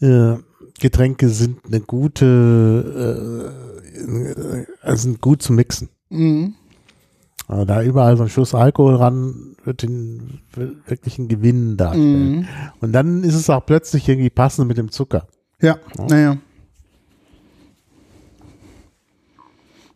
äh, 0.00 0.34
Getränke 0.80 1.28
sind 1.28 1.58
eine 1.66 1.80
gute, 1.80 3.46
äh, 4.84 4.90
äh, 4.90 4.96
sind 4.96 5.20
gut 5.20 5.42
zu 5.42 5.52
mixen. 5.52 5.88
Mhm. 6.10 6.54
Also 7.48 7.64
da 7.64 7.82
überall 7.82 8.16
so 8.16 8.24
ein 8.24 8.28
Schuss 8.28 8.54
Alkohol 8.54 8.96
ran 8.96 9.56
wird 9.64 9.82
den 9.82 10.40
will 10.52 10.76
wirklich 10.86 11.18
einen 11.18 11.28
Gewinn 11.28 11.76
darstellen. 11.76 12.36
Mhm. 12.36 12.46
Und 12.80 12.92
dann 12.92 13.22
ist 13.24 13.34
es 13.34 13.48
auch 13.50 13.64
plötzlich 13.64 14.08
irgendwie 14.08 14.30
passend 14.30 14.66
mit 14.68 14.78
dem 14.78 14.90
Zucker. 14.90 15.26
Ja, 15.60 15.76
Ja. 15.98 16.06
naja. 16.08 16.36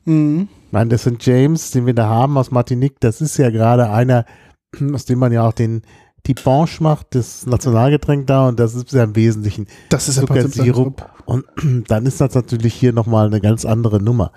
Mhm. 0.04 0.48
Ich 0.66 0.72
meine, 0.72 0.90
das 0.90 1.02
sind 1.02 1.24
James, 1.24 1.72
den 1.72 1.86
wir 1.86 1.94
da 1.94 2.08
haben 2.08 2.38
aus 2.38 2.50
Martinique. 2.50 3.00
Das 3.00 3.20
ist 3.20 3.36
ja 3.36 3.50
gerade 3.50 3.90
einer, 3.90 4.24
aus 4.94 5.04
dem 5.04 5.18
man 5.18 5.32
ja 5.32 5.46
auch 5.46 5.52
den 5.52 5.82
Tipanche 6.22 6.82
macht, 6.82 7.14
das 7.14 7.46
Nationalgetränk 7.46 8.26
da. 8.26 8.48
Und 8.48 8.60
das 8.60 8.74
ist 8.74 8.92
ja 8.92 9.04
im 9.04 9.16
Wesentlichen 9.16 9.66
Das 9.88 10.08
ist 10.08 10.16
ja 10.16 10.22
Zuckersirup. 10.22 11.04
Und 11.26 11.44
dann 11.88 12.06
ist 12.06 12.20
das 12.20 12.34
natürlich 12.34 12.74
hier 12.74 12.92
nochmal 12.92 13.26
eine 13.26 13.40
ganz 13.40 13.64
andere 13.64 14.00
Nummer. 14.00 14.32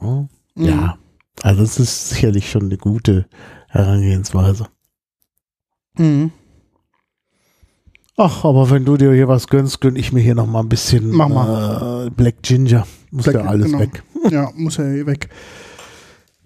Ja, 0.00 0.28
Mhm. 0.54 0.64
Ja, 0.64 0.98
also 1.42 1.62
es 1.62 1.78
ist 1.78 2.10
sicherlich 2.10 2.50
schon 2.50 2.64
eine 2.64 2.76
gute 2.78 3.26
Herangehensweise. 3.68 4.66
Mhm. 5.96 6.30
Ach, 8.16 8.44
aber 8.44 8.70
wenn 8.70 8.84
du 8.84 8.96
dir 8.96 9.12
hier 9.12 9.28
was 9.28 9.46
gönnst, 9.46 9.80
gönn 9.80 9.94
ich 9.96 10.12
mir 10.12 10.20
hier 10.20 10.34
nochmal 10.34 10.62
ein 10.64 10.68
bisschen 10.68 11.10
Mach 11.10 11.28
mal. 11.28 12.06
Äh, 12.06 12.10
Black 12.10 12.42
Ginger. 12.42 12.86
Muss 13.12 13.24
Black- 13.24 13.36
ja 13.36 13.42
alles 13.42 13.66
genau. 13.66 13.78
weg. 13.80 14.02
Ja, 14.30 14.50
muss 14.56 14.76
ja 14.76 14.84
eh 14.84 15.06
weg. 15.06 15.28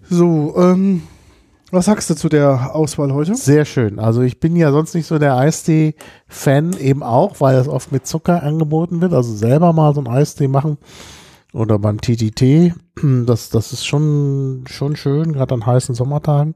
So, 0.07 0.53
ähm, 0.57 1.01
was 1.71 1.85
sagst 1.85 2.07
du 2.11 2.15
zu 2.15 2.29
der 2.29 2.75
Auswahl 2.75 3.11
heute? 3.13 3.33
Sehr 3.35 3.65
schön. 3.65 3.97
Also 3.97 4.21
ich 4.21 4.39
bin 4.39 4.55
ja 4.55 4.71
sonst 4.71 4.93
nicht 4.93 5.07
so 5.07 5.17
der 5.17 5.35
Eistee-Fan, 5.37 6.77
eben 6.77 7.01
auch, 7.01 7.41
weil 7.41 7.55
das 7.55 7.67
oft 7.67 7.91
mit 7.91 8.05
Zucker 8.05 8.43
angeboten 8.43 9.01
wird. 9.01 9.11
Also 9.13 9.33
selber 9.35 9.73
mal 9.73 9.95
so 9.95 10.01
ein 10.01 10.07
Eistee 10.07 10.47
machen 10.47 10.77
oder 11.51 11.79
beim 11.79 11.99
TTT, 11.99 12.73
das, 13.25 13.49
das 13.49 13.73
ist 13.73 13.85
schon, 13.85 14.63
schon 14.67 14.95
schön, 14.95 15.33
gerade 15.33 15.53
an 15.53 15.65
heißen 15.65 15.93
Sommertagen. 15.95 16.55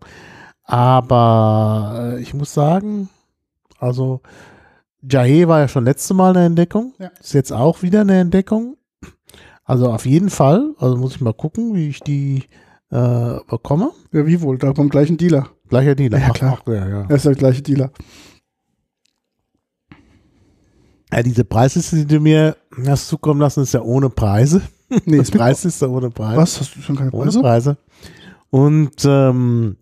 Aber 0.64 2.14
äh, 2.18 2.22
ich 2.22 2.34
muss 2.34 2.54
sagen, 2.54 3.10
also 3.80 4.22
Jahe 5.02 5.48
war 5.48 5.60
ja 5.60 5.68
schon 5.68 5.86
letzte 5.86 6.14
Mal 6.14 6.36
eine 6.36 6.46
Entdeckung, 6.46 6.94
Ja. 7.00 7.12
ist 7.22 7.34
jetzt 7.34 7.52
auch 7.54 7.82
wieder 7.82 8.02
eine 8.02 8.20
Entdeckung. 8.20 8.78
Also 9.64 9.92
auf 9.92 10.06
jeden 10.06 10.30
Fall, 10.30 10.74
also 10.80 10.96
muss 10.98 11.16
ich 11.16 11.22
mal 11.22 11.34
gucken, 11.34 11.74
wie 11.76 11.90
ich 11.90 12.00
die 12.00 12.44
äh, 12.90 13.38
bekomme. 13.50 13.92
Ja, 14.14 14.26
wie 14.26 14.42
wohl? 14.42 14.58
Da 14.58 14.72
beim 14.72 14.90
gleichen 14.90 15.18
Dealer. 15.18 15.50
Gleicher 15.68 15.96
Dealer. 15.96 16.20
Ja, 16.20 16.30
klar. 16.30 16.60
Ach, 16.62 16.68
ja, 16.68 16.88
ja. 16.88 17.06
Er 17.10 17.16
ist 17.16 17.26
der 17.26 17.36
gleiche 17.36 17.62
Dealer. 17.62 17.92
Ja, 21.12 21.24
diese 21.24 21.44
Preisliste, 21.46 21.98
die 21.98 22.06
du 22.06 22.20
mir 22.20 22.56
hast 22.86 23.08
zukommen 23.08 23.40
lassen, 23.42 23.64
ist 23.64 23.74
ja 23.74 23.82
ohne 23.82 24.10
Preise. 24.10 24.62
Nee, 25.06 25.06
Die 25.06 25.18
ist 25.18 25.34
mit, 25.34 25.42
Preisliste 25.42 25.90
ohne 25.90 26.10
Preise. 26.10 26.38
was? 26.38 26.60
Hast 26.62 26.76
du 26.76 26.82
schon 26.82 26.96
keine 26.96 27.12
Ohne 27.12 27.26
Preise? 27.26 27.42
Preise. 27.42 27.78
Und 28.50 28.94
ähm, 29.06 29.76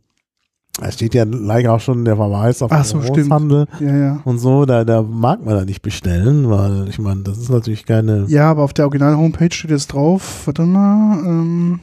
da 0.79 0.91
steht 0.91 1.13
ja 1.13 1.23
gleich 1.25 1.67
auch 1.69 1.79
schon 1.79 2.03
der 2.03 2.15
Verweis 2.15 2.61
auf 2.61 2.71
Ach 2.71 2.85
den 2.85 3.01
so. 3.01 3.13
Großhandel 3.13 3.67
Ja, 3.79 3.95
ja. 3.95 4.21
und 4.25 4.39
so. 4.39 4.65
Da, 4.65 4.83
da 4.83 5.03
mag 5.03 5.45
man 5.45 5.55
da 5.55 5.65
nicht 5.65 5.81
bestellen, 5.81 6.49
weil 6.49 6.89
ich 6.89 6.99
meine, 6.99 7.21
das 7.23 7.37
ist 7.37 7.49
natürlich 7.49 7.85
keine. 7.85 8.25
Ja, 8.27 8.49
aber 8.51 8.63
auf 8.63 8.73
der 8.73 8.85
Original-Homepage 8.85 9.53
steht 9.53 9.71
jetzt 9.71 9.93
drauf, 9.93 10.47
warte 10.47 10.63
mal, 10.63 11.19
ähm, 11.25 11.79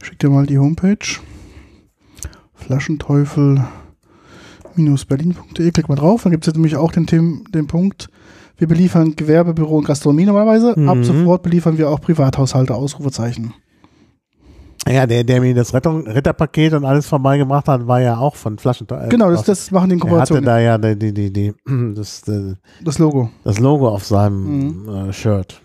ich 0.00 0.06
schick 0.08 0.18
dir 0.18 0.28
mal 0.30 0.46
die 0.46 0.58
Homepage. 0.58 0.98
Flaschenteufel-berlin.de, 4.76 5.70
klick 5.70 5.88
mal 5.88 5.94
drauf, 5.96 6.22
dann 6.24 6.32
gibt 6.32 6.44
es 6.44 6.48
jetzt 6.48 6.56
nämlich 6.56 6.76
auch 6.76 6.92
den, 6.92 7.06
Them 7.06 7.44
den 7.52 7.66
Punkt, 7.66 8.08
wir 8.64 8.68
beliefern 8.76 9.14
Gewerbebüro 9.14 9.76
und 9.78 9.84
Gastronomie 9.86 10.24
normalerweise, 10.24 10.70
ab 10.72 10.96
Mhm. 10.96 11.04
sofort 11.04 11.42
beliefern 11.42 11.76
wir 11.78 11.90
auch 11.90 12.00
Privathaushalte, 12.00 12.74
Ausrufezeichen. 12.74 13.52
Ja, 14.86 15.06
der, 15.06 15.24
der 15.24 15.40
mir 15.40 15.54
das 15.54 15.72
Rettung, 15.72 16.06
Retterpaket 16.06 16.74
und 16.74 16.84
alles 16.84 17.06
vorbeigebracht 17.06 17.68
hat, 17.68 17.86
war 17.86 18.00
ja 18.00 18.18
auch 18.18 18.34
von 18.36 18.58
Flaschen. 18.58 18.86
äh, 18.90 19.08
Genau, 19.08 19.30
das, 19.30 19.44
das 19.44 19.70
machen 19.70 19.88
die 19.90 19.94
in 19.96 20.02
er 20.02 20.20
hatte 20.20 20.40
da 20.42 20.58
ja 20.58 20.76
die, 20.78 20.96
die, 20.98 21.12
die, 21.12 21.32
die, 21.32 21.54
das, 21.94 22.26
äh, 22.28 22.54
das 22.82 22.98
Logo. 22.98 23.30
das 23.44 23.58
Logo 23.60 23.88
auf 23.88 24.04
seinem 24.04 24.82
Mhm. 24.84 24.88
äh, 25.08 25.12
Shirt. 25.12 25.60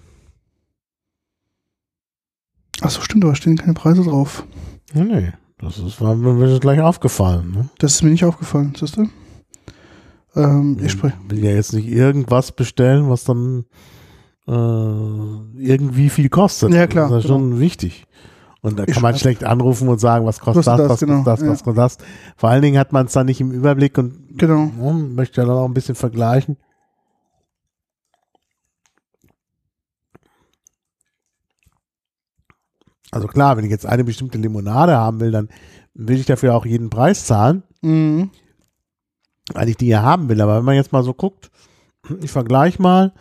Achso, 2.82 3.02
stimmt, 3.02 3.26
aber 3.26 3.36
stehen 3.36 3.58
keine 3.58 3.74
Preise 3.74 4.04
drauf. 4.04 4.46
Ja, 4.94 5.04
nee, 5.04 5.32
das 5.58 5.78
ist, 5.80 6.00
war 6.02 6.16
mir 6.16 6.60
gleich 6.60 6.80
aufgefallen. 6.80 7.52
Ne? 7.52 7.70
Das 7.80 7.94
ist 7.96 8.04
mir 8.04 8.12
nicht 8.12 8.24
aufgefallen, 8.24 8.74
siehst 8.80 8.96
du? 8.98 9.08
Ähm, 10.36 10.78
ich 10.84 10.92
spreche. 10.92 11.16
will 11.28 11.44
ja 11.44 11.52
jetzt 11.52 11.74
nicht 11.74 11.88
irgendwas 11.88 12.52
bestellen, 12.52 13.10
was 13.10 13.24
dann 13.24 13.66
äh, 14.48 14.52
irgendwie 14.52 16.10
viel 16.10 16.30
kostet. 16.30 16.72
Ja, 16.74 16.88
klar, 16.88 17.10
Das 17.10 17.20
ist 17.20 17.24
ja 17.30 17.36
schon 17.36 17.60
wichtig. 17.60 18.06
Und 18.62 18.78
da 18.78 18.84
Ich 18.86 18.94
kann 18.94 19.04
man 19.04 19.14
weiß. 19.14 19.22
schlecht 19.22 19.44
anrufen 19.46 19.88
und 19.88 20.00
sagen, 20.00 20.26
was 20.26 20.40
kostet 20.40 20.68
das, 20.68 20.78
das, 20.78 20.90
was 20.90 21.00
genau, 21.00 21.24
kostet 21.24 21.28
das, 21.28 21.42
ja. 21.42 21.50
was 21.50 21.64
kostet 21.64 21.78
das. 21.78 21.98
Vor 22.36 22.50
allen 22.50 22.62
Dingen 22.62 22.78
hat 22.78 22.92
man 22.92 23.06
es 23.06 23.14
dann 23.14 23.26
nicht 23.28 23.40
im 23.42 23.52
Überblick 23.52 23.98
und 23.98 24.38
Genau. 24.38 24.70
ja, 24.82 24.92
möchte 24.94 25.42
ja 25.42 25.48
dann 25.48 25.56
auch 25.58 25.66
ein 25.66 25.74
bisschen 25.74 25.96
vergleichen. 25.96 26.58
Also 33.12 33.28
klar, 33.28 33.58
wenn 33.58 33.66
ich 33.66 33.72
jetzt 33.72 33.86
eine 33.86 34.04
bestimmte 34.04 34.38
Limonade 34.38 34.96
haben 34.96 35.20
will, 35.20 35.32
dann 35.32 35.50
will 35.94 36.20
ich 36.20 36.26
dafür 36.26 36.56
auch 36.56 36.66
jeden 36.66 36.90
Preis 36.90 37.26
zahlen. 37.26 37.64
Mhm. 37.82 38.30
Weil 39.54 39.70
ich 39.70 39.78
die 39.78 39.88
ja 39.88 40.02
haben 40.02 40.30
will. 40.30 40.42
Aber 40.42 40.58
wenn 40.58 40.66
man 40.66 40.76
jetzt 40.76 40.92
mal 40.92 41.04
so 41.04 41.14
guckt, 41.14 41.50
ich 42.22 42.32
vergleiche 42.32 42.82
mal, 42.82 43.14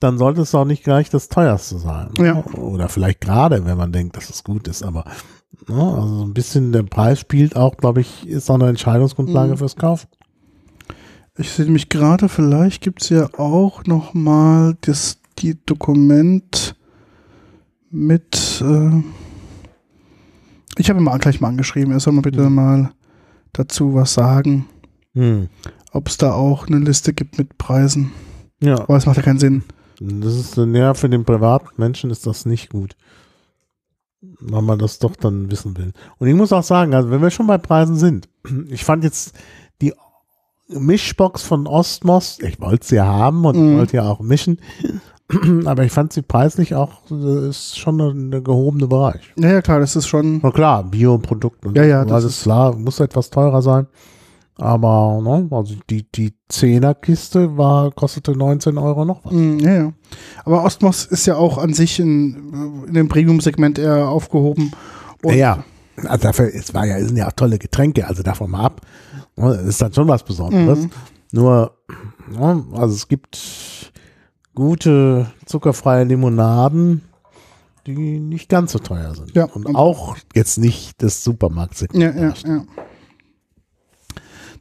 dann 0.00 0.18
sollte 0.18 0.42
es 0.42 0.54
auch 0.54 0.64
nicht 0.66 0.84
gleich 0.84 1.08
das 1.10 1.28
teuerste 1.28 1.78
sein. 1.78 2.10
Ja. 2.18 2.44
Oder 2.54 2.88
vielleicht 2.88 3.20
gerade, 3.22 3.64
wenn 3.64 3.78
man 3.78 3.92
denkt, 3.92 4.16
dass 4.16 4.28
es 4.30 4.44
gut 4.44 4.68
ist. 4.68 4.82
Aber 4.82 5.04
ne, 5.68 5.74
also 5.74 6.18
so 6.18 6.24
ein 6.24 6.34
bisschen 6.34 6.72
der 6.72 6.82
Preis 6.82 7.18
spielt 7.20 7.56
auch, 7.56 7.76
glaube 7.76 8.02
ich, 8.02 8.28
ist 8.28 8.50
auch 8.50 8.56
eine 8.56 8.68
Entscheidungsgrundlage 8.68 9.52
Mhm. 9.52 9.56
fürs 9.58 9.76
Kaufen. 9.76 10.08
Ich 11.38 11.50
sehe 11.50 11.64
nämlich 11.66 11.88
gerade, 11.88 12.28
vielleicht 12.28 12.82
gibt 12.82 13.02
es 13.02 13.08
ja 13.10 13.28
auch 13.38 13.84
noch 13.84 14.14
mal 14.14 14.76
das 14.82 15.18
die 15.38 15.58
Dokument 15.66 16.74
mit. 17.90 18.62
Äh 18.62 19.02
ich 20.78 20.88
habe 20.90 21.00
ihn 21.00 21.04
mal 21.04 21.18
gleich 21.18 21.40
mal 21.40 21.48
angeschrieben. 21.48 21.92
Er 21.92 22.00
soll 22.00 22.12
mal 22.12 22.22
bitte 22.22 22.48
Mhm. 22.48 22.54
mal 22.54 22.90
dazu 23.52 23.94
was 23.94 24.12
sagen, 24.14 24.66
Hm. 25.14 25.48
Ob 25.92 26.08
es 26.08 26.16
da 26.16 26.32
auch 26.32 26.66
eine 26.66 26.78
Liste 26.78 27.12
gibt 27.12 27.38
mit 27.38 27.58
Preisen. 27.58 28.12
Ja, 28.60 28.80
Aber 28.80 28.96
es 28.96 29.06
macht 29.06 29.16
ja 29.16 29.22
keinen 29.22 29.38
Sinn. 29.38 29.64
das 30.00 30.34
ist 30.34 30.56
ja 30.56 30.94
für 30.94 31.08
den 31.08 31.24
privaten 31.24 31.68
Menschen 31.76 32.10
ist 32.10 32.26
das 32.26 32.46
nicht 32.46 32.70
gut. 32.70 32.96
Weil 34.40 34.62
man 34.62 34.78
das 34.78 34.98
doch 34.98 35.14
dann 35.16 35.50
wissen 35.50 35.76
will. 35.76 35.92
Und 36.18 36.28
ich 36.28 36.34
muss 36.34 36.52
auch 36.52 36.62
sagen, 36.62 36.94
also 36.94 37.10
wenn 37.10 37.22
wir 37.22 37.30
schon 37.30 37.46
bei 37.46 37.58
Preisen 37.58 37.96
sind, 37.96 38.28
ich 38.68 38.84
fand 38.84 39.04
jetzt 39.04 39.34
die 39.80 39.92
Mischbox 40.68 41.42
von 41.42 41.66
Ostmos, 41.66 42.38
ich 42.40 42.60
wollte 42.60 42.86
sie 42.86 42.96
ja 42.96 43.04
haben 43.06 43.44
und 43.44 43.56
Mhm. 43.56 43.78
wollte 43.78 43.96
ja 43.98 44.04
auch 44.08 44.20
mischen, 44.20 44.58
aber 45.64 45.84
ich 45.84 45.92
fand 45.92 46.12
sie 46.12 46.22
preislich 46.22 46.74
auch, 46.74 47.02
äh, 47.10 47.48
ist 47.48 47.78
schon 47.78 48.00
ein 48.00 48.32
eine 48.32 48.42
gehobene 48.42 48.86
Bereich. 48.88 49.32
Ja, 49.38 49.50
ja, 49.50 49.62
klar, 49.62 49.80
das 49.80 49.94
ist 49.96 50.06
schon. 50.08 50.40
Na 50.42 50.50
klar, 50.50 50.82
Bioprodukt 50.84 51.64
und 51.66 51.76
Ja, 51.76 51.84
ja, 51.84 52.04
das 52.04 52.12
alles 52.24 52.36
ist- 52.38 52.42
klar, 52.44 52.74
muss 52.76 52.98
etwas 53.00 53.30
teurer 53.30 53.62
sein. 53.62 53.86
Aber 54.58 55.20
ne, 55.22 55.48
also 55.50 55.74
die, 55.90 56.10
die 56.10 56.32
10er 56.50 56.94
Kiste 56.94 57.58
war, 57.58 57.90
kostete 57.90 58.32
19 58.32 58.78
Euro 58.78 59.04
noch 59.04 59.24
was. 59.24 59.32
Mm, 59.32 59.58
ja, 59.58 59.74
ja. 59.74 59.92
Aber 60.44 60.64
Ostmos 60.64 61.04
ist 61.04 61.26
ja 61.26 61.36
auch 61.36 61.58
an 61.58 61.74
sich 61.74 62.00
in, 62.00 62.84
in 62.88 62.94
dem 62.94 63.08
Premium-Segment 63.08 63.78
eher 63.78 64.08
aufgehoben. 64.08 64.72
Ja, 65.24 65.64
also 66.04 66.22
dafür, 66.22 66.54
es 66.54 66.72
war 66.72 66.86
ja, 66.86 66.96
es 66.96 67.08
sind 67.08 67.16
ja 67.16 67.28
auch 67.28 67.32
tolle 67.32 67.58
Getränke, 67.58 68.06
also 68.06 68.22
davon 68.22 68.50
mal 68.50 68.64
ab. 68.64 68.80
Ne, 69.36 69.56
Das 69.56 69.66
ist 69.66 69.82
dann 69.82 69.92
schon 69.92 70.08
was 70.08 70.22
Besonderes. 70.22 70.84
Mhm. 70.84 70.90
Nur, 71.32 71.76
ne, 72.30 72.64
also 72.72 72.94
es 72.94 73.08
gibt 73.08 73.92
gute 74.54 75.30
zuckerfreie 75.44 76.04
Limonaden, 76.04 77.02
die 77.86 78.18
nicht 78.18 78.48
ganz 78.48 78.72
so 78.72 78.78
teuer 78.78 79.14
sind. 79.14 79.34
Ja. 79.34 79.44
Und 79.44 79.74
auch 79.74 80.16
jetzt 80.34 80.56
nicht 80.58 81.02
das 81.02 81.22
Supermarktsegment. 81.22 82.16
Ja, 82.16 82.22
ja, 82.22 82.34
ja. 82.46 82.64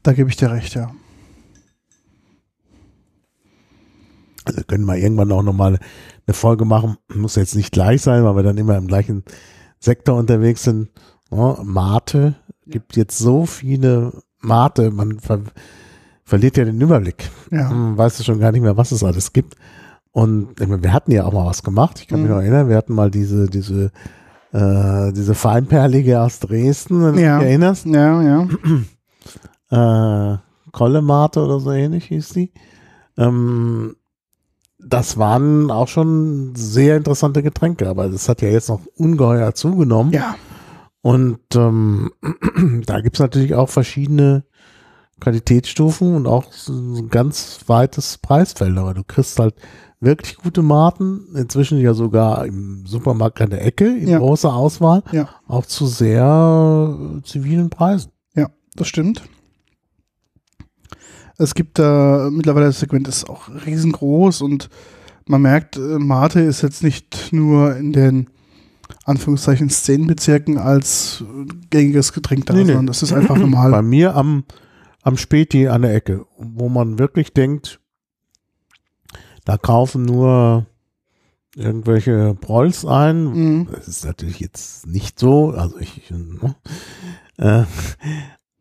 Da 0.06 0.14
gebe 0.14 0.30
ich 0.30 0.36
dir 0.38 0.52
recht, 0.52 0.76
ja. 0.76 0.92
Also 4.46 4.58
wir 4.58 4.64
können 4.66 4.84
mal 4.84 5.00
irgendwann 5.00 5.32
auch 5.32 5.42
nochmal 5.42 5.80
eine 6.28 6.34
Folge 6.36 6.64
machen. 6.66 6.98
Muss 7.14 7.36
jetzt 7.36 7.56
nicht 7.56 7.72
gleich 7.72 8.04
sein, 8.04 8.24
weil 8.24 8.36
wir 8.36 8.44
dann 8.44 8.60
immer 8.60 8.78
im 8.78 8.86
gleichen 8.86 9.24
Sektor 9.80 10.16
unterwegs 10.18 10.62
sind. 10.64 10.90
Ja, 11.32 11.58
Mate 11.64 12.36
gibt 12.68 12.96
jetzt 12.96 13.18
so 13.18 13.48
viele 13.48 14.14
Mate, 14.42 14.92
man 14.92 15.20
ver 15.20 15.42
verliert 16.24 16.58
ja 16.58 16.66
den 16.66 16.80
Überblick. 16.82 17.30
Ja. 17.52 17.72
Hm, 17.72 17.98
Weißt 17.98 18.20
du 18.20 18.24
schon 18.24 18.40
gar 18.40 18.52
nicht 18.52 18.62
mehr, 18.62 18.78
was 18.78 18.92
es 18.92 19.04
alles 19.04 19.34
gibt. 19.34 19.56
Und 20.12 20.60
meine, 20.60 20.84
wir 20.84 20.94
hatten 20.94 21.12
ja 21.12 21.24
auch 21.26 21.34
mal 21.34 21.46
was 21.48 21.64
gemacht. 21.64 22.00
Ich 22.00 22.08
kann 22.08 22.20
mich 22.22 22.30
Mhm. 22.30 22.36
noch 22.36 22.42
erinnern, 22.44 22.70
wir 22.70 22.78
hatten 22.78 22.94
mal 22.94 23.10
diese, 23.10 23.48
diese, 23.48 23.92
äh, 24.54 25.12
diese 25.14 25.34
Feinperlige 25.34 26.22
aus 26.22 26.40
Dresden, 26.40 27.02
wenn 27.04 27.18
Ja. 27.18 27.36
du 27.38 27.42
dich 27.42 27.50
erinnerst. 27.50 27.86
Ja, 27.88 28.22
ja. 28.22 28.48
Äh, 29.70 30.38
Kollemate 30.72 31.42
oder 31.44 31.60
so 31.60 31.72
ähnlich 31.72 32.06
hieß 32.06 32.30
die. 32.30 32.52
Ähm, 33.18 33.96
das 34.80 35.18
waren 35.18 35.72
auch 35.72 35.88
schon 35.88 36.54
sehr 36.56 36.98
interessante 36.98 37.42
Getränke, 37.42 37.88
aber 37.90 38.10
das 38.10 38.30
hat 38.30 38.42
ja 38.42 38.50
jetzt 38.50 38.70
noch 38.70 38.82
ungeheuer 38.98 39.54
zugenommen. 39.56 40.12
Ja. 40.14 40.36
Und 41.02 41.40
ähm, 41.56 42.12
da 42.86 43.02
gibt's 43.02 43.20
natürlich 43.20 43.56
auch 43.56 43.70
verschiedene 43.70 44.44
Qualitätsstufen 45.22 46.14
und 46.16 46.28
auch 46.28 46.52
so 46.52 46.74
ein 46.74 47.10
ganz 47.10 47.60
weites 47.68 48.18
Preisfeld. 48.18 48.78
Aber 48.78 48.94
du 48.94 49.04
kriegst 49.04 49.40
halt 49.40 49.56
wirklich 50.02 50.36
gute 50.38 50.62
Maten, 50.62 51.36
inzwischen 51.36 51.80
ja 51.80 51.94
sogar 51.94 52.46
im 52.46 52.86
Supermarkt 52.86 53.42
an 53.42 53.50
der 53.50 53.66
Ecke, 53.66 53.88
in 53.88 54.10
Ja. 54.10 54.20
großer 54.20 54.54
Auswahl, 54.54 55.04
Ja. 55.12 55.30
auch 55.48 55.66
zu 55.66 55.88
sehr 55.88 56.98
äh, 57.18 57.24
zivilen 57.24 57.70
Preisen. 57.70 58.12
Ja, 58.36 58.50
das 58.76 58.88
stimmt. 58.88 59.24
Es 61.38 61.54
gibt 61.54 61.80
da 61.80 62.30
mittlerweile 62.32 62.68
das 62.68 62.80
Segment 62.80 63.08
ist 63.08 63.30
auch 63.30 63.50
riesengroß 63.66 64.42
und 64.42 64.70
man 65.28 65.42
merkt, 65.42 65.78
äh, 65.78 66.00
Mate 66.00 66.40
ist 66.42 66.62
jetzt 66.62 66.84
nicht 66.84 67.32
nur 67.32 67.76
in 67.76 67.94
den 67.94 68.30
Anführungszeichen 69.06 69.70
Szenenbezirken 69.70 70.58
als 70.58 71.24
äh, 71.24 71.46
gängiges 71.70 72.14
Getränk 72.14 72.46
da, 72.46 72.54
Nee, 72.54 72.62
nee. 72.62 72.68
sondern 72.68 72.88
das 72.88 73.04
ist 73.04 73.14
einfach 73.14 73.38
normal. 73.38 73.72
Bei 73.72 73.82
mir 73.82 74.16
am, 74.16 74.44
am 75.02 75.18
Späti 75.18 75.68
an 75.68 75.82
der 75.82 75.94
Ecke, 75.96 76.26
wo 76.38 76.70
man 76.70 77.00
wirklich 77.00 77.34
denkt, 77.34 77.80
da 79.44 79.58
kaufen 79.58 80.04
nur 80.04 80.66
irgendwelche 81.56 82.36
Prolls 82.40 82.86
ein. 82.86 83.24
Mhm. 83.26 83.68
Das 83.72 83.88
ist 83.88 84.06
natürlich 84.06 84.40
jetzt 84.40 84.88
nicht 84.88 85.20
so, 85.20 85.52
also 85.52 85.78
ich, 85.80 86.12
ne? 86.12 86.56
äh, 87.38 87.64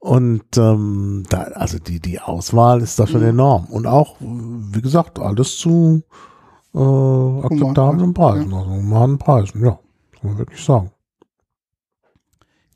und 0.04 0.44
ähm, 0.58 1.22
da, 1.30 1.44
also 1.54 1.78
die, 1.78 1.98
die 1.98 2.20
Auswahl 2.20 2.82
ist 2.82 2.98
da 2.98 3.06
schon 3.06 3.22
Mhm. 3.22 3.28
enorm. 3.28 3.64
Und 3.70 3.86
auch, 3.86 4.16
wie 4.20 4.82
gesagt, 4.82 5.18
alles 5.18 5.56
zu 5.56 6.02
äh, 6.74 6.78
akzeptablen 6.78 8.12
Preisen, 8.12 8.52
also 8.52 8.68
humanen 8.70 9.16
Preisen, 9.16 9.64
ja, 9.64 9.78
kann 10.12 10.30
man 10.30 10.38
wirklich 10.38 10.62
sagen. 10.62 10.90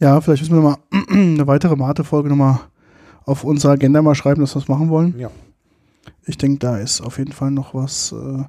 Ja, 0.00 0.18
vielleicht 0.22 0.42
müssen 0.42 0.54
wir 0.56 0.62
noch 0.62 0.78
mal 0.78 1.04
eine 1.10 1.46
weitere 1.46 1.76
Mate-Folge 1.76 2.30
nochmal 2.30 2.60
auf 3.26 3.44
unsere 3.44 3.74
Agenda 3.74 4.00
mal 4.00 4.14
schreiben, 4.14 4.40
dass 4.40 4.54
wir 4.54 4.60
das 4.60 4.68
machen 4.68 4.88
wollen. 4.88 5.18
Ja. 5.18 5.30
Ich 6.24 6.38
denke, 6.38 6.60
da 6.60 6.78
ist 6.78 7.02
auf 7.02 7.18
jeden 7.18 7.32
Fall 7.32 7.50
noch 7.50 7.74
was 7.74 8.12
äh, 8.12 8.44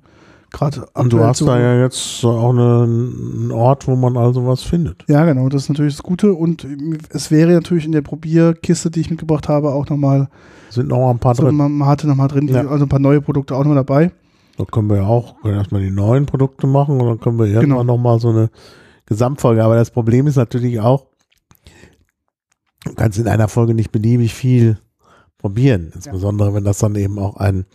gerade 0.51 0.85
Und 0.93 1.13
du 1.13 1.19
hast 1.23 1.41
da 1.41 1.59
ja 1.59 1.81
jetzt 1.81 2.23
auch 2.25 2.49
eine, 2.51 2.83
einen 2.83 3.51
Ort, 3.51 3.87
wo 3.87 3.95
man 3.95 4.17
also 4.17 4.45
was 4.47 4.63
findet. 4.63 5.05
Ja, 5.07 5.25
genau, 5.25 5.49
das 5.49 5.63
ist 5.63 5.69
natürlich 5.69 5.95
das 5.95 6.03
Gute. 6.03 6.33
Und 6.33 6.65
es 7.09 7.31
wäre 7.31 7.51
natürlich 7.53 7.85
in 7.85 7.91
der 7.91 8.01
Probierkiste, 8.01 8.91
die 8.91 9.01
ich 9.01 9.09
mitgebracht 9.09 9.47
habe, 9.49 9.71
auch 9.73 9.87
nochmal 9.89 10.29
Sind 10.69 10.87
noch 10.89 11.09
ein 11.09 11.19
paar 11.19 11.35
so 11.35 11.43
drin. 11.43 11.59
eine 11.59 11.69
Mate 11.69 12.07
nochmal 12.07 12.27
drin, 12.27 12.47
Ja. 12.47 12.65
also 12.67 12.85
ein 12.85 12.89
paar 12.89 12.99
neue 12.99 13.21
Produkte 13.21 13.55
auch 13.55 13.59
nochmal 13.59 13.75
dabei. 13.75 14.11
Da 14.57 14.65
können 14.65 14.89
wir 14.89 14.97
ja 14.97 15.05
auch 15.07 15.39
können 15.41 15.55
erstmal 15.57 15.81
die 15.81 15.91
neuen 15.91 16.25
Produkte 16.25 16.67
machen 16.67 16.99
und 16.99 17.07
dann 17.07 17.19
können 17.19 17.39
wir 17.39 17.45
irgendwann 17.45 17.69
Genau. 17.69 17.83
noch 17.83 17.97
mal 17.97 18.19
so 18.19 18.29
eine 18.29 18.49
Gesamtfolge. 19.05 19.63
Aber 19.63 19.75
das 19.75 19.89
Problem 19.91 20.27
ist 20.27 20.35
natürlich 20.35 20.79
auch, 20.81 21.05
du 22.85 22.93
kannst 22.95 23.19
in 23.19 23.27
einer 23.27 23.47
Folge 23.47 23.73
nicht 23.73 23.91
beliebig 23.91 24.33
viel 24.33 24.77
probieren. 25.37 25.91
Insbesondere, 25.95 26.53
wenn 26.53 26.63
das 26.65 26.79
dann 26.79 26.95
eben 26.95 27.17
auch 27.19 27.37
ein 27.37 27.65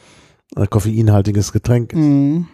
äh, 0.57 0.67
koffeinhaltiges 0.67 1.53
Getränk 1.53 1.93
ist. 1.95 1.99
Mhm. 1.99 2.47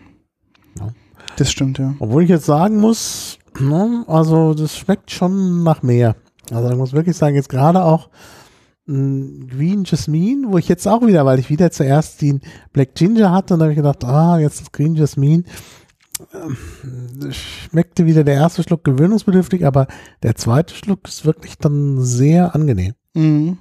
Ja. 0.79 0.89
Das 1.37 1.51
stimmt, 1.51 1.79
ja. 1.79 1.95
Obwohl 1.99 2.23
ich 2.23 2.29
jetzt 2.29 2.47
sagen 2.47 2.79
muss, 2.79 3.39
ne, 3.59 4.05
also 4.07 4.55
das 4.55 4.77
schmeckt 4.77 5.11
schon 5.11 5.63
nach 5.63 5.83
mehr. 5.83 6.17
Also 6.51 6.71
ich 6.71 6.77
muss 6.77 6.93
wirklich 6.93 7.17
sagen, 7.17 7.37
jetzt 7.37 7.49
gerade 7.49 7.85
auch 7.85 8.09
mh, 8.87 9.47
Green 9.47 9.85
Jasmine, 9.85 10.49
wo 10.51 10.59
ich 10.59 10.69
jetzt 10.69 10.87
auch 10.87 11.07
wieder, 11.07 11.25
weil 11.25 11.39
ich 11.39 11.51
wieder 11.51 11.71
zuerst 11.71 12.21
den 12.23 12.41
Black 12.73 12.95
Ginger 12.95 13.31
hatte 13.31 13.55
und 13.55 13.61
habe 13.61 13.73
ich 13.73 13.77
gedacht, 13.77 14.05
ah, 14.05 14.39
jetzt 14.39 14.61
das 14.61 14.73
Green 14.73 14.95
Jasmine. 14.95 15.45
Ähm, 16.35 17.33
Schmeckte 17.33 18.05
wieder 18.05 18.25
der 18.25 18.35
erste 18.35 18.63
Schluck 18.63 18.85
gewöhnungsbedürftig, 18.85 19.65
aber 19.65 19.87
der 20.23 20.35
zweite 20.35 20.75
Schluck 20.75 21.09
ist 21.09 21.25
wirklich 21.25 21.57
dann 21.57 22.03
sehr 22.03 22.55
angenehm. 22.55 22.95
Mhm. 23.15 23.59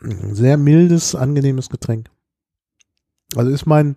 Ein 0.00 0.34
Sehr 0.34 0.56
mildes, 0.56 1.14
angenehmes 1.14 1.68
Getränk. 1.68 2.10
Also 3.34 3.50
ist 3.50 3.66
mein, 3.66 3.96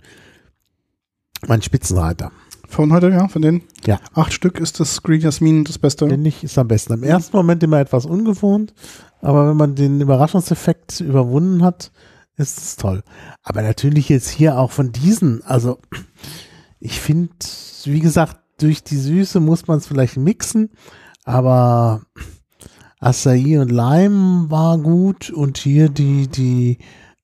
mein 1.47 1.61
Spitzenreiter. 1.61 2.31
Von 2.67 2.93
heute, 2.93 3.09
ja, 3.09 3.27
von 3.27 3.41
den 3.41 3.63
Ja. 3.85 3.99
acht 4.13 4.31
Stück 4.31 4.59
ist 4.59 4.79
das 4.79 5.01
Green 5.01 5.21
Jasmin 5.21 5.63
das 5.63 5.79
Beste. 5.79 6.07
Finde 6.07 6.29
ich, 6.29 6.43
ist 6.43 6.57
am 6.57 6.67
besten. 6.67 6.93
Im 6.93 7.03
ersten 7.03 7.35
Moment 7.35 7.63
immer 7.63 7.79
etwas 7.79 8.05
ungewohnt, 8.05 8.73
aber 9.21 9.49
wenn 9.49 9.57
man 9.57 9.75
den 9.75 9.99
Überraschungseffekt 10.01 10.99
überwunden 10.99 11.63
hat, 11.63 11.91
ist 12.37 12.57
es 12.59 12.75
toll. 12.75 13.03
Aber 13.43 13.61
natürlich 13.63 14.07
jetzt 14.09 14.29
hier 14.29 14.57
auch 14.57 14.71
von 14.71 14.91
diesen, 14.91 15.43
also 15.43 15.79
ich 16.79 16.99
finde, 16.99 17.33
wie 17.85 17.99
gesagt, 17.99 18.37
durch 18.59 18.83
die 18.83 18.97
Süße 18.97 19.39
muss 19.39 19.67
man 19.67 19.79
es 19.79 19.87
vielleicht 19.87 20.17
mixen, 20.17 20.69
aber 21.25 22.01
Acai 22.99 23.59
und 23.59 23.71
Lime 23.71 24.49
war 24.49 24.77
gut 24.77 25.29
und 25.31 25.57
hier 25.57 25.89
die, 25.89 26.27
die, 26.27 26.77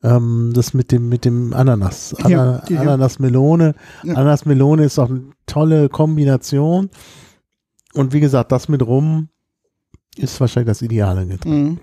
ähm, 0.05 0.51
das 0.53 0.73
mit 0.73 0.91
dem, 0.91 1.09
mit 1.09 1.25
dem 1.25 1.53
Ananas, 1.53 2.15
Ja, 2.19 2.25
Ana, 2.25 2.63
die- 2.67 2.73
ja. 2.75 2.81
Ananas-Melone. 2.81 3.73
Ja. 4.03 4.13
Ananas-Melone 4.13 4.83
ist 4.85 4.99
auch 4.99 5.09
eine 5.09 5.23
tolle 5.45 5.89
Kombination. 5.89 6.89
Und 7.93 8.13
wie 8.13 8.19
gesagt, 8.19 8.51
das 8.51 8.67
mit 8.69 8.81
Rum 8.85 9.29
ist 10.17 10.39
wahrscheinlich 10.39 10.67
das 10.67 10.81
ideale 10.81 11.25
Getränk. 11.25 11.55
Mhm. 11.55 11.79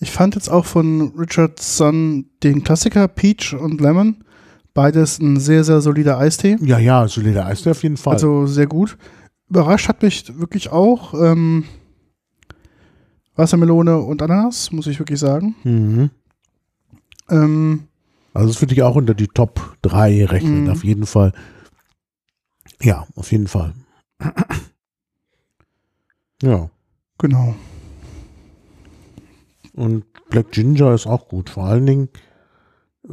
Ich 0.00 0.10
fand 0.10 0.34
jetzt 0.34 0.48
auch 0.48 0.64
von 0.64 1.12
Richardson 1.18 2.26
den 2.42 2.64
Klassiker 2.64 3.06
Peach 3.08 3.54
und 3.54 3.80
Lemon. 3.80 4.24
Beides 4.74 5.18
ein 5.18 5.38
sehr, 5.38 5.64
sehr 5.64 5.80
solider 5.82 6.18
Eistee. 6.18 6.56
Ja, 6.62 6.78
ja, 6.78 7.06
solider 7.06 7.46
Eistee 7.46 7.70
auf 7.70 7.82
jeden 7.82 7.96
Fall. 7.98 8.14
Also 8.14 8.46
sehr 8.46 8.66
gut. 8.66 8.96
Überrascht 9.50 9.86
hat 9.88 10.02
mich 10.02 10.24
wirklich 10.38 10.72
auch 10.72 11.12
ähm, 11.14 11.64
Wassermelone 13.36 13.98
und 13.98 14.22
Ananas, 14.22 14.72
muss 14.72 14.86
ich 14.86 14.98
wirklich 14.98 15.20
sagen. 15.20 15.54
mhm. 15.64 16.10
Ähm, 17.30 17.88
also 18.34 18.48
das 18.48 18.60
würde 18.62 18.74
ich 18.74 18.82
auch 18.82 18.96
unter 18.96 19.14
die 19.14 19.28
Top 19.28 19.76
3 19.82 20.24
rechnen, 20.26 20.64
Mhm. 20.64 20.70
auf 20.70 20.84
jeden 20.84 21.06
Fall. 21.06 21.32
Ja, 22.80 23.06
auf 23.14 23.30
jeden 23.32 23.46
Fall. 23.46 23.74
ja. 26.42 26.70
genau. 27.18 27.54
Und 29.74 30.04
Black 30.28 30.50
Ginger 30.52 30.92
ist 30.92 31.06
auch 31.06 31.28
gut. 31.28 31.48
Vor 31.50 31.64
allen 31.64 31.86
Dingen 31.86 32.08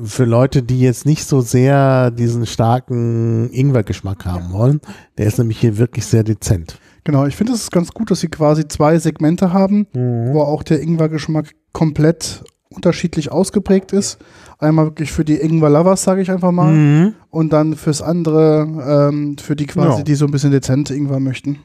für 0.03 0.25
Leute, 0.25 0.61
die 0.61 0.79
jetzt 0.81 1.05
nicht 1.05 1.23
so 1.25 1.41
sehr 1.41 2.11
diesen 2.11 2.45
starken 2.45 3.49
Ingwer-Geschmack 3.51 4.25
haben 4.25 4.51
wollen. 4.51 4.81
Der 5.17 5.25
ist 5.25 5.37
nämlich 5.39 5.59
hier 5.59 5.77
wirklich 5.77 6.05
sehr 6.05 6.23
dezent. 6.23 6.79
Genau, 7.05 7.25
ich 7.25 7.35
finde 7.35 7.53
es 7.53 7.61
ist 7.63 7.71
ganz 7.71 7.91
gut, 7.91 8.11
dass 8.11 8.19
sie 8.19 8.27
quasi 8.27 8.67
zwei 8.67 8.99
Segmente 8.99 9.51
haben, 9.53 9.87
wo 9.93 10.41
auch 10.41 10.63
der 10.63 10.81
Ingwer-Geschmack 10.81 11.55
komplett 11.71 12.43
unterschiedlich 12.79 13.29
ausgeprägt 13.31 13.91
ist. 13.91 14.17
Einmal 14.57 14.85
wirklich 14.85 15.11
für 15.11 15.25
die 15.25 15.35
Ingwer-Lovers, 15.41 16.01
sage 16.03 16.21
ich 16.21 16.31
einfach 16.31 16.51
mal, 16.51 16.71
Mhm. 16.73 17.13
und 17.29 17.51
dann 17.51 17.75
fürs 17.75 18.01
andere, 18.01 19.09
ähm, 19.11 19.37
für 19.37 19.55
die 19.57 19.65
quasi, 19.65 19.97
Ja. 19.99 20.03
die 20.03 20.15
so 20.15 20.25
ein 20.25 20.31
bisschen 20.31 20.51
dezente 20.51 20.95
Ingwer 20.95 21.19
möchten. 21.19 21.59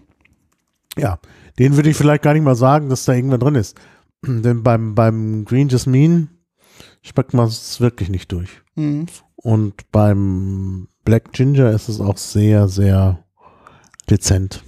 Ja, 0.96 1.18
den 1.58 1.76
würde 1.76 1.90
ich 1.90 1.96
vielleicht 1.96 2.22
gar 2.22 2.34
nicht 2.34 2.42
mal 2.42 2.56
sagen, 2.56 2.88
dass 2.88 3.04
da 3.04 3.12
irgendwer 3.12 3.38
drin 3.38 3.54
ist. 3.54 3.76
Denn 4.26 4.62
beim, 4.64 4.94
beim 4.96 5.44
Green 5.44 5.68
Jasmine 5.68 6.28
schmeckt 7.02 7.32
man 7.32 7.46
es 7.46 7.80
wirklich 7.80 8.08
nicht 8.10 8.32
durch. 8.32 8.50
Mhm. 8.74 9.06
Und 9.36 9.90
beim 9.92 10.88
Black 11.04 11.32
Ginger 11.32 11.70
ist 11.70 11.88
es 11.88 12.00
auch 12.00 12.16
sehr, 12.16 12.66
sehr 12.68 13.24
dezent. 14.10 14.64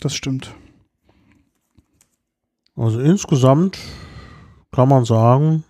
Das 0.00 0.14
stimmt. 0.14 0.54
Also 2.80 2.98
insgesamt 2.98 3.78
kann 4.72 4.88
man 4.88 5.04
sagen, 5.04 5.64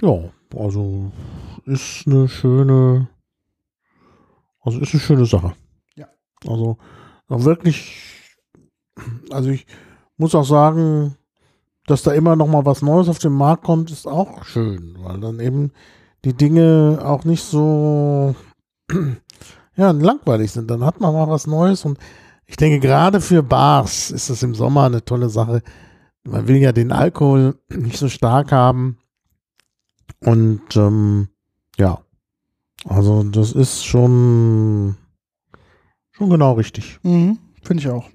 ja, 0.00 0.32
also 0.56 1.12
ist 1.66 2.04
eine 2.08 2.28
schöne, 2.28 3.06
also 4.60 4.80
ist 4.80 4.92
eine 4.92 5.00
schöne 5.00 5.24
Sache. 5.24 5.54
Ja. 5.94 6.08
Also 6.48 6.76
wirklich 7.28 8.34
Also 9.30 9.50
ich 9.50 9.68
muss 10.16 10.34
auch 10.34 10.44
sagen, 10.44 11.16
dass 11.86 12.02
da 12.02 12.12
immer 12.12 12.34
noch 12.34 12.48
mal 12.48 12.66
was 12.66 12.82
Neues 12.82 13.08
auf 13.08 13.20
den 13.20 13.32
Markt 13.32 13.62
kommt, 13.62 13.92
ist 13.92 14.08
auch 14.08 14.44
schön, 14.44 14.96
weil 14.98 15.20
dann 15.20 15.38
eben 15.38 15.70
die 16.24 16.34
Dinge 16.34 16.98
auch 17.04 17.24
nicht 17.24 17.44
so 17.44 18.34
ja, 19.76 19.92
langweilig 19.92 20.50
sind. 20.50 20.68
Dann 20.68 20.84
hat 20.84 20.98
man 20.98 21.14
mal 21.14 21.28
was 21.28 21.46
Neues 21.46 21.84
und 21.84 22.00
ich 22.46 22.56
denke, 22.56 22.80
gerade 22.80 23.20
für 23.20 23.42
Bars 23.42 24.10
ist 24.10 24.30
das 24.30 24.42
im 24.42 24.54
Sommer 24.54 24.84
eine 24.84 25.04
tolle 25.04 25.28
Sache. 25.28 25.62
Man 26.24 26.48
will 26.48 26.56
ja 26.56 26.72
den 26.72 26.92
Alkohol 26.92 27.58
nicht 27.70 27.98
so 27.98 28.08
stark 28.08 28.52
haben. 28.52 28.98
Und 30.20 30.62
ähm, 30.76 31.28
ja, 31.76 31.98
also 32.84 33.22
das 33.24 33.52
ist 33.52 33.84
schon, 33.84 34.96
schon 36.12 36.30
genau 36.30 36.52
richtig. 36.52 36.98
Mhm, 37.02 37.38
Finde 37.62 37.82
ich 37.82 37.88
auch. 37.90 38.08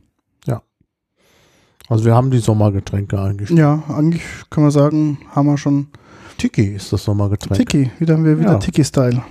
Also 1.92 2.06
wir 2.06 2.16
haben 2.16 2.32
die 2.32 2.38
Sommergetränke 2.38 3.20
eigentlich. 3.20 3.50
Ja, 3.50 3.84
eigentlich 3.90 4.24
kann 4.50 4.64
man 4.64 4.72
sagen, 4.72 5.18
haben 5.32 5.48
wir 5.48 5.58
schon 5.58 5.88
Tiki 6.38 6.68
ist 6.76 6.94
das 6.94 7.04
Sommergetränk. 7.04 7.58
Tiki. 7.58 7.92
Wieder 8.00 8.14
haben 8.14 8.24
wir 8.24 8.40
wieder 8.40 8.54
Ja. 8.54 8.58
Tiki-Style. 8.60 9.22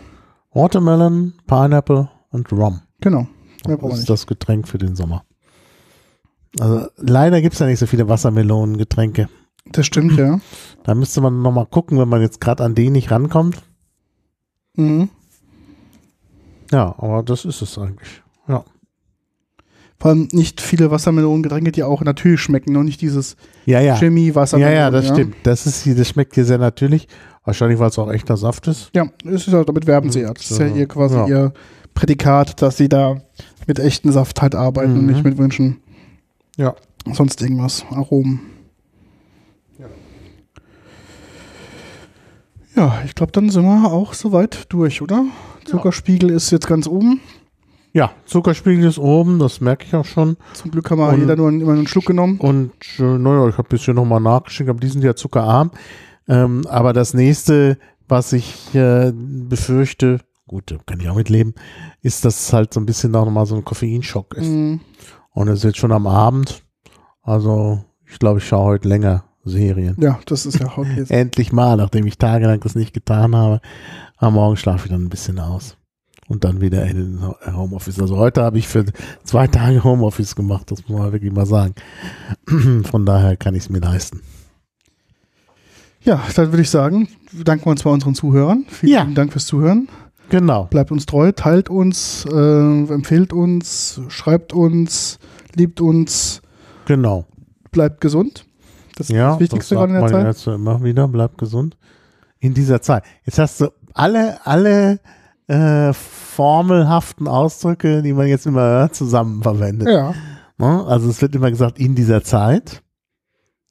Watermelon, 0.52 1.32
Pineapple 1.46 2.10
und 2.28 2.52
Rum. 2.52 2.82
Genau. 3.00 3.26
Mehr 3.66 3.76
brauchen 3.76 3.90
Das 3.90 4.00
ist 4.00 4.10
das 4.10 4.26
Getränk 4.26 4.68
für 4.68 4.78
den 4.78 4.96
Sommer. 4.96 5.24
Also 6.58 6.86
leider 6.96 7.40
gibt 7.40 7.54
es 7.54 7.60
ja 7.60 7.66
nicht 7.66 7.78
so 7.78 7.86
viele 7.86 8.08
Wassermelonengetränke. 8.08 9.28
Das 9.66 9.86
stimmt, 9.86 10.16
ja. 10.18 10.40
Da 10.84 10.94
müsste 10.94 11.20
man 11.20 11.42
nochmal 11.42 11.66
gucken, 11.66 11.98
wenn 11.98 12.08
man 12.08 12.22
jetzt 12.22 12.40
gerade 12.40 12.64
an 12.64 12.74
den 12.74 12.92
nicht 12.92 13.10
rankommt. 13.10 13.62
Mhm. 14.76 15.10
Ja, 16.72 16.94
aber 16.98 17.22
das 17.22 17.44
ist 17.44 17.60
es 17.60 17.76
eigentlich. 17.78 18.22
Ja. 18.48 18.64
Vor 19.98 20.10
allem 20.10 20.28
nicht 20.32 20.62
viele 20.62 20.90
Wassermelonengetränke, 20.90 21.72
die 21.72 21.82
auch 21.82 22.00
natürlich 22.00 22.40
schmecken 22.40 22.76
und 22.76 22.86
nicht 22.86 23.02
dieses 23.02 23.36
Ja, 23.66 23.80
ja. 23.80 23.96
Chemie 23.96 24.28
Ja, 24.28 24.34
Wassermelone. 24.36 24.74
ja, 24.74 24.90
das 24.90 25.08
stimmt. 25.08 25.36
Das 25.42 25.66
ist 25.66 25.82
hier, 25.82 25.94
das 25.94 26.08
schmeckt 26.08 26.34
hier 26.34 26.46
sehr 26.46 26.56
natürlich. 26.58 27.06
Wahrscheinlich, 27.44 27.78
weil 27.78 27.90
es 27.90 27.98
auch 27.98 28.10
echter 28.10 28.36
Saft 28.38 28.66
ist. 28.66 28.90
Ja, 28.94 29.06
das 29.24 29.46
ist 29.46 29.52
ja, 29.52 29.62
damit 29.62 29.86
werben 29.86 30.10
sie 30.10 30.20
ja. 30.20 30.32
Das 30.32 30.50
ist 30.50 30.58
ja 30.58 30.66
ihr 30.66 30.86
quasi 30.88 31.16
ja. 31.16 31.26
ihr 31.26 31.52
Prädikat, 32.00 32.62
dass 32.62 32.78
sie 32.78 32.88
da 32.88 33.20
mit 33.66 33.78
echten 33.78 34.10
Saft 34.10 34.40
halt 34.40 34.54
arbeiten 34.54 34.92
und 34.94 35.02
Mhm. 35.02 35.12
nicht 35.12 35.22
mit 35.24 35.36
Wünschen. 35.36 35.76
Ja. 36.56 36.74
Sonst 37.12 37.42
irgendwas. 37.42 37.84
Aromen. 37.90 38.40
Ja, 42.74 43.02
ich 43.04 43.14
glaube, 43.14 43.32
dann 43.32 43.50
sind 43.50 43.64
wir 43.64 43.92
auch 43.92 44.14
soweit 44.14 44.72
durch, 44.72 45.02
oder? 45.02 45.26
Zuckerspiegel 45.66 46.30
ist 46.30 46.50
jetzt 46.50 46.66
ganz 46.66 46.86
oben. 46.86 47.20
Ja, 47.92 48.12
Zuckerspiegel 48.24 48.86
ist 48.86 48.98
oben, 48.98 49.38
das 49.38 49.60
merke 49.60 49.84
ich 49.84 49.94
auch 49.94 50.06
schon. 50.06 50.38
Zum 50.54 50.70
Glück 50.70 50.90
haben 50.90 50.98
wir 51.00 51.08
Und- 51.08 51.20
jeder 51.20 51.36
nur 51.36 51.48
einen, 51.48 51.60
immer 51.60 51.72
einen 51.72 51.86
Schluck 51.86 52.06
genommen. 52.06 52.38
Und 52.38 52.72
äh, 52.98 53.02
naja, 53.02 53.46
ich 53.48 53.58
habe 53.58 53.68
ein 53.68 53.70
bisschen 53.70 53.96
nochmal 53.96 54.20
nachgeschickt, 54.20 54.70
aber 54.70 54.80
die 54.80 54.88
sind 54.88 55.04
ja 55.04 55.14
zuckerarm. 55.14 55.70
Ähm, 56.28 56.62
aber 56.66 56.94
das 56.94 57.12
nächste, 57.12 57.76
was 58.08 58.32
ich 58.32 58.74
äh, 58.74 59.12
befürchte, 59.14 60.20
gut, 60.50 60.76
kann 60.84 60.98
ich 60.98 61.08
auch 61.08 61.14
mitleben, 61.14 61.54
ist, 62.02 62.24
dass 62.24 62.40
es 62.40 62.52
halt 62.52 62.74
so 62.74 62.80
ein 62.80 62.86
bisschen 62.86 63.12
noch 63.12 63.30
mal 63.30 63.46
so 63.46 63.54
ein 63.54 63.64
Koffeinschock 63.64 64.34
ist. 64.34 64.48
Mhm. 64.48 64.80
Und 65.30 65.46
es 65.46 65.58
ist 65.60 65.64
jetzt 65.64 65.78
schon 65.78 65.92
am 65.92 66.08
Abend. 66.08 66.64
Also 67.22 67.84
ich 68.04 68.18
glaube, 68.18 68.40
ich 68.40 68.48
schaue 68.48 68.64
heute 68.64 68.88
länger 68.88 69.22
Serien. 69.44 69.94
Ja, 70.00 70.18
das 70.26 70.46
ist 70.46 70.58
ja 70.58 70.70
jetzt. 70.96 71.10
Endlich 71.12 71.52
mal, 71.52 71.76
nachdem 71.76 72.04
ich 72.06 72.18
tagelang 72.18 72.58
das 72.60 72.74
nicht 72.74 72.92
getan 72.92 73.36
habe. 73.36 73.60
Am 74.16 74.34
Morgen 74.34 74.56
schlafe 74.56 74.86
ich 74.86 74.90
dann 74.92 75.04
ein 75.04 75.08
bisschen 75.08 75.38
aus. 75.38 75.76
Und 76.26 76.42
dann 76.44 76.60
wieder 76.60 76.84
in 76.84 76.96
den 76.96 77.26
Ho- 77.26 77.36
Homeoffice. 77.56 78.00
Also 78.00 78.16
heute 78.16 78.42
habe 78.42 78.58
ich 78.58 78.66
für 78.66 78.84
zwei 79.22 79.46
Tage 79.46 79.84
Homeoffice 79.84 80.34
gemacht, 80.34 80.70
das 80.72 80.86
muss 80.88 80.98
man 80.98 81.12
wirklich 81.12 81.32
mal 81.32 81.46
sagen. 81.46 81.74
Von 82.90 83.06
daher 83.06 83.36
kann 83.36 83.54
ich 83.54 83.62
es 83.64 83.70
mir 83.70 83.78
leisten. 83.80 84.20
Ja, 86.02 86.22
dann 86.34 86.50
würde 86.50 86.62
ich 86.62 86.70
sagen, 86.70 87.08
danken 87.32 87.66
wir 87.66 87.70
uns 87.70 87.82
bei 87.82 87.90
unseren 87.90 88.14
Zuhörern. 88.14 88.64
Vielen 88.68 88.92
Ja. 88.92 89.02
lieben 89.02 89.14
Dank 89.14 89.32
fürs 89.32 89.46
Zuhören. 89.46 89.88
Genau. 90.30 90.64
Bleibt 90.70 90.90
uns 90.92 91.06
treu, 91.06 91.32
teilt 91.32 91.68
uns, 91.68 92.24
äh, 92.24 92.34
empfiehlt 92.92 93.32
uns, 93.32 94.00
schreibt 94.08 94.52
uns, 94.52 95.18
liebt 95.54 95.80
uns, 95.80 96.40
Genau. 96.86 97.26
bleibt 97.72 98.00
gesund. 98.00 98.46
Das 98.96 99.08
ist 99.10 99.16
Ja, 99.16 99.30
das 99.32 99.40
Wichtigste 99.40 99.74
sagt 99.74 99.88
gerade 99.92 99.98
in 100.06 100.12
der 100.12 100.18
Zeit. 100.24 100.26
jetzt 100.36 100.46
immer 100.46 100.82
wieder, 100.82 101.08
bleib 101.08 101.36
gesund. 101.38 101.76
In 102.38 102.54
dieser 102.54 102.80
Zeit. 102.80 103.04
Jetzt 103.24 103.38
hast 103.38 103.60
du 103.60 103.68
alle, 103.94 104.38
alle 104.46 105.00
äh, 105.48 105.92
formelhaften 105.92 107.26
Ausdrücke, 107.28 108.02
die 108.02 108.12
man 108.12 108.26
jetzt 108.28 108.46
immer 108.46 108.60
hört, 108.62 108.94
zusammen 108.94 109.42
verwendet. 109.42 109.88
Ja, 109.88 110.14
Ne? 110.58 110.84
Also 110.86 111.08
es 111.08 111.20
wird 111.22 111.34
immer 111.34 111.50
gesagt, 111.50 111.78
in 111.78 111.94
dieser 111.94 112.22
Zeit. 112.22 112.82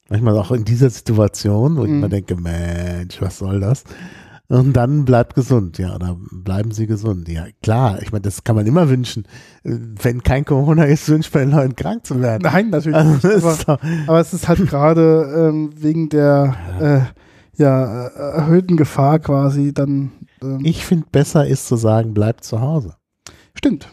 Manchmal 0.09 0.35
auch 0.39 0.51
in 0.51 0.65
dieser 0.65 0.89
Situation, 0.89 1.77
wo 1.77 1.83
ich 1.83 1.89
Mhm. 1.91 1.97
immer 1.99 2.09
denke, 2.09 2.35
Mensch, 2.35 3.21
was 3.21 3.37
soll 3.37 3.59
das? 3.59 3.83
Und 4.49 4.73
dann 4.73 5.05
bleibt 5.05 5.35
gesund, 5.35 5.77
ja, 5.77 5.93
oder 5.93 6.17
bleiben 6.31 6.71
Sie 6.71 6.87
gesund. 6.87 7.29
Ja, 7.29 7.45
klar, 7.61 8.01
ich 8.01 8.11
meine, 8.11 8.23
das 8.23 8.43
kann 8.43 8.55
man 8.55 8.65
immer 8.65 8.89
wünschen. 8.89 9.25
Wenn 9.63 10.23
kein 10.23 10.43
Corona 10.43 10.85
ist, 10.85 11.07
wünscht 11.07 11.33
man 11.35 11.49
den 11.49 11.55
Leuten 11.55 11.75
krank 11.75 12.03
zu 12.05 12.19
werden. 12.19 12.41
nein, 12.43 12.71
natürlich 12.71 12.97
Also, 12.97 13.27
nicht. 13.27 13.69
Aber, 13.69 13.79
aber 14.07 14.19
es 14.19 14.33
ist 14.33 14.47
halt 14.47 14.67
gerade 14.67 15.49
ähm, 15.51 15.69
wegen 15.75 16.09
der 16.09 16.55
äh, 16.79 17.61
ja, 17.61 18.07
äh, 18.07 18.37
erhöhten 18.37 18.75
Gefahr 18.75 19.19
quasi 19.19 19.71
dann. 19.71 20.11
Ähm, 20.41 20.61
ich 20.63 20.83
finde, 20.83 21.05
besser 21.11 21.45
ist 21.45 21.67
zu 21.67 21.75
sagen, 21.75 22.15
bleibt 22.15 22.43
zu 22.43 22.59
Hause. 22.59 22.95
Stimmt. 23.53 23.87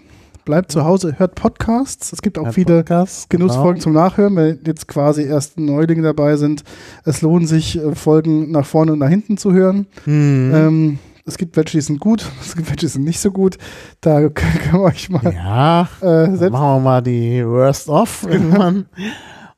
Bleibt 0.47 0.71
zu 0.71 0.85
Hause, 0.85 1.17
hört 1.19 1.35
Podcasts. 1.35 2.13
Es 2.13 2.23
gibt 2.23 2.39
auch 2.39 2.47
Ein 2.47 2.53
viele 2.53 2.77
Podcast, 2.77 3.29
Genussfolgen 3.31 3.81
zum 3.83 3.93
Nachhören, 3.93 4.37
wenn 4.37 4.61
jetzt 4.65 4.87
quasi 4.87 5.25
erst 5.25 5.59
Neulinge 5.59 6.03
dabei 6.03 6.37
sind. 6.37 6.63
Es 7.05 7.21
lohnt 7.21 7.49
sich, 7.49 7.77
äh, 7.77 7.97
Folgen 7.97 8.53
nach 8.53 8.65
vorne 8.65 8.93
und 8.93 9.01
nach 9.01 9.09
hinten 9.09 9.39
zu 9.39 9.53
hören. 9.53 9.89
Genau. 10.05 10.17
Mhm. 10.17 10.55
Ähm, 10.55 10.99
es 11.25 11.37
gibt 11.37 11.57
welche, 11.57 11.79
die 11.79 11.81
sind 11.81 11.99
gut, 11.99 12.31
es 12.41 12.55
gibt 12.55 12.69
welche, 12.69 12.79
die 12.79 12.87
sind 12.87 13.05
nicht 13.05 13.19
so 13.19 13.33
gut. 13.33 13.59
Da 14.01 14.21
können 14.29 14.71
wir 14.71 14.83
euch 14.83 15.11
mal 15.11 15.35
ja, 15.35 15.89
äh, 16.01 16.29
machen 16.29 16.77
wir 16.77 16.81
mal 16.81 17.03
die 17.03 17.45
Worst 17.45 17.89
of 17.89 18.25
irgendwann. 18.31 18.87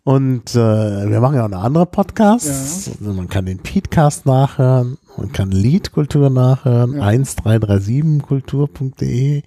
Und 0.08 0.54
äh, 0.54 1.10
wir 1.10 1.20
machen 1.20 1.34
ja 1.34 1.42
auch 1.42 1.52
eine 1.52 1.58
andere 1.58 1.84
Podcasts. 1.84 2.90
Also 2.98 3.12
man 3.12 3.28
kann 3.28 3.44
den 3.44 3.58
Petecast 3.58 4.24
nachhören, 4.24 4.96
man 5.18 5.32
kann 5.32 5.50
Liedkultur 5.50 6.30
nachhören, 6.30 6.96
Ja. 6.96 7.02
1337kultur.de 7.08 9.42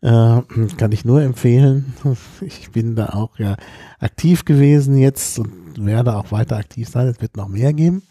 äh, 0.00 0.40
kann 0.78 0.92
ich 0.92 1.04
nur 1.04 1.20
empfehlen. 1.20 1.92
Ich 2.40 2.70
bin 2.70 2.96
da 2.96 3.10
auch 3.10 3.38
ja 3.38 3.56
aktiv 3.98 4.46
gewesen 4.46 4.96
jetzt 4.96 5.38
und 5.40 5.84
werde 5.84 6.16
auch 6.16 6.32
weiter 6.32 6.56
aktiv 6.56 6.88
sein. 6.88 7.06
Es 7.08 7.20
wird 7.20 7.36
noch 7.36 7.48
mehr 7.48 7.74
geben 7.74 8.02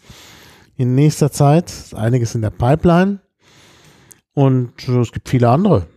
in 0.76 0.94
nächster 0.94 1.32
Zeit. 1.32 1.68
Ist 1.68 1.96
Einiges 1.96 2.36
in 2.36 2.42
der 2.42 2.50
Pipeline. 2.50 3.18
Und 4.34 4.88
äh, 4.88 5.00
es 5.00 5.10
gibt 5.10 5.30
viele 5.30 5.48
andere 5.48 5.88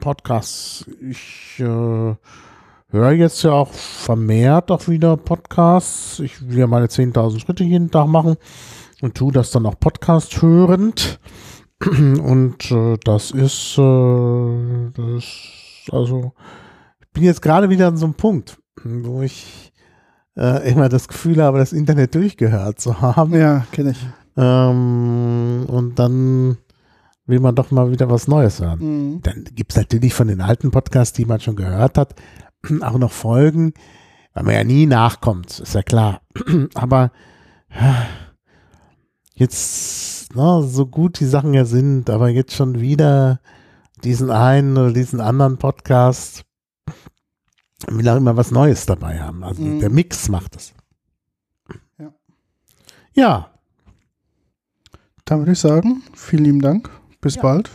Podcasts. 0.00 0.84
Ich 1.00 1.54
äh, 1.60 2.14
höre 2.96 3.12
jetzt 3.12 3.42
ja 3.42 3.52
auch 3.52 3.72
vermehrt 3.72 4.70
auch 4.70 4.88
wieder 4.88 5.16
Podcasts. 5.16 6.18
Ich 6.20 6.48
will 6.48 6.58
ja 6.58 6.66
meine 6.66 6.86
10.000 6.86 7.40
Schritte 7.40 7.64
jeden 7.64 7.90
Tag 7.90 8.06
machen 8.08 8.36
und 9.02 9.14
tue 9.14 9.32
das 9.32 9.50
dann 9.50 9.66
auch 9.66 9.78
Podcast 9.78 10.40
hörend. 10.42 11.20
Und 11.84 12.70
äh, 12.70 12.96
das 13.04 13.32
ist, 13.32 13.76
äh, 13.76 14.90
das, 14.96 15.24
also, 15.92 16.32
ich 17.00 17.08
bin 17.12 17.24
jetzt 17.24 17.42
gerade 17.42 17.68
wieder 17.68 17.88
an 17.88 17.98
so 17.98 18.06
einem 18.06 18.14
Punkt, 18.14 18.56
wo 18.82 19.20
ich 19.20 19.74
äh, 20.38 20.70
immer 20.70 20.88
das 20.88 21.06
Gefühl 21.06 21.42
habe, 21.42 21.58
das 21.58 21.74
Internet 21.74 22.14
durchgehört 22.14 22.80
zu 22.80 23.02
haben. 23.02 23.34
Ja, 23.34 23.66
kenne 23.72 23.90
ich. 23.90 24.06
Ähm, 24.38 25.66
und 25.68 25.98
dann 25.98 26.56
will 27.26 27.40
man 27.40 27.54
doch 27.54 27.70
mal 27.70 27.90
wieder 27.90 28.08
was 28.08 28.28
Neues 28.28 28.60
hören. 28.60 28.78
Mhm. 28.78 29.22
Dann 29.22 29.44
gibt 29.52 29.72
es 29.72 29.76
natürlich 29.76 30.14
von 30.14 30.28
den 30.28 30.40
alten 30.40 30.70
Podcasts, 30.70 31.14
die 31.14 31.26
man 31.26 31.40
schon 31.40 31.56
gehört 31.56 31.98
hat, 31.98 32.14
auch 32.82 32.98
noch 32.98 33.12
Folgen, 33.12 33.72
weil 34.34 34.44
man 34.44 34.54
ja 34.54 34.64
nie 34.64 34.86
nachkommt, 34.86 35.58
ist 35.60 35.74
ja 35.74 35.82
klar. 35.82 36.20
Aber 36.74 37.10
ja, 37.74 38.06
jetzt, 39.34 40.34
na, 40.34 40.62
so 40.62 40.86
gut 40.86 41.20
die 41.20 41.26
Sachen 41.26 41.54
ja 41.54 41.64
sind, 41.64 42.08
aber 42.10 42.28
jetzt 42.28 42.54
schon 42.54 42.80
wieder 42.80 43.40
diesen 44.04 44.30
einen 44.30 44.76
oder 44.76 44.92
diesen 44.92 45.20
anderen 45.20 45.58
Podcast, 45.58 46.44
will 47.88 48.08
auch 48.08 48.16
immer 48.16 48.36
was 48.36 48.50
Neues 48.50 48.86
dabei 48.86 49.20
haben. 49.20 49.44
Also 49.44 49.62
Mhm. 49.62 49.80
der 49.80 49.90
Mix 49.90 50.28
macht 50.28 50.56
es. 50.56 50.72
Ja. 51.98 52.12
Ja, 53.14 53.50
Dann 55.24 55.40
würde 55.40 55.52
ich 55.52 55.58
sagen, 55.58 56.02
vielen 56.14 56.44
lieben 56.44 56.60
Dank. 56.60 56.88
Bis 57.20 57.34
Ja. 57.34 57.42
bald 57.42 57.70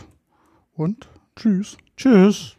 und 0.72 1.06
tschüss. 1.36 1.76
tschüss. 1.98 2.56